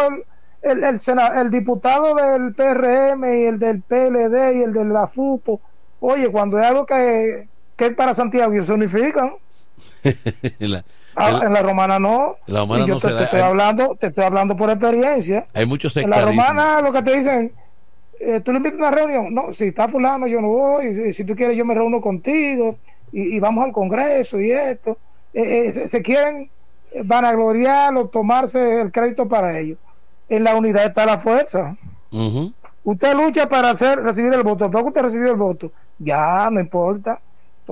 el, 0.60 0.84
el, 0.84 1.00
el 1.36 1.50
diputado 1.50 2.14
del 2.14 2.54
PRM 2.54 3.24
y 3.24 3.44
el 3.46 3.58
del 3.58 3.82
PLD 3.82 4.58
y 4.58 4.62
el 4.62 4.72
de 4.74 4.84
la 4.84 5.06
FUPO, 5.06 5.60
oye, 6.00 6.30
cuando 6.30 6.58
hay 6.58 6.66
algo 6.66 6.86
que, 6.86 7.48
que 7.76 7.86
es 7.86 7.94
para 7.94 8.14
Santiago, 8.14 8.52
ellos 8.52 8.66
se 8.66 8.74
unifican. 8.74 9.32
Ah, 11.16 11.40
en 11.46 11.52
la 11.52 11.62
romana 11.62 11.98
no. 11.98 12.36
La 12.46 12.60
romana 12.60 12.86
yo 12.86 12.94
no 12.94 13.00
te, 13.00 13.08
se 13.08 13.08
te 13.08 13.14
da- 13.18 13.24
estoy 13.24 13.40
hablando, 13.40 13.96
te 14.00 14.06
estoy 14.08 14.24
hablando 14.24 14.56
por 14.56 14.70
experiencia. 14.70 15.46
Hay 15.54 15.66
muchos 15.66 15.96
En 15.96 16.08
la 16.10 16.16
romana 16.26 16.80
lo 16.82 16.92
que 16.92 17.02
te 17.02 17.16
dicen, 17.16 17.52
eh, 18.20 18.40
tú 18.40 18.52
le 18.52 18.58
invitas 18.58 18.78
a 18.80 18.82
una 18.88 18.90
reunión, 18.90 19.34
no, 19.34 19.52
si 19.52 19.66
está 19.66 19.88
fulano 19.88 20.26
yo 20.26 20.40
no 20.40 20.48
voy, 20.48 20.94
si, 20.94 21.12
si 21.12 21.24
tú 21.24 21.34
quieres 21.34 21.56
yo 21.56 21.64
me 21.64 21.74
reúno 21.74 22.00
contigo 22.00 22.78
y, 23.10 23.36
y 23.36 23.40
vamos 23.40 23.64
al 23.64 23.72
congreso 23.72 24.40
y 24.40 24.52
esto. 24.52 24.98
Eh, 25.32 25.66
eh, 25.68 25.72
se, 25.72 25.88
se 25.88 26.02
quieren 26.02 26.50
vanagloriar 27.04 27.94
o 27.96 28.08
tomarse 28.08 28.80
el 28.82 28.92
crédito 28.92 29.28
para 29.28 29.58
ellos. 29.58 29.78
En 30.28 30.44
la 30.44 30.54
unidad 30.54 30.84
está 30.86 31.04
la 31.06 31.18
fuerza. 31.18 31.76
Usted 32.84 33.14
lucha 33.14 33.48
para 33.48 33.70
hacer 33.70 34.00
recibir 34.02 34.32
el 34.32 34.42
voto, 34.42 34.64
después 34.64 34.82
que 34.84 34.88
usted 34.88 35.02
recibió 35.02 35.30
el 35.30 35.36
voto, 35.36 35.72
ya 35.98 36.48
no 36.50 36.60
importa. 36.60 37.20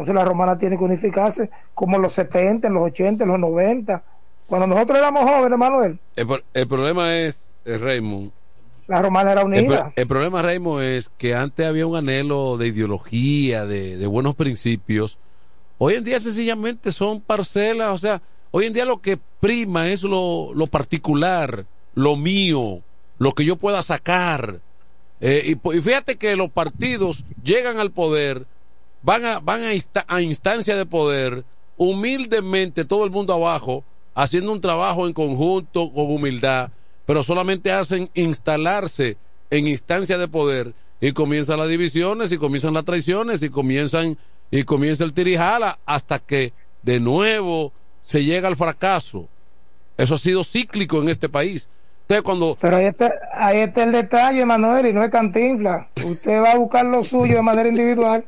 Entonces 0.00 0.14
la 0.14 0.24
romana 0.24 0.58
tiene 0.58 0.76
que 0.78 0.84
unificarse 0.84 1.50
como 1.74 1.96
en 1.96 2.02
los 2.02 2.12
70, 2.14 2.66
en 2.68 2.74
los 2.74 2.84
80, 2.84 3.24
en 3.24 3.30
los 3.30 3.38
90. 3.38 4.02
Cuando 4.46 4.66
nosotros 4.66 4.98
éramos 4.98 5.30
jóvenes, 5.30 5.58
Manuel, 5.58 5.98
El, 6.16 6.26
pro- 6.26 6.42
el 6.54 6.66
problema 6.68 7.16
es, 7.16 7.50
eh, 7.64 7.78
Raymond, 7.78 8.30
la 8.88 9.00
romana 9.02 9.30
era 9.32 9.44
unida. 9.44 9.92
el 9.94 10.06
problema, 10.08 10.42
Raymond, 10.42 10.82
es 10.82 11.08
que 11.16 11.34
antes 11.36 11.64
había 11.66 11.86
un 11.86 11.94
anhelo 11.96 12.56
de 12.56 12.66
ideología, 12.68 13.64
de, 13.64 13.96
de 13.96 14.06
buenos 14.08 14.34
principios. 14.34 15.18
Hoy 15.78 15.94
en 15.94 16.02
día 16.04 16.18
sencillamente 16.18 16.90
son 16.90 17.20
parcelas, 17.20 17.90
o 17.92 17.98
sea, 17.98 18.20
hoy 18.50 18.66
en 18.66 18.72
día 18.72 18.84
lo 18.84 19.00
que 19.00 19.18
prima 19.38 19.88
es 19.88 20.02
lo, 20.02 20.52
lo 20.54 20.66
particular, 20.66 21.66
lo 21.94 22.16
mío, 22.16 22.80
lo 23.18 23.32
que 23.32 23.44
yo 23.44 23.54
pueda 23.56 23.80
sacar. 23.82 24.58
Eh, 25.20 25.54
y, 25.54 25.76
y 25.76 25.80
fíjate 25.80 26.16
que 26.16 26.34
los 26.34 26.50
partidos 26.50 27.24
llegan 27.44 27.78
al 27.78 27.92
poder, 27.92 28.46
van 29.02 29.24
a, 29.24 29.40
van 29.40 29.62
a, 29.64 29.72
insta- 29.72 30.04
a 30.08 30.20
instancia 30.20 30.76
de 30.76 30.86
poder, 30.86 31.44
humildemente 31.76 32.84
todo 32.84 33.04
el 33.04 33.10
mundo 33.10 33.34
abajo, 33.34 33.84
haciendo 34.14 34.52
un 34.52 34.60
trabajo 34.60 35.06
en 35.06 35.12
conjunto 35.12 35.92
con 35.92 36.06
humildad, 36.10 36.70
pero 37.06 37.22
solamente 37.22 37.72
hacen 37.72 38.10
instalarse 38.14 39.16
en 39.50 39.66
instancia 39.66 40.18
de 40.18 40.28
poder 40.28 40.74
y 41.00 41.12
comienzan 41.12 41.58
las 41.58 41.68
divisiones 41.68 42.30
y 42.32 42.38
comienzan 42.38 42.74
las 42.74 42.84
traiciones 42.84 43.42
y 43.42 43.50
comienzan 43.50 44.18
y 44.50 44.64
comienza 44.64 45.04
el 45.04 45.12
tirijala 45.12 45.78
hasta 45.86 46.18
que 46.18 46.52
de 46.82 47.00
nuevo 47.00 47.72
se 48.02 48.24
llega 48.24 48.48
al 48.48 48.56
fracaso. 48.56 49.28
Eso 49.96 50.14
ha 50.14 50.18
sido 50.18 50.44
cíclico 50.44 51.00
en 51.00 51.08
este 51.08 51.28
país. 51.28 51.68
Entonces 52.02 52.22
cuando 52.24 52.56
Pero 52.60 52.76
ahí 52.76 52.86
está, 52.86 53.12
ahí 53.32 53.58
está 53.58 53.84
el 53.84 53.92
detalle, 53.92 54.44
Manuel, 54.44 54.86
y 54.86 54.92
no 54.92 55.04
es 55.04 55.10
cantinfla. 55.10 55.88
Usted 56.04 56.42
va 56.42 56.52
a 56.52 56.56
buscar 56.58 56.84
lo 56.84 57.04
suyo 57.04 57.36
de 57.36 57.42
manera 57.42 57.68
individual, 57.68 58.24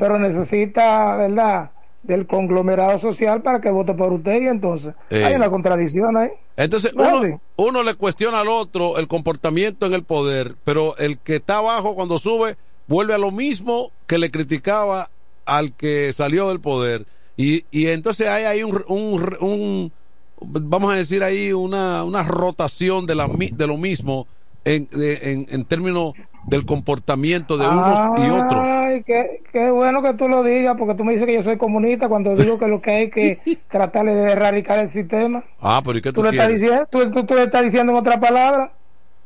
pero 0.00 0.18
necesita, 0.18 1.14
¿verdad?, 1.16 1.70
del 2.02 2.26
conglomerado 2.26 2.96
social 2.98 3.42
para 3.42 3.60
que 3.60 3.68
vote 3.70 3.92
por 3.92 4.10
usted 4.12 4.40
y 4.40 4.46
entonces 4.46 4.94
Eh. 5.10 5.22
hay 5.22 5.34
una 5.34 5.50
contradicción 5.50 6.16
ahí. 6.16 6.30
Entonces 6.56 6.94
No 6.94 7.04
es 7.04 7.12
uno, 7.24 7.40
uno 7.56 7.82
le 7.82 7.94
cuestiona 7.94 8.40
al 8.40 8.48
otro 8.48 8.98
el 8.98 9.06
comportamiento 9.06 9.84
en 9.86 9.92
el 9.92 10.02
poder, 10.02 10.54
pero 10.64 10.96
el 10.96 11.18
que 11.18 11.36
está 11.36 11.58
abajo 11.58 11.94
cuando 11.94 12.18
sube 12.18 12.56
vuelve 12.88 13.12
a 13.14 13.18
lo 13.18 13.30
mismo 13.30 13.92
que 14.06 14.16
le 14.18 14.30
criticaba 14.30 15.10
al 15.44 15.74
que 15.74 16.12
salió 16.14 16.48
del 16.48 16.60
poder. 16.60 17.04
Y, 17.36 17.64
y 17.70 17.86
entonces 17.88 18.26
hay 18.28 18.44
ahí 18.44 18.62
un, 18.62 18.82
un, 18.88 19.36
un- 19.40 19.92
vamos 20.40 20.92
a 20.94 20.96
decir 20.96 21.22
ahí 21.22 21.52
una, 21.52 22.02
una 22.04 22.22
rotación 22.22 23.04
de, 23.04 23.14
la, 23.14 23.28
de 23.28 23.66
lo 23.66 23.76
mismo 23.76 24.26
en, 24.64 24.88
de- 24.90 25.32
en, 25.32 25.46
en 25.50 25.64
términos 25.66 26.14
del 26.46 26.64
comportamiento 26.66 27.58
de 27.58 27.68
unos 27.68 27.98
y 28.16 28.30
otros. 28.30 28.66
Ay, 28.66 29.02
qué, 29.04 29.42
qué 29.52 29.70
bueno 29.70 30.02
que 30.02 30.14
tú 30.14 30.28
lo 30.28 30.42
digas, 30.42 30.76
porque 30.78 30.94
tú 30.94 31.04
me 31.04 31.12
dices 31.12 31.26
que 31.26 31.34
yo 31.34 31.42
soy 31.42 31.58
comunista 31.58 32.08
cuando 32.08 32.34
digo 32.36 32.58
que 32.58 32.68
lo 32.68 32.80
que 32.80 32.90
hay 32.90 33.10
que 33.10 33.38
tratar 33.70 34.08
es 34.08 34.16
de 34.16 34.32
erradicar 34.32 34.78
el 34.78 34.88
sistema. 34.88 35.44
Ah, 35.60 35.80
pero 35.84 35.98
¿y 35.98 36.02
qué 36.02 36.12
tú, 36.12 36.20
Tú 36.20 36.22
le 36.24 36.30
estás 36.30 36.46
quieres? 36.48 36.62
diciendo, 36.62 36.88
tú, 36.90 37.10
tú- 37.10 37.24
tú 37.26 37.34
le 37.34 37.44
estás 37.44 37.62
diciendo 37.62 37.92
en 37.92 37.98
otra 37.98 38.18
palabra. 38.18 38.72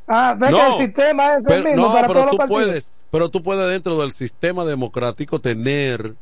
Ah, 0.07 0.37
ve 0.39 0.51
No, 0.51 0.59
que 0.59 0.67
el 0.67 0.87
sistema 0.87 1.33
es 1.33 1.37
el 1.39 1.45
Pero, 1.45 1.65
mismo 1.65 1.87
no, 1.87 1.93
para 1.95 2.09
pero 2.09 2.21
todos 2.21 2.31
tú 2.33 2.37
los 2.39 2.47
puedes, 2.49 2.93
pero 3.11 3.29
tú 3.31 3.43
puedes 3.43 3.71
dentro 3.71 3.99
del 4.01 4.13
sistema 4.13 4.65
democrático 4.65 5.41
tener 5.41 6.15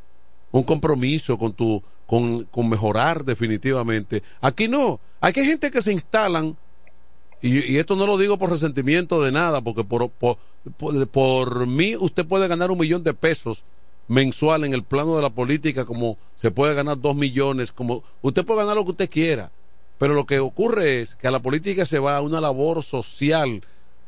un 0.53 0.63
compromiso 0.63 1.37
con 1.39 1.53
tu, 1.55 1.83
con, 2.07 2.45
con 2.45 2.69
mejorar 2.69 3.25
definitivamente. 3.25 4.23
Aquí 4.41 4.69
no, 4.69 5.01
aquí 5.21 5.41
hay 5.41 5.47
gente 5.47 5.71
que 5.71 5.83
se 5.83 5.93
instalan 5.93 6.57
y, 7.43 7.73
y 7.73 7.79
esto 7.79 7.97
no 7.97 8.07
lo 8.07 8.17
digo 8.17 8.39
por 8.39 8.51
resentimiento 8.51 9.21
de 9.23 9.33
nada, 9.33 9.61
porque 9.61 9.85
por, 9.85 10.09
por, 10.11 10.39
por, 10.77 11.09
por 11.09 11.67
mí 11.67 11.97
usted 11.97 12.25
puede 12.25 12.49
ganar 12.49 12.71
un 12.71 12.79
millón 12.79 13.03
de 13.03 13.13
pesos 13.13 13.65
mensual 14.09 14.65
en 14.65 14.75
el 14.75 14.85
plano 14.85 15.17
de 15.17 15.23
la 15.23 15.31
política, 15.31 15.85
como 15.85 16.17
se 16.37 16.51
puede 16.51 16.75
ganar 16.75 17.01
dos 17.01 17.17
millones, 17.17 17.73
como 17.73 18.05
usted 18.23 18.45
puede 18.45 18.61
ganar 18.61 18.77
lo 18.77 18.85
que 18.85 18.93
usted 18.93 19.11
quiera, 19.11 19.51
pero 19.99 20.15
lo 20.15 20.27
que 20.27 20.39
ocurre 20.39 21.01
es 21.01 21.17
que 21.17 21.29
a 21.29 21.31
la 21.31 21.41
política 21.41 21.85
se 21.87 21.99
va 21.99 22.17
a 22.17 22.21
una 22.23 22.41
labor 22.41 22.83
social, 22.83 23.63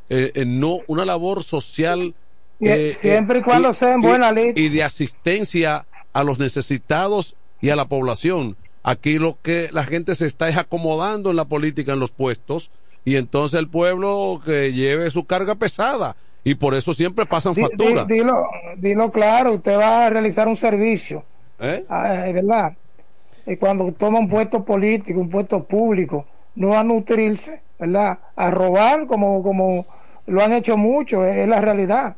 eh, 0.08 0.32
eh, 0.34 0.44
no 0.44 0.78
una 0.86 1.04
labor 1.04 1.42
social 1.42 2.14
eh, 2.60 2.94
siempre 2.96 3.40
y 3.40 3.42
cuando 3.42 3.72
sea 3.72 3.94
en 3.94 4.00
buena 4.00 4.30
ley. 4.32 4.52
y 4.54 4.68
de 4.68 4.82
asistencia 4.84 5.86
a 6.12 6.24
los 6.24 6.38
necesitados 6.38 7.34
y 7.60 7.70
a 7.70 7.76
la 7.76 7.86
población. 7.86 8.56
Aquí 8.82 9.18
lo 9.18 9.38
que 9.40 9.70
la 9.72 9.84
gente 9.84 10.14
se 10.14 10.26
está 10.26 10.48
es 10.48 10.56
acomodando 10.56 11.30
en 11.30 11.36
la 11.36 11.46
política, 11.46 11.94
en 11.94 12.00
los 12.00 12.10
puestos, 12.10 12.70
y 13.04 13.16
entonces 13.16 13.58
el 13.60 13.68
pueblo 13.68 14.40
que 14.44 14.72
lleve 14.72 15.10
su 15.10 15.26
carga 15.26 15.54
pesada, 15.54 16.16
y 16.44 16.54
por 16.54 16.74
eso 16.74 16.92
siempre 16.92 17.24
pasan 17.24 17.54
facturas. 17.54 18.06
dilo, 18.06 18.46
dilo 18.76 19.10
claro, 19.10 19.54
usted 19.54 19.78
va 19.78 20.06
a 20.06 20.10
realizar 20.10 20.46
un 20.46 20.56
servicio, 20.56 21.24
¿Eh? 21.58 21.84
ah, 21.88 22.24
verdad. 22.32 22.76
Y 23.46 23.56
cuando 23.56 23.90
toma 23.92 24.18
un 24.18 24.28
puesto 24.28 24.64
político, 24.64 25.20
un 25.20 25.30
puesto 25.30 25.64
público, 25.64 26.26
no 26.54 26.76
a 26.76 26.84
nutrirse, 26.84 27.62
¿verdad? 27.78 28.18
A 28.36 28.50
robar 28.50 29.06
como, 29.06 29.42
como 29.42 29.86
lo 30.26 30.42
han 30.42 30.52
hecho 30.52 30.76
muchos, 30.76 31.26
es, 31.26 31.36
es 31.36 31.48
la 31.48 31.60
realidad. 31.60 32.16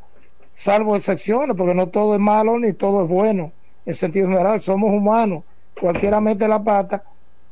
Salvo 0.53 0.97
excepciones, 0.97 1.57
porque 1.57 1.75
no 1.75 1.89
todo 1.89 2.15
es 2.15 2.21
malo 2.21 2.59
ni 2.59 2.73
todo 2.73 3.05
es 3.05 3.09
bueno. 3.09 3.53
En 3.85 3.95
sentido 3.95 4.29
general, 4.29 4.61
somos 4.63 4.91
humanos, 4.91 5.45
cualquiera 5.81 6.21
mete 6.21 6.49
la 6.49 6.63
pata, 6.63 7.05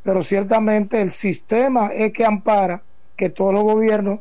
pero 0.02 0.22
ciertamente 0.22 1.00
el 1.00 1.12
sistema 1.12 1.88
es 1.92 2.12
que 2.12 2.24
ampara 2.24 2.82
que 3.16 3.30
todos 3.30 3.52
los 3.54 3.62
gobiernos 3.64 4.20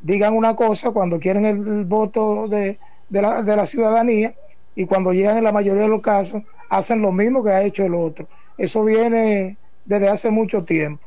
digan 0.00 0.36
una 0.36 0.56
cosa 0.56 0.90
cuando 0.90 1.20
quieren 1.20 1.44
el, 1.44 1.56
el 1.66 1.84
voto 1.84 2.48
de, 2.48 2.78
de 3.08 3.22
la, 3.22 3.42
de 3.42 3.56
la 3.56 3.66
ciudadanía 3.66 4.34
y 4.74 4.86
cuando 4.86 5.12
llegan 5.12 5.38
en 5.38 5.44
la 5.44 5.52
mayoría 5.52 5.82
de 5.82 5.88
los 5.88 6.02
casos 6.02 6.42
hacen 6.68 7.02
lo 7.02 7.12
mismo 7.12 7.44
que 7.44 7.50
ha 7.50 7.62
hecho 7.62 7.84
el 7.84 7.94
otro. 7.94 8.28
Eso 8.56 8.84
viene 8.84 9.58
desde 9.84 10.08
hace 10.08 10.30
mucho 10.30 10.64
tiempo. 10.64 11.04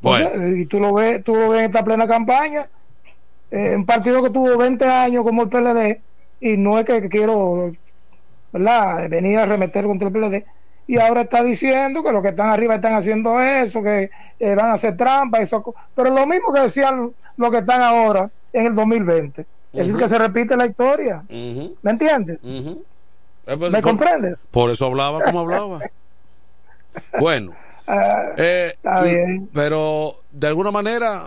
Bueno. 0.00 0.28
O 0.28 0.38
sea, 0.38 0.48
Y 0.48 0.66
tú 0.66 0.80
lo 0.80 0.94
ves, 0.94 1.22
tú 1.24 1.34
lo 1.34 1.50
ves 1.50 1.60
en 1.60 1.66
esta 1.66 1.84
plena 1.84 2.06
campaña, 2.06 2.70
eh, 3.50 3.74
un 3.76 3.86
partido 3.86 4.22
que 4.22 4.30
tuvo 4.30 4.56
20 4.56 4.84
años 4.86 5.24
como 5.24 5.42
el 5.42 5.48
PLD, 5.48 6.02
y 6.40 6.56
no 6.56 6.78
es 6.78 6.84
que 6.84 7.08
quiero 7.08 7.72
¿verdad? 8.52 9.08
venir 9.10 9.38
a 9.38 9.46
remeter 9.46 9.84
contra 9.86 10.08
el 10.08 10.14
PLD, 10.14 10.44
y 10.88 10.98
ahora 10.98 11.20
está 11.20 11.44
diciendo 11.44 12.02
que 12.02 12.10
los 12.10 12.22
que 12.22 12.30
están 12.30 12.48
arriba 12.48 12.74
están 12.76 12.94
haciendo 12.94 13.40
eso, 13.40 13.80
que 13.82 14.10
eh, 14.40 14.54
van 14.56 14.70
a 14.70 14.72
hacer 14.72 14.96
trampa, 14.96 15.38
eso, 15.38 15.62
pero 15.94 16.10
lo 16.10 16.26
mismo 16.26 16.52
que 16.52 16.60
decían 16.62 17.12
los 17.36 17.50
que 17.50 17.58
están 17.58 17.82
ahora 17.82 18.28
en 18.52 18.66
el 18.66 18.74
2020. 18.74 19.42
Es 19.42 19.46
decir, 19.86 19.96
que 19.96 20.08
se 20.08 20.18
repite 20.18 20.56
la 20.56 20.66
historia. 20.66 21.22
¿Me 21.28 21.90
entiendes? 21.90 22.38
Eh, 22.42 22.82
pues, 23.44 23.70
¿Me 23.70 23.80
por- 23.82 23.82
comprendes? 23.82 24.42
Por 24.50 24.70
eso 24.70 24.86
hablaba 24.86 25.20
como 25.22 25.40
hablaba. 25.40 25.78
Bueno, 27.20 27.52
Ah, 27.86 28.32
eh, 28.36 28.72
está 28.74 29.02
bien. 29.02 29.48
pero 29.54 30.16
de 30.30 30.46
alguna 30.46 30.70
manera, 30.70 31.24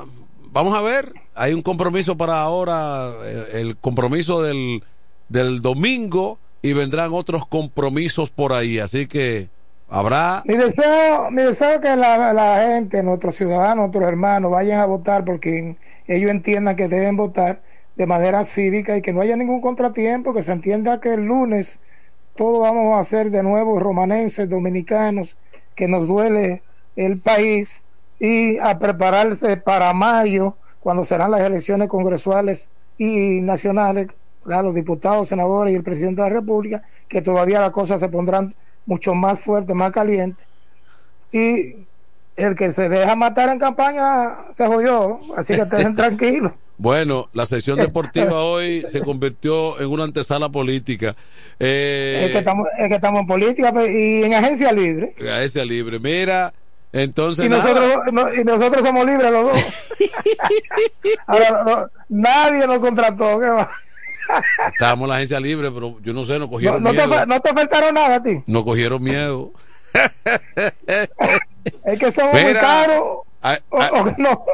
vamos 0.51 0.77
a 0.77 0.81
ver, 0.81 1.11
hay 1.33 1.53
un 1.53 1.61
compromiso 1.61 2.17
para 2.17 2.41
ahora, 2.41 3.13
eh, 3.23 3.45
el 3.53 3.77
compromiso 3.77 4.41
del, 4.43 4.83
del 5.27 5.61
domingo, 5.61 6.39
y 6.61 6.73
vendrán 6.73 7.11
otros 7.13 7.45
compromisos 7.47 8.29
por 8.29 8.53
ahí, 8.53 8.79
así 8.79 9.07
que 9.07 9.49
habrá... 9.89 10.43
Mi 10.45 10.55
deseo, 10.55 11.31
mi 11.31 11.41
deseo 11.41 11.71
es 11.71 11.79
que 11.79 11.95
la, 11.95 12.33
la 12.33 12.67
gente, 12.67 13.01
nuestros 13.03 13.35
ciudadanos, 13.35 13.77
nuestros 13.77 14.05
hermanos, 14.05 14.51
vayan 14.51 14.79
a 14.79 14.85
votar 14.85 15.25
porque 15.25 15.75
ellos 16.07 16.31
entiendan 16.31 16.75
que 16.75 16.87
deben 16.87 17.17
votar 17.17 17.61
de 17.95 18.05
manera 18.05 18.45
cívica 18.45 18.97
y 18.97 19.01
que 19.01 19.13
no 19.13 19.21
haya 19.21 19.35
ningún 19.35 19.61
contratiempo, 19.61 20.33
que 20.33 20.41
se 20.41 20.51
entienda 20.51 20.99
que 20.99 21.13
el 21.13 21.25
lunes 21.25 21.79
todos 22.35 22.61
vamos 22.61 22.97
a 22.97 23.03
ser 23.03 23.31
de 23.31 23.43
nuevo 23.43 23.79
romanenses, 23.79 24.49
dominicanos, 24.49 25.37
que 25.75 25.87
nos 25.87 26.07
duele 26.07 26.61
el 26.95 27.19
país 27.19 27.83
y 28.19 28.57
a 28.59 28.77
prepararse 28.77 29.57
para 29.57 29.93
mayo, 29.93 30.55
cuando 30.79 31.03
serán 31.05 31.31
las 31.31 31.41
elecciones 31.41 31.87
congresuales 31.87 32.69
y 32.97 33.41
nacionales, 33.41 34.07
¿verdad? 34.45 34.63
los 34.63 34.75
diputados, 34.75 35.27
senadores 35.27 35.73
y 35.73 35.77
el 35.77 35.83
presidente 35.83 36.21
de 36.21 36.29
la 36.29 36.35
República, 36.35 36.83
que 37.07 37.21
todavía 37.21 37.59
las 37.59 37.71
cosas 37.71 37.99
se 37.99 38.09
pondrán 38.09 38.55
mucho 38.85 39.13
más 39.13 39.39
fuertes, 39.39 39.75
más 39.75 39.91
calientes. 39.91 40.45
Y 41.31 41.75
el 42.35 42.55
que 42.55 42.71
se 42.71 42.89
deja 42.89 43.15
matar 43.15 43.49
en 43.49 43.59
campaña 43.59 44.37
se 44.53 44.65
jodió, 44.67 45.19
así 45.37 45.55
que 45.55 45.61
estén 45.61 45.95
tranquilos. 45.95 46.53
Bueno, 46.77 47.29
la 47.33 47.45
sesión 47.45 47.77
deportiva 47.77 48.43
hoy 48.43 48.83
se 48.91 49.01
convirtió 49.01 49.79
en 49.79 49.87
una 49.87 50.03
antesala 50.03 50.49
política. 50.49 51.15
Eh, 51.59 52.23
es, 52.25 52.31
que 52.31 52.39
estamos, 52.39 52.67
es 52.79 52.89
que 52.89 52.95
estamos 52.95 53.21
en 53.21 53.27
política 53.27 53.71
y 53.87 54.23
en 54.23 54.33
agencia 54.33 54.71
libre. 54.71 55.13
Agencia 55.19 55.63
libre. 55.63 55.99
Mira, 55.99 56.51
entonces. 56.91 57.45
Y, 57.45 57.49
nosotros, 57.49 58.01
y 58.35 58.43
nosotros 58.43 58.83
somos 58.83 59.05
libres 59.05 59.31
los 59.31 59.43
dos. 59.43 59.93
Ahora, 61.27 61.91
nadie 62.09 62.65
nos 62.65 62.79
contrató. 62.79 63.39
¿qué 63.39 63.49
va? 63.49 63.69
Estábamos 64.71 65.05
en 65.05 65.09
la 65.09 65.15
agencia 65.15 65.39
libre, 65.39 65.71
pero 65.71 65.99
yo 66.01 66.13
no 66.13 66.23
sé, 66.25 66.39
nos 66.39 66.49
cogieron 66.49 66.81
no, 66.83 66.91
miedo. 66.91 67.09
Te, 67.09 67.25
no 67.25 67.39
te 67.39 67.53
faltaron 67.53 67.93
nada 67.93 68.15
a 68.15 68.23
ti. 68.23 68.41
Nos 68.47 68.63
cogieron 68.63 69.03
miedo. 69.03 69.51
es 71.85 71.99
que 71.99 72.11
somos 72.11 72.33
muy 72.33 72.53
caros. 72.53 73.19
no, 74.17 74.45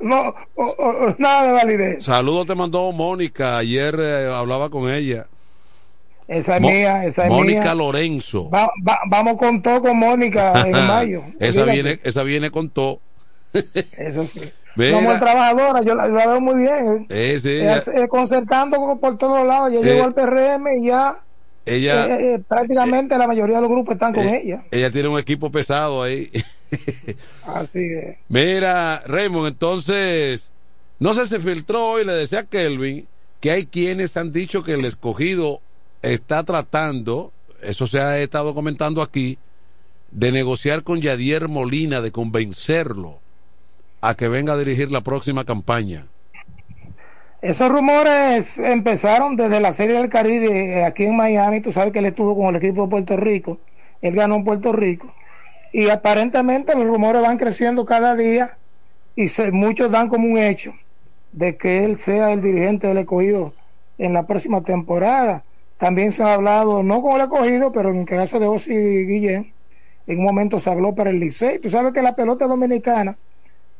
no, 0.00 0.34
no, 0.56 1.14
nada 1.18 1.46
de 1.46 1.52
validez. 1.52 2.04
Saludos 2.04 2.46
te 2.46 2.54
mandó 2.54 2.90
Mónica. 2.92 3.58
Ayer 3.58 3.96
eh, 4.00 4.32
hablaba 4.32 4.70
con 4.70 4.90
ella. 4.90 5.26
Esa 6.30 6.56
es 6.56 6.62
mía, 6.62 7.04
esa 7.04 7.24
es 7.24 7.30
Mónica 7.30 7.60
mía. 7.62 7.74
Lorenzo. 7.74 8.48
Va, 8.50 8.70
va, 8.86 9.00
vamos 9.08 9.36
con 9.36 9.60
todo 9.62 9.82
con 9.82 9.98
Mónica 9.98 10.64
en 10.64 10.72
mayo. 10.86 11.24
esa 11.40 11.64
viene, 11.64 11.98
esa 12.04 12.22
viene 12.22 12.52
con 12.52 12.70
todo. 12.70 13.00
Eso 13.52 14.24
sí. 14.24 14.52
Mira. 14.76 14.98
Como 14.98 15.18
trabajadora, 15.18 15.82
yo 15.82 15.94
la, 15.94 16.08
la, 16.08 16.26
veo 16.26 16.40
muy 16.40 16.62
bien. 16.62 17.06
Eh, 17.08 17.38
sí, 17.40 17.48
eh, 17.50 17.82
eh, 17.94 18.08
concertando 18.08 18.98
por 19.00 19.18
todos 19.18 19.46
lados. 19.46 19.72
Ya 19.72 19.80
llegó 19.80 20.04
al 20.04 20.14
PRM 20.14 20.66
y 20.80 20.86
ya. 20.86 21.18
Ella. 21.66 22.06
Eh, 22.18 22.40
prácticamente 22.46 23.18
la 23.18 23.26
mayoría 23.26 23.56
de 23.56 23.62
los 23.62 23.70
grupos 23.70 23.94
están 23.94 24.14
con 24.14 24.28
ella. 24.28 24.62
Ella 24.70 24.90
tiene 24.90 25.08
un 25.08 25.18
equipo 25.18 25.50
pesado 25.50 26.02
ahí. 26.02 26.30
Así 27.46 27.84
es. 27.84 28.16
Mira, 28.28 29.02
Raymond, 29.06 29.48
entonces. 29.48 30.50
No 30.98 31.14
sé, 31.14 31.26
se 31.26 31.40
filtró 31.40 31.92
hoy, 31.92 32.04
le 32.04 32.12
decía 32.12 32.40
a 32.40 32.44
Kelvin 32.44 33.06
que 33.40 33.50
hay 33.50 33.64
quienes 33.66 34.16
han 34.18 34.32
dicho 34.32 34.62
que 34.62 34.74
el 34.74 34.84
escogido 34.84 35.62
está 36.02 36.44
tratando, 36.44 37.32
eso 37.62 37.86
se 37.86 38.00
ha 38.00 38.18
estado 38.18 38.54
comentando 38.54 39.00
aquí, 39.00 39.38
de 40.10 40.30
negociar 40.30 40.82
con 40.82 41.00
Yadier 41.00 41.48
Molina, 41.48 42.02
de 42.02 42.12
convencerlo 42.12 43.19
a 44.00 44.14
que 44.14 44.28
venga 44.28 44.54
a 44.54 44.58
dirigir 44.58 44.90
la 44.90 45.02
próxima 45.02 45.44
campaña. 45.44 46.06
Esos 47.42 47.70
rumores 47.70 48.58
empezaron 48.58 49.36
desde 49.36 49.60
la 49.60 49.72
Serie 49.72 49.96
del 49.96 50.10
Caribe 50.10 50.84
aquí 50.84 51.04
en 51.04 51.16
Miami. 51.16 51.60
Tú 51.60 51.72
sabes 51.72 51.92
que 51.92 52.00
él 52.00 52.06
estuvo 52.06 52.36
con 52.36 52.48
el 52.48 52.56
equipo 52.56 52.82
de 52.82 52.90
Puerto 52.90 53.16
Rico. 53.16 53.58
Él 54.02 54.14
ganó 54.14 54.36
en 54.36 54.44
Puerto 54.44 54.72
Rico. 54.72 55.12
Y 55.72 55.88
aparentemente 55.88 56.74
los 56.74 56.86
rumores 56.86 57.22
van 57.22 57.38
creciendo 57.38 57.86
cada 57.86 58.14
día 58.14 58.58
y 59.16 59.28
se, 59.28 59.52
muchos 59.52 59.90
dan 59.90 60.08
como 60.08 60.28
un 60.28 60.38
hecho 60.38 60.74
de 61.32 61.56
que 61.56 61.84
él 61.84 61.96
sea 61.96 62.32
el 62.32 62.42
dirigente 62.42 62.88
del 62.88 62.98
escogido 62.98 63.54
en 63.96 64.12
la 64.12 64.26
próxima 64.26 64.62
temporada. 64.62 65.44
También 65.78 66.12
se 66.12 66.22
ha 66.22 66.34
hablado, 66.34 66.82
no 66.82 67.00
con 67.00 67.16
el 67.16 67.22
escogido, 67.22 67.72
pero 67.72 67.90
en 67.90 68.00
el 68.00 68.04
caso 68.04 68.38
de 68.38 68.48
Osi 68.48 68.74
Guillén, 68.74 69.52
en 70.06 70.18
un 70.18 70.24
momento 70.24 70.58
se 70.58 70.70
habló 70.70 70.94
para 70.94 71.08
el 71.08 71.20
Licey. 71.20 71.58
Tú 71.58 71.70
sabes 71.70 71.94
que 71.94 72.02
la 72.02 72.16
pelota 72.16 72.46
dominicana 72.46 73.16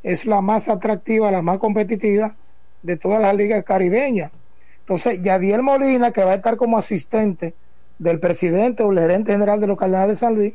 es 0.03 0.27
la 0.27 0.41
más 0.41 0.69
atractiva, 0.69 1.31
la 1.31 1.43
más 1.43 1.59
competitiva 1.59 2.37
de 2.83 2.97
todas 2.97 3.21
las 3.21 3.37
ligas 3.37 3.65
caribeñas. 3.65 4.33
Entonces, 4.81 5.21
Yadiel 5.23 5.63
Molina, 5.63 6.13
que 6.13 6.25
va 6.25 6.33
a 6.33 6.37
estar 6.37 6.57
como 6.57 6.79
asistente 6.79 7.55
del 7.99 8.19
presidente 8.19 8.83
o 8.83 8.93
el 8.93 8.99
gerente 8.99 9.33
general 9.33 9.61
de 9.61 9.67
los 9.67 9.79
Cardenales 9.79 10.17
de 10.17 10.21
San 10.21 10.35
Luis, 10.35 10.55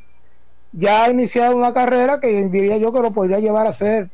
ya 0.71 1.05
ha 1.05 1.09
iniciado 1.09 1.55
una 1.55 1.73
carrera 1.73 2.19
que 2.19 2.47
diría 2.49 2.77
yo 2.77 2.91
que 2.91 3.01
lo 3.01 3.11
podría 3.11 3.39
llevar 3.39 3.67
a 3.67 3.71
ser 3.71 4.09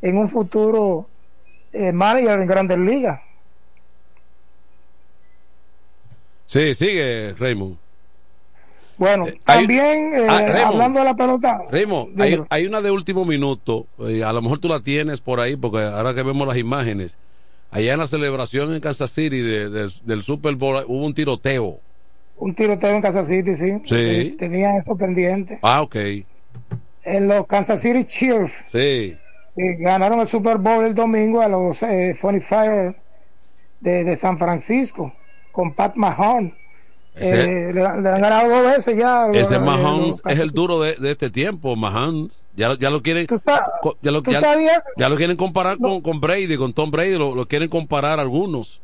en 0.00 0.18
un 0.18 0.28
futuro 0.28 1.08
eh, 1.72 1.92
manager 1.92 2.40
en 2.40 2.46
grandes 2.46 2.78
ligas. 2.78 3.20
Sí, 6.46 6.74
sigue, 6.74 7.34
Raymond. 7.38 7.83
Bueno, 8.96 9.26
eh, 9.26 9.40
también 9.44 10.12
eh, 10.14 10.26
ah, 10.28 10.68
hablando 10.68 11.00
de 11.00 11.04
la 11.04 11.14
pelota. 11.14 11.60
Hay, 12.18 12.40
hay, 12.48 12.66
una 12.66 12.80
de 12.80 12.90
último 12.90 13.24
minuto, 13.24 13.86
eh, 13.98 14.22
a 14.22 14.32
lo 14.32 14.42
mejor 14.42 14.58
tú 14.58 14.68
la 14.68 14.80
tienes 14.80 15.20
por 15.20 15.40
ahí, 15.40 15.56
porque 15.56 15.78
ahora 15.78 16.14
que 16.14 16.22
vemos 16.22 16.46
las 16.46 16.56
imágenes, 16.56 17.18
allá 17.70 17.94
en 17.94 17.98
la 17.98 18.06
celebración 18.06 18.74
en 18.74 18.80
Kansas 18.80 19.10
City 19.10 19.40
de, 19.40 19.68
de, 19.68 19.90
del 20.04 20.22
Super 20.22 20.54
Bowl 20.54 20.84
hubo 20.86 21.04
un 21.04 21.14
tiroteo. 21.14 21.80
Un 22.36 22.54
tiroteo 22.54 22.90
en 22.90 23.02
Kansas 23.02 23.26
City, 23.26 23.56
sí. 23.56 23.72
Sí. 23.84 24.36
Tenía 24.38 24.76
eso 24.78 24.96
pendiente. 24.96 25.58
Ah, 25.62 25.82
ok. 25.82 25.96
En 27.04 27.28
los 27.28 27.46
Kansas 27.46 27.80
City 27.80 28.04
Chiefs. 28.04 28.62
Sí. 28.66 29.16
ganaron 29.56 30.20
el 30.20 30.28
Super 30.28 30.58
Bowl 30.58 30.84
el 30.84 30.94
domingo 30.94 31.40
a 31.40 31.48
los 31.48 31.82
eh, 31.82 32.16
Funny 32.20 32.40
Fire 32.40 32.96
de, 33.80 34.04
de 34.04 34.16
San 34.16 34.38
Francisco 34.38 35.12
con 35.52 35.74
Pat 35.74 35.94
Mahomes. 35.94 36.52
Eh, 37.16 37.70
le, 37.72 37.72
le, 37.72 37.86
han 37.86 38.02
ganado 38.02 38.48
dos 38.48 38.64
veces 38.64 38.96
ya. 38.96 39.28
Ese 39.32 39.58
Mahomes 39.60 40.20
es 40.26 40.38
el 40.38 40.50
duro 40.50 40.80
de, 40.80 40.94
de, 40.94 41.12
este 41.12 41.30
tiempo, 41.30 41.76
Mahomes. 41.76 42.44
Ya, 42.56 42.76
ya 42.78 42.90
lo 42.90 43.02
quieren. 43.02 43.26
ya, 43.28 44.10
lo, 44.10 44.22
ya, 44.22 44.82
ya, 44.96 45.08
lo 45.08 45.16
quieren 45.16 45.36
comparar 45.36 45.78
no. 45.78 45.88
con, 45.88 46.00
con, 46.00 46.20
Brady, 46.20 46.56
con 46.56 46.72
Tom 46.72 46.90
Brady, 46.90 47.16
lo, 47.16 47.34
lo, 47.34 47.46
quieren 47.46 47.68
comparar 47.68 48.18
algunos. 48.18 48.80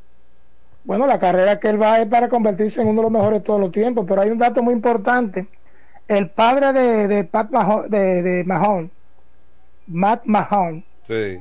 Bueno, 0.85 1.07
la 1.07 1.19
carrera 1.19 1.59
que 1.59 1.69
él 1.69 1.83
va 1.83 2.01
es 2.01 2.07
para 2.07 2.29
convertirse 2.29 2.81
en 2.81 2.89
uno 2.89 3.01
de 3.01 3.03
los 3.03 3.13
mejores 3.13 3.41
de 3.41 3.45
todos 3.45 3.61
los 3.61 3.73
tiempos, 3.73 4.05
pero 4.07 4.23
hay 4.23 4.31
un 4.31 4.39
dato 4.39 4.63
muy 4.63 4.75
importante. 4.75 5.49
El 6.07 6.31
padre 6.31 6.73
de, 6.73 7.09
de 7.09 7.25
Pat 7.25 7.51
Mahomes, 7.51 7.91
de, 7.91 8.23
de 8.23 8.45
Mahomes, 8.45 8.91
Matt 9.89 10.23
Mahomes, 10.25 10.85
sí. 11.03 11.41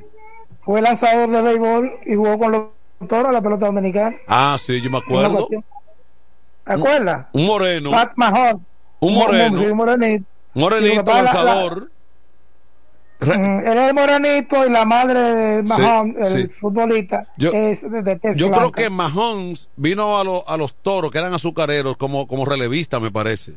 fue 0.61 0.81
lanzador 0.81 1.29
de 1.29 1.41
béisbol 1.41 1.91
y 2.05 2.15
jugó 2.15 2.39
con 2.39 2.51
los 2.51 2.63
toros 3.07 3.31
la 3.31 3.41
pelota 3.41 3.67
dominicana. 3.67 4.15
Ah, 4.27 4.57
sí, 4.59 4.81
yo 4.81 4.89
me 4.89 4.97
acuerdo. 4.97 5.47
¿Te 6.65 6.73
acuerdas? 6.73 7.27
Un 7.33 7.45
moreno. 7.45 7.91
Pat 7.91 8.11
Mahon. 8.15 8.65
Un 8.99 9.13
moreno. 9.13 9.61
Un, 9.61 9.77
morenito. 9.77 10.25
Morenito 10.53 11.03
lanzador. 11.03 11.91
La, 13.19 13.37
la, 13.37 13.71
él 13.71 13.77
es 13.77 13.93
morenito 13.93 14.65
y 14.65 14.69
la 14.69 14.85
madre 14.85 15.19
de 15.19 15.63
Mahon, 15.63 16.15
sí, 16.23 16.33
el 16.35 16.41
sí. 16.43 16.47
futbolista, 16.47 17.27
yo, 17.35 17.51
es 17.51 17.81
de, 17.81 18.01
de 18.01 18.19
Yo 18.35 18.47
blanca. 18.47 18.57
creo 18.57 18.71
que 18.71 18.89
Mahomes 18.89 19.67
vino 19.75 20.17
a, 20.17 20.23
lo, 20.23 20.47
a 20.47 20.55
los 20.55 20.73
toros, 20.75 21.11
que 21.11 21.17
eran 21.17 21.33
azucareros, 21.33 21.97
como, 21.97 22.27
como 22.27 22.45
relevista, 22.45 22.99
me 23.01 23.11
parece. 23.11 23.55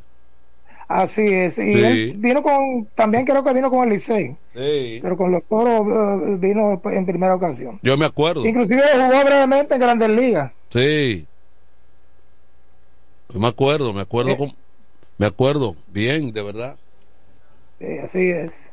Así 0.89 1.27
es. 1.27 1.59
Y 1.59 1.75
sí. 1.75 1.81
él 1.85 2.15
vino 2.19 2.43
con, 2.43 2.89
también 2.95 3.25
creo 3.25 3.45
que 3.45 3.53
vino 3.55 3.71
con 3.71 3.85
el 3.85 3.95
Licey. 3.95 4.37
Sí. 4.53 4.99
Pero 5.01 5.17
con 5.17 5.31
los 5.31 5.45
toros 5.49 5.87
uh, 5.87 6.37
vino 6.39 6.81
en 6.85 7.07
primera 7.07 7.35
ocasión. 7.35 7.79
Yo 7.83 7.97
me 7.97 8.05
acuerdo. 8.05 8.45
Inclusive 8.45 8.83
jugó 8.95 9.25
brevemente 9.25 9.75
en 9.75 9.81
Grandes 9.81 10.11
Ligas. 10.11 10.53
Sí. 10.71 11.27
Yo 13.33 13.41
me 13.41 13.49
acuerdo, 13.49 13.93
me 13.93 14.03
acuerdo, 14.03 14.33
eh. 14.33 14.37
con, 14.37 14.53
me 15.19 15.27
acuerdo, 15.27 15.77
bien, 15.89 16.33
de 16.33 16.43
verdad. 16.43 16.77
Sí, 17.79 17.99
así 17.99 18.31
es. 18.31 18.71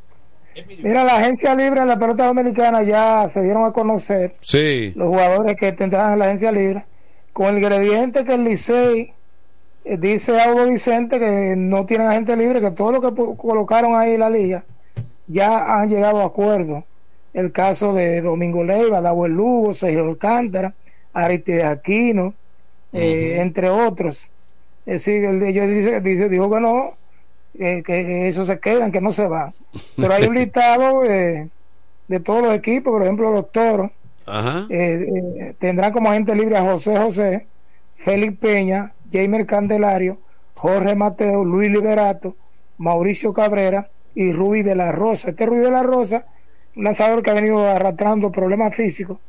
Mira, 0.83 1.03
la 1.03 1.17
agencia 1.17 1.55
libre 1.55 1.81
en 1.81 1.87
la 1.87 1.97
pelota 1.97 2.25
dominicana 2.25 2.83
ya 2.83 3.27
se 3.29 3.41
dieron 3.41 3.65
a 3.65 3.71
conocer 3.71 4.35
sí. 4.41 4.91
los 4.95 5.07
jugadores 5.07 5.55
que 5.55 5.71
tendrán 5.71 6.13
en 6.13 6.19
la 6.19 6.25
agencia 6.25 6.51
libre, 6.51 6.83
con 7.31 7.47
el 7.47 7.59
ingrediente 7.59 8.25
que 8.25 8.33
el 8.33 8.43
Licey 8.43 9.13
eh, 9.85 9.97
dice 9.97 10.41
Audo 10.41 10.65
Vicente 10.67 11.19
que 11.19 11.55
no 11.55 11.85
tienen 11.85 12.07
agente 12.07 12.35
libre, 12.35 12.59
que 12.61 12.71
todo 12.71 12.91
lo 12.91 13.01
que 13.01 13.37
colocaron 13.37 13.95
ahí 13.95 14.13
en 14.13 14.19
la 14.19 14.29
liga 14.29 14.63
ya 15.27 15.79
han 15.79 15.89
llegado 15.89 16.21
a 16.21 16.25
acuerdo. 16.25 16.83
El 17.33 17.51
caso 17.51 17.93
de 17.93 18.21
Domingo 18.21 18.63
Leiva, 18.63 19.01
Dabuel 19.01 19.33
Lugo, 19.33 19.73
Sergio 19.73 20.03
Alcántara, 20.03 20.73
Aristide 21.13 21.63
Aquino, 21.63 22.25
uh 22.25 22.33
-huh. 22.97 22.99
eh, 22.99 23.41
entre 23.41 23.69
otros. 23.69 24.27
Es 24.89 25.05
decir, 25.05 25.23
ellos 25.23 25.67
dice, 25.67 26.01
dice, 26.01 26.29
dijo 26.29 26.49
que 26.49 26.59
no, 26.59 26.95
eh, 27.59 27.83
que 27.85 28.27
eso 28.27 28.43
se 28.43 28.59
quedan, 28.59 28.91
que 28.91 28.99
no 28.99 29.11
se 29.11 29.27
va. 29.27 29.53
Pero 29.95 30.15
hay 30.15 30.25
un 30.25 30.33
listado 30.35 31.01
de, 31.01 31.47
de 32.07 32.19
todos 32.21 32.41
los 32.41 32.55
equipos, 32.55 32.93
por 32.93 33.03
ejemplo, 33.03 33.31
los 33.31 33.51
toros. 33.51 33.91
Ajá. 34.25 34.65
Eh, 34.71 35.53
tendrán 35.59 35.93
como 35.93 36.09
agente 36.09 36.33
libre 36.33 36.57
a 36.57 36.63
José 36.63 36.97
José, 36.97 37.45
Félix 37.97 38.35
Peña, 38.39 38.93
Jamer 39.11 39.45
Candelario, 39.45 40.17
Jorge 40.55 40.95
Mateo, 40.95 41.45
Luis 41.45 41.71
Liberato, 41.71 42.35
Mauricio 42.79 43.31
Cabrera 43.31 43.89
y 44.15 44.33
Rubí 44.33 44.63
de 44.63 44.73
la 44.73 44.91
Rosa. 44.91 45.29
Este 45.29 45.45
Rubí 45.45 45.59
de 45.59 45.69
la 45.69 45.83
Rosa, 45.83 46.25
un 46.75 46.85
lanzador 46.85 47.21
que 47.21 47.29
ha 47.29 47.35
venido 47.35 47.63
arrastrando 47.63 48.31
problemas 48.31 48.75
físicos, 48.75 49.19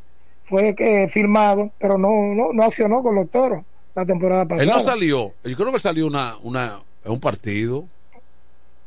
fue 0.46 0.74
eh, 0.78 1.08
firmado, 1.08 1.70
pero 1.78 1.98
no, 1.98 2.34
no, 2.34 2.54
no 2.54 2.62
accionó 2.62 3.02
con 3.02 3.14
los 3.14 3.30
toros 3.30 3.62
la 3.94 4.06
temporada 4.06 4.46
pasada. 4.46 4.62
Él 4.62 4.68
no 4.68 4.80
salió, 4.80 5.34
yo 5.44 5.56
creo 5.56 5.72
que 5.72 5.80
salió 5.80 6.06
una, 6.06 6.36
una, 6.42 6.80
un 7.04 7.20
partido. 7.20 7.84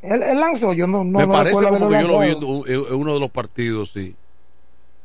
Él, 0.01 0.21
él, 0.21 0.39
lanzó, 0.39 0.73
yo 0.73 0.85
no, 0.85 1.03
no 1.03 1.19
Me 1.19 1.25
no 1.25 1.31
parece 1.31 1.63
como 1.63 1.89
que 1.89 2.01
yo 2.01 2.07
lo 2.07 2.19
vi 2.19 2.31
en, 2.31 2.85
en 2.87 2.93
uno 2.93 3.13
de 3.13 3.19
los 3.19 3.29
partidos, 3.29 3.91
sí. 3.91 4.15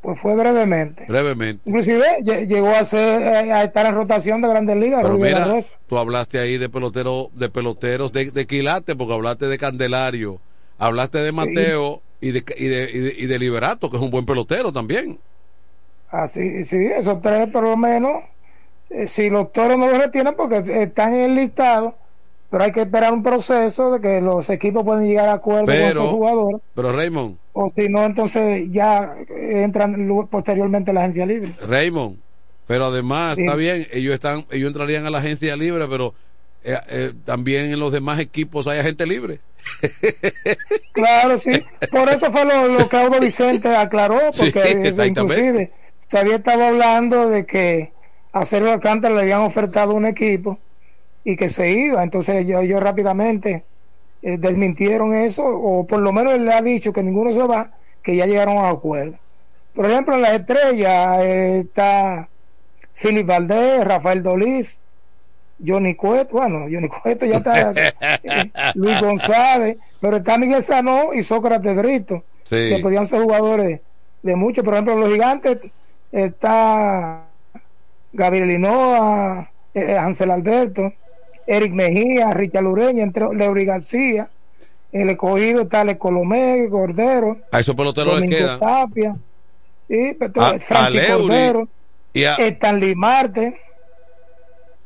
Pues 0.01 0.19
fue 0.19 0.33
brevemente. 0.35 1.05
Brevemente. 1.07 1.61
Inclusive 1.65 2.21
llegó 2.23 2.69
a 2.69 2.85
ser 2.85 3.21
a 3.51 3.63
estar 3.63 3.85
en 3.85 3.95
rotación 3.95 4.41
de 4.41 4.47
Grandes 4.47 4.77
Ligas. 4.77 5.01
Pero 5.03 5.17
mira, 5.17 5.45
tú 5.87 5.97
hablaste 5.97 6.39
ahí 6.39 6.57
de 6.57 6.69
pelotero, 6.69 7.29
de 7.33 7.49
peloteros 7.49 8.13
de, 8.13 8.31
de 8.31 8.47
quilate, 8.47 8.95
porque 8.95 9.13
hablaste 9.13 9.47
de 9.47 9.57
Candelario, 9.57 10.39
hablaste 10.77 11.17
de 11.17 11.33
Mateo 11.33 12.01
sí. 12.21 12.29
y, 12.29 12.31
de, 12.31 12.45
y, 12.57 12.67
de, 12.67 12.91
y, 12.93 12.97
de, 12.99 13.15
y 13.17 13.25
de 13.25 13.39
Liberato, 13.39 13.89
que 13.89 13.97
es 13.97 14.01
un 14.01 14.09
buen 14.09 14.25
pelotero 14.25 14.71
también. 14.71 15.19
Así, 16.09 16.63
sí, 16.63 16.77
esos 16.77 17.21
tres 17.21 17.49
por 17.49 17.63
lo 17.63 17.75
menos. 17.75 18.23
Eh, 18.89 19.07
si 19.07 19.29
los 19.29 19.51
toros 19.53 19.77
no 19.77 19.87
los 19.87 19.99
retienen 19.99 20.33
porque 20.35 20.63
están 20.81 21.13
en 21.15 21.31
el 21.31 21.35
listado, 21.35 21.95
pero 22.49 22.63
hay 22.63 22.71
que 22.71 22.81
esperar 22.81 23.13
un 23.13 23.21
proceso 23.21 23.91
de 23.91 24.01
que 24.01 24.21
los 24.21 24.49
equipos 24.49 24.83
pueden 24.83 25.07
llegar 25.07 25.29
a 25.29 25.33
acuerdo 25.33 25.65
con 25.65 25.75
esos 25.75 26.09
jugadores. 26.09 26.61
Pero 26.73 26.91
Raymond. 26.91 27.37
O 27.53 27.69
si 27.69 27.89
no, 27.89 28.03
entonces 28.03 28.67
ya 28.71 29.15
entran 29.29 30.27
posteriormente 30.29 30.91
a 30.91 30.93
la 30.95 31.01
agencia 31.01 31.25
libre. 31.25 31.51
Raymond, 31.67 32.17
pero 32.65 32.85
además, 32.85 33.37
está 33.37 33.55
bien, 33.55 33.85
ellos 33.91 34.13
están 34.13 34.45
ellos 34.49 34.69
entrarían 34.69 35.05
a 35.05 35.09
la 35.09 35.19
agencia 35.19 35.55
libre, 35.55 35.87
pero 35.87 36.15
eh, 36.63 36.77
eh, 36.89 37.13
también 37.25 37.71
en 37.71 37.79
los 37.79 37.91
demás 37.91 38.19
equipos 38.19 38.67
hay 38.67 38.81
gente 38.81 39.05
libre. 39.05 39.39
claro, 40.93 41.37
sí. 41.37 41.63
Por 41.91 42.09
eso 42.09 42.31
fue 42.31 42.45
lo, 42.45 42.89
que 42.89 42.97
Audo 42.97 43.19
Vicente 43.19 43.75
aclaró, 43.75 44.19
porque 44.39 44.91
inclusive 45.07 45.71
se 46.07 46.17
había 46.17 46.37
estado 46.37 46.63
hablando 46.63 47.29
de 47.29 47.45
que 47.45 47.91
a 48.31 48.45
Sergio 48.45 48.71
Alcántara 48.71 49.15
le 49.15 49.21
habían 49.21 49.41
ofertado 49.41 49.93
un 49.93 50.05
equipo 50.05 50.59
y 51.23 51.35
que 51.35 51.49
se 51.49 51.71
iba. 51.71 52.03
Entonces 52.03 52.47
ellos, 52.47 52.81
rápidamente 52.81 53.63
eh, 54.21 54.37
desmintieron 54.37 55.13
eso, 55.13 55.45
o 55.45 55.85
por 55.85 55.99
lo 55.99 56.11
menos 56.11 56.33
él 56.33 56.45
le 56.45 56.53
ha 56.53 56.61
dicho 56.61 56.93
que 56.93 57.03
ninguno 57.03 57.31
se 57.31 57.43
va, 57.43 57.71
que 58.03 58.15
ya 58.15 58.25
llegaron 58.25 58.57
a 58.57 58.69
acuerdo. 58.69 59.17
Por 59.73 59.89
ejemplo, 59.89 60.15
en 60.15 60.21
las 60.21 60.33
estrellas 60.33 61.23
está 61.23 62.27
Philip 63.01 63.25
Valdés, 63.25 63.83
Rafael 63.85 64.23
Dolís, 64.23 64.79
Johnny 65.65 65.95
Cueto, 65.95 66.37
bueno, 66.37 66.67
Johnny 66.71 66.87
Cueto 66.87 67.25
ya 67.25 67.37
está, 67.37 67.71
eh, 68.23 68.51
Luis 68.75 68.99
González, 68.99 69.77
pero 69.99 70.17
está 70.17 70.37
Miguel 70.37 70.63
Sanó 70.63 71.13
y 71.13 71.23
Sócrates 71.23 71.75
Brito, 71.75 72.23
que 72.49 72.79
podían 72.81 73.07
ser 73.07 73.21
jugadores 73.21 73.81
de 74.21 74.35
muchos, 74.35 74.63
por 74.63 74.73
ejemplo, 74.73 74.97
los 74.97 75.11
gigantes 75.11 75.59
está 76.11 77.28
Gabriel 78.11 78.47
Linoa, 78.47 79.49
eh, 79.73 79.97
Ansel 79.97 80.31
Alberto, 80.31 80.93
Eric 81.45 81.73
Mejía, 81.73 82.31
Richard 82.31 82.63
Lureña, 82.63 83.03
entre 83.03 83.33
Leury 83.33 83.65
García, 83.65 84.29
el 84.91 85.09
escogido 85.09 85.61
está 85.61 85.83
Le 85.83 85.97
Colomé, 85.97 86.67
Cordero, 86.69 87.37
a 87.51 87.59
esos 87.59 87.75
peloteros 87.75 88.19
le 88.21 88.29
queda 88.29 88.57
Tapia, 88.57 89.15
y, 89.87 90.13
Francis 90.59 91.07
Cordero, 91.07 91.67
y 92.13 92.23
a, 92.23 92.35
Stanley 92.35 92.95
Marte 92.95 93.59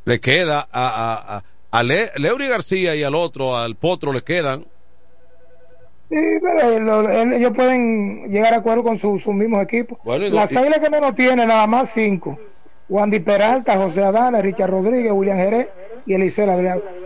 le 0.06 0.20
queda 0.20 0.68
a, 0.72 1.42
a, 1.72 1.80
a 1.80 1.84
Leury 1.84 2.48
García 2.48 2.96
y 2.96 3.04
al 3.04 3.16
otro, 3.16 3.58
al 3.58 3.76
Potro, 3.76 4.12
le 4.12 4.22
quedan. 4.22 4.66
Sí, 6.10 6.20
pero 6.42 7.10
ellos 7.34 7.52
pueden 7.56 8.30
llegar 8.32 8.54
a 8.54 8.58
acuerdo 8.58 8.84
con 8.84 9.00
sus 9.00 9.26
mismos 9.28 9.64
equipos. 9.64 9.98
Las 10.06 10.56
águilas 10.56 10.80
que 10.80 10.90
menos 10.90 11.16
tiene, 11.16 11.46
nada 11.46 11.66
más 11.66 11.90
cinco. 11.90 12.38
Wandy 12.90 13.20
Peralta, 13.20 13.78
José 13.78 14.04
Adana, 14.04 14.42
Richard 14.42 14.70
Rodríguez, 14.70 15.12
William 15.12 15.38
Jerez 15.38 15.70
y 16.06 16.14
Eliseo 16.14 16.48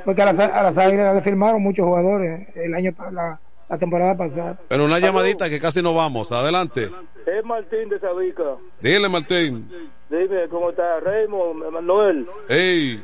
Porque 0.05 0.21
a 0.21 0.25
las, 0.25 0.39
a 0.39 0.63
las 0.63 0.77
águilas 0.77 1.15
le 1.15 1.21
firmaron 1.21 1.61
muchos 1.61 1.85
jugadores 1.85 2.47
el 2.55 2.73
año 2.73 2.91
la, 3.11 3.39
la 3.69 3.77
temporada 3.77 4.15
pasada. 4.15 4.57
Pero 4.67 4.85
una 4.85 4.99
llamadita 4.99 5.49
que 5.49 5.59
casi 5.59 5.81
no 5.81 5.93
vamos. 5.93 6.31
Adelante. 6.31 6.89
Es 7.25 7.45
Martín 7.45 7.89
de 7.89 7.99
Sabica. 7.99 8.55
Dile, 8.81 9.09
Martín. 9.09 9.69
Dime, 10.09 10.47
¿cómo 10.49 10.69
está 10.69 11.01
Raymond, 11.01 11.69
Manuel? 11.71 12.27
Hey. 12.47 13.03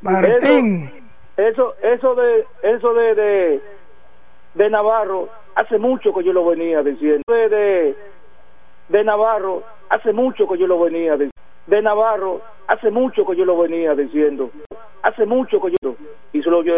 Martín. 0.00 0.90
Eso, 1.36 1.74
eso 1.82 2.14
de, 2.14 2.46
eso 2.62 2.94
de, 2.94 3.14
de, 3.14 3.60
de 4.54 4.70
Navarro, 4.70 5.28
hace 5.56 5.78
mucho 5.78 6.14
que 6.14 6.22
yo 6.22 6.32
lo 6.32 6.46
venía 6.46 6.82
diciendo. 6.82 7.22
De, 7.26 7.48
de, 7.48 7.96
de 8.90 9.04
Navarro, 9.04 9.62
hace 9.88 10.12
mucho 10.12 10.46
que 10.46 10.58
yo 10.58 10.66
lo 10.66 10.80
venía. 10.80 11.16
De 11.16 11.82
Navarro, 11.82 12.42
hace 12.66 12.90
mucho 12.90 13.24
que 13.24 13.36
yo 13.36 13.44
lo 13.44 13.56
venía 13.58 13.94
diciendo. 13.94 14.50
Hace 15.02 15.24
mucho 15.24 15.60
que 15.62 15.74
yo, 15.80 15.94
y 16.32 16.42
solo 16.42 16.62
yo, 16.62 16.74